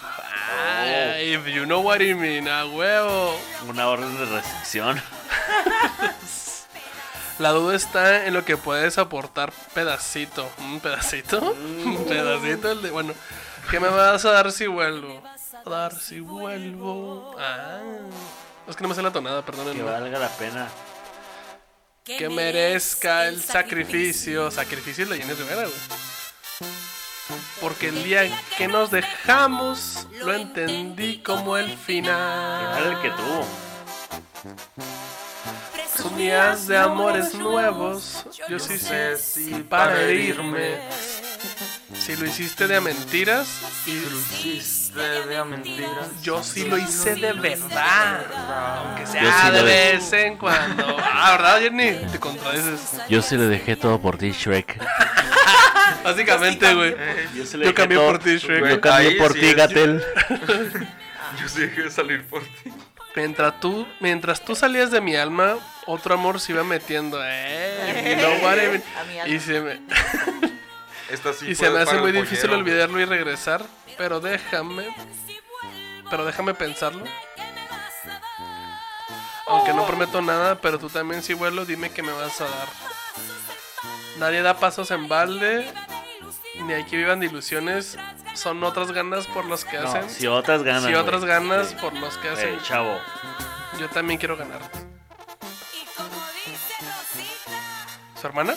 Ay, 0.80 1.34
if 1.36 1.46
you 1.48 1.64
know 1.66 1.82
what 1.82 2.02
I 2.02 2.14
mean, 2.16 2.48
a 2.48 2.66
huevo. 2.66 3.40
Una 3.68 3.88
orden 3.90 4.18
de 4.18 4.26
restricción. 4.26 5.02
La 7.40 7.50
duda 7.50 7.76
está 7.76 8.26
en 8.26 8.34
lo 8.34 8.46
que 8.46 8.58
puedes 8.58 8.98
aportar 8.98 9.52
pedacito. 9.74 10.52
¿Un 10.60 10.80
pedacito? 10.80 11.40
Un 11.42 12.06
pedacito. 12.08 12.72
el 12.72 12.82
de- 12.84 12.90
bueno, 12.92 13.14
¿qué 13.72 13.80
me 13.80 13.88
vas 13.88 14.26
a 14.26 14.32
dar 14.32 14.52
si 14.52 14.68
vuelvo? 14.68 15.24
Dar 15.66 15.98
si 16.00 16.20
vuelvo. 16.20 17.36
Ah. 17.40 17.80
Es 18.68 18.76
que 18.76 18.84
no 18.84 18.90
me 18.90 18.96
sé 18.96 19.02
la 19.02 19.12
tonada, 19.12 19.44
Que 19.44 19.52
perdónenme. 19.52 19.84
valga 19.84 20.20
la 20.20 20.30
pena. 20.30 20.68
Que 22.04 22.30
merezca 22.30 23.28
el 23.28 23.42
sacrificio. 23.42 24.52
Sacrificio 24.52 25.06
la 25.06 25.16
Jenny 25.16 25.34
Rivera, 25.34 25.64
güey. 25.64 25.74
Porque 27.62 27.88
el 27.90 28.04
día 28.04 28.24
que 28.58 28.68
nos 28.68 28.92
dejamos 28.92 30.08
lo 30.20 30.34
entendí 30.34 31.20
como 31.22 31.58
el 31.58 31.72
Que 31.72 31.78
final. 31.78 32.66
valga 32.66 32.90
el 32.92 33.02
que 33.02 33.10
tuvo. 33.12 33.46
Son 35.96 36.18
días 36.18 36.68
de 36.68 36.78
amores 36.78 37.36
nuevos. 37.36 38.26
Yo 38.50 38.60
sí 38.60 38.78
sé 38.78 39.18
si 39.18 39.54
para 39.64 40.02
herirme. 40.02 40.80
Si 41.98 42.16
lo 42.16 42.26
hiciste 42.26 42.68
de 42.68 42.82
mentiras 42.82 43.48
y 43.86 43.92
Hiciste 43.92 45.00
de 45.00 45.44
mentiras. 45.46 46.22
yo 46.22 46.44
sí 46.44 46.66
lo 46.66 46.78
hice 46.78 47.16
de 47.16 47.34
verdad. 47.34 48.26
Aunque 48.78 49.04
Yo 49.06 49.12
sea 49.12 49.48
sí 49.48 49.52
de 49.52 49.64
vez 49.64 50.14
en 50.14 50.38
cuando. 50.38 50.98
Ah, 51.00 51.32
¿verdad, 51.32 51.60
Jenny? 51.62 51.92
Te 52.12 52.20
contradices. 52.20 52.98
Yo 53.10 53.22
sí 53.22 53.38
le 53.38 53.46
dejé 53.46 53.76
todo 53.76 54.00
por 54.02 54.18
ti, 54.18 54.32
Shrek. 54.32 54.80
Básicamente, 56.04 56.74
güey. 56.74 56.96
Yo, 57.36 57.46
sí 57.46 57.58
Yo 57.60 57.74
cambié 57.74 57.98
por 57.98 58.20
ti, 58.20 58.38
Shrek. 58.38 58.68
Yo 58.70 58.82
cambié 58.82 59.10
ahí 59.10 59.16
por 59.18 59.34
sí 59.34 59.40
ti, 59.40 59.54
Gatel. 59.54 60.04
Yo 61.42 61.48
sí 61.48 61.62
dejé 61.62 61.84
de 61.84 61.92
salir 61.92 62.26
por 62.26 62.42
ti. 62.42 62.72
Mientras 63.16 63.60
tú, 63.60 63.88
mientras 64.00 64.44
tú 64.44 64.56
salías 64.56 64.90
de 64.90 65.02
mi 65.02 65.16
alma, 65.16 65.58
otro 65.86 66.14
amor 66.14 66.40
se 66.40 66.54
iba 66.54 66.64
metiendo. 66.64 67.20
Eh, 67.24 68.16
you 68.16 68.22
know 68.22 68.44
what 68.44 68.58
I 68.58 68.68
mean. 68.68 68.84
A 69.00 69.04
mi 69.04 69.20
alma. 69.20 69.34
Y 69.36 69.40
se 69.40 69.60
me, 69.62 69.80
Esta 71.12 71.34
sí 71.34 71.52
y 71.52 71.56
se 71.56 71.70
me 71.70 71.80
hace 71.80 71.98
muy 71.98 72.12
difícil 72.12 72.50
pollero. 72.50 72.58
olvidarlo 72.60 73.00
y 73.00 73.06
regresar. 73.06 73.64
Pero 73.98 74.20
déjame 74.20 74.94
pero 76.10 76.26
déjame 76.26 76.54
pensarlo. 76.54 77.04
Aunque 79.48 79.74
no 79.74 79.86
prometo 79.86 80.22
nada, 80.22 80.56
pero 80.62 80.80
tú 80.80 80.90
también 80.90 81.22
si 81.24 81.34
vuelo, 81.34 81.66
dime 81.66 81.90
que 81.92 82.02
me 82.04 82.12
vas 82.12 82.40
a 82.42 82.46
dar. 82.46 82.68
Nadie 84.18 84.42
da 84.42 84.58
pasos 84.60 84.92
en 84.92 85.08
balde, 85.08 85.72
ni 86.64 86.74
hay 86.74 86.84
que 86.86 86.96
vivan 86.98 87.20
de 87.20 87.26
ilusiones. 87.28 87.98
Son 88.34 88.64
otras 88.64 88.92
ganas 88.94 89.28
por 89.28 89.44
los 89.46 89.66
que 89.66 89.78
No, 89.78 89.90
hacen. 89.90 90.10
si 90.10 90.28
otras 90.28 90.64
ganas. 90.64 90.86
Si 90.86 90.94
otras 90.94 91.22
güey. 91.22 91.32
ganas 91.34 91.70
Sí. 91.70 91.76
por 91.82 91.94
los 91.94 92.18
que 92.18 92.30
hacen. 92.30 92.62
chavo. 92.62 92.98
Yo 93.80 93.90
también 93.90 94.20
quiero 94.20 94.38
ganar. 94.38 94.62
¿Su 98.20 98.28
hermana? 98.28 98.56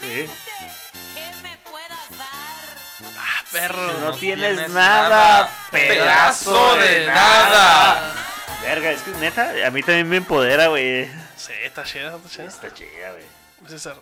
Sí. 0.00 0.26
Perro. 3.52 3.92
No 4.00 4.12
tienes 4.12 4.56
tienes 4.56 4.70
nada, 4.70 5.08
nada, 5.08 5.50
pedazo 5.70 6.52
pedazo 6.52 6.76
de 6.76 7.00
de 7.00 7.06
nada. 7.06 8.14
Verga, 8.62 8.90
es 8.90 9.02
que 9.02 9.10
neta, 9.12 9.52
a 9.66 9.70
mí 9.70 9.82
también 9.82 10.08
me 10.08 10.16
empodera, 10.16 10.66
güey. 10.68 11.06
Sí, 11.36 11.52
está 11.64 11.84
chida, 11.84 12.16
está 12.16 12.28
chida. 12.28 12.44
Está 12.46 12.74
chida, 12.74 13.12
güey. 13.12 13.24
César, 13.68 13.96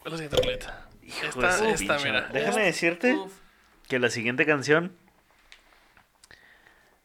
¿cuál 0.00 0.14
es 0.14 0.20
la 0.20 0.28
siguiente? 0.28 0.66
Hijo 1.02 1.26
Esta, 1.26 1.56
de 1.58 1.70
esta, 1.72 1.98
mira. 1.98 2.22
Déjame 2.32 2.64
decirte 2.64 3.14
Uf. 3.14 3.32
que 3.88 3.98
la 3.98 4.10
siguiente 4.10 4.44
canción 4.46 4.96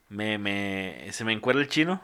me, 0.10 0.38
me 0.38 1.08
se 1.12 1.24
me 1.24 1.34
encuera 1.34 1.60
el 1.60 1.68
chino. 1.68 2.02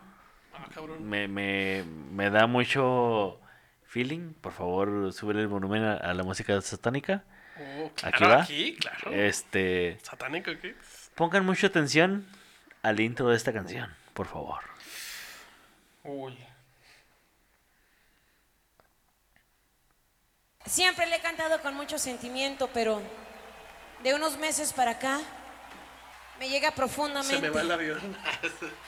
Ah, 0.54 0.68
cabrón. 0.74 1.08
Me, 1.08 1.28
me, 1.28 1.84
me 2.12 2.30
da 2.30 2.48
mucho 2.48 3.40
feeling. 3.86 4.34
Por 4.34 4.54
favor, 4.54 5.12
súbele 5.14 5.42
el 5.42 5.48
volumen 5.48 5.84
a, 5.84 5.94
a 5.96 6.14
la 6.14 6.24
música 6.24 6.60
satánica. 6.62 7.24
Oh, 7.60 7.92
Aquí 8.04 8.18
claro, 8.18 8.36
va. 8.36 8.44
Aquí, 8.44 8.76
claro. 8.78 9.12
Este, 9.14 9.98
Satánico 10.04 10.52
aquí. 10.52 10.74
pongan 11.16 11.46
mucha 11.46 11.68
atención 11.68 12.28
al 12.84 13.00
intro 13.00 13.30
de 13.30 13.36
esta 13.38 13.52
canción, 13.52 13.94
por 14.14 14.28
favor. 14.28 14.60
Uy. 16.04 16.38
Siempre 20.66 21.06
le 21.08 21.16
he 21.16 21.22
cantado 21.22 21.62
con 21.62 21.76
mucho 21.76 21.98
sentimiento, 21.98 22.70
pero 22.74 23.02
de 24.04 24.14
unos 24.14 24.38
meses 24.38 24.74
para 24.74 24.92
acá 24.92 25.20
me 26.40 26.50
llega 26.50 26.70
Se 26.70 26.76
profundamente 26.76 27.42
me 27.42 27.50
va 27.50 27.62
el 27.62 27.72
avión. 27.72 28.18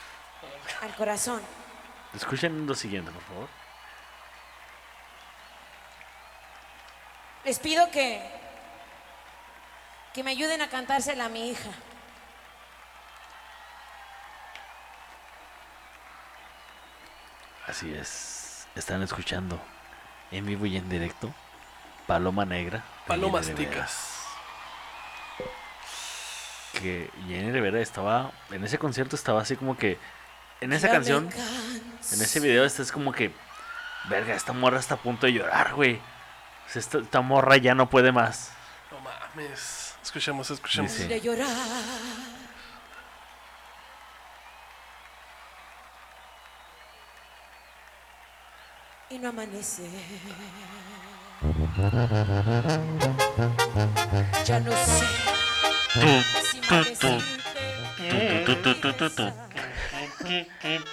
al 0.81 0.95
corazón. 0.95 1.41
Escuchen 2.13 2.65
lo 2.67 2.75
siguiente, 2.75 3.11
por 3.11 3.21
favor. 3.23 3.49
Les 7.45 7.57
pido 7.59 7.89
que 7.91 8.21
que 10.13 10.23
me 10.23 10.31
ayuden 10.31 10.61
a 10.61 10.69
cantársela 10.69 11.25
a 11.25 11.29
mi 11.29 11.49
hija. 11.49 11.69
Así 17.67 17.93
es. 17.93 18.67
Están 18.75 19.03
escuchando 19.03 19.59
en 20.31 20.45
vivo 20.45 20.65
y 20.65 20.77
en 20.77 20.89
directo 20.89 21.33
Paloma 22.07 22.45
Negra. 22.45 22.83
Palomas 23.05 23.53
ticas. 23.53 24.15
Que 26.73 27.11
Jenny 27.27 27.51
Rivera 27.51 27.79
estaba. 27.79 28.31
En 28.49 28.63
ese 28.63 28.79
concierto 28.79 29.15
estaba 29.15 29.41
así 29.41 29.55
como 29.55 29.77
que. 29.77 29.99
En 30.61 30.73
esa 30.73 30.89
canción, 30.89 31.29
en 31.31 32.21
ese 32.21 32.39
video, 32.39 32.65
este 32.65 32.81
es 32.81 32.91
como 32.91 33.11
que. 33.11 33.31
Verga, 34.05 34.33
esta 34.33 34.53
morra 34.53 34.79
está 34.79 34.95
a 34.95 34.97
punto 34.97 35.27
de 35.27 35.33
llorar, 35.33 35.75
güey. 35.75 36.01
Esta, 36.73 36.99
esta 36.99 37.21
morra 37.21 37.57
ya 37.57 37.75
no 37.75 37.89
puede 37.89 38.11
más. 38.11 38.51
No 38.91 38.99
mames. 39.01 39.88
Escuchemos, 40.03 40.49
escuchemos. 40.49 40.91
Dice. 40.91 41.07
de 41.07 41.21
llorar. 41.21 41.47
Y 49.09 49.17
no 49.17 49.29
amanece. 49.29 49.83
Ya 54.45 54.59
no 54.59 54.71
sé. 54.71 55.05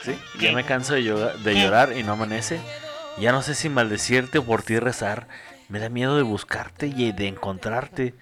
¿Sí? 0.05 0.19
Ya 0.41 0.53
me 0.53 0.65
canso 0.65 0.95
de, 0.95 1.03
llora- 1.03 1.35
de 1.35 1.55
llorar 1.55 1.93
y 1.97 2.03
no 2.03 2.12
amanece. 2.12 2.61
Ya 3.19 3.33
no 3.33 3.43
sé 3.43 3.55
si 3.55 3.69
maldecirte 3.69 4.39
o 4.39 4.45
por 4.45 4.62
ti 4.62 4.78
rezar. 4.78 5.27
Me 5.69 5.78
da 5.81 5.89
miedo 5.89 6.16
de 6.16 6.23
buscarte 6.23 6.87
y 6.87 7.12
de 7.12 7.28
encontrarte. 7.28 8.15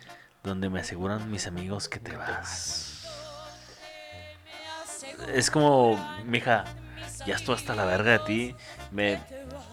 Donde 0.45 0.69
me 0.69 0.81
aseguran 0.81 1.31
mis 1.31 1.47
amigos 1.47 1.89
que 1.89 1.99
te 1.99 2.17
vas. 2.17 3.07
Es 5.33 5.51
como, 5.51 5.97
mija, 6.27 6.65
ya 7.27 7.35
estoy 7.37 7.55
hasta 7.57 7.75
la 7.75 7.85
verga 7.87 8.13
de 8.13 8.19
ti. 8.21 8.57
Me, 8.91 9.21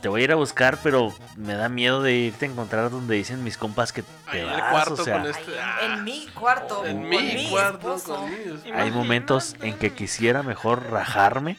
te 0.01 0.07
voy 0.07 0.21
a 0.21 0.23
ir 0.23 0.31
a 0.31 0.35
buscar, 0.35 0.77
pero 0.81 1.13
me 1.35 1.53
da 1.55 1.67
miedo 1.69 2.01
de 2.01 2.13
irte 2.13 2.45
a 2.45 2.49
encontrar 2.49 2.89
donde 2.89 3.15
dicen 3.15 3.43
mis 3.43 3.57
compas 3.57 3.91
que 3.91 4.03
te 4.31 4.41
en 4.41 4.49
el 4.49 4.61
vas. 4.61 4.71
cuarto 4.71 4.93
o 5.01 5.05
sea, 5.05 5.17
con 5.17 5.25
Ay, 5.25 5.31
este. 5.31 5.51
en, 5.85 5.91
en 5.91 6.03
mi 6.03 6.27
cuarto. 6.27 6.85
En 6.85 7.01
con 7.01 7.09
mi 7.09 7.49
cuarto 7.49 7.99
con 8.05 8.73
Hay 8.73 8.91
momentos 8.91 9.55
en 9.61 9.77
que 9.77 9.93
quisiera 9.93 10.41
mejor 10.41 10.89
rajarme 10.89 11.57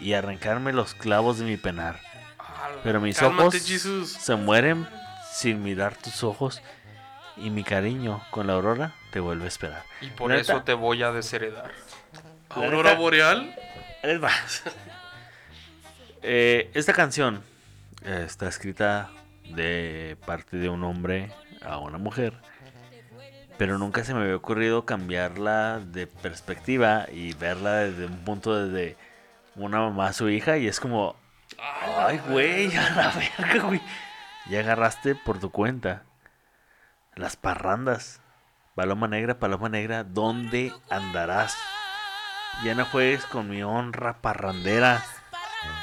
y 0.00 0.14
arrancarme 0.14 0.72
los 0.72 0.94
clavos 0.94 1.38
de 1.38 1.44
mi 1.44 1.56
penar. 1.56 2.00
Pero 2.82 3.00
mis 3.00 3.18
Cálmate, 3.18 3.58
ojos 3.58 3.66
Jesus. 3.66 4.10
se 4.12 4.34
mueren 4.36 4.88
sin 5.32 5.62
mirar 5.62 5.94
tus 5.96 6.24
ojos 6.24 6.60
y 7.40 7.50
mi 7.50 7.64
cariño 7.64 8.22
con 8.30 8.46
la 8.46 8.54
aurora 8.54 8.92
te 9.10 9.20
vuelve 9.20 9.44
a 9.44 9.48
esperar. 9.48 9.82
Y 10.00 10.08
por 10.08 10.30
Neta. 10.30 10.40
eso 10.40 10.62
te 10.62 10.74
voy 10.74 11.02
a 11.02 11.12
desheredar. 11.12 11.70
Aurora 12.50 12.94
Boreal. 12.94 13.54
Les 14.02 14.22
va. 14.22 14.30
Eh, 16.22 16.70
esta 16.74 16.92
canción 16.92 17.42
eh, 18.04 18.24
está 18.26 18.46
escrita 18.46 19.08
de 19.54 20.18
parte 20.26 20.58
de 20.58 20.68
un 20.68 20.84
hombre 20.84 21.32
a 21.62 21.78
una 21.78 21.96
mujer. 21.96 22.34
Pero 23.56 23.78
nunca 23.78 24.04
se 24.04 24.12
me 24.12 24.20
había 24.20 24.36
ocurrido 24.36 24.84
cambiarla 24.84 25.80
de 25.80 26.06
perspectiva 26.06 27.06
y 27.10 27.32
verla 27.32 27.76
desde 27.76 28.04
un 28.04 28.18
punto 28.18 28.66
desde 28.66 28.98
una 29.56 29.80
mamá 29.80 30.08
a 30.08 30.12
su 30.12 30.28
hija. 30.28 30.58
Y 30.58 30.68
es 30.68 30.78
como, 30.78 31.16
ay, 31.58 32.20
güey, 32.28 32.76
a 32.76 32.90
la 32.90 33.12
verga, 33.38 33.62
güey. 33.62 33.80
Ya 34.50 34.60
agarraste 34.60 35.14
por 35.14 35.40
tu 35.40 35.50
cuenta 35.50 36.02
las 37.14 37.36
parrandas. 37.36 38.20
Paloma 38.74 39.08
negra, 39.08 39.38
paloma 39.38 39.68
negra, 39.68 40.04
¿dónde 40.04 40.72
andarás? 40.88 41.56
Ya 42.64 42.74
no 42.74 42.84
juegues 42.86 43.24
con 43.26 43.48
mi 43.50 43.62
honra 43.62 44.14
parrandera. 44.20 45.04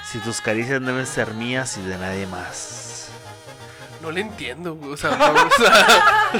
Si 0.05 0.19
tus 0.19 0.41
caricias 0.41 0.81
deben 0.83 1.05
ser 1.05 1.33
mías 1.33 1.77
y 1.77 1.81
de 1.83 1.97
nadie 1.97 2.25
más. 2.27 3.09
No 4.01 4.11
le 4.11 4.21
entiendo, 4.21 4.75
güey. 4.75 4.93
O 4.93 4.97
sea, 4.97 5.11
o 5.11 5.49
sea, 5.63 6.31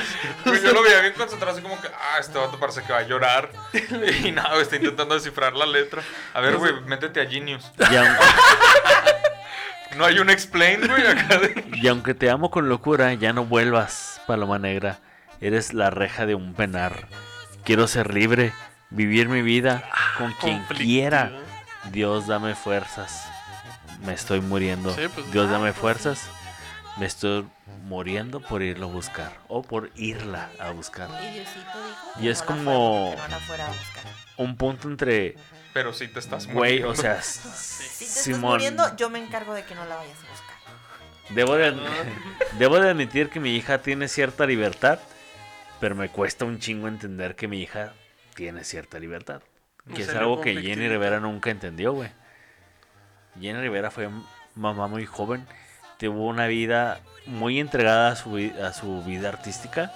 Güey, 0.46 0.62
Yo 0.64 0.74
lo 0.74 0.84
veía 0.84 1.02
bien 1.02 1.14
concentrado, 1.14 1.54
así 1.54 1.62
como 1.62 1.80
que, 1.82 1.88
ah, 1.88 2.18
este 2.20 2.38
vato 2.38 2.60
parece 2.60 2.84
que 2.84 2.94
va 2.94 3.00
a 3.00 3.04
llorar. 3.04 3.50
Y 4.24 4.32
nada, 4.32 4.50
güey, 4.50 4.62
está 4.62 4.76
intentando 4.78 5.16
descifrar 5.16 5.54
la 5.54 5.66
letra. 5.66 6.02
A 6.34 6.42
ver, 6.42 6.58
güey, 6.58 6.82
métete 6.82 7.22
a 7.22 7.26
Genius. 7.28 7.72
Y, 7.80 7.96
aun- 7.96 8.08
No 9.98 10.06
hay 10.06 10.20
un 10.20 10.30
explain, 10.30 10.88
güey, 10.88 11.06
acá 11.08 11.40
de... 11.40 11.66
y 11.74 11.88
aunque 11.88 12.14
te 12.14 12.30
amo 12.30 12.52
con 12.52 12.70
locura, 12.70 13.14
ya 13.16 13.34
no 13.34 13.46
vuelvas, 13.46 14.22
paloma 14.28 14.60
negra. 14.60 15.00
Eres 15.42 15.74
la 15.74 15.90
reja 15.90 16.26
de 16.26 16.36
un 16.36 16.54
penar. 16.54 17.08
Quiero 17.64 17.88
ser 17.88 18.14
libre, 18.14 18.54
vivir 18.90 19.30
mi 19.30 19.42
vida 19.42 19.84
con 20.18 20.32
quien 20.34 20.64
quiera. 20.66 21.32
Dios, 21.92 22.28
dame 22.28 22.56
fuerzas. 22.56 23.26
Me 24.06 24.14
estoy 24.14 24.42
muriendo. 24.42 24.94
Sí, 24.94 25.08
pues. 25.14 25.32
Dios, 25.32 25.50
dame 25.50 25.74
fuerzas. 25.74 26.30
Me 26.98 27.06
estoy 27.06 27.46
muriendo 27.84 28.40
por 28.40 28.62
irlo 28.64 28.88
a 28.88 28.92
buscar. 28.92 29.32
O 29.48 29.62
por 29.62 29.92
irla 29.96 30.50
a 30.60 30.72
buscar. 30.72 31.10
Y 31.24 31.34
Diosito 31.36 31.60
dijo 31.60 32.20
Y 32.20 32.22
que 32.24 32.30
es 32.32 32.40
no 32.42 32.46
como- 32.48 33.08
fuera- 33.16 33.24
que 33.26 33.32
no 33.32 33.38
la 33.40 33.46
fuera 33.46 33.66
a 33.66 33.70
buscar. 33.70 34.04
Un 34.38 34.56
punto 34.58 34.88
entre, 34.88 35.36
Pero 35.78 35.94
sí 35.94 36.08
te 36.08 36.18
estás 36.18 36.48
güey, 36.48 36.80
muriendo. 36.82 36.90
o 36.90 36.96
sea, 36.96 37.22
Si 37.22 38.00
te 38.00 38.06
estás 38.06 38.24
Simón. 38.24 38.54
muriendo, 38.54 38.96
yo 38.96 39.12
me 39.12 39.20
encargo 39.20 39.54
de 39.54 39.64
que 39.64 39.76
no 39.76 39.86
la 39.86 39.96
vayas 39.98 40.18
a 40.18 40.32
buscar. 40.32 40.58
Debo 41.30 41.54
de, 41.56 41.76
debo 42.58 42.80
de 42.80 42.90
admitir 42.90 43.30
que 43.30 43.40
mi 43.40 43.56
hija 43.56 43.78
tiene 43.84 44.08
cierta 44.08 44.48
libertad, 44.48 44.98
pero 45.80 45.94
me 45.94 46.10
cuesta 46.10 46.46
un 46.46 46.58
chingo 46.58 46.88
entender 46.88 47.36
que 47.36 47.48
mi 47.48 47.62
hija 47.62 47.94
tiene 48.34 48.64
cierta 48.64 48.98
libertad. 48.98 49.42
Que 49.94 50.02
es 50.02 50.10
algo 50.10 50.42
que 50.42 50.54
Jenny. 50.60 50.88
Rivera 50.88 51.20
nunca 51.20 51.52
entendió, 51.52 51.94
güey. 51.94 52.10
Jenny 53.40 53.60
Rivera 53.62 53.92
fue 53.92 54.10
mamá 54.56 54.88
muy 54.88 55.06
joven, 55.06 55.46
tuvo 56.00 56.26
una 56.28 56.48
vida 56.48 57.02
muy 57.28 57.60
entregada 57.60 58.12
a 58.12 58.16
su, 58.16 58.38
a 58.64 58.74
su 58.74 59.04
vida 59.04 59.30
artística 59.30 59.94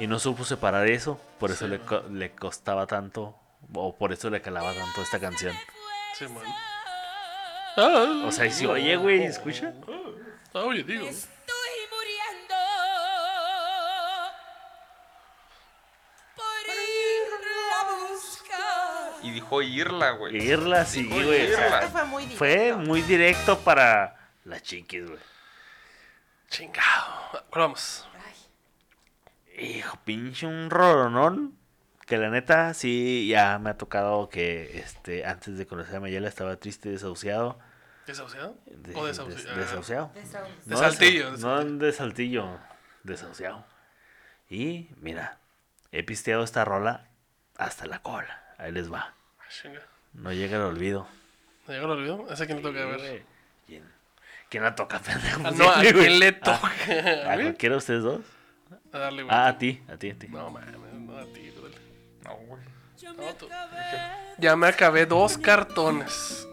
y 0.00 0.06
no 0.06 0.18
supo 0.18 0.44
separar 0.44 0.88
eso, 0.88 1.20
por 1.38 1.50
eso 1.50 1.68
le, 1.68 1.80
co- 1.80 2.04
le 2.10 2.30
costaba 2.30 2.86
tanto, 2.86 3.37
o 3.74 3.96
por 3.96 4.12
eso 4.12 4.30
le 4.30 4.40
calaba 4.40 4.72
tanto 4.74 5.02
esta 5.02 5.18
canción. 5.20 5.54
Sí, 6.14 6.26
man. 6.28 6.44
Ah, 7.76 8.22
O 8.26 8.32
sea, 8.32 8.46
y 8.46 8.50
si 8.52 8.66
oye, 8.66 8.96
güey, 8.96 9.24
escucha. 9.24 9.72
ah, 10.54 10.60
oye, 10.60 10.82
digo. 10.82 11.06
Estoy 11.06 11.78
muriendo 11.90 12.54
por 16.34 16.66
irla 16.66 17.80
a 17.80 18.10
buscar. 18.10 19.12
y 19.22 19.30
dijo 19.32 19.62
irla, 19.62 20.10
güey. 20.12 20.36
Irla, 20.36 20.84
sí, 20.84 21.08
güey. 21.08 21.52
o 21.52 21.56
sea, 21.56 21.88
fue 21.88 22.04
muy 22.04 22.22
directo. 22.24 22.38
fue 22.38 22.74
muy 22.74 23.02
directo 23.02 23.58
para 23.60 24.16
las 24.44 24.62
chiquis, 24.62 25.06
güey. 25.06 25.20
Chingado. 26.48 27.30
¿Cuál 27.50 27.62
vamos? 27.62 28.04
Hijo, 29.58 29.98
pinche 30.04 30.46
un 30.46 30.70
rolonón. 30.70 31.57
Que 32.08 32.16
la 32.16 32.30
neta, 32.30 32.72
sí, 32.74 33.28
ya 33.28 33.58
me 33.58 33.70
ha 33.70 33.76
tocado 33.76 34.30
que 34.30 34.78
este 34.78 35.26
antes 35.26 35.58
de 35.58 35.66
conocer 35.66 35.96
a 35.96 36.00
Mayela 36.00 36.28
estaba 36.28 36.56
triste, 36.56 36.88
desahuciado. 36.88 37.58
¿Desahuciado? 38.06 38.56
De- 38.64 38.94
¿O 38.94 39.04
des- 39.06 39.18
desahuciado? 39.18 39.56
desahuciado. 39.58 40.10
De 40.64 40.76
Saltillo, 40.76 41.36
No 41.36 41.62
de 41.64 41.92
Saltillo, 41.92 42.58
desahuciado. 43.02 43.66
Y 44.48 44.88
mira, 45.02 45.36
he 45.92 46.02
pisteado 46.02 46.42
esta 46.44 46.64
rola 46.64 47.04
hasta 47.58 47.84
la 47.86 47.98
cola. 48.00 48.42
Ahí 48.56 48.72
les 48.72 48.90
va. 48.90 49.12
Ah. 49.38 49.68
No 50.14 50.32
llega 50.32 50.56
el 50.56 50.62
olvido. 50.62 51.06
¿Me 51.66 51.74
llegó 51.74 51.84
el 51.92 51.98
olvido? 51.98 52.26
Ese 52.32 52.46
que 52.46 52.54
le 52.54 52.62
toca 52.62 52.86
ver. 52.86 53.22
¿Quién, 53.66 53.84
quién 54.48 54.62
la 54.62 54.74
toca, 54.74 54.98
pendejo? 55.04 55.42
Ah, 55.44 55.50
no, 55.50 55.68
¿a 55.70 55.80
quién 55.82 56.18
le 56.18 56.28
Ah, 56.28 56.40
toca? 56.40 57.28
¿A 57.28 57.32
¿A 57.34 57.36
mí? 57.36 57.42
cualquiera 57.42 57.74
de 57.74 57.78
ustedes 57.78 58.02
dos? 58.02 58.20
A 58.92 58.98
darle, 58.98 59.22
güey. 59.24 59.34
Ah, 59.36 59.48
a 59.48 59.58
ti, 59.58 59.82
a 59.88 59.98
ti, 59.98 60.08
a 60.10 60.18
ti. 60.18 60.28
No, 60.28 60.48
mames, 60.50 60.74
no 60.94 61.18
a 61.18 61.24
ti. 61.26 61.47
No, 62.28 62.36
güey. 62.46 62.62
No, 63.16 63.34
tú. 63.38 63.48
Ya 64.38 64.54
me 64.56 64.66
acabé 64.68 65.06
dos 65.06 65.38
cartones. 65.38 66.46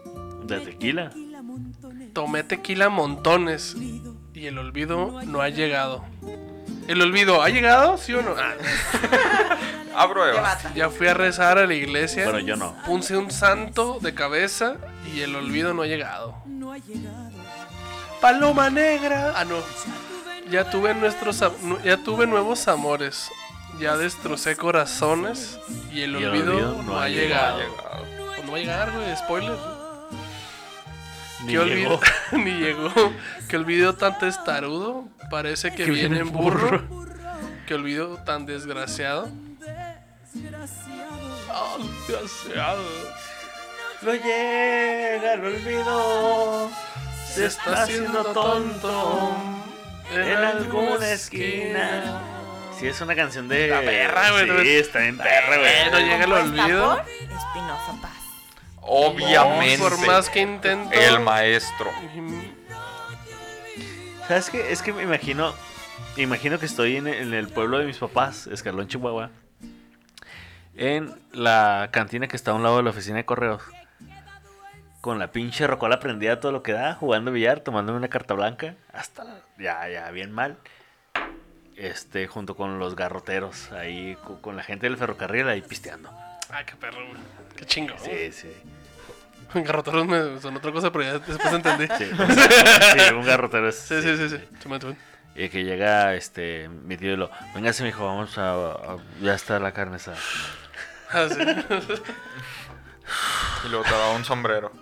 ¿De 0.44 0.60
tequila? 0.60 1.10
Tomé 2.12 2.42
tequila 2.44 2.88
montones. 2.88 3.74
Y 4.34 4.46
el 4.46 4.58
olvido 4.58 5.20
no 5.24 5.40
ha 5.40 5.48
llegado. 5.48 6.04
¿El 6.88 7.02
olvido 7.02 7.42
ha 7.42 7.48
llegado? 7.48 7.96
¿Sí 7.98 8.14
o 8.14 8.22
no? 8.22 8.34
Ah, 8.38 8.54
Abro 10.02 10.26
Eva. 10.28 10.58
ya 10.74 10.90
fui 10.90 11.06
a 11.08 11.14
rezar 11.14 11.58
a 11.58 11.66
la 11.66 11.74
iglesia. 11.74 12.24
Bueno, 12.24 12.38
yo 12.40 12.56
no. 12.56 12.74
Puse 12.84 13.16
un 13.16 13.30
santo 13.30 13.98
de 14.00 14.14
cabeza 14.14 14.76
y 15.14 15.20
el 15.22 15.34
olvido 15.34 15.72
no 15.74 15.82
ha 15.82 15.86
llegado. 15.86 16.34
Paloma 18.20 18.70
negra. 18.70 19.32
Ah, 19.36 19.44
no. 19.44 19.56
Ya 20.50 20.68
tuve 20.70 20.94
nuestros 20.94 21.42
am- 21.42 21.54
nu- 21.62 21.78
ya 21.82 21.96
tuve 21.96 22.26
nuevos 22.26 22.68
amores. 22.68 23.30
Ya 23.78 23.96
destrocé 23.96 24.56
corazones 24.56 25.58
y 25.92 26.02
el 26.02 26.12
Y 26.12 26.22
el 26.22 26.28
olvido, 26.28 26.52
olvido 26.52 26.82
no, 26.82 26.98
ha 26.98 27.08
llegado. 27.08 27.58
Llegado. 27.58 28.04
Pues 28.34 28.44
no 28.44 28.52
va 28.52 28.56
a 28.56 28.60
llegar, 28.60 28.92
güey, 28.92 29.16
spoiler. 29.16 29.56
Ni 31.44 31.52
¿Qué 31.52 31.58
olvido? 31.58 31.76
llegó. 31.76 32.00
Ni 32.32 32.50
llegó. 32.52 32.92
Que 33.48 33.56
olvido 33.56 33.94
tan 33.94 34.18
testarudo. 34.18 35.04
Parece 35.30 35.70
que, 35.70 35.84
Que 35.84 35.90
viene 35.90 36.08
viene 36.08 36.16
en 36.20 36.26
en 36.28 36.32
burro. 36.32 36.84
Que 37.66 37.74
olvido 37.74 38.16
tan 38.24 38.46
desgraciado. 38.46 39.28
Desgraciado. 40.32 41.26
No 44.02 44.12
llega 44.12 45.34
el 45.34 45.44
olvido. 45.44 46.70
Se 47.28 47.46
está 47.46 47.82
haciendo 47.82 48.24
tonto 48.32 49.36
en 50.14 50.36
alguna 50.36 51.12
esquina. 51.12 52.35
Sí, 52.78 52.86
es 52.88 53.00
una 53.00 53.14
canción 53.14 53.48
de. 53.48 53.64
Está 53.64 53.80
perra, 53.80 54.30
güey, 54.32 54.46
no 54.46 54.60
Sí, 54.62 54.68
es- 54.76 54.86
está 54.86 54.98
bien 55.00 55.16
perra, 55.18 55.56
güey. 55.58 55.90
No 55.90 55.98
llega 56.00 56.24
el 56.24 56.32
olvido. 56.32 57.00
Espinosa 57.00 57.94
Paz. 58.02 58.12
Obviamente. 58.82 59.78
Por 59.78 60.06
más 60.06 60.28
que 60.30 60.40
intento. 60.40 60.92
El 60.92 61.20
maestro. 61.20 61.90
¿Sabes 64.28 64.50
qué? 64.50 64.72
Es 64.72 64.82
que 64.82 64.92
me 64.92 65.02
imagino. 65.02 65.54
Imagino 66.16 66.58
que 66.58 66.66
estoy 66.66 66.96
en, 66.96 67.06
en 67.08 67.34
el 67.34 67.48
pueblo 67.48 67.78
de 67.78 67.84
mis 67.84 67.98
papás, 67.98 68.46
Escalón, 68.46 68.88
Chihuahua. 68.88 69.30
En 70.74 71.14
la 71.32 71.88
cantina 71.92 72.26
que 72.26 72.36
está 72.36 72.50
a 72.50 72.54
un 72.54 72.62
lado 72.62 72.78
de 72.78 72.82
la 72.82 72.90
oficina 72.90 73.16
de 73.16 73.24
correos. 73.24 73.62
Con 75.00 75.18
la 75.18 75.30
pinche 75.30 75.66
rocola 75.66 76.00
prendida 76.00 76.40
todo 76.40 76.52
lo 76.52 76.62
que 76.62 76.72
da, 76.72 76.94
jugando 76.94 77.30
billar, 77.32 77.60
tomándome 77.60 77.98
una 77.98 78.08
carta 78.08 78.34
blanca. 78.34 78.74
Hasta 78.92 79.24
la- 79.24 79.40
ya, 79.58 79.88
ya, 79.88 80.10
bien 80.10 80.32
mal. 80.32 80.56
Este, 81.76 82.26
junto 82.26 82.56
con 82.56 82.78
los 82.78 82.96
garroteros, 82.96 83.70
ahí 83.72 84.16
con, 84.40 84.56
la 84.56 84.62
gente 84.62 84.86
del 84.86 84.96
ferrocarril 84.96 85.48
ahí 85.48 85.60
pisteando. 85.60 86.10
Ah, 86.50 86.64
qué 86.64 86.74
perro, 86.76 87.06
güey. 87.06 87.20
Qué 87.56 87.66
chingo. 87.66 87.94
Sí, 87.98 88.32
sí. 88.32 88.50
Garroteros 89.54 90.06
me 90.06 90.40
son 90.40 90.56
otra 90.56 90.72
cosa, 90.72 90.90
pero 90.90 91.04
ya 91.04 91.18
después 91.18 91.52
entendí. 91.52 91.86
Sí, 91.98 92.04
sí, 92.06 93.14
un 93.14 93.24
garrotero 93.24 93.68
es. 93.68 93.76
Sí, 93.76 94.00
sí, 94.02 94.16
sí, 94.16 94.28
sí. 94.30 94.40
Simón. 94.60 94.96
Y 95.34 95.48
que 95.50 95.64
llega 95.64 96.14
este 96.14 96.68
mi 96.68 96.96
tío 96.96 97.12
y 97.12 97.16
lo, 97.16 97.30
véngase 97.54 97.82
mi 97.82 97.90
hijo, 97.90 98.06
vamos 98.06 98.38
a, 98.38 98.52
a- 98.54 98.96
ya 99.20 99.34
está 99.34 99.58
la 99.58 99.72
carne 99.72 99.96
asada. 99.96 100.16
Ah, 101.10 101.28
sí. 101.28 101.40
Y 103.64 103.68
luego 103.68 103.84
te 103.84 103.90
da 103.90 104.10
un 104.12 104.24
sombrero. 104.24 104.72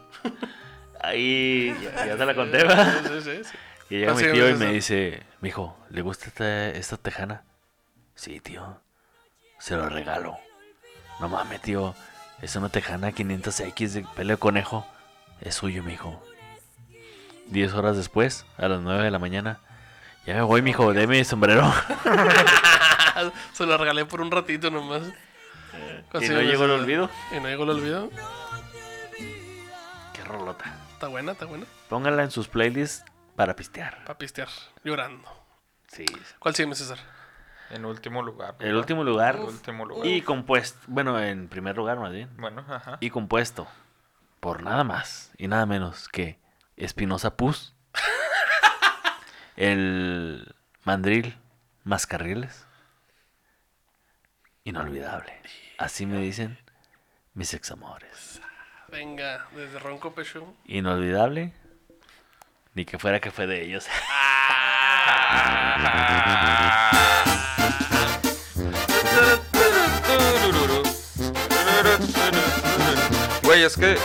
Ahí 1.01 1.77
ya, 1.83 2.07
ya 2.07 2.17
te 2.17 2.25
la 2.25 2.35
conté, 2.35 2.65
¿va? 2.65 2.85
Sí, 3.03 3.21
sí, 3.23 3.45
sí. 3.45 3.57
Y 3.95 3.99
llega 3.99 4.11
Ah, 4.11 4.15
mi 4.17 4.25
sí, 4.25 4.33
tío 4.33 4.51
y 4.51 4.55
me 4.55 4.73
dice, 4.73 5.23
mijo, 5.41 5.79
¿le 5.89 6.03
gusta 6.03 6.27
esta, 6.27 6.69
esta 6.71 6.97
tejana? 6.97 7.45
Sí, 8.17 8.41
tío. 8.41 8.81
Se 9.61 9.77
lo 9.77 9.89
regalo. 9.89 10.37
No 11.21 11.29
mames, 11.29 11.63
tío. 11.63 11.95
Es 12.43 12.57
una 12.57 12.71
tejana 12.71 13.13
500X 13.13 13.89
de 13.91 14.05
pelo 14.17 14.33
de 14.33 14.37
conejo. 14.37 14.85
Es 15.41 15.55
suyo, 15.55 15.85
mijo. 15.85 16.21
Diez 17.47 17.73
horas 17.73 17.97
después, 17.97 18.47
a 18.59 18.67
las 18.67 18.81
9 18.81 19.05
de 19.05 19.11
la 19.13 19.21
mañana. 19.21 19.61
Ya 20.27 20.35
me 20.35 20.43
voy, 20.43 20.61
mijo, 20.61 20.93
deme 20.93 21.19
mi 21.19 21.25
sombrero. 21.25 21.73
Se 23.53 23.65
lo 23.65 23.79
regalé 23.79 24.07
por 24.07 24.21
un 24.23 24.33
ratito 24.33 24.73
nomás. 24.73 25.03
y 26.13 26.17
Así 26.17 26.31
no 26.31 26.43
llegó 26.43 26.65
el 26.65 26.73
olvido. 26.73 27.09
Y 27.31 27.39
no 27.39 27.47
llegó 27.47 27.63
el 27.63 27.71
olvido. 27.71 28.11
Qué 30.13 30.25
rolota. 30.25 30.65
Está 30.95 31.07
buena, 31.07 31.31
está 31.31 31.45
buena. 31.45 31.67
Pónganla 31.89 32.25
en 32.25 32.33
sus 32.33 32.49
playlists 32.49 33.05
para 33.37 33.57
pistear. 33.57 34.05
Para 34.05 34.19
pistear. 34.19 34.49
Llorando. 34.85 35.29
Sí. 35.89 36.07
¿Cuál 36.39 36.55
sigue, 36.55 36.75
César? 36.75 36.99
En 37.71 37.85
último 37.85 38.23
lugar. 38.23 38.57
El 38.61 38.77
último 38.77 39.05
lugar. 39.05 39.37
En 39.37 39.43
último 39.43 39.85
lugar. 39.85 40.07
Y 40.07 40.23
compuesto. 40.23 40.79
Bueno, 40.87 41.21
en 41.21 41.49
primer 41.49 41.77
lugar, 41.77 41.99
más 41.99 42.13
bien. 42.13 42.31
Bueno, 42.37 42.65
ajá. 42.69 42.99
Y 43.01 43.11
compuesto 43.11 43.67
por 44.41 44.63
nada 44.63 44.85
más 44.85 45.33
y 45.39 45.49
nada 45.49 45.65
menos 45.65 46.09
que 46.09 46.39
Espinosa 46.77 47.37
Puz, 47.37 47.75
el 49.57 50.55
mandril 50.85 51.39
Mascarriles. 51.85 52.67
Inolvidable. 54.65 55.41
Así 55.79 56.07
me 56.07 56.19
dicen 56.19 56.59
mis 57.35 57.55
examores. 57.55 58.41
Venga, 58.89 59.47
desde 59.55 59.79
Ronco 59.79 60.15
Pecho. 60.15 60.55
Inolvidable. 60.65 61.53
Ni 62.75 62.85
que 62.85 62.99
fuera 62.99 63.21
que 63.21 63.31
fue 63.31 63.47
de 63.47 63.63
ellos. 63.63 63.87
Güey, 73.43 73.63
es 73.63 73.77
que 73.77 73.97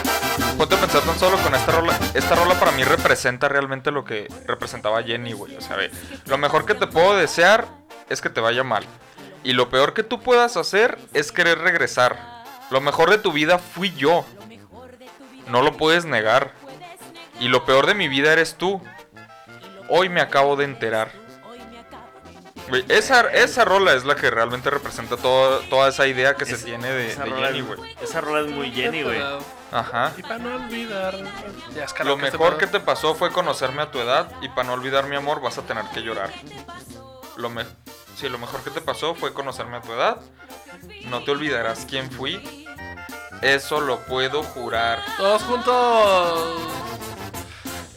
ponte 0.58 0.76
a 0.76 0.80
pensar 0.80 1.02
tan 1.02 1.18
solo 1.18 1.38
con 1.38 1.56
esta 1.56 1.72
rola. 1.72 1.98
Esta 2.14 2.36
rola 2.36 2.60
para 2.60 2.72
mí 2.72 2.84
representa 2.84 3.48
realmente 3.48 3.90
lo 3.90 4.04
que 4.04 4.28
representaba 4.46 5.02
Jenny, 5.02 5.32
güey. 5.32 5.56
O 5.56 5.62
sea, 5.62 5.78
ve, 5.78 5.90
lo 6.26 6.38
mejor 6.38 6.66
que 6.66 6.76
te 6.76 6.88
puedo 6.88 7.16
desear 7.16 7.68
es 8.10 8.22
que 8.22 8.30
te 8.30 8.42
vaya 8.42 8.64
mal. 8.64 8.84
Y 9.44 9.54
lo 9.54 9.70
peor 9.70 9.94
que 9.94 10.04
tú 10.04 10.20
puedas 10.22 10.58
hacer 10.58 11.00
es 11.14 11.32
querer 11.32 11.60
regresar. 11.60 12.44
Lo 12.70 12.82
mejor 12.82 13.10
de 13.10 13.18
tu 13.18 13.32
vida 13.32 13.58
fui 13.60 13.94
yo. 13.94 14.26
No 15.48 15.62
lo 15.62 15.78
puedes 15.78 16.04
negar. 16.04 16.54
Y 17.40 17.48
lo 17.48 17.66
peor 17.66 17.88
de 17.88 17.94
mi 17.94 18.08
vida 18.08 18.34
eres 18.34 18.56
tú. 18.56 18.82
Hoy 19.88 20.10
me 20.10 20.22
acabo 20.22 20.56
de 20.56 20.66
enterar. 20.66 21.12
Güey, 22.68 22.86
esa, 22.90 23.22
esa 23.32 23.66
rola 23.66 23.94
es 23.94 24.06
la 24.06 24.16
que 24.16 24.30
realmente 24.30 24.70
representa 24.70 25.18
todo- 25.18 25.60
toda 25.72 25.90
esa 25.90 26.06
idea 26.06 26.36
que 26.36 26.46
se 26.46 26.58
tiene 26.60 26.88
de, 26.92 27.12
esa, 27.12 27.24
de 27.24 27.30
rola 27.32 27.48
Jenny, 27.48 27.60
es, 27.60 27.66
güey. 27.66 27.96
esa 28.00 28.22
rola 28.22 28.42
es 28.48 28.54
muy 28.56 28.72
Jenny, 28.72 29.02
güey. 29.02 29.20
Ajá. 29.72 30.14
Y 30.18 30.22
para 30.22 30.38
no 30.38 30.56
olvidar. 30.56 31.16
Ya 31.74 31.86
es 31.86 32.00
Lo 32.06 32.16
mejor 32.18 32.58
que 32.58 32.68
te 32.68 32.80
pasó 32.80 33.16
fue 33.16 33.32
conocerme 33.32 33.82
a 33.82 33.90
tu 33.90 34.00
edad 34.00 34.32
y 34.42 34.50
para 34.50 34.66
no 34.68 34.74
olvidar 34.74 35.08
mi 35.08 35.16
amor 35.16 35.42
vas 35.42 35.58
a 35.58 35.64
tener 35.64 35.86
que 35.86 36.02
llorar. 36.02 36.30
Lo 37.38 37.50
me 37.50 37.66
sí, 38.16 38.30
lo 38.30 38.38
mejor 38.38 38.64
que 38.64 38.70
te 38.70 38.82
pasó 38.82 39.16
fue 39.16 39.34
conocerme 39.34 39.78
a 39.78 39.82
tu 39.82 39.92
edad. 39.94 40.18
No 41.06 41.24
te 41.24 41.32
olvidarás 41.32 41.88
quién 41.90 42.12
fui. 42.12 42.68
Eso 43.42 43.80
lo 43.82 43.98
puedo 44.06 44.44
jurar. 44.44 45.02
Todos 45.18 45.42
juntos. 45.44 46.60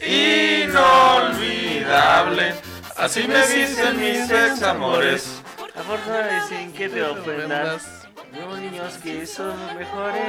Inolvidable. 0.05 2.53
Así 2.97 3.25
me 3.27 3.47
dicen 3.47 3.99
mis 3.99 4.29
examores. 4.29 5.41
A 5.75 5.81
fuerza 5.81 6.37
y 6.37 6.41
sin 6.49 6.71
que 6.73 6.87
te 6.89 7.01
ofendas. 7.03 8.03
Los 8.31 8.59
niños 8.59 8.93
que 9.03 9.25
son 9.25 9.55
mejores. 9.77 10.21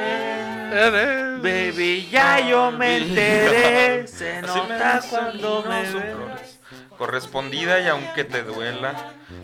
Eres. 0.73 1.43
Baby, 1.43 2.09
ya 2.11 2.41
yo 2.41 2.71
me 2.71 2.97
enteré. 2.99 4.07
Se 4.07 4.41
nota 4.43 5.01
dicen 5.01 5.11
cuando 5.11 5.65
y 5.65 5.69
me 5.69 5.83
ves. 5.83 6.61
Correspondida 6.99 7.81
y 7.81 7.89
aunque 7.89 8.25
te 8.25 8.43
duela, 8.43 8.95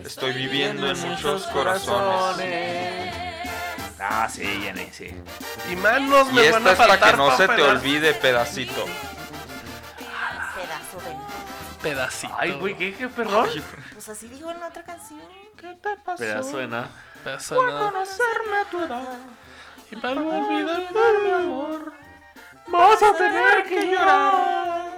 estoy 0.05 0.33
viviendo 0.33 0.89
en 0.89 0.99
muchos 1.01 1.47
corazones. 1.47 3.13
Ah, 3.99 4.27
sí, 4.29 4.43
Jenny, 4.63 4.87
sí. 4.91 5.11
Y 5.71 5.75
manos 5.75 6.27
Y 6.31 6.33
me 6.33 6.49
van 6.49 6.67
esta 6.67 6.69
a 6.69 6.73
es 6.73 6.77
para 6.77 6.99
que 6.99 7.17
no 7.17 7.37
se 7.37 7.47
te 7.47 7.61
olvide, 7.61 8.13
pedacito. 8.13 8.85
Pedazo 10.91 11.09
de... 11.09 11.15
Pedacito. 11.81 12.33
Ay, 12.37 12.51
güey, 12.53 12.75
¿qué, 12.75 12.93
qué 12.93 13.07
perrón? 13.07 13.49
Pues 13.93 14.09
así 14.09 14.27
digo 14.27 14.51
en 14.51 14.59
la 14.59 14.67
otra 14.67 14.83
canción. 14.83 15.21
Pedazo 16.17 16.57
de 16.57 16.67
nada. 16.67 16.89
Pedazo 17.23 17.61
de 17.61 17.71
nada. 17.71 18.03
Y 19.91 19.95
para 19.95 20.15
no 20.15 20.29
olvidar 20.29 20.93
de 20.93 21.19
mi 21.23 21.31
amor. 21.31 21.93
Vas 22.67 23.03
a 23.03 23.13
tener 23.13 23.63
que 23.63 23.91
llorar. 23.91 24.91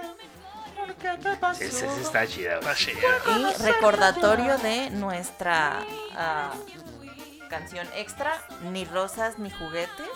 Esa 1.60 1.86
esa 1.86 2.00
está 2.00 2.26
chida. 2.26 2.58
Está 2.58 2.74
chida. 2.74 3.00
Y 3.36 3.62
recordatorio 3.62 4.56
de 4.58 4.90
nuestra 4.90 5.80
ah, 6.16 6.52
canción 7.50 7.86
extra, 7.94 8.32
Ni 8.72 8.84
rosas 8.84 9.38
ni 9.38 9.50
juguetes, 9.50 10.08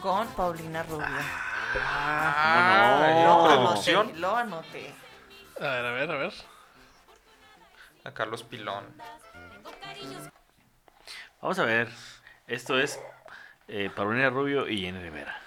con 0.00 0.26
Paulina 0.28 0.82
Rubio. 0.82 1.06
Ah, 1.06 1.53
¿cómo 1.74 3.10
¿y 3.10 3.24
no? 3.24 3.48
Lo 3.48 3.62
producción? 3.62 4.06
anoté, 4.06 4.20
lo 4.20 4.36
anoté. 4.36 4.94
A 5.60 5.66
ver, 5.68 5.86
a 5.86 5.90
ver, 5.92 6.10
a 6.10 6.16
ver. 6.16 6.32
A 8.04 8.10
Carlos 8.12 8.42
Pilón. 8.42 8.84
Vamos 11.40 11.58
a 11.58 11.64
ver. 11.64 11.88
Esto 12.46 12.78
es 12.78 13.00
eh, 13.68 13.90
Paulina 13.94 14.30
Rubio 14.30 14.68
y 14.68 14.82
Jenny 14.82 15.00
Rivera. 15.00 15.38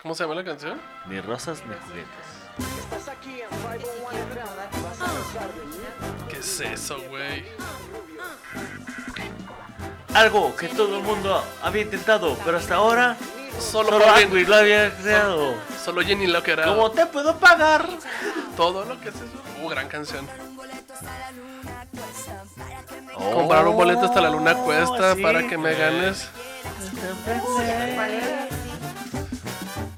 ¿Cómo 0.00 0.14
se 0.14 0.24
llama 0.24 0.34
la 0.34 0.44
canción? 0.44 0.80
Ni 1.06 1.20
rosas 1.20 1.62
ni 1.64 1.74
juguetes. 1.74 2.42
¿Qué 6.28 6.38
es 6.38 6.60
eso, 6.60 7.00
güey? 7.08 7.44
Algo 10.14 10.54
que 10.56 10.68
todo 10.68 10.98
el 10.98 11.02
mundo 11.04 11.42
había 11.62 11.82
intentado, 11.82 12.36
pero 12.44 12.58
hasta 12.58 12.74
ahora 12.74 13.16
Solo, 13.60 13.90
solo 13.90 14.10
Angry 14.10 14.44
lo 14.44 14.56
había 14.56 14.94
creado. 14.96 15.54
Solo 15.84 16.02
Jenny 16.02 16.26
lo 16.26 16.42
que 16.42 16.52
era. 16.52 16.64
¿Cómo 16.66 16.90
te 16.90 17.06
puedo 17.06 17.36
pagar? 17.38 17.88
Todo 18.56 18.84
lo 18.84 19.00
que 19.00 19.08
es 19.08 19.14
eso. 19.14 19.24
Uh, 19.62 19.68
gran 19.68 19.88
canción. 19.88 20.26
Oh, 23.14 23.30
Comprar 23.30 23.66
un 23.66 23.76
boleto 23.76 24.06
hasta 24.06 24.20
la 24.20 24.30
luna 24.30 24.54
cuesta 24.54 25.14
sí, 25.14 25.22
para 25.22 25.46
que 25.46 25.58
me 25.58 25.74
ganes. 25.74 26.28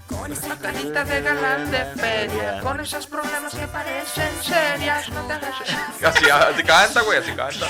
Con 0.09 0.32
esa 0.32 0.56
carita 0.56 1.05
de 1.05 1.20
galán 1.22 1.70
de 1.70 1.85
feria, 1.97 2.60
con 2.60 2.81
esos 2.81 3.06
problemas 3.06 3.55
que 3.55 3.66
parecen 3.66 4.31
serias, 4.43 5.09
no 5.10 5.22
te 5.22 5.32
hagas... 5.35 5.55
Así, 6.02 6.31
así 6.31 6.62
canta, 6.62 7.02
güey, 7.02 7.18
así 7.18 7.32
canta. 7.32 7.66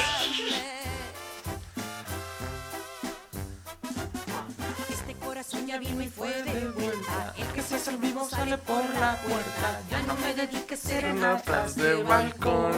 Ya 5.67 5.79
vino 5.79 6.03
y 6.03 6.09
fue 6.09 6.31
de 6.43 6.69
vuelta. 6.69 7.35
El 7.39 7.47
que 7.49 7.63
se 7.63 7.77
hace 7.77 7.91
el 7.91 7.97
vivo 7.97 8.29
sale 8.29 8.59
por 8.59 8.85
la 9.01 9.17
puerta. 9.17 9.81
Ya 9.91 10.03
no 10.03 10.15
me 10.17 10.35
dediques 10.35 10.79
serenatas 10.79 11.75
de 11.77 12.03
balcón. 12.03 12.73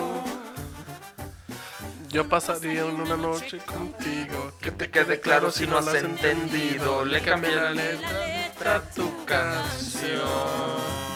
Yo 2.08 2.28
pasaría 2.28 2.84
una 2.84 3.16
noche 3.16 3.58
contigo. 3.58 4.52
Que 4.60 4.70
te 4.70 4.88
quede 4.90 5.20
claro 5.20 5.50
si 5.50 5.66
no 5.66 5.78
has 5.78 5.92
entendido. 5.94 7.04
Le 7.04 7.20
cambié 7.22 7.56
la 7.56 7.72
letra 7.72 8.76
a 8.76 8.80
tu 8.82 9.24
canción. 9.24 11.15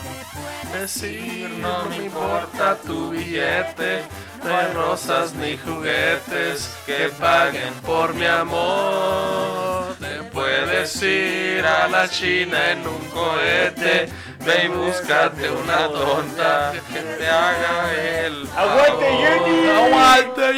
Decir 0.73 1.51
No 1.61 1.85
me 1.87 1.97
importa 2.05 2.77
tu 2.87 3.11
billete, 3.11 4.03
no 4.45 4.57
hay 4.57 4.73
rosas 4.73 5.35
ni 5.35 5.57
juguetes 5.59 6.75
que 6.87 7.11
paguen 7.19 7.75
por 7.85 8.15
mi 8.15 8.27
amor. 8.27 9.97
Te 9.99 10.23
puedes 10.33 11.03
ir 11.03 11.67
a 11.67 11.89
la 11.89 12.09
China 12.09 12.71
en 12.71 12.87
un 12.87 13.01
cohete, 13.11 14.09
ve 14.47 14.65
y 14.65 14.69
búscate 14.69 15.51
una 15.51 15.89
tonta 15.89 16.73
que 16.93 17.01
te 17.01 17.27
haga 17.27 17.93
el 18.25 18.49
¡Aguante, 18.57 19.07
Jenny! 19.07 19.69
¡Aguante, 19.69 20.55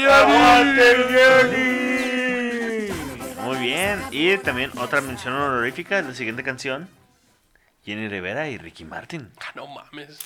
Jenny! 1.49 2.93
Muy 3.43 3.57
bien. 3.57 4.01
Y 4.11 4.37
también 4.39 4.71
otra 4.79 5.01
mención 5.01 5.35
honorífica 5.35 6.01
la 6.03 6.15
siguiente 6.15 6.45
canción. 6.45 6.89
Jenny 7.85 8.09
Rivera 8.09 8.49
y 8.49 8.59
Ricky 8.59 8.85
Martin. 8.85 9.31
Ah, 9.41 9.53
No 9.55 9.67
mames. 9.67 10.19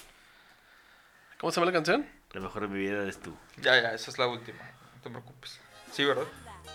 ¿Cómo 1.39 1.51
se 1.51 1.61
llama 1.61 1.70
la 1.70 1.77
canción? 1.77 2.07
La 2.33 2.41
mejor 2.41 2.62
de 2.62 2.69
mi 2.69 2.78
vida 2.78 3.03
eres 3.03 3.20
tú. 3.20 3.35
Ya, 3.61 3.81
ya, 3.81 3.93
esa 3.93 4.11
es 4.11 4.19
la 4.19 4.27
última. 4.27 4.59
No 4.97 5.03
te 5.03 5.11
preocupes. 5.11 5.61
Sí, 5.93 6.05
¿verdad? 6.05 6.24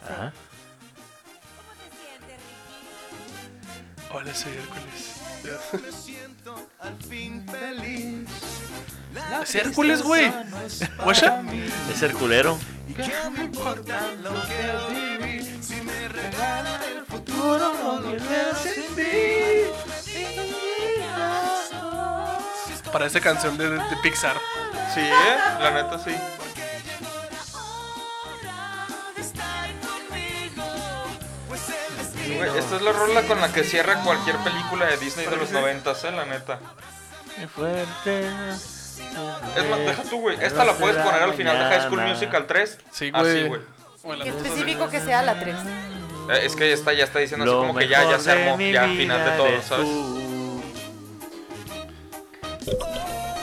Ajá. 0.03 0.33
Hola, 4.11 4.33
soy 4.33 4.53
Hércules. 4.53 5.21
Es 9.43 9.55
Hércules, 9.55 10.01
güey. 10.01 10.31
¿Guacha? 11.03 11.43
Es 11.91 12.01
el 12.01 12.13
culero. 22.91 23.09
Parece 23.11 23.21
canción 23.21 23.57
de, 23.57 23.69
de 23.69 23.95
Pixar. 24.03 24.37
Sí, 24.93 24.99
¿eh? 25.01 25.37
La 25.59 25.71
neta 25.71 25.97
sí. 25.99 26.11
Güey, 32.37 32.57
esta 32.57 32.75
es 32.77 32.81
la 32.81 32.91
rola 32.91 33.21
con 33.23 33.39
la 33.41 33.51
que 33.51 33.63
cierra 33.63 34.01
cualquier 34.03 34.37
película 34.37 34.85
de 34.85 34.97
Disney 34.97 35.25
de 35.25 35.35
los 35.37 35.51
noventas, 35.51 36.03
eh, 36.03 36.11
la 36.11 36.25
neta. 36.25 36.59
Qué 37.35 37.47
fuerte. 37.47 38.27
Es 39.57 39.69
más, 39.69 39.79
deja 39.79 40.03
tú, 40.03 40.21
güey. 40.21 40.37
Esta 40.41 40.63
la 40.63 40.73
puedes 40.73 40.97
poner 40.97 41.21
al 41.23 41.33
final 41.33 41.57
de 41.57 41.65
High 41.65 41.81
School 41.87 42.01
Musical 42.01 42.45
3. 42.47 42.77
Sí, 42.91 43.11
Así, 43.13 43.23
güey. 43.23 43.47
güey. 43.47 43.61
Bueno, 44.03 44.23
Qué 44.23 44.29
específico 44.29 44.89
que 44.89 44.99
sea 45.01 45.21
la 45.21 45.39
3. 45.39 45.55
Eh, 45.55 46.39
Es 46.43 46.55
que 46.55 46.71
esta 46.71 46.93
ya 46.93 47.03
está 47.03 47.19
diciendo 47.19 47.45
así 47.45 47.53
como 47.67 47.77
que 47.77 47.87
ya, 47.87 48.03
ya 48.09 48.19
se 48.19 48.31
armó, 48.31 48.59
ya 48.59 48.83
al 48.83 48.95
final 48.97 49.25
de 49.25 49.31
todo, 49.37 49.61
¿sabes? 49.61 49.87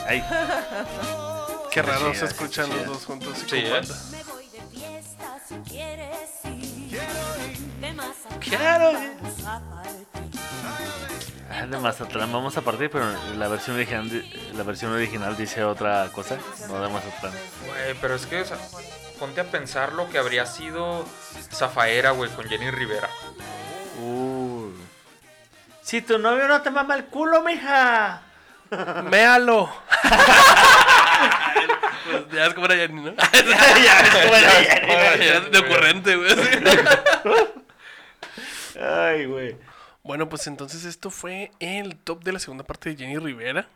Ay, 0.07 0.25
qué 1.71 1.83
raro 1.83 2.15
se 2.15 2.25
escuchan 2.27 2.69
los 2.71 2.87
dos 2.87 3.05
juntos. 3.05 3.37
y 3.47 3.51
Sí, 3.51 3.57
¿eh? 3.57 3.71
banda. 3.71 3.95
Me 4.11 4.25
voy 4.25 4.49
de 4.49 4.61
fiesta 4.71 5.39
si 5.47 5.55
quieres 5.71 6.31
ir. 6.45 7.01
De 7.81 7.93
más 7.93 8.17
quiero. 8.41 8.93
Ah, 11.51 11.67
de 11.67 11.79
Mazatlán 11.79 12.33
vamos 12.33 12.57
a 12.57 12.61
partir, 12.61 12.91
pero 12.91 13.11
la 13.37 13.49
versión 13.49 13.77
original, 13.77 14.25
la 14.55 14.63
versión 14.63 14.93
original 14.93 15.37
dice 15.37 15.65
otra 15.65 16.09
cosa, 16.13 16.39
no 16.69 16.81
de 16.81 16.89
Mazatlán. 16.89 17.33
Güey, 17.67 17.95
pero 18.01 18.15
es 18.15 18.27
que, 18.27 18.43
o 18.43 18.45
sea, 18.45 18.59
ponte 19.19 19.41
a 19.41 19.45
pensar 19.45 19.93
lo 19.93 20.09
que 20.09 20.19
habría 20.19 20.47
sido 20.47 21.05
Zafaera, 21.53 22.11
güey, 22.13 22.31
con 22.31 22.47
Jenny 22.49 22.71
Rivera. 22.71 23.09
Uh. 24.01 24.71
Si 25.83 26.03
tu 26.03 26.19
novio 26.19 26.47
no 26.49 26.61
te 26.63 26.71
mama 26.71 26.95
el 26.95 27.07
culo, 27.07 27.43
mija. 27.43 28.23
¡Méalo! 29.11 29.71
Pues 32.11 32.31
ya 32.33 32.47
es 32.47 32.55
como 32.55 32.67
era 32.67 32.77
Jenny, 32.77 33.03
¿no? 33.03 33.15
ya 33.83 34.03
ves 34.03 34.11
cómo 34.11 34.35
era 34.35 34.51
Jenny. 34.51 35.27
Ya 35.27 35.41
de 35.41 35.59
ocurrente, 35.59 36.17
güey. 36.17 36.31
Ay, 38.81 39.27
güey. 39.27 39.57
Bueno, 40.03 40.29
pues 40.29 40.47
entonces 40.47 40.85
esto 40.85 41.11
fue 41.11 41.51
el 41.61 41.97
top 41.97 42.25
de 42.25 42.33
la 42.33 42.39
segunda 42.39 42.65
parte 42.65 42.91
de 42.91 42.97
Jenny 42.97 43.19
Rivera. 43.19 43.69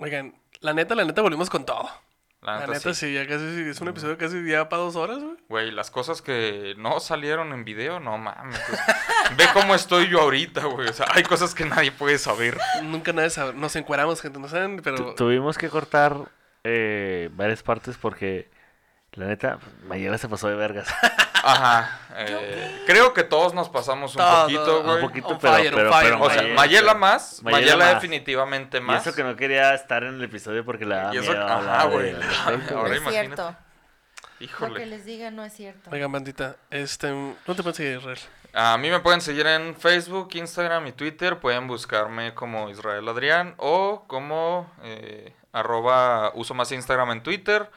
Oigan, 0.00 0.34
la 0.60 0.72
neta, 0.72 0.94
la 0.94 1.04
neta, 1.04 1.22
volvimos 1.22 1.50
con 1.50 1.64
todo. 1.64 1.88
La 2.44 2.52
La 2.54 2.60
neta, 2.60 2.72
neta, 2.74 2.94
sí. 2.94 3.06
sí, 3.06 3.14
ya 3.14 3.26
casi 3.26 3.44
es 3.68 3.80
un 3.80 3.88
episodio 3.88 4.18
casi 4.18 4.46
ya 4.46 4.68
para 4.68 4.82
dos 4.82 4.96
horas, 4.96 5.18
güey. 5.22 5.36
Güey, 5.48 5.70
las 5.70 5.90
cosas 5.90 6.20
que 6.20 6.74
no 6.76 7.00
salieron 7.00 7.52
en 7.54 7.64
video, 7.64 8.00
no 8.00 8.18
mames. 8.18 8.60
pues, 8.68 8.80
ve 9.38 9.44
cómo 9.54 9.74
estoy 9.74 10.08
yo 10.08 10.20
ahorita, 10.20 10.64
güey. 10.66 10.88
O 10.88 10.92
sea, 10.92 11.06
hay 11.10 11.22
cosas 11.22 11.54
que 11.54 11.64
nadie 11.64 11.90
puede 11.90 12.18
saber. 12.18 12.58
Nunca 12.82 13.12
nadie 13.14 13.30
sabe. 13.30 13.54
Nos 13.54 13.74
encueramos, 13.76 14.20
gente, 14.20 14.38
no 14.38 14.48
saben, 14.48 14.80
pero. 14.84 14.96
Tu- 14.96 15.14
Tuvimos 15.14 15.56
que 15.56 15.70
cortar 15.70 16.16
eh, 16.64 17.30
varias 17.32 17.62
partes 17.62 17.96
porque, 17.96 18.50
la 19.14 19.26
neta, 19.26 19.58
Mayela 19.86 20.18
se 20.18 20.28
pasó 20.28 20.48
de 20.48 20.54
vergas. 20.56 20.88
Ajá. 21.46 22.00
eh, 22.16 22.82
creo 22.86 23.12
que 23.12 23.22
todos 23.22 23.52
nos 23.54 23.68
pasamos 23.68 24.12
un 24.14 24.18
Todo. 24.22 24.42
poquito, 24.42 24.80
Un 24.80 24.86
güey. 24.86 25.00
poquito, 25.02 25.28
On 25.28 25.38
pero, 25.38 25.54
fire, 25.54 25.74
pero, 25.74 25.92
fire. 25.92 26.10
pero 26.12 26.24
O 26.24 26.30
sea, 26.30 26.42
Mayela 26.54 26.94
más, 26.94 27.42
Mayela 27.42 27.60
Mayela, 27.60 27.84
más. 27.84 27.94
definitivamente 27.94 28.78
Y 28.78 28.80
más. 28.80 29.06
eso 29.06 29.14
que 29.14 29.22
no 29.22 29.36
quería 29.36 29.74
estar 29.74 30.04
en 30.04 30.14
el 30.14 30.24
episodio 30.24 30.64
porque 30.64 30.86
le 30.86 30.94
daba 30.94 31.14
Y 31.14 31.18
eso- 31.18 31.32
miedo 31.32 31.46
ajá, 31.46 31.84
güey. 31.84 32.14
Ahora 32.74 32.96
imagínate. 32.96 33.10
cierto. 33.10 33.42
Lo 33.50 34.38
que 34.38 34.44
Híjole. 34.44 34.86
les 34.86 35.04
diga 35.04 35.30
no 35.30 35.44
es 35.44 35.52
cierto. 35.52 35.90
Oigan, 35.92 36.10
bandita, 36.10 36.56
este. 36.70 37.08
¿Dónde 37.08 37.36
te 37.54 37.62
puedes 37.62 37.76
seguir, 37.76 37.98
Israel? 37.98 38.18
A 38.52 38.76
mí 38.78 38.88
me 38.90 39.00
pueden 39.00 39.20
seguir 39.20 39.46
en 39.46 39.74
Facebook, 39.76 40.30
Instagram 40.34 40.86
y 40.88 40.92
Twitter. 40.92 41.38
Pueden 41.38 41.66
buscarme 41.66 42.34
como 42.34 42.68
Israel 42.70 43.08
Adrián 43.08 43.54
o 43.58 44.04
como 44.06 44.72
eh, 44.82 45.34
arroba 45.52 46.30
uso 46.34 46.54
más 46.54 46.70
Instagram 46.72 47.10
en 47.12 47.22
Twitter. 47.22 47.70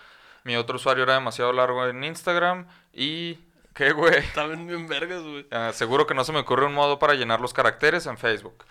Mi 0.48 0.56
otro 0.56 0.78
usuario 0.78 1.04
era 1.04 1.16
demasiado 1.16 1.52
largo 1.52 1.86
en 1.86 2.06
Instagram 2.06 2.68
y 2.94 3.38
¿Qué, 3.74 3.92
güey? 3.92 4.20
Estaban 4.20 4.66
bien 4.66 4.88
vergas, 4.88 5.22
güey. 5.22 5.46
Ah, 5.52 5.72
seguro 5.74 6.08
que 6.08 6.14
no 6.14 6.24
se 6.24 6.32
me 6.32 6.40
ocurre 6.40 6.66
un 6.66 6.74
modo 6.74 7.00
para 7.00 7.16
llenar 7.16 7.42
los 7.42 7.54
caracteres 7.54 8.06
en 8.06 8.18
Facebook. 8.18 8.64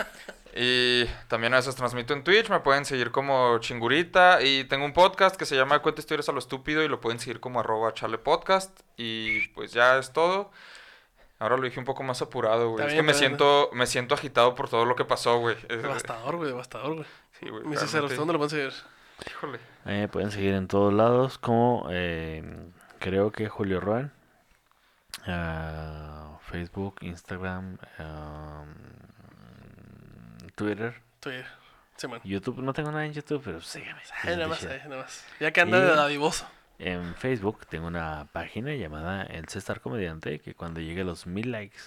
y 0.56 1.04
también 1.28 1.52
a 1.52 1.58
veces 1.58 1.76
transmito 1.76 2.14
en 2.14 2.24
Twitch, 2.24 2.48
me 2.48 2.60
pueden 2.60 2.86
seguir 2.86 3.10
como 3.10 3.58
chingurita. 3.58 4.40
Y 4.40 4.64
tengo 4.64 4.86
un 4.86 4.94
podcast 4.94 5.36
que 5.36 5.44
se 5.44 5.54
llama 5.54 5.80
Cuenta 5.80 6.00
historias 6.00 6.30
a 6.30 6.32
lo 6.32 6.38
estúpido 6.38 6.82
y 6.82 6.88
lo 6.88 6.98
pueden 6.98 7.20
seguir 7.20 7.40
como 7.40 7.60
arroba 7.60 7.92
chale 7.92 8.16
podcast. 8.16 8.80
Y 8.96 9.48
pues 9.48 9.74
ya 9.74 9.98
es 9.98 10.14
todo. 10.14 10.50
Ahora 11.38 11.58
lo 11.58 11.64
dije 11.64 11.78
un 11.78 11.84
poco 11.84 12.04
más 12.04 12.22
apurado, 12.22 12.70
güey. 12.70 12.86
Es 12.86 12.94
que 12.94 13.02
me 13.02 13.12
siento, 13.12 13.68
me 13.74 13.86
siento 13.86 14.14
agitado 14.14 14.54
por 14.54 14.70
todo 14.70 14.86
lo 14.86 14.96
que 14.96 15.04
pasó, 15.04 15.38
güey. 15.40 15.56
Devastador, 15.68 16.36
güey, 16.36 16.48
devastador, 16.48 16.94
güey. 16.94 17.06
Sí, 17.38 17.50
güey. 17.50 17.62
¿dónde 18.16 18.32
lo 18.32 18.38
van 18.38 18.46
a 18.46 18.48
seguir? 18.48 18.72
Híjole. 19.26 19.58
Eh, 19.88 20.06
pueden 20.06 20.30
seguir 20.30 20.52
en 20.52 20.68
todos 20.68 20.92
lados 20.92 21.38
como 21.38 21.86
eh, 21.90 22.44
creo 22.98 23.32
que 23.32 23.48
Julio 23.48 23.80
Roan. 23.80 24.12
Ah, 25.26 26.38
Facebook, 26.42 26.96
Instagram, 27.00 27.78
ah, 27.98 28.64
Twitter, 30.54 30.94
Twitter. 31.20 31.46
Sí. 31.96 32.06
YouTube. 32.24 32.60
No 32.60 32.74
tengo 32.74 32.92
nada 32.92 33.06
en 33.06 33.14
YouTube, 33.14 33.40
pero 33.42 33.62
sígueme. 33.62 33.98
Ahí 34.22 34.36
nada 34.36 34.48
más, 34.48 34.62
nada 34.62 34.96
más. 34.98 35.26
Ya 35.40 35.52
que 35.52 35.62
anda 35.62 35.80
de 35.80 35.96
dadivoso. 35.96 36.46
En 36.78 37.14
Facebook 37.14 37.66
tengo 37.66 37.86
una 37.86 38.28
página 38.30 38.74
llamada 38.74 39.22
El 39.22 39.48
César 39.48 39.80
Comediante 39.80 40.38
que 40.38 40.54
cuando 40.54 40.80
llegue 40.80 41.00
a 41.00 41.04
los 41.04 41.26
mil 41.26 41.50
likes, 41.50 41.78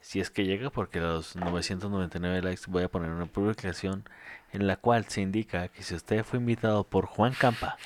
si 0.00 0.20
es 0.20 0.30
que 0.30 0.44
llega, 0.44 0.70
porque 0.70 0.98
a 0.98 1.02
los 1.02 1.36
999 1.36 2.42
likes 2.42 2.62
voy 2.68 2.84
a 2.84 2.88
poner 2.88 3.10
una 3.10 3.26
publicación 3.26 4.08
en 4.52 4.66
la 4.66 4.76
cual 4.76 5.04
se 5.08 5.20
indica 5.20 5.68
que 5.68 5.82
si 5.82 5.94
usted 5.94 6.24
fue 6.24 6.38
invitado 6.38 6.84
por 6.84 7.06
Juan 7.06 7.34
Campa 7.34 7.76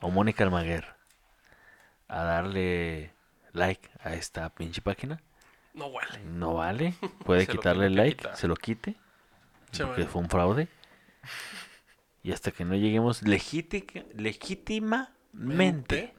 o 0.00 0.10
Mónica 0.10 0.44
Almaguer 0.44 0.86
a 2.08 2.22
darle 2.22 3.12
like 3.52 3.88
a 4.02 4.14
esta 4.14 4.48
pinche 4.54 4.80
página, 4.82 5.20
No 5.74 5.86
huele. 5.86 6.18
no 6.24 6.54
vale, 6.54 6.94
puede 7.24 7.46
Se 7.46 7.52
quitarle 7.52 7.86
el 7.86 7.96
like, 7.96 8.16
quitar. 8.18 8.36
se 8.36 8.48
lo 8.48 8.56
quite, 8.56 8.96
porque 9.78 10.04
fue 10.06 10.22
un 10.22 10.28
fraude. 10.30 10.68
Y 12.22 12.32
hasta 12.32 12.50
que 12.52 12.64
no 12.64 12.74
lleguemos 12.74 13.22
legítimamente 13.22 16.14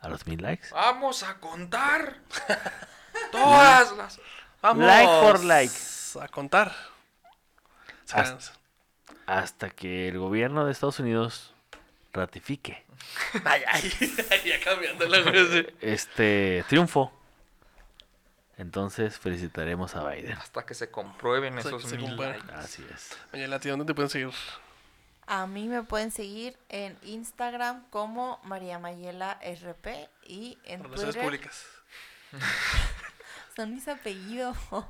a 0.00 0.08
los 0.08 0.26
mil 0.26 0.42
likes. 0.42 0.68
Vamos 0.72 1.22
a 1.22 1.38
contar 1.40 2.18
todas 3.30 3.96
las... 3.96 4.20
Vamos 4.62 4.86
Like 4.86 5.06
por 5.22 5.44
like. 5.44 5.74
a 6.20 6.28
contar. 6.28 6.74
Hasta- 8.12 8.52
Hasta 9.26 9.70
que 9.70 10.08
el 10.08 10.18
gobierno 10.18 10.64
de 10.64 10.72
Estados 10.72 11.00
Unidos 11.00 11.54
ratifique 12.12 12.84
Ay, 13.44 13.62
ay, 13.66 14.42
ya 14.44 14.60
cambiando 14.60 15.06
la 15.06 15.18
este 15.80 16.64
triunfo. 16.68 17.12
Entonces 18.56 19.18
felicitaremos 19.18 19.96
a 19.96 20.08
Biden. 20.08 20.32
Hasta 20.32 20.64
que 20.64 20.74
se 20.74 20.90
comprueben 20.90 21.58
Hasta 21.58 21.70
esos 21.70 21.92
mil 21.92 22.16
likes. 22.16 22.52
Así 22.54 22.86
es. 22.94 23.16
Mayela, 23.32 23.56
¿a 23.56 23.60
ti 23.60 23.68
dónde 23.68 23.84
te 23.84 23.94
pueden 23.94 24.10
seguir? 24.10 24.30
A 25.26 25.46
mí 25.46 25.66
me 25.68 25.82
pueden 25.82 26.12
seguir 26.12 26.56
en 26.68 26.96
Instagram 27.02 27.84
como 27.90 28.40
María 28.44 28.78
Mayela 28.78 29.40
RP 29.42 30.08
y 30.26 30.58
en 30.64 30.84
Relaciones 30.84 31.14
Twitter 31.14 31.22
públicas. 31.22 31.64
son 33.56 33.74
mis 33.74 33.88
apellidos. 33.88 34.56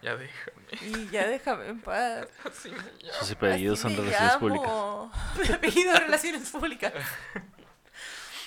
Ya 0.00 0.14
déjame. 0.14 0.62
Y 0.80 1.08
ya 1.10 1.26
déjame 1.26 1.66
en 1.66 1.80
paz. 1.80 2.28
Así 2.44 2.70
me 2.70 2.76
llamo. 2.76 3.18
Sus 3.18 3.32
apellidos 3.32 3.84
Así 3.84 3.96
son 3.96 4.04
relaciones 4.04 4.36
públicas. 4.36 4.70
Mi 5.48 5.54
apellido 5.54 5.92
es 5.92 6.00
Relaciones 6.00 6.50
Públicas. 6.50 6.92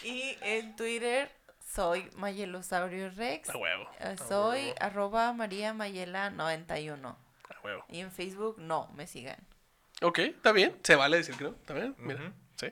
Y 0.04 0.38
en 0.42 0.76
Twitter 0.78 1.30
soy 1.74 2.10
Mayelosaurio 2.16 3.10
Rex. 3.10 3.50
A 3.50 3.58
huevo. 3.58 3.90
Eh, 4.00 4.16
Soy 4.28 4.74
arroba 4.80 5.34
María 5.34 5.74
Mayela 5.74 6.30
91. 6.30 7.10
A 7.10 7.66
huevo. 7.66 7.86
Y 7.90 8.00
en 8.00 8.12
Facebook 8.12 8.56
no 8.58 8.90
me 8.96 9.06
sigan. 9.08 9.38
Ok, 10.02 10.20
está 10.20 10.54
bien. 10.54 10.78
Se 10.84 10.96
vale 10.96 11.18
decir 11.18 11.36
que 11.36 11.44
no. 11.44 11.50
Está 11.50 11.74
bien. 11.74 11.96
Mira. 11.98 12.34
Sí. 12.56 12.68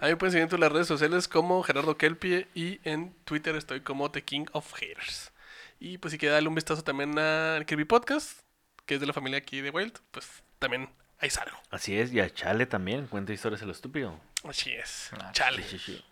A 0.00 0.06
mí 0.06 0.10
me 0.10 0.16
pueden 0.16 0.32
seguir 0.32 0.42
en 0.42 0.48
todas 0.48 0.60
las 0.60 0.72
redes 0.72 0.88
sociales 0.88 1.28
como 1.28 1.62
Gerardo 1.62 1.96
Kelpie 1.96 2.48
y 2.54 2.80
en 2.82 3.14
Twitter 3.24 3.54
estoy 3.54 3.82
como 3.82 4.10
The 4.10 4.22
King 4.22 4.46
of 4.52 4.72
Haters. 4.74 5.32
Y 5.78 5.98
pues 5.98 6.12
si 6.12 6.18
quiere 6.18 6.34
darle 6.34 6.48
un 6.48 6.54
vistazo 6.54 6.82
también 6.82 7.18
al 7.18 7.66
Kirby 7.66 7.84
Podcast, 7.84 8.40
que 8.86 8.94
es 8.94 9.00
de 9.00 9.06
la 9.06 9.12
familia 9.12 9.38
aquí 9.38 9.60
de 9.60 9.70
Wild, 9.70 9.98
pues 10.10 10.42
también 10.58 10.88
ahí 11.18 11.30
salgo. 11.30 11.56
Así 11.70 11.98
es, 11.98 12.12
y 12.12 12.20
a 12.20 12.32
Chale 12.32 12.66
también, 12.66 13.06
cuenta 13.06 13.32
historias 13.32 13.62
a 13.62 13.66
lo 13.66 13.72
estúpido. 13.72 14.18
Así 14.44 14.72
es. 14.72 15.10
Ah, 15.12 15.30
Chale. 15.32 15.62
Sí, 15.62 15.78
sí, 15.78 15.92
sí. 15.92 16.04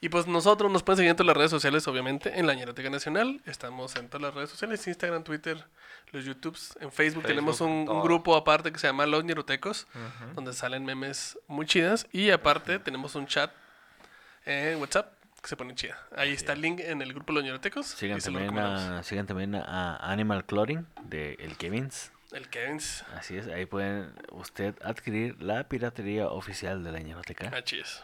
Y 0.00 0.08
pues 0.08 0.26
nosotros 0.26 0.70
nos 0.70 0.82
pueden 0.82 0.96
seguir 0.96 1.10
en 1.10 1.16
todas 1.16 1.28
las 1.28 1.36
redes 1.36 1.52
sociales, 1.52 1.86
obviamente, 1.86 2.36
en 2.36 2.48
la 2.48 2.54
Ñeroteca 2.54 2.90
Nacional. 2.90 3.40
Estamos 3.46 3.94
en 3.94 4.08
todas 4.08 4.22
las 4.22 4.34
redes 4.34 4.50
sociales, 4.50 4.84
Instagram, 4.88 5.22
Twitter, 5.22 5.64
los 6.10 6.24
YouTubes. 6.24 6.76
En 6.80 6.90
Facebook, 6.90 6.92
Facebook, 6.92 7.26
tenemos 7.26 7.60
un, 7.60 7.86
grupo 7.86 8.34
aparte 8.34 8.72
que 8.72 8.80
se 8.80 8.88
llama 8.88 9.06
Los 9.06 9.24
Ñerotecos, 9.24 9.86
donde 10.34 10.54
salen 10.54 10.84
memes 10.84 11.38
muy 11.46 11.66
chidas. 11.66 12.08
Y 12.10 12.30
aparte 12.30 12.80
tenemos 12.80 13.14
un 13.14 13.28
chat 13.28 13.52
en 14.44 14.80
WhatsApp 14.80 15.21
que 15.42 15.48
se 15.48 15.56
pone 15.56 15.74
chida. 15.74 15.98
Ahí 16.16 16.32
está 16.32 16.52
el 16.52 16.60
link 16.60 16.80
en 16.80 17.02
el 17.02 17.12
grupo 17.12 17.32
Los 17.32 17.42
Ñerotecos. 17.42 17.86
Sigan 17.86 18.20
también, 18.20 18.56
a, 18.58 19.02
sigan 19.02 19.26
también 19.26 19.54
a 19.56 19.96
Animal 19.96 20.44
Clothing 20.44 20.86
de 21.02 21.34
El 21.40 21.56
Kevins. 21.56 22.12
El 22.30 22.48
Kevins. 22.48 23.04
Así 23.14 23.36
es, 23.36 23.48
ahí 23.48 23.66
pueden 23.66 24.14
usted 24.30 24.74
adquirir 24.82 25.42
la 25.42 25.68
piratería 25.68 26.28
oficial 26.28 26.82
de 26.84 26.92
la 26.92 27.00
ñeroteca. 27.00 27.48
Así 27.48 27.80
es. 27.80 28.02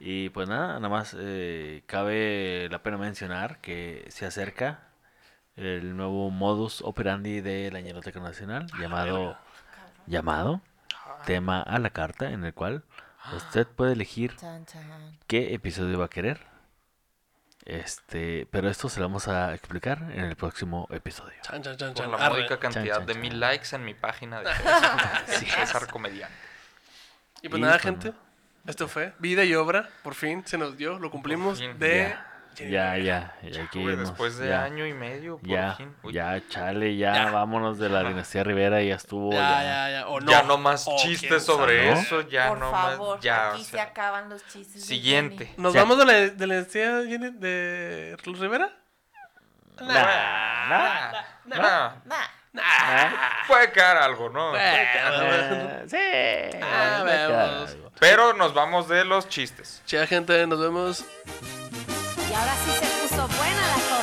Y 0.00 0.30
pues 0.30 0.48
nada, 0.48 0.74
nada 0.74 0.88
más 0.88 1.14
eh, 1.18 1.82
cabe 1.86 2.68
la 2.70 2.82
pena 2.82 2.96
mencionar 2.96 3.60
que 3.60 4.06
se 4.08 4.26
acerca 4.26 4.88
el 5.56 5.96
nuevo 5.96 6.30
modus 6.30 6.82
operandi 6.82 7.40
de 7.40 7.70
la 7.70 7.80
Ñeroteca 7.80 8.20
Nacional 8.20 8.66
llamado 8.78 9.36
llamado 10.06 10.62
tema 11.26 11.60
a 11.60 11.78
la 11.80 11.90
carta 11.90 12.30
en 12.30 12.44
el 12.44 12.54
cual 12.54 12.84
usted 13.34 13.66
puede 13.66 13.92
elegir 13.92 14.34
qué 15.26 15.52
episodio 15.54 15.98
va 15.98 16.06
a 16.06 16.10
querer. 16.10 16.57
Este, 17.68 18.48
pero 18.50 18.70
esto 18.70 18.88
se 18.88 18.98
lo 18.98 19.04
vamos 19.06 19.28
a 19.28 19.52
explicar 19.52 19.98
en 20.14 20.24
el 20.24 20.36
próximo 20.36 20.88
episodio. 20.90 21.34
Chan, 21.42 21.62
chan, 21.62 21.76
chan, 21.76 21.92
Por 21.92 22.02
chan. 22.04 22.10
la 22.12 22.16
Arre. 22.16 22.36
módica 22.36 22.58
cantidad 22.58 22.96
chan, 22.96 23.06
de 23.06 23.12
chan. 23.12 23.20
mil 23.20 23.38
likes 23.38 23.76
en 23.76 23.84
mi 23.84 23.92
página 23.92 24.40
de. 24.40 24.50
César 25.26 25.86
Comediante. 25.88 26.34
Y 27.42 27.50
pues 27.50 27.60
Y 27.60 27.62
nada, 27.62 27.78
gente. 27.78 28.14
Esto 28.66 28.88
fue 28.88 29.12
vida 29.18 29.44
y 29.44 29.54
obra. 29.54 29.90
Por 30.02 30.14
fin 30.14 30.42
se 30.46 30.56
nos 30.56 30.78
dio. 30.78 30.98
Lo 30.98 31.10
cumplimos 31.10 31.58
fin. 31.58 31.78
de... 31.78 32.16
Ya, 32.66 32.96
ya, 32.98 33.34
ya, 33.42 33.68
después 33.96 34.38
de 34.38 34.48
ya. 34.48 34.64
año 34.64 34.86
y 34.86 34.92
medio, 34.92 35.38
por 35.38 35.48
Ya, 35.48 35.74
fin. 35.74 35.94
Ya, 36.10 36.40
chale, 36.48 36.96
ya, 36.96 37.14
Ya. 37.26 37.30
vámonos 37.30 37.78
de 37.78 37.88
la 37.88 38.02
dinastía 38.02 38.42
Rivera, 38.44 38.82
ya 38.82 38.96
estuvo. 38.96 39.32
Ya, 39.32 39.38
ya. 39.38 39.62
ya, 39.62 39.90
ya. 39.90 40.08
O 40.08 40.20
no. 40.20 40.30
ya 40.30 40.42
no 40.42 40.58
más 40.58 40.86
O 40.88 40.96
chistes 40.96 41.44
sobre 41.44 41.88
sabe. 41.92 42.00
eso, 42.00 42.20
ya 42.22 42.48
Por 42.48 42.58
no 42.58 42.70
favor, 42.70 43.16
más. 43.16 43.24
Ya, 43.24 43.50
aquí 43.52 43.60
o 43.62 43.64
se 43.64 43.80
acaban 43.80 44.28
los 44.28 44.46
chistes. 44.48 44.84
Siguiente. 44.84 45.52
¿Nos 45.56 45.74
Ya. 45.74 45.80
vamos 45.82 45.98
de 45.98 46.04
la, 46.04 46.12
de 46.14 46.46
la 46.46 46.54
identidad 46.54 47.04
Jenny, 47.04 47.30
de 47.30 48.16
Rivera? 48.24 48.70
Nah, 49.80 51.12
nah, 51.46 51.90
Nah. 52.50 53.44
Puede 53.46 53.70
quedar 53.70 53.98
algo, 53.98 54.28
¿no? 54.30 54.56
Eh, 54.56 55.84
sí. 55.86 56.58
Ah. 56.62 57.66
Pero 58.00 58.32
nos 58.32 58.54
vamos 58.54 58.88
de 58.88 59.04
los 59.04 59.28
chistes. 59.28 59.82
Chea, 59.86 60.06
gente, 60.06 60.46
nos 60.46 60.58
vemos. 60.60 61.04
Y 62.30 62.34
ahora 62.34 62.54
sí 62.64 62.70
se 62.72 62.86
puso 63.08 63.28
buena 63.38 63.62
la 63.68 63.74
cosa. 63.74 63.97